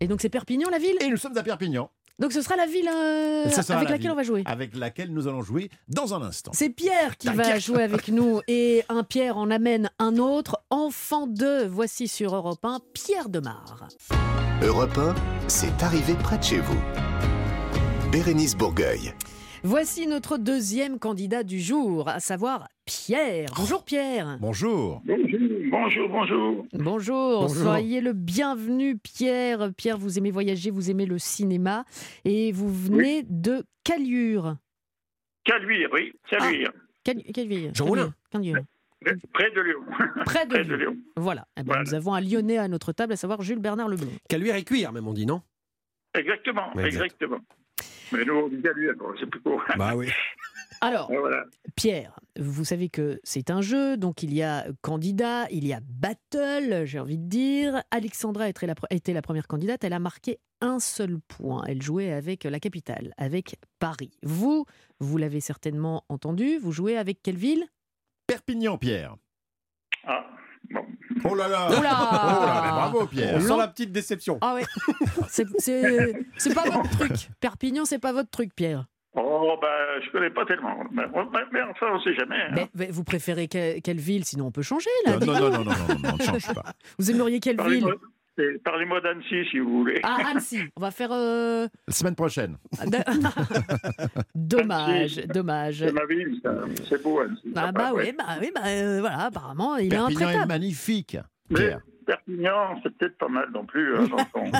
Et 0.00 0.08
donc 0.08 0.20
c'est 0.20 0.28
Perpignan 0.28 0.68
la 0.70 0.78
ville? 0.78 0.96
Et 1.00 1.08
nous 1.08 1.16
sommes 1.16 1.36
à 1.38 1.42
Perpignan. 1.42 1.90
Donc 2.20 2.32
ce 2.32 2.42
sera 2.42 2.54
la 2.54 2.66
ville 2.66 2.88
euh, 2.88 3.44
avec 3.46 3.68
la 3.68 3.76
laquelle 3.80 4.00
ville 4.00 4.10
on 4.12 4.14
va 4.14 4.22
jouer. 4.22 4.42
Avec 4.46 4.76
laquelle 4.76 5.12
nous 5.12 5.26
allons 5.26 5.42
jouer 5.42 5.68
dans 5.88 6.14
un 6.14 6.22
instant. 6.22 6.52
C'est 6.54 6.70
Pierre 6.70 7.16
qui 7.16 7.28
va 7.28 7.58
jouer 7.58 7.82
avec 7.82 8.08
nous 8.08 8.40
et 8.46 8.84
un 8.88 9.02
Pierre 9.02 9.36
en 9.36 9.50
amène 9.50 9.90
un 9.98 10.18
autre. 10.18 10.62
Enfant 10.70 11.26
2, 11.26 11.66
voici 11.66 12.06
sur 12.06 12.36
Europe 12.36 12.64
1, 12.64 12.78
Pierre 12.92 13.28
Demar. 13.28 13.88
Europe 14.62 14.96
1, 14.96 15.14
c'est 15.48 15.82
arrivé 15.82 16.14
près 16.14 16.38
de 16.38 16.44
chez 16.44 16.60
vous. 16.60 16.80
Bérénice 18.12 18.56
Bourgueil. 18.56 19.12
Voici 19.64 20.06
notre 20.06 20.38
deuxième 20.38 20.98
candidat 20.98 21.42
du 21.42 21.58
jour, 21.58 22.08
à 22.08 22.20
savoir 22.20 22.68
Pierre. 22.86 23.48
Bonjour 23.56 23.84
Pierre. 23.84 24.36
Bonjour. 24.40 25.02
Bonjour, 25.06 26.08
bonjour. 26.08 26.66
Bonjour, 26.74 27.40
Bonjour. 27.42 27.48
soyez 27.50 28.00
le 28.00 28.12
bienvenu 28.12 28.98
Pierre. 28.98 29.70
Pierre, 29.76 29.96
vous 29.98 30.18
aimez 30.18 30.30
voyager, 30.30 30.70
vous 30.70 30.90
aimez 30.90 31.06
le 31.06 31.18
cinéma 31.18 31.84
et 32.24 32.52
vous 32.52 32.72
venez 32.72 33.22
de 33.28 33.64
Calure. 33.84 34.56
Caluire, 35.44 35.88
oui, 35.92 36.12
Caluire. 36.28 36.72
Cal- 37.04 37.22
Calure. 37.22 37.70
Jean 37.74 37.84
Calure, 37.86 37.88
Moulin. 37.88 38.14
Calure. 38.30 38.56
Près 39.34 39.50
de 39.50 39.60
Lyon. 39.60 39.80
Près 40.24 40.46
de 40.46 40.50
Près 40.50 40.62
Lyon. 40.62 40.70
de 40.70 40.74
Lyon. 40.76 40.96
Voilà. 41.16 41.46
Eh 41.56 41.62
ben, 41.62 41.66
Voilà. 41.66 41.82
Nous 41.84 41.94
avons 41.94 42.14
un 42.14 42.20
Lyonnais 42.20 42.56
à 42.58 42.68
notre 42.68 42.92
table, 42.92 43.12
à 43.12 43.16
savoir 43.16 43.42
Jules 43.42 43.58
Bernard 43.58 43.88
Leblond. 43.88 44.08
Caluire 44.28 44.56
et 44.56 44.64
cuir, 44.64 44.92
même 44.92 45.06
on 45.06 45.12
dit, 45.12 45.26
non? 45.26 45.42
Exactement, 46.14 46.72
exact. 46.74 47.04
exactement. 47.04 47.38
Mais 48.12 48.24
nous, 48.24 48.34
on 48.34 48.48
dit 48.48 48.62
Caluire, 48.62 48.94
bon, 48.98 49.06
c'est 49.18 49.26
plus 49.26 49.40
court. 49.40 49.62
Bah 49.76 49.94
oui. 49.96 50.08
Alors, 50.84 51.10
Voilà. 51.10 51.44
Pierre, 51.76 52.20
vous 52.38 52.64
savez 52.64 52.90
que 52.90 53.18
c'est 53.24 53.50
un 53.50 53.62
jeu, 53.62 53.96
donc 53.96 54.22
il 54.22 54.34
y 54.34 54.42
a 54.42 54.66
candidat, 54.82 55.46
il 55.50 55.66
y 55.66 55.72
a 55.72 55.80
battle, 55.82 56.82
j'ai 56.84 57.00
envie 57.00 57.16
de 57.16 57.26
dire. 57.26 57.82
Alexandra 57.90 58.48
était 58.50 58.66
la, 58.66 58.74
était 58.90 59.14
la 59.14 59.22
première 59.22 59.46
candidate, 59.46 59.82
elle 59.82 59.94
a 59.94 59.98
marqué 59.98 60.40
un 60.60 60.80
seul 60.80 61.18
point. 61.26 61.64
Elle 61.66 61.80
jouait 61.80 62.12
avec 62.12 62.44
la 62.44 62.60
capitale, 62.60 63.14
avec 63.16 63.56
Paris. 63.78 64.12
Vous, 64.22 64.66
vous 65.00 65.16
l'avez 65.16 65.40
certainement 65.40 66.04
entendu, 66.10 66.58
vous 66.58 66.70
jouez 66.72 66.98
avec 66.98 67.22
quelle 67.22 67.36
ville? 67.38 67.64
Perpignan, 68.26 68.76
Pierre. 68.76 69.16
Ah, 70.06 70.26
bon. 70.70 70.84
Oh 71.24 71.34
là 71.34 71.48
là 71.48 71.68
Oh 71.78 71.82
là, 71.82 72.60
mais 72.62 72.70
bravo, 72.70 73.06
Pierre 73.06 73.36
On 73.36 73.40
sent 73.40 73.56
la 73.56 73.68
petite 73.68 73.92
déception. 73.92 74.36
Ah 74.42 74.54
ouais, 74.54 74.64
c'est 75.28 75.46
pas 76.54 76.64
votre 76.68 76.90
truc. 76.98 77.30
Perpignan, 77.40 77.86
c'est 77.86 77.98
pas 77.98 78.12
votre 78.12 78.30
truc, 78.30 78.54
Pierre. 78.54 78.86
Oh, 79.46 79.58
ben, 79.60 79.68
je 80.04 80.10
connais 80.10 80.30
pas 80.30 80.46
tellement. 80.46 80.76
Mais, 80.90 81.02
mais- 81.12 81.40
mais 81.52 81.60
enfin, 81.70 81.86
on 81.92 82.00
sait 82.00 82.14
jamais. 82.14 82.36
hein. 82.36 82.52
Mais, 82.54 82.68
mais 82.74 82.86
vous 82.90 83.04
préférez 83.04 83.46
que- 83.48 83.78
quelle 83.80 83.98
ville? 84.00 84.24
Sinon, 84.24 84.46
on 84.46 84.50
peut 84.50 84.62
changer 84.62 84.88
là. 85.04 85.18
Non, 85.18 85.26
non, 85.26 85.32
non, 85.34 85.40
non, 85.40 85.50
non, 85.50 85.64
non, 85.64 85.94
non, 86.02 86.10
on 86.14 86.16
ne 86.16 86.22
change 86.22 86.54
pas. 86.54 86.64
Vous 86.98 87.10
aimeriez 87.10 87.40
quelle 87.40 87.56
ville? 87.56 87.82
Parlez-moi 87.82 87.94
et 88.38 88.58
Parlez-moi 88.64 89.00
d'Annecy, 89.00 89.44
si 89.50 89.58
vous 89.60 89.78
voulez. 89.80 90.00
Ah, 90.02 90.18
Annecy. 90.30 90.60
On 90.76 90.80
va 90.80 90.90
faire. 90.90 91.10
euh, 91.12 91.68
La 91.86 91.92
semaine 91.94 92.14
prochaine. 92.16 92.56
dommage, 94.34 95.18
Annecy. 95.18 95.26
dommage. 95.28 95.78
C'est 95.78 95.92
ma 95.92 96.04
ville, 96.06 96.40
c'est 96.88 97.02
beau, 97.02 97.20
Annecy. 97.20 97.52
Ah 97.54 97.72
bah 97.72 97.92
oui, 97.94 98.12
bah 98.16 98.24
oui, 98.40 98.50
bah 98.54 98.62
euh, 98.66 99.00
voilà, 99.00 99.26
apparemment, 99.26 99.76
il 99.76 99.86
est 99.86 99.88
Perpignan 99.90 100.20
est 100.20 100.22
intraitable. 100.24 100.48
magnifique, 100.48 101.16
Mais 101.50 101.56
Pierre. 101.56 101.80
Perpignan, 102.04 102.78
c'est 102.82 102.96
peut-être 102.96 103.18
pas 103.18 103.28
mal 103.28 103.48
non 103.52 103.64
plus. 103.64 103.96
hein, 103.98 104.06
Jean-Paul. 104.08 104.50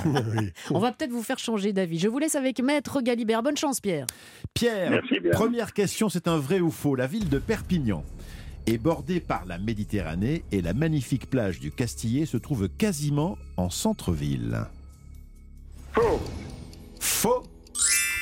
On 0.70 0.78
va 0.78 0.92
peut-être 0.92 1.10
vous 1.12 1.22
faire 1.22 1.38
changer 1.38 1.72
d'avis. 1.72 1.98
Je 1.98 2.08
vous 2.08 2.18
laisse 2.18 2.34
avec 2.34 2.60
Maître 2.60 3.00
Galibert. 3.00 3.42
Bonne 3.42 3.56
chance, 3.56 3.80
Pierre. 3.80 4.06
Pierre, 4.54 4.90
Merci 4.90 5.20
bien. 5.20 5.32
première 5.32 5.72
question, 5.72 6.08
c'est 6.08 6.28
un 6.28 6.38
vrai 6.38 6.60
ou 6.60 6.70
faux. 6.70 6.94
La 6.94 7.06
ville 7.06 7.28
de 7.28 7.38
Perpignan 7.38 8.04
est 8.66 8.78
bordée 8.78 9.20
par 9.20 9.44
la 9.46 9.58
Méditerranée 9.58 10.42
et 10.52 10.62
la 10.62 10.72
magnifique 10.72 11.28
plage 11.28 11.60
du 11.60 11.70
Castillet 11.70 12.26
se 12.26 12.36
trouve 12.36 12.68
quasiment 12.68 13.36
en 13.56 13.68
centre-ville. 13.70 14.60
Faux. 15.92 16.20
Faux. 17.00 17.42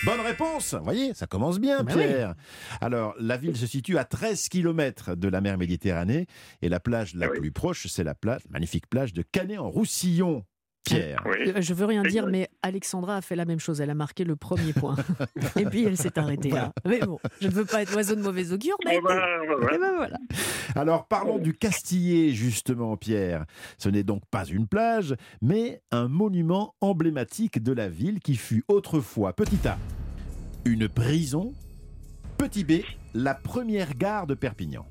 Bonne 0.04 0.20
réponse 0.20 0.74
Vous 0.74 0.84
voyez, 0.84 1.14
ça 1.14 1.26
commence 1.26 1.60
bien, 1.60 1.84
oui. 1.86 1.92
Pierre. 1.94 2.34
Alors, 2.80 3.14
la 3.20 3.36
ville 3.36 3.56
se 3.56 3.66
situe 3.66 3.98
à 3.98 4.04
13 4.04 4.48
km 4.48 5.14
de 5.14 5.28
la 5.28 5.40
mer 5.40 5.58
Méditerranée 5.58 6.26
et 6.60 6.68
la 6.68 6.80
plage 6.80 7.14
la 7.14 7.26
Ah 7.26 7.30
oui. 7.32 7.38
plus 7.38 7.52
proche, 7.52 7.86
c'est 7.86 8.02
la 8.04 8.14
plage, 8.14 8.40
magnifique 8.50 8.88
plage 8.88 9.12
de 9.12 9.22
Ah 9.22 9.28
Canet-en-Roussillon. 9.32 10.44
Pierre. 10.84 11.22
Oui. 11.26 11.50
Euh, 11.54 11.60
Je 11.60 11.74
veux 11.74 11.84
rien 11.84 12.02
dire, 12.02 12.26
mais 12.26 12.48
Alexandra 12.62 13.16
a 13.16 13.20
fait 13.22 13.36
la 13.36 13.44
même 13.44 13.60
chose. 13.60 13.80
Elle 13.80 13.90
a 13.90 13.94
marqué 13.94 14.24
le 14.24 14.36
premier 14.36 14.72
point. 14.72 14.96
Et 15.56 15.64
puis 15.64 15.84
elle 15.84 15.96
s'est 15.96 16.18
arrêtée 16.18 16.50
là. 16.50 16.72
Mais 16.84 17.00
bon, 17.00 17.18
je 17.40 17.46
ne 17.48 17.52
veux 17.52 17.64
pas 17.64 17.82
être 17.82 17.94
oiseau 17.94 18.14
de 18.14 18.22
mauvais 18.22 18.52
augure, 18.52 18.76
mais. 18.84 19.00
Ben 19.00 19.92
voilà. 19.96 20.18
Alors 20.74 21.06
parlons 21.06 21.38
du 21.38 21.54
Castillet 21.54 22.32
justement, 22.32 22.96
Pierre. 22.96 23.44
Ce 23.78 23.88
n'est 23.88 24.02
donc 24.02 24.22
pas 24.30 24.44
une 24.44 24.66
plage, 24.66 25.14
mais 25.40 25.80
un 25.90 26.08
monument 26.08 26.74
emblématique 26.80 27.62
de 27.62 27.72
la 27.72 27.88
ville 27.88 28.20
qui 28.20 28.36
fut 28.36 28.64
autrefois, 28.68 29.32
petit 29.32 29.66
A, 29.66 29.78
une 30.64 30.88
prison, 30.88 31.52
petit 32.38 32.64
B, 32.64 32.82
la 33.14 33.34
première 33.34 33.94
gare 33.94 34.26
de 34.26 34.34
Perpignan. 34.34 34.86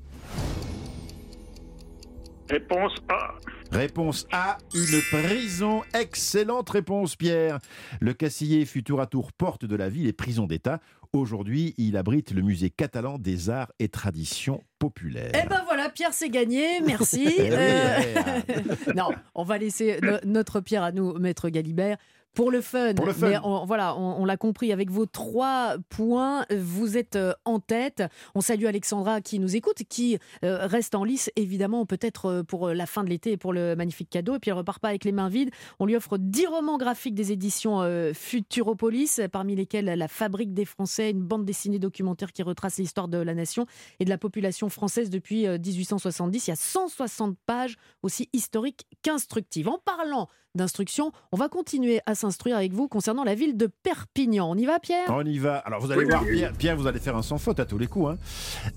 Réponse 2.50 2.92
A. 3.08 3.34
Réponse 3.70 4.26
A, 4.32 4.58
une 4.74 5.00
prison. 5.10 5.82
Excellente 5.98 6.68
réponse, 6.70 7.16
Pierre. 7.16 7.58
Le 8.00 8.12
Cassillet 8.12 8.64
fut 8.66 8.82
tour 8.82 9.00
à 9.00 9.06
tour 9.06 9.32
porte 9.32 9.64
de 9.64 9.74
la 9.76 9.88
ville 9.88 10.06
et 10.06 10.12
prison 10.12 10.46
d'État. 10.46 10.80
Aujourd'hui, 11.14 11.74
il 11.78 11.96
abrite 11.96 12.32
le 12.32 12.42
musée 12.42 12.70
catalan 12.70 13.18
des 13.18 13.48
arts 13.50 13.72
et 13.78 13.88
traditions 13.88 14.62
populaires. 14.78 15.32
Eh 15.34 15.48
ben 15.48 15.62
voilà, 15.66 15.88
Pierre, 15.88 16.12
c'est 16.12 16.30
gagné. 16.30 16.80
Merci. 16.80 17.26
Eh 17.38 17.50
Euh, 17.52 17.98
non, 18.96 19.10
on 19.34 19.44
va 19.44 19.56
laisser 19.58 19.98
no- 20.02 20.18
notre 20.24 20.60
Pierre 20.60 20.82
à 20.82 20.92
nous, 20.92 21.14
Maître 21.18 21.48
Galibert. 21.48 21.96
Pour 22.34 22.50
le 22.50 22.60
fun, 22.60 22.94
Pour 22.94 23.06
le 23.06 23.12
fun. 23.12 23.28
mais 23.28 23.38
on, 23.44 23.64
voilà, 23.66 23.96
on, 23.96 24.22
on 24.22 24.24
l'a 24.24 24.36
compris, 24.36 24.72
avec 24.72 24.90
vos 24.90 25.06
trois 25.06 25.76
points, 25.90 26.46
vous 26.50 26.96
êtes 26.96 27.16
euh, 27.16 27.34
en 27.44 27.60
tête. 27.60 28.02
On 28.34 28.40
salue 28.40 28.64
Alexandra 28.64 29.20
qui 29.20 29.38
nous 29.38 29.54
écoute, 29.54 29.82
qui 29.88 30.18
euh, 30.44 30.66
reste 30.66 30.94
en 30.94 31.04
lice, 31.04 31.30
évidemment, 31.36 31.84
peut-être 31.86 32.26
euh, 32.26 32.42
pour 32.42 32.70
la 32.70 32.86
fin 32.86 33.04
de 33.04 33.10
l'été 33.10 33.32
et 33.32 33.36
pour 33.36 33.52
le 33.52 33.76
magnifique 33.76 34.08
cadeau. 34.10 34.36
Et 34.36 34.38
puis 34.38 34.50
elle 34.50 34.56
repart 34.56 34.80
pas 34.80 34.88
avec 34.88 35.04
les 35.04 35.12
mains 35.12 35.28
vides. 35.28 35.50
On 35.78 35.86
lui 35.86 35.96
offre 35.96 36.16
10 36.18 36.46
romans 36.46 36.78
graphiques 36.78 37.14
des 37.14 37.32
éditions 37.32 37.82
euh, 37.82 38.12
Futuropolis, 38.14 39.20
parmi 39.30 39.54
lesquels 39.54 39.84
La 39.84 40.08
Fabrique 40.08 40.54
des 40.54 40.64
Français, 40.64 41.10
une 41.10 41.22
bande 41.22 41.44
dessinée 41.44 41.78
documentaire 41.78 42.32
qui 42.32 42.42
retrace 42.42 42.78
l'histoire 42.78 43.08
de 43.08 43.18
la 43.18 43.34
nation 43.34 43.66
et 44.00 44.04
de 44.04 44.10
la 44.10 44.18
population 44.18 44.68
française 44.68 45.10
depuis 45.10 45.46
euh, 45.46 45.58
1870. 45.58 46.46
Il 46.46 46.50
y 46.50 46.52
a 46.52 46.56
160 46.56 47.36
pages 47.46 47.76
aussi 48.02 48.28
historiques 48.32 48.86
qu'instructives. 49.02 49.68
En 49.68 49.78
parlant 49.84 50.28
d'instruction, 50.54 51.12
on 51.32 51.36
va 51.36 51.48
continuer 51.48 52.00
à 52.06 52.14
s'instruire 52.14 52.56
avec 52.56 52.72
vous 52.72 52.88
concernant 52.88 53.24
la 53.24 53.34
ville 53.34 53.56
de 53.56 53.66
Perpignan. 53.66 54.50
On 54.50 54.56
y 54.56 54.64
va, 54.66 54.78
Pierre? 54.78 55.06
On 55.08 55.24
y 55.24 55.38
va. 55.38 55.56
Alors 55.58 55.80
vous 55.80 55.90
allez 55.90 56.02
Oui, 56.02 56.08
voir, 56.10 56.22
oui. 56.22 56.36
Pierre, 56.36 56.52
Pierre, 56.52 56.76
vous 56.76 56.86
allez 56.86 56.98
faire 57.00 57.16
un 57.16 57.22
sans 57.22 57.38
faute 57.38 57.60
à 57.60 57.64
tous 57.64 57.78
les 57.78 57.86
coups. 57.86 58.10
hein. 58.12 58.18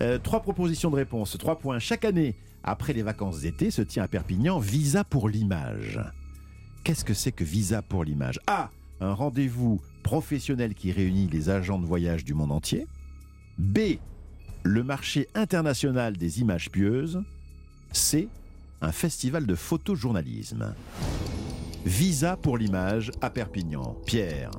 Euh, 0.01 0.17
trois 0.19 0.41
propositions 0.41 0.89
de 0.89 0.95
réponse, 0.95 1.37
trois 1.37 1.59
points. 1.59 1.79
Chaque 1.79 2.05
année, 2.05 2.35
après 2.63 2.93
les 2.93 3.03
vacances 3.03 3.41
d'été, 3.41 3.71
se 3.71 3.81
tient 3.81 4.03
à 4.03 4.07
Perpignan 4.07 4.59
Visa 4.59 5.03
pour 5.03 5.27
l'image. 5.29 5.99
Qu'est-ce 6.83 7.03
que 7.03 7.13
c'est 7.13 7.31
que 7.31 7.43
Visa 7.43 7.81
pour 7.81 8.03
l'image? 8.03 8.39
A. 8.47 8.69
Un 9.01 9.13
rendez-vous 9.13 9.81
professionnel 10.03 10.73
qui 10.73 10.91
réunit 10.93 11.27
les 11.27 11.49
agents 11.49 11.79
de 11.79 11.85
voyage 11.85 12.23
du 12.23 12.33
monde 12.33 12.51
entier. 12.51 12.87
B. 13.57 13.97
Le 14.63 14.83
marché 14.83 15.27
international 15.35 16.15
des 16.15 16.39
images 16.41 16.71
pieuses. 16.71 17.21
C. 17.91 18.29
Un 18.81 18.91
festival 18.91 19.45
de 19.45 19.55
photojournalisme. 19.55 20.73
Visa 21.85 22.35
pour 22.35 22.57
l'image 22.57 23.11
à 23.21 23.29
Perpignan. 23.29 23.95
Pierre. 24.07 24.49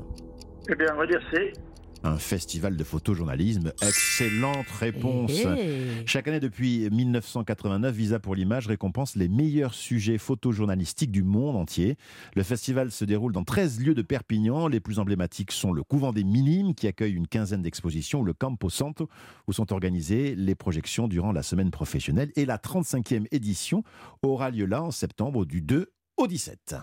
Eh 0.70 0.76
bien, 0.76 0.86
on 0.94 0.98
va 0.98 1.08
dire 1.08 1.20
C. 1.32 1.52
Un 2.04 2.18
festival 2.18 2.76
de 2.76 2.84
photojournalisme. 2.84 3.72
Excellente 3.82 4.68
réponse. 4.78 5.32
Eh. 5.34 6.06
Chaque 6.06 6.28
année 6.28 6.38
depuis 6.38 6.88
1989, 6.88 7.92
Visa 7.92 8.20
pour 8.20 8.36
l'image 8.36 8.68
récompense 8.68 9.16
les 9.16 9.26
meilleurs 9.26 9.74
sujets 9.74 10.18
photojournalistiques 10.18 11.10
du 11.10 11.24
monde 11.24 11.56
entier. 11.56 11.96
Le 12.36 12.44
festival 12.44 12.92
se 12.92 13.04
déroule 13.04 13.32
dans 13.32 13.42
13 13.42 13.80
lieux 13.80 13.94
de 13.94 14.02
Perpignan. 14.02 14.68
Les 14.68 14.78
plus 14.78 15.00
emblématiques 15.00 15.50
sont 15.50 15.72
le 15.72 15.82
couvent 15.82 16.12
des 16.12 16.22
Minimes 16.22 16.76
qui 16.76 16.86
accueille 16.86 17.14
une 17.14 17.26
quinzaine 17.26 17.62
d'expositions, 17.62 18.22
le 18.22 18.34
Campo 18.34 18.70
Santo 18.70 19.08
où 19.48 19.52
sont 19.52 19.72
organisées 19.72 20.36
les 20.36 20.54
projections 20.54 21.08
durant 21.08 21.32
la 21.32 21.42
semaine 21.42 21.72
professionnelle 21.72 22.30
et 22.36 22.46
la 22.46 22.58
35e 22.58 23.26
édition 23.32 23.82
aura 24.22 24.50
lieu 24.50 24.66
là 24.66 24.80
en 24.80 24.92
septembre 24.92 25.44
du 25.44 25.60
2 25.60 25.90
au 26.18 26.28
17. 26.28 26.76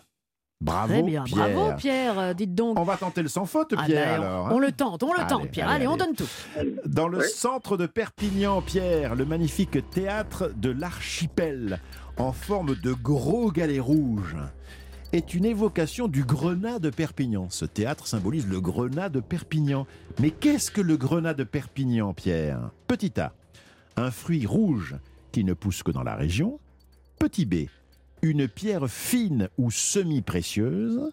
Bravo 0.63 0.93
Très 0.93 1.03
bien, 1.03 1.23
Pierre. 1.23 1.49
bravo 1.49 1.75
Pierre, 1.77 2.19
euh, 2.19 2.33
dites 2.33 2.55
donc. 2.55 2.79
On 2.79 2.83
va 2.83 2.95
tenter 2.95 3.21
le 3.21 3.27
sans 3.27 3.45
faute 3.45 3.73
Ah 3.77 3.83
Pierre 3.83 4.19
ben, 4.19 4.23
alors. 4.23 4.45
on 4.45 4.57
hein. 4.57 4.59
le 4.59 4.71
tente, 4.71 5.03
on 5.03 5.11
le 5.13 5.27
tente 5.27 5.49
Pierre. 5.49 5.67
Allez, 5.69 5.87
on 5.87 5.97
donne 5.97 6.15
tout. 6.15 6.27
Dans 6.85 7.09
le 7.09 7.21
centre 7.21 7.75
de 7.75 7.85
Perpignan, 7.85 8.61
Pierre, 8.61 9.15
le 9.15 9.25
magnifique 9.25 9.77
théâtre 9.89 10.51
de 10.55 10.69
l'archipel, 10.69 11.79
en 12.17 12.31
forme 12.31 12.75
de 12.75 12.93
gros 12.93 13.51
galets 13.51 13.81
rouges, 13.81 14.37
est 15.11 15.33
une 15.33 15.45
évocation 15.45 16.07
du 16.07 16.23
grenat 16.23 16.79
de 16.79 16.89
Perpignan. 16.89 17.47
Ce 17.49 17.65
théâtre 17.65 18.07
symbolise 18.07 18.47
le 18.47 18.61
grenat 18.61 19.09
de 19.09 19.19
Perpignan. 19.19 19.85
Mais 20.19 20.31
qu'est-ce 20.31 20.71
que 20.71 20.81
le 20.81 20.95
grenat 20.95 21.33
de 21.33 21.43
Perpignan, 21.43 22.13
Pierre? 22.13 22.71
Petit 22.87 23.19
A, 23.19 23.33
un 23.97 24.11
fruit 24.11 24.45
rouge 24.45 24.95
qui 25.33 25.43
ne 25.43 25.53
pousse 25.53 25.83
que 25.83 25.91
dans 25.91 26.03
la 26.03 26.15
région. 26.15 26.59
Petit 27.19 27.45
B, 27.45 27.67
une 28.23 28.47
pierre 28.47 28.89
fine 28.89 29.49
ou 29.57 29.69
semi-précieuse. 29.69 31.11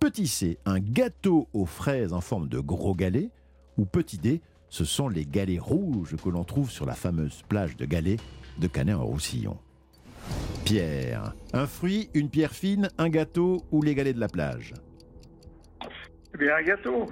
Petit 0.00 0.26
C, 0.26 0.58
un 0.64 0.80
gâteau 0.80 1.48
aux 1.52 1.66
fraises 1.66 2.14
en 2.14 2.22
forme 2.22 2.48
de 2.48 2.58
gros 2.58 2.94
galets. 2.94 3.30
Ou 3.76 3.84
petit 3.84 4.18
D, 4.18 4.40
ce 4.70 4.84
sont 4.84 5.08
les 5.08 5.26
galets 5.26 5.60
rouges 5.60 6.16
que 6.16 6.30
l'on 6.30 6.44
trouve 6.44 6.70
sur 6.70 6.86
la 6.86 6.94
fameuse 6.94 7.42
plage 7.48 7.76
de 7.76 7.84
galets 7.84 8.20
de 8.58 8.66
Canet-en-Roussillon. 8.66 9.58
Pierre, 10.64 11.34
un 11.52 11.66
fruit, 11.66 12.08
une 12.14 12.30
pierre 12.30 12.52
fine, 12.52 12.88
un 12.96 13.10
gâteau 13.10 13.62
ou 13.70 13.82
les 13.82 13.94
galets 13.94 14.14
de 14.14 14.20
la 14.20 14.28
plage? 14.28 14.72
Eh 16.34 16.38
bien, 16.38 16.56
un 16.56 16.62
gâteau. 16.62 17.06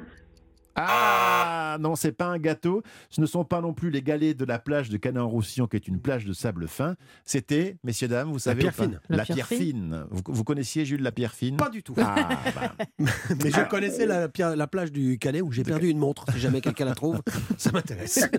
Ah 0.74 1.76
non, 1.80 1.96
c'est 1.96 2.12
pas 2.12 2.26
un 2.26 2.38
gâteau. 2.38 2.82
Ce 3.10 3.20
ne 3.20 3.26
sont 3.26 3.44
pas 3.44 3.60
non 3.60 3.74
plus 3.74 3.90
les 3.90 4.02
galets 4.02 4.34
de 4.36 4.44
la 4.44 4.58
plage 4.58 4.88
de 4.90 4.96
Canet-en-Roussillon, 4.96 5.66
qui 5.66 5.76
est 5.76 5.86
une 5.88 6.00
plage 6.00 6.24
de 6.24 6.32
sable 6.32 6.66
fin. 6.68 6.96
C'était, 7.24 7.76
messieurs 7.84 8.08
dames, 8.08 8.30
vous 8.32 8.38
savez 8.38 8.60
pierre 8.60 8.72
ou 8.74 8.76
pas 8.76 8.82
fine. 8.84 9.00
La, 9.08 9.16
La 9.18 9.24
pierre, 9.24 9.34
pierre 9.36 9.46
fine. 9.48 9.58
fine. 9.58 10.04
Vous, 10.10 10.22
vous 10.26 10.44
connaissiez 10.44 10.84
Jules 10.84 11.02
la 11.02 11.12
pierre 11.12 11.34
fine? 11.34 11.56
Pas 11.56 11.68
du 11.70 11.82
tout. 11.82 11.94
Ah, 11.98 12.14
bah. 12.54 12.74
Mais 13.44 13.50
je 13.50 13.68
connaissais 13.68 14.06
la, 14.06 14.28
pierre- 14.28 14.56
la 14.56 14.66
plage 14.66 14.92
du 14.92 15.18
Calais 15.18 15.40
où 15.42 15.52
j'ai 15.52 15.62
perdu 15.62 15.88
une 15.88 15.98
montre. 15.98 16.24
Si 16.32 16.38
jamais 16.40 16.60
quelqu'un 16.60 16.86
la 16.86 16.94
trouve, 16.94 17.20
ça 17.58 17.70
m'intéresse. 17.72 18.20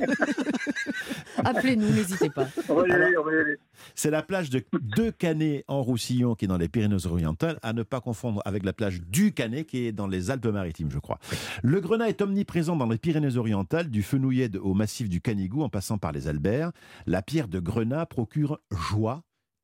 Appelez-nous, 1.45 1.89
n'hésitez 1.89 2.29
pas. 2.29 2.47
On 2.69 2.75
va 2.75 2.87
y 2.87 2.91
aller, 2.91 3.17
on 3.17 3.23
va 3.23 3.33
y 3.33 3.37
aller. 3.37 3.57
C'est 3.95 4.09
la 4.09 4.21
plage 4.21 4.49
de 4.49 4.63
De 4.73 5.09
Canet 5.09 5.63
en 5.67 5.81
Roussillon 5.81 6.35
qui 6.35 6.45
est 6.45 6.47
dans 6.47 6.57
les 6.57 6.69
Pyrénées-Orientales, 6.69 7.59
à 7.61 7.73
ne 7.73 7.83
pas 7.83 8.01
confondre 8.01 8.41
avec 8.45 8.63
la 8.63 8.73
plage 8.73 9.01
du 9.01 9.33
Canet 9.33 9.65
qui 9.65 9.85
est 9.85 9.91
dans 9.91 10.07
les 10.07 10.31
Alpes-Maritimes, 10.31 10.91
je 10.91 10.99
crois. 10.99 11.19
Le 11.61 11.79
grenat 11.81 12.09
est 12.09 12.21
omniprésent 12.21 12.75
dans 12.75 12.87
les 12.87 12.97
Pyrénées-Orientales, 12.97 13.89
du 13.89 14.03
Fenouillet 14.03 14.55
au 14.57 14.73
massif 14.73 15.09
du 15.09 15.21
Canigou 15.21 15.63
en 15.63 15.69
passant 15.69 15.97
par 15.97 16.11
les 16.11 16.27
Alberts. 16.27 16.71
La 17.05 17.21
pierre 17.21 17.47
de 17.47 17.59
grenat 17.59 18.05
procure 18.05 18.59
joie 18.71 19.23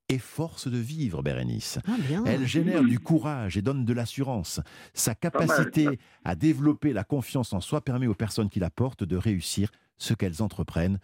et 0.10 0.18
force 0.18 0.68
de 0.68 0.78
vivre, 0.78 1.22
Bérénice. 1.22 1.80
Ah. 1.88 1.96
Elle 2.26 2.46
génère 2.46 2.84
du 2.84 3.00
courage 3.00 3.58
et 3.58 3.62
donne 3.62 3.86
de 3.86 3.94
l'assurance. 3.94 4.60
Sa 4.94 5.16
capacité 5.16 6.00
à 6.26 6.36
développer 6.36 6.94
la 6.94 7.04
confiance 7.04 7.54
en 7.54 7.62
soi 7.62 7.82
permet 7.82 8.08
aux 8.08 8.16
personnes 8.16 8.50
qui 8.50 8.60
la 8.60 8.72
portent 8.72 9.04
de 9.04 9.16
réussir 9.16 9.72
ce 9.98 10.14
qu'elles 10.14 10.42
entreprennent. 10.42 11.00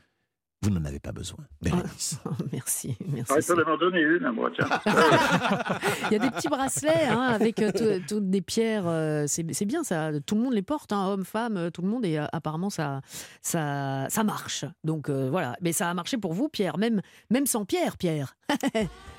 Vous 0.62 0.72
n'en 0.72 0.84
avez 0.86 1.00
pas 1.00 1.12
besoin, 1.12 1.38
Bérénice. 1.62 2.18
Merci, 2.52 2.98
merci. 3.08 3.32
Ah, 3.32 3.40
il 3.40 3.46
peut 3.46 3.64
m'en 3.66 3.78
donner 3.78 4.00
une, 4.02 4.26
à 4.26 4.32
moi, 4.32 4.50
tiens. 4.56 4.68
Il 6.10 6.14
y 6.14 6.16
a 6.16 6.20
des 6.20 6.32
petits 6.32 6.48
bracelets 6.48 7.06
hein, 7.08 7.22
avec 7.22 7.62
euh, 7.62 7.72
tout- 7.72 8.04
toutes 8.08 8.30
des 8.32 8.42
pierres. 8.42 8.88
euh, 8.88 9.26
c'est 9.28 9.44
bien 9.66 9.84
ça. 9.84 10.10
Tout 10.26 10.34
le 10.34 10.42
monde 10.42 10.54
les 10.54 10.64
porte, 10.64 10.92
hein, 10.92 11.06
hommes, 11.08 11.26
femmes, 11.26 11.58
euh, 11.58 11.70
tout 11.70 11.84
le 11.84 11.88
monde. 11.88 12.04
Et 12.06 12.18
euh, 12.18 12.26
apparemment, 12.32 12.72
ça, 12.72 13.02
ça, 13.44 14.08
ça 14.10 14.24
marche. 14.24 14.66
Donc 14.84 15.10
euh, 15.10 15.30
voilà. 15.30 15.56
Mais 15.62 15.72
ça 15.72 15.88
a 15.90 15.94
marché 15.94 16.18
pour 16.18 16.34
vous, 16.34 16.50
Pierre. 16.50 16.80
Même, 16.80 17.02
même 17.30 17.46
sans 17.46 17.66
Pierre, 17.66 17.98
Pierre. 17.98 18.36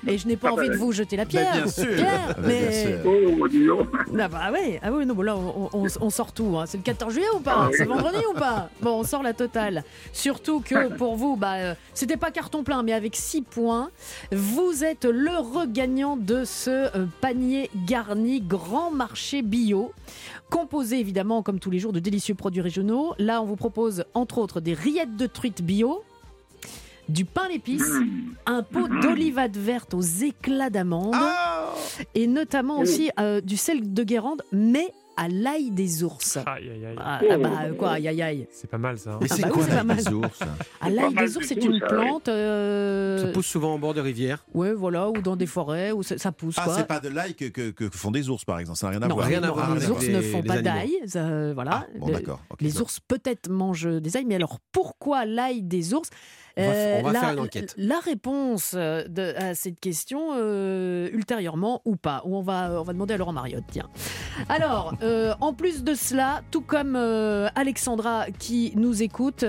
Et 0.07 0.17
je 0.17 0.27
n'ai 0.27 0.37
pas 0.37 0.49
Ah 0.51 0.55
bah, 0.55 0.61
envie 0.61 0.69
de 0.69 0.75
vous 0.75 0.91
jeter 0.91 1.17
la 1.17 1.25
pierre. 1.25 1.53
bien 1.53 1.67
sûr. 1.67 1.85
Pierre, 1.95 2.27
Ah 2.29 2.33
bah, 2.33 2.47
bien 2.47 2.59
mais. 2.59 2.83
sûr. 2.85 2.99
Oh. 3.05 3.83
Ah 4.19 4.27
bah 4.29 4.51
ouais, 4.53 4.79
ah 4.81 4.91
oui, 4.91 5.05
non, 5.05 5.13
bon, 5.13 5.21
là 5.21 5.35
on, 5.35 5.69
on- 5.73 5.87
on 5.99 6.09
sort 6.09 6.31
tout. 6.31 6.57
hein. 6.57 6.65
C'est 6.65 6.77
le 6.77 6.83
14 6.83 7.13
juillet 7.13 7.27
ou 7.35 7.39
pas? 7.39 7.55
Ah 7.57 7.67
oui. 7.69 7.75
C'est 7.77 7.85
vendredi 7.85 8.23
ou 8.29 8.33
pas? 8.37 8.69
Bon, 8.81 8.99
on 8.99 9.03
sort 9.03 9.23
la 9.23 9.33
totale. 9.33 9.83
Surtout 10.13 10.61
que 10.61 10.93
pour 10.95 11.15
vous, 11.15 11.35
bah, 11.35 11.55
euh, 11.55 11.75
c'était 11.93 12.17
pas 12.17 12.31
carton 12.31 12.63
plein, 12.63 12.83
mais 12.83 12.93
avec 12.93 13.15
6 13.15 13.41
points, 13.41 13.89
vous 14.31 14.83
êtes 14.83 15.05
l'heureux 15.05 15.65
gagnant 15.67 16.15
de 16.15 16.45
ce 16.45 16.69
euh, 16.95 17.05
panier 17.21 17.69
garni 17.85 18.39
Grand 18.41 18.91
Marché 18.91 19.41
Bio. 19.41 19.91
Composé 20.49 20.99
évidemment, 20.99 21.41
comme 21.43 21.59
tous 21.59 21.71
les 21.71 21.79
jours, 21.79 21.91
de 21.91 21.99
délicieux 21.99 22.35
produits 22.35 22.61
régionaux. 22.61 23.13
Là, 23.19 23.41
on 23.41 23.45
vous 23.45 23.57
propose 23.57 24.05
entre 24.13 24.37
autres 24.37 24.61
des 24.61 24.73
rillettes 24.73 25.17
de 25.17 25.27
truite 25.27 25.61
bio. 25.61 26.03
Du 27.09 27.23
pain 27.23 27.47
d'épices, 27.49 27.89
un 28.45 28.63
pot 28.63 28.87
d'olivade 29.01 29.55
verte 29.55 29.93
aux 29.93 30.01
éclats 30.01 30.69
d'amande 30.69 31.15
et 32.15 32.27
notamment 32.27 32.79
aussi 32.79 33.09
euh, 33.19 33.39
du 33.39 33.55
sel 33.55 33.93
de 33.93 34.03
Guérande, 34.03 34.41
mais 34.51 34.91
à 35.15 35.29
l'ail 35.29 35.71
des 35.71 36.03
ours. 36.03 36.37
Aïe, 36.45 36.69
aïe, 36.69 36.85
aïe. 36.85 36.95
Ah, 36.99 37.19
ah 37.31 37.37
bah 37.37 37.49
euh, 37.63 37.73
quoi, 37.73 37.91
aïe 37.93 38.07
aïe 38.09 38.21
aïe. 38.21 38.47
C'est 38.51 38.69
pas 38.69 38.77
mal 38.77 38.99
ça. 38.99 39.13
hein. 39.13 39.19
Mais 39.21 39.27
c'est 39.29 39.43
Ah 39.45 39.47
bah 39.47 39.53
quoi, 39.53 39.65
l'ail 39.67 39.77
pas 39.77 39.83
mal. 39.85 39.97
des 39.97 40.13
ours? 40.13 40.39
À 40.81 40.89
l'ail 40.89 41.13
des 41.15 41.37
ours, 41.37 41.45
c'est 41.47 41.63
une 41.63 41.79
plante. 41.79 42.27
euh, 42.27 43.17
Ça 43.25 43.27
pousse 43.29 43.47
souvent 43.47 43.73
en 43.73 43.79
bord 43.79 43.93
de 43.95 44.01
rivière. 44.01 44.45
Ouais, 44.53 44.73
voilà, 44.73 45.09
ou 45.09 45.13
dans 45.21 45.35
des 45.37 45.47
forêts, 45.47 45.91
où 45.93 46.03
ça, 46.03 46.31
pousse. 46.33 46.55
Ah, 46.59 46.67
c'est 46.75 46.85
pas 46.87 46.99
de 46.99 47.07
l'ail 47.09 47.33
que, 47.35 47.45
que- 47.45 47.71
que 47.71 47.89
font 47.89 48.11
des 48.11 48.29
ours, 48.29 48.43
par 48.45 48.59
exemple. 48.59 48.77
Ça 48.77 48.87
n'a 48.87 48.91
rien 48.91 49.01
à 49.01 49.07
Non, 49.07 49.15
voir. 49.15 49.27
rien 49.27 49.41
à 49.43 49.47
Ah, 49.47 49.51
voir. 49.51 49.75
Les 49.75 49.89
ours 49.89 50.07
ne 50.07 50.21
font 50.21 50.43
pas 50.43 50.61
d'ail. 50.61 50.91
ça, 51.07 51.53
voilà. 51.53 51.85
Ah, 51.85 51.97
bon, 51.97 52.09
d'accord. 52.09 52.41
Les 52.59 52.71
ça- 52.71 52.81
ours 52.81 52.99
peut-être 52.99 53.49
mangent 53.49 53.87
des 54.01 54.17
ails, 54.17 54.25
mais 54.25 54.35
alors 54.35 54.59
pourquoi 54.71 55.25
l'ail 55.25 55.63
des 55.63 55.93
ours? 55.95 56.09
On 56.57 56.61
va, 56.61 56.73
Euh, 56.73 56.99
on 56.99 57.03
va 57.03 57.11
la, 57.13 57.19
faire 57.19 57.33
une 57.33 57.39
enquête. 57.39 57.75
La 57.77 57.99
réponse 57.99 58.73
euh, 58.75 59.03
de, 59.07 59.33
à 59.37 59.55
cette 59.55 59.79
question 59.79 60.31
euh, 60.35 61.09
ultérieurement 61.13 61.81
ou 61.85 61.95
pas. 61.95 62.21
On 62.25 62.41
va, 62.41 62.79
on 62.79 62.83
va 62.83 62.93
demander 62.93 63.13
à 63.13 63.17
Laurent 63.17 63.33
Mariotte. 63.33 63.65
Tiens. 63.71 63.89
Alors, 64.49 64.95
en 65.41 65.53
plus 65.53 65.83
de 65.83 65.93
cela, 65.93 66.41
tout 66.51 66.61
comme 66.61 66.95
Alexandra 66.95 68.27
qui 68.37 68.73
nous 68.75 69.03
écoute, 69.03 69.45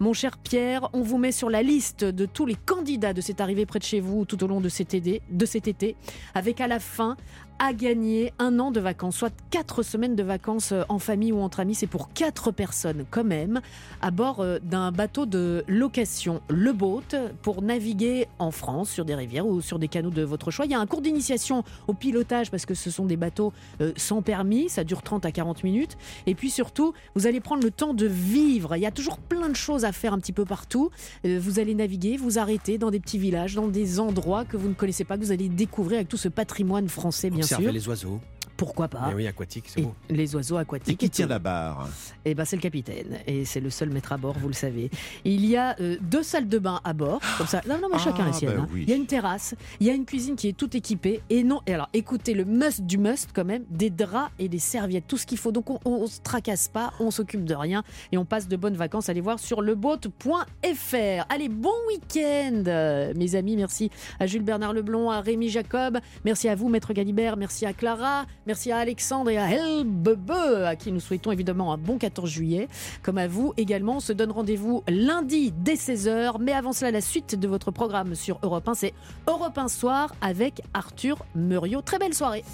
mon 0.00 0.12
cher 0.12 0.38
Pierre, 0.38 0.88
on 0.92 1.02
vous 1.02 1.18
met 1.18 1.32
sur 1.32 1.50
la 1.50 1.62
liste 1.62 2.04
de 2.04 2.26
tous 2.26 2.46
les 2.46 2.54
candidats 2.56 3.12
de 3.12 3.20
cette 3.20 3.40
arrivée 3.40 3.66
près 3.66 3.78
de 3.78 3.84
chez 3.84 4.00
vous 4.00 4.24
tout 4.24 4.42
au 4.42 4.46
long 4.46 4.60
de 4.60 4.68
cet, 4.68 4.94
été, 4.94 5.22
de 5.30 5.46
cet 5.46 5.68
été, 5.68 5.96
avec 6.34 6.60
à 6.60 6.66
la 6.66 6.80
fin 6.80 7.16
à 7.62 7.72
gagner 7.72 8.32
un 8.40 8.58
an 8.58 8.72
de 8.72 8.80
vacances, 8.80 9.14
soit 9.14 9.32
quatre 9.50 9.84
semaines 9.84 10.16
de 10.16 10.24
vacances 10.24 10.72
euh, 10.72 10.82
en 10.88 10.98
famille 10.98 11.30
ou 11.30 11.38
entre 11.38 11.60
amis. 11.60 11.76
C'est 11.76 11.86
pour 11.86 12.12
quatre 12.12 12.50
personnes 12.50 13.04
quand 13.08 13.22
même, 13.22 13.60
à 14.00 14.10
bord 14.10 14.40
euh, 14.40 14.58
d'un 14.58 14.90
bateau 14.90 15.26
de 15.26 15.62
location, 15.68 16.42
le 16.48 16.72
boat, 16.72 17.14
pour 17.40 17.62
naviguer 17.62 18.26
en 18.40 18.50
France 18.50 18.90
sur 18.90 19.04
des 19.04 19.14
rivières 19.14 19.46
ou 19.46 19.60
sur 19.60 19.78
des 19.78 19.86
canaux 19.86 20.10
de 20.10 20.22
votre 20.22 20.50
choix. 20.50 20.64
Il 20.64 20.72
y 20.72 20.74
a 20.74 20.80
un 20.80 20.86
cours 20.86 21.02
d'initiation 21.02 21.62
au 21.86 21.94
pilotage 21.94 22.50
parce 22.50 22.66
que 22.66 22.74
ce 22.74 22.90
sont 22.90 23.06
des 23.06 23.16
bateaux 23.16 23.52
euh, 23.80 23.92
sans 23.96 24.22
permis, 24.22 24.68
ça 24.68 24.82
dure 24.82 25.02
30 25.02 25.24
à 25.24 25.30
40 25.30 25.62
minutes. 25.62 25.96
Et 26.26 26.34
puis 26.34 26.50
surtout, 26.50 26.94
vous 27.14 27.28
allez 27.28 27.38
prendre 27.38 27.62
le 27.62 27.70
temps 27.70 27.94
de 27.94 28.06
vivre. 28.06 28.74
Il 28.74 28.80
y 28.80 28.86
a 28.86 28.90
toujours 28.90 29.18
plein 29.18 29.48
de 29.48 29.54
choses 29.54 29.84
à 29.84 29.92
faire 29.92 30.12
un 30.14 30.18
petit 30.18 30.32
peu 30.32 30.44
partout. 30.44 30.90
Vous 31.22 31.60
allez 31.60 31.76
naviguer, 31.76 32.16
vous 32.16 32.40
arrêter 32.40 32.76
dans 32.76 32.90
des 32.90 32.98
petits 32.98 33.18
villages, 33.18 33.54
dans 33.54 33.68
des 33.68 34.00
endroits 34.00 34.44
que 34.44 34.56
vous 34.56 34.68
ne 34.68 34.74
connaissez 34.74 35.04
pas, 35.04 35.16
que 35.16 35.22
vous 35.22 35.30
allez 35.30 35.48
découvrir 35.48 35.98
avec 35.98 36.08
tout 36.08 36.16
ce 36.16 36.28
patrimoine 36.28 36.88
français, 36.88 37.30
bien 37.30 37.51
Observer 37.52 37.64
sûr. 37.66 37.72
les 37.72 37.88
oiseaux. 37.88 38.20
Pourquoi 38.56 38.88
pas 38.88 39.10
oui, 39.14 39.26
aquatique, 39.26 39.64
c'est 39.68 39.80
Et 39.80 39.84
beau. 39.84 39.94
Les 40.08 40.34
oiseaux 40.36 40.56
Et 40.58 40.60
aquatiques. 40.60 40.98
qui 40.98 41.10
tire 41.10 41.28
la 41.28 41.38
barre? 41.38 41.88
Eh 42.24 42.34
ben, 42.34 42.44
c'est 42.44 42.56
le 42.56 42.62
capitaine. 42.62 43.18
Et 43.26 43.44
c'est 43.44 43.60
le 43.60 43.70
seul 43.70 43.90
maître 43.90 44.12
à 44.12 44.16
bord, 44.16 44.34
vous 44.38 44.48
le 44.48 44.54
savez. 44.54 44.90
Il 45.24 45.44
y 45.44 45.56
a 45.56 45.74
euh, 45.80 45.96
deux 46.00 46.22
salles 46.22 46.48
de 46.48 46.58
bain 46.58 46.80
à 46.84 46.92
bord. 46.92 47.20
Comme 47.38 47.46
ça. 47.46 47.60
Non, 47.68 47.78
non, 47.80 47.88
mais 47.92 47.98
chacun 47.98 48.24
Ah, 48.24 48.26
la 48.26 48.32
sienne. 48.32 48.54
bah 48.56 48.62
hein. 48.62 48.68
oui. 48.72 48.82
Il 48.86 48.90
y 48.90 48.92
a 48.92 48.96
une 48.96 49.06
terrasse. 49.06 49.54
Il 49.80 49.86
y 49.86 49.90
a 49.90 49.94
une 49.94 50.04
cuisine 50.04 50.36
qui 50.36 50.48
est 50.48 50.56
toute 50.56 50.74
équipée. 50.74 51.20
Et 51.30 51.42
non, 51.44 51.60
et 51.66 51.74
alors, 51.74 51.88
écoutez, 51.92 52.34
le 52.34 52.44
must 52.44 52.82
du 52.82 52.98
must, 52.98 53.30
quand 53.34 53.44
même, 53.44 53.64
des 53.70 53.90
draps 53.90 54.30
et 54.38 54.48
des 54.48 54.58
serviettes. 54.58 55.06
Tout 55.08 55.16
ce 55.16 55.26
qu'il 55.26 55.38
faut. 55.38 55.52
Donc, 55.52 55.70
on, 55.70 55.80
on, 55.84 56.06
se 56.06 56.20
tracasse 56.20 56.68
pas, 56.68 56.92
on 57.00 57.10
s'occupe 57.10 57.44
de 57.44 57.54
rien. 57.54 57.82
Et 58.12 58.18
on 58.18 58.24
passe 58.24 58.48
de 58.48 58.56
bonnes 58.56 58.76
vacances. 58.76 59.08
Allez 59.08 59.20
voir 59.20 59.38
sur 59.40 59.60
leboat.fr. 59.62 61.26
Allez, 61.28 61.48
bon 61.48 61.70
week-end, 61.88 62.62
euh, 62.66 63.12
mes 63.16 63.34
amis. 63.34 63.56
Merci 63.56 63.90
à 64.20 64.26
Jules 64.26 64.42
Bernard 64.42 64.72
Leblond, 64.72 65.10
à 65.10 65.20
Rémi 65.20 65.48
Jacob. 65.48 65.98
Merci 66.24 66.48
à 66.48 66.54
vous, 66.54 66.68
Maître 66.68 66.92
Galibert. 66.92 67.36
Merci 67.36 67.66
à 67.66 67.72
Clara. 67.72 68.26
Merci 68.46 68.72
à 68.72 68.78
Alexandre 68.78 69.30
et 69.30 69.38
à 69.38 69.50
Helbebe, 69.50 70.30
à 70.66 70.76
qui 70.76 70.90
nous 70.90 71.00
souhaitons 71.00 71.30
évidemment 71.32 71.72
un 71.72 71.78
bon 71.78 71.98
14 71.98 72.28
juillet. 72.28 72.68
Comme 73.02 73.18
à 73.18 73.28
vous 73.28 73.54
également, 73.56 73.96
on 73.96 74.00
se 74.00 74.12
donne 74.12 74.32
rendez-vous 74.32 74.82
lundi 74.88 75.52
dès 75.56 75.74
16h. 75.74 76.36
Mais 76.40 76.52
avant 76.52 76.72
cela, 76.72 76.90
la 76.90 77.00
suite 77.00 77.34
de 77.38 77.46
votre 77.46 77.70
programme 77.70 78.14
sur 78.14 78.38
Europe 78.42 78.68
1, 78.68 78.74
c'est 78.74 78.94
Europe 79.28 79.56
1 79.56 79.68
Soir 79.68 80.14
avec 80.20 80.62
Arthur 80.74 81.24
Muriot. 81.34 81.82
Très 81.82 81.98
belle 81.98 82.14
soirée. 82.14 82.44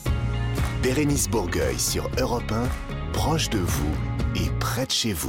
Bérénice 0.82 1.28
Bourgueil 1.28 1.78
sur 1.78 2.08
Europe 2.20 2.52
1, 2.52 3.12
proche 3.12 3.50
de 3.50 3.58
vous 3.58 3.94
et 4.36 4.48
près 4.60 4.86
de 4.86 4.90
chez 4.90 5.12
vous. 5.12 5.26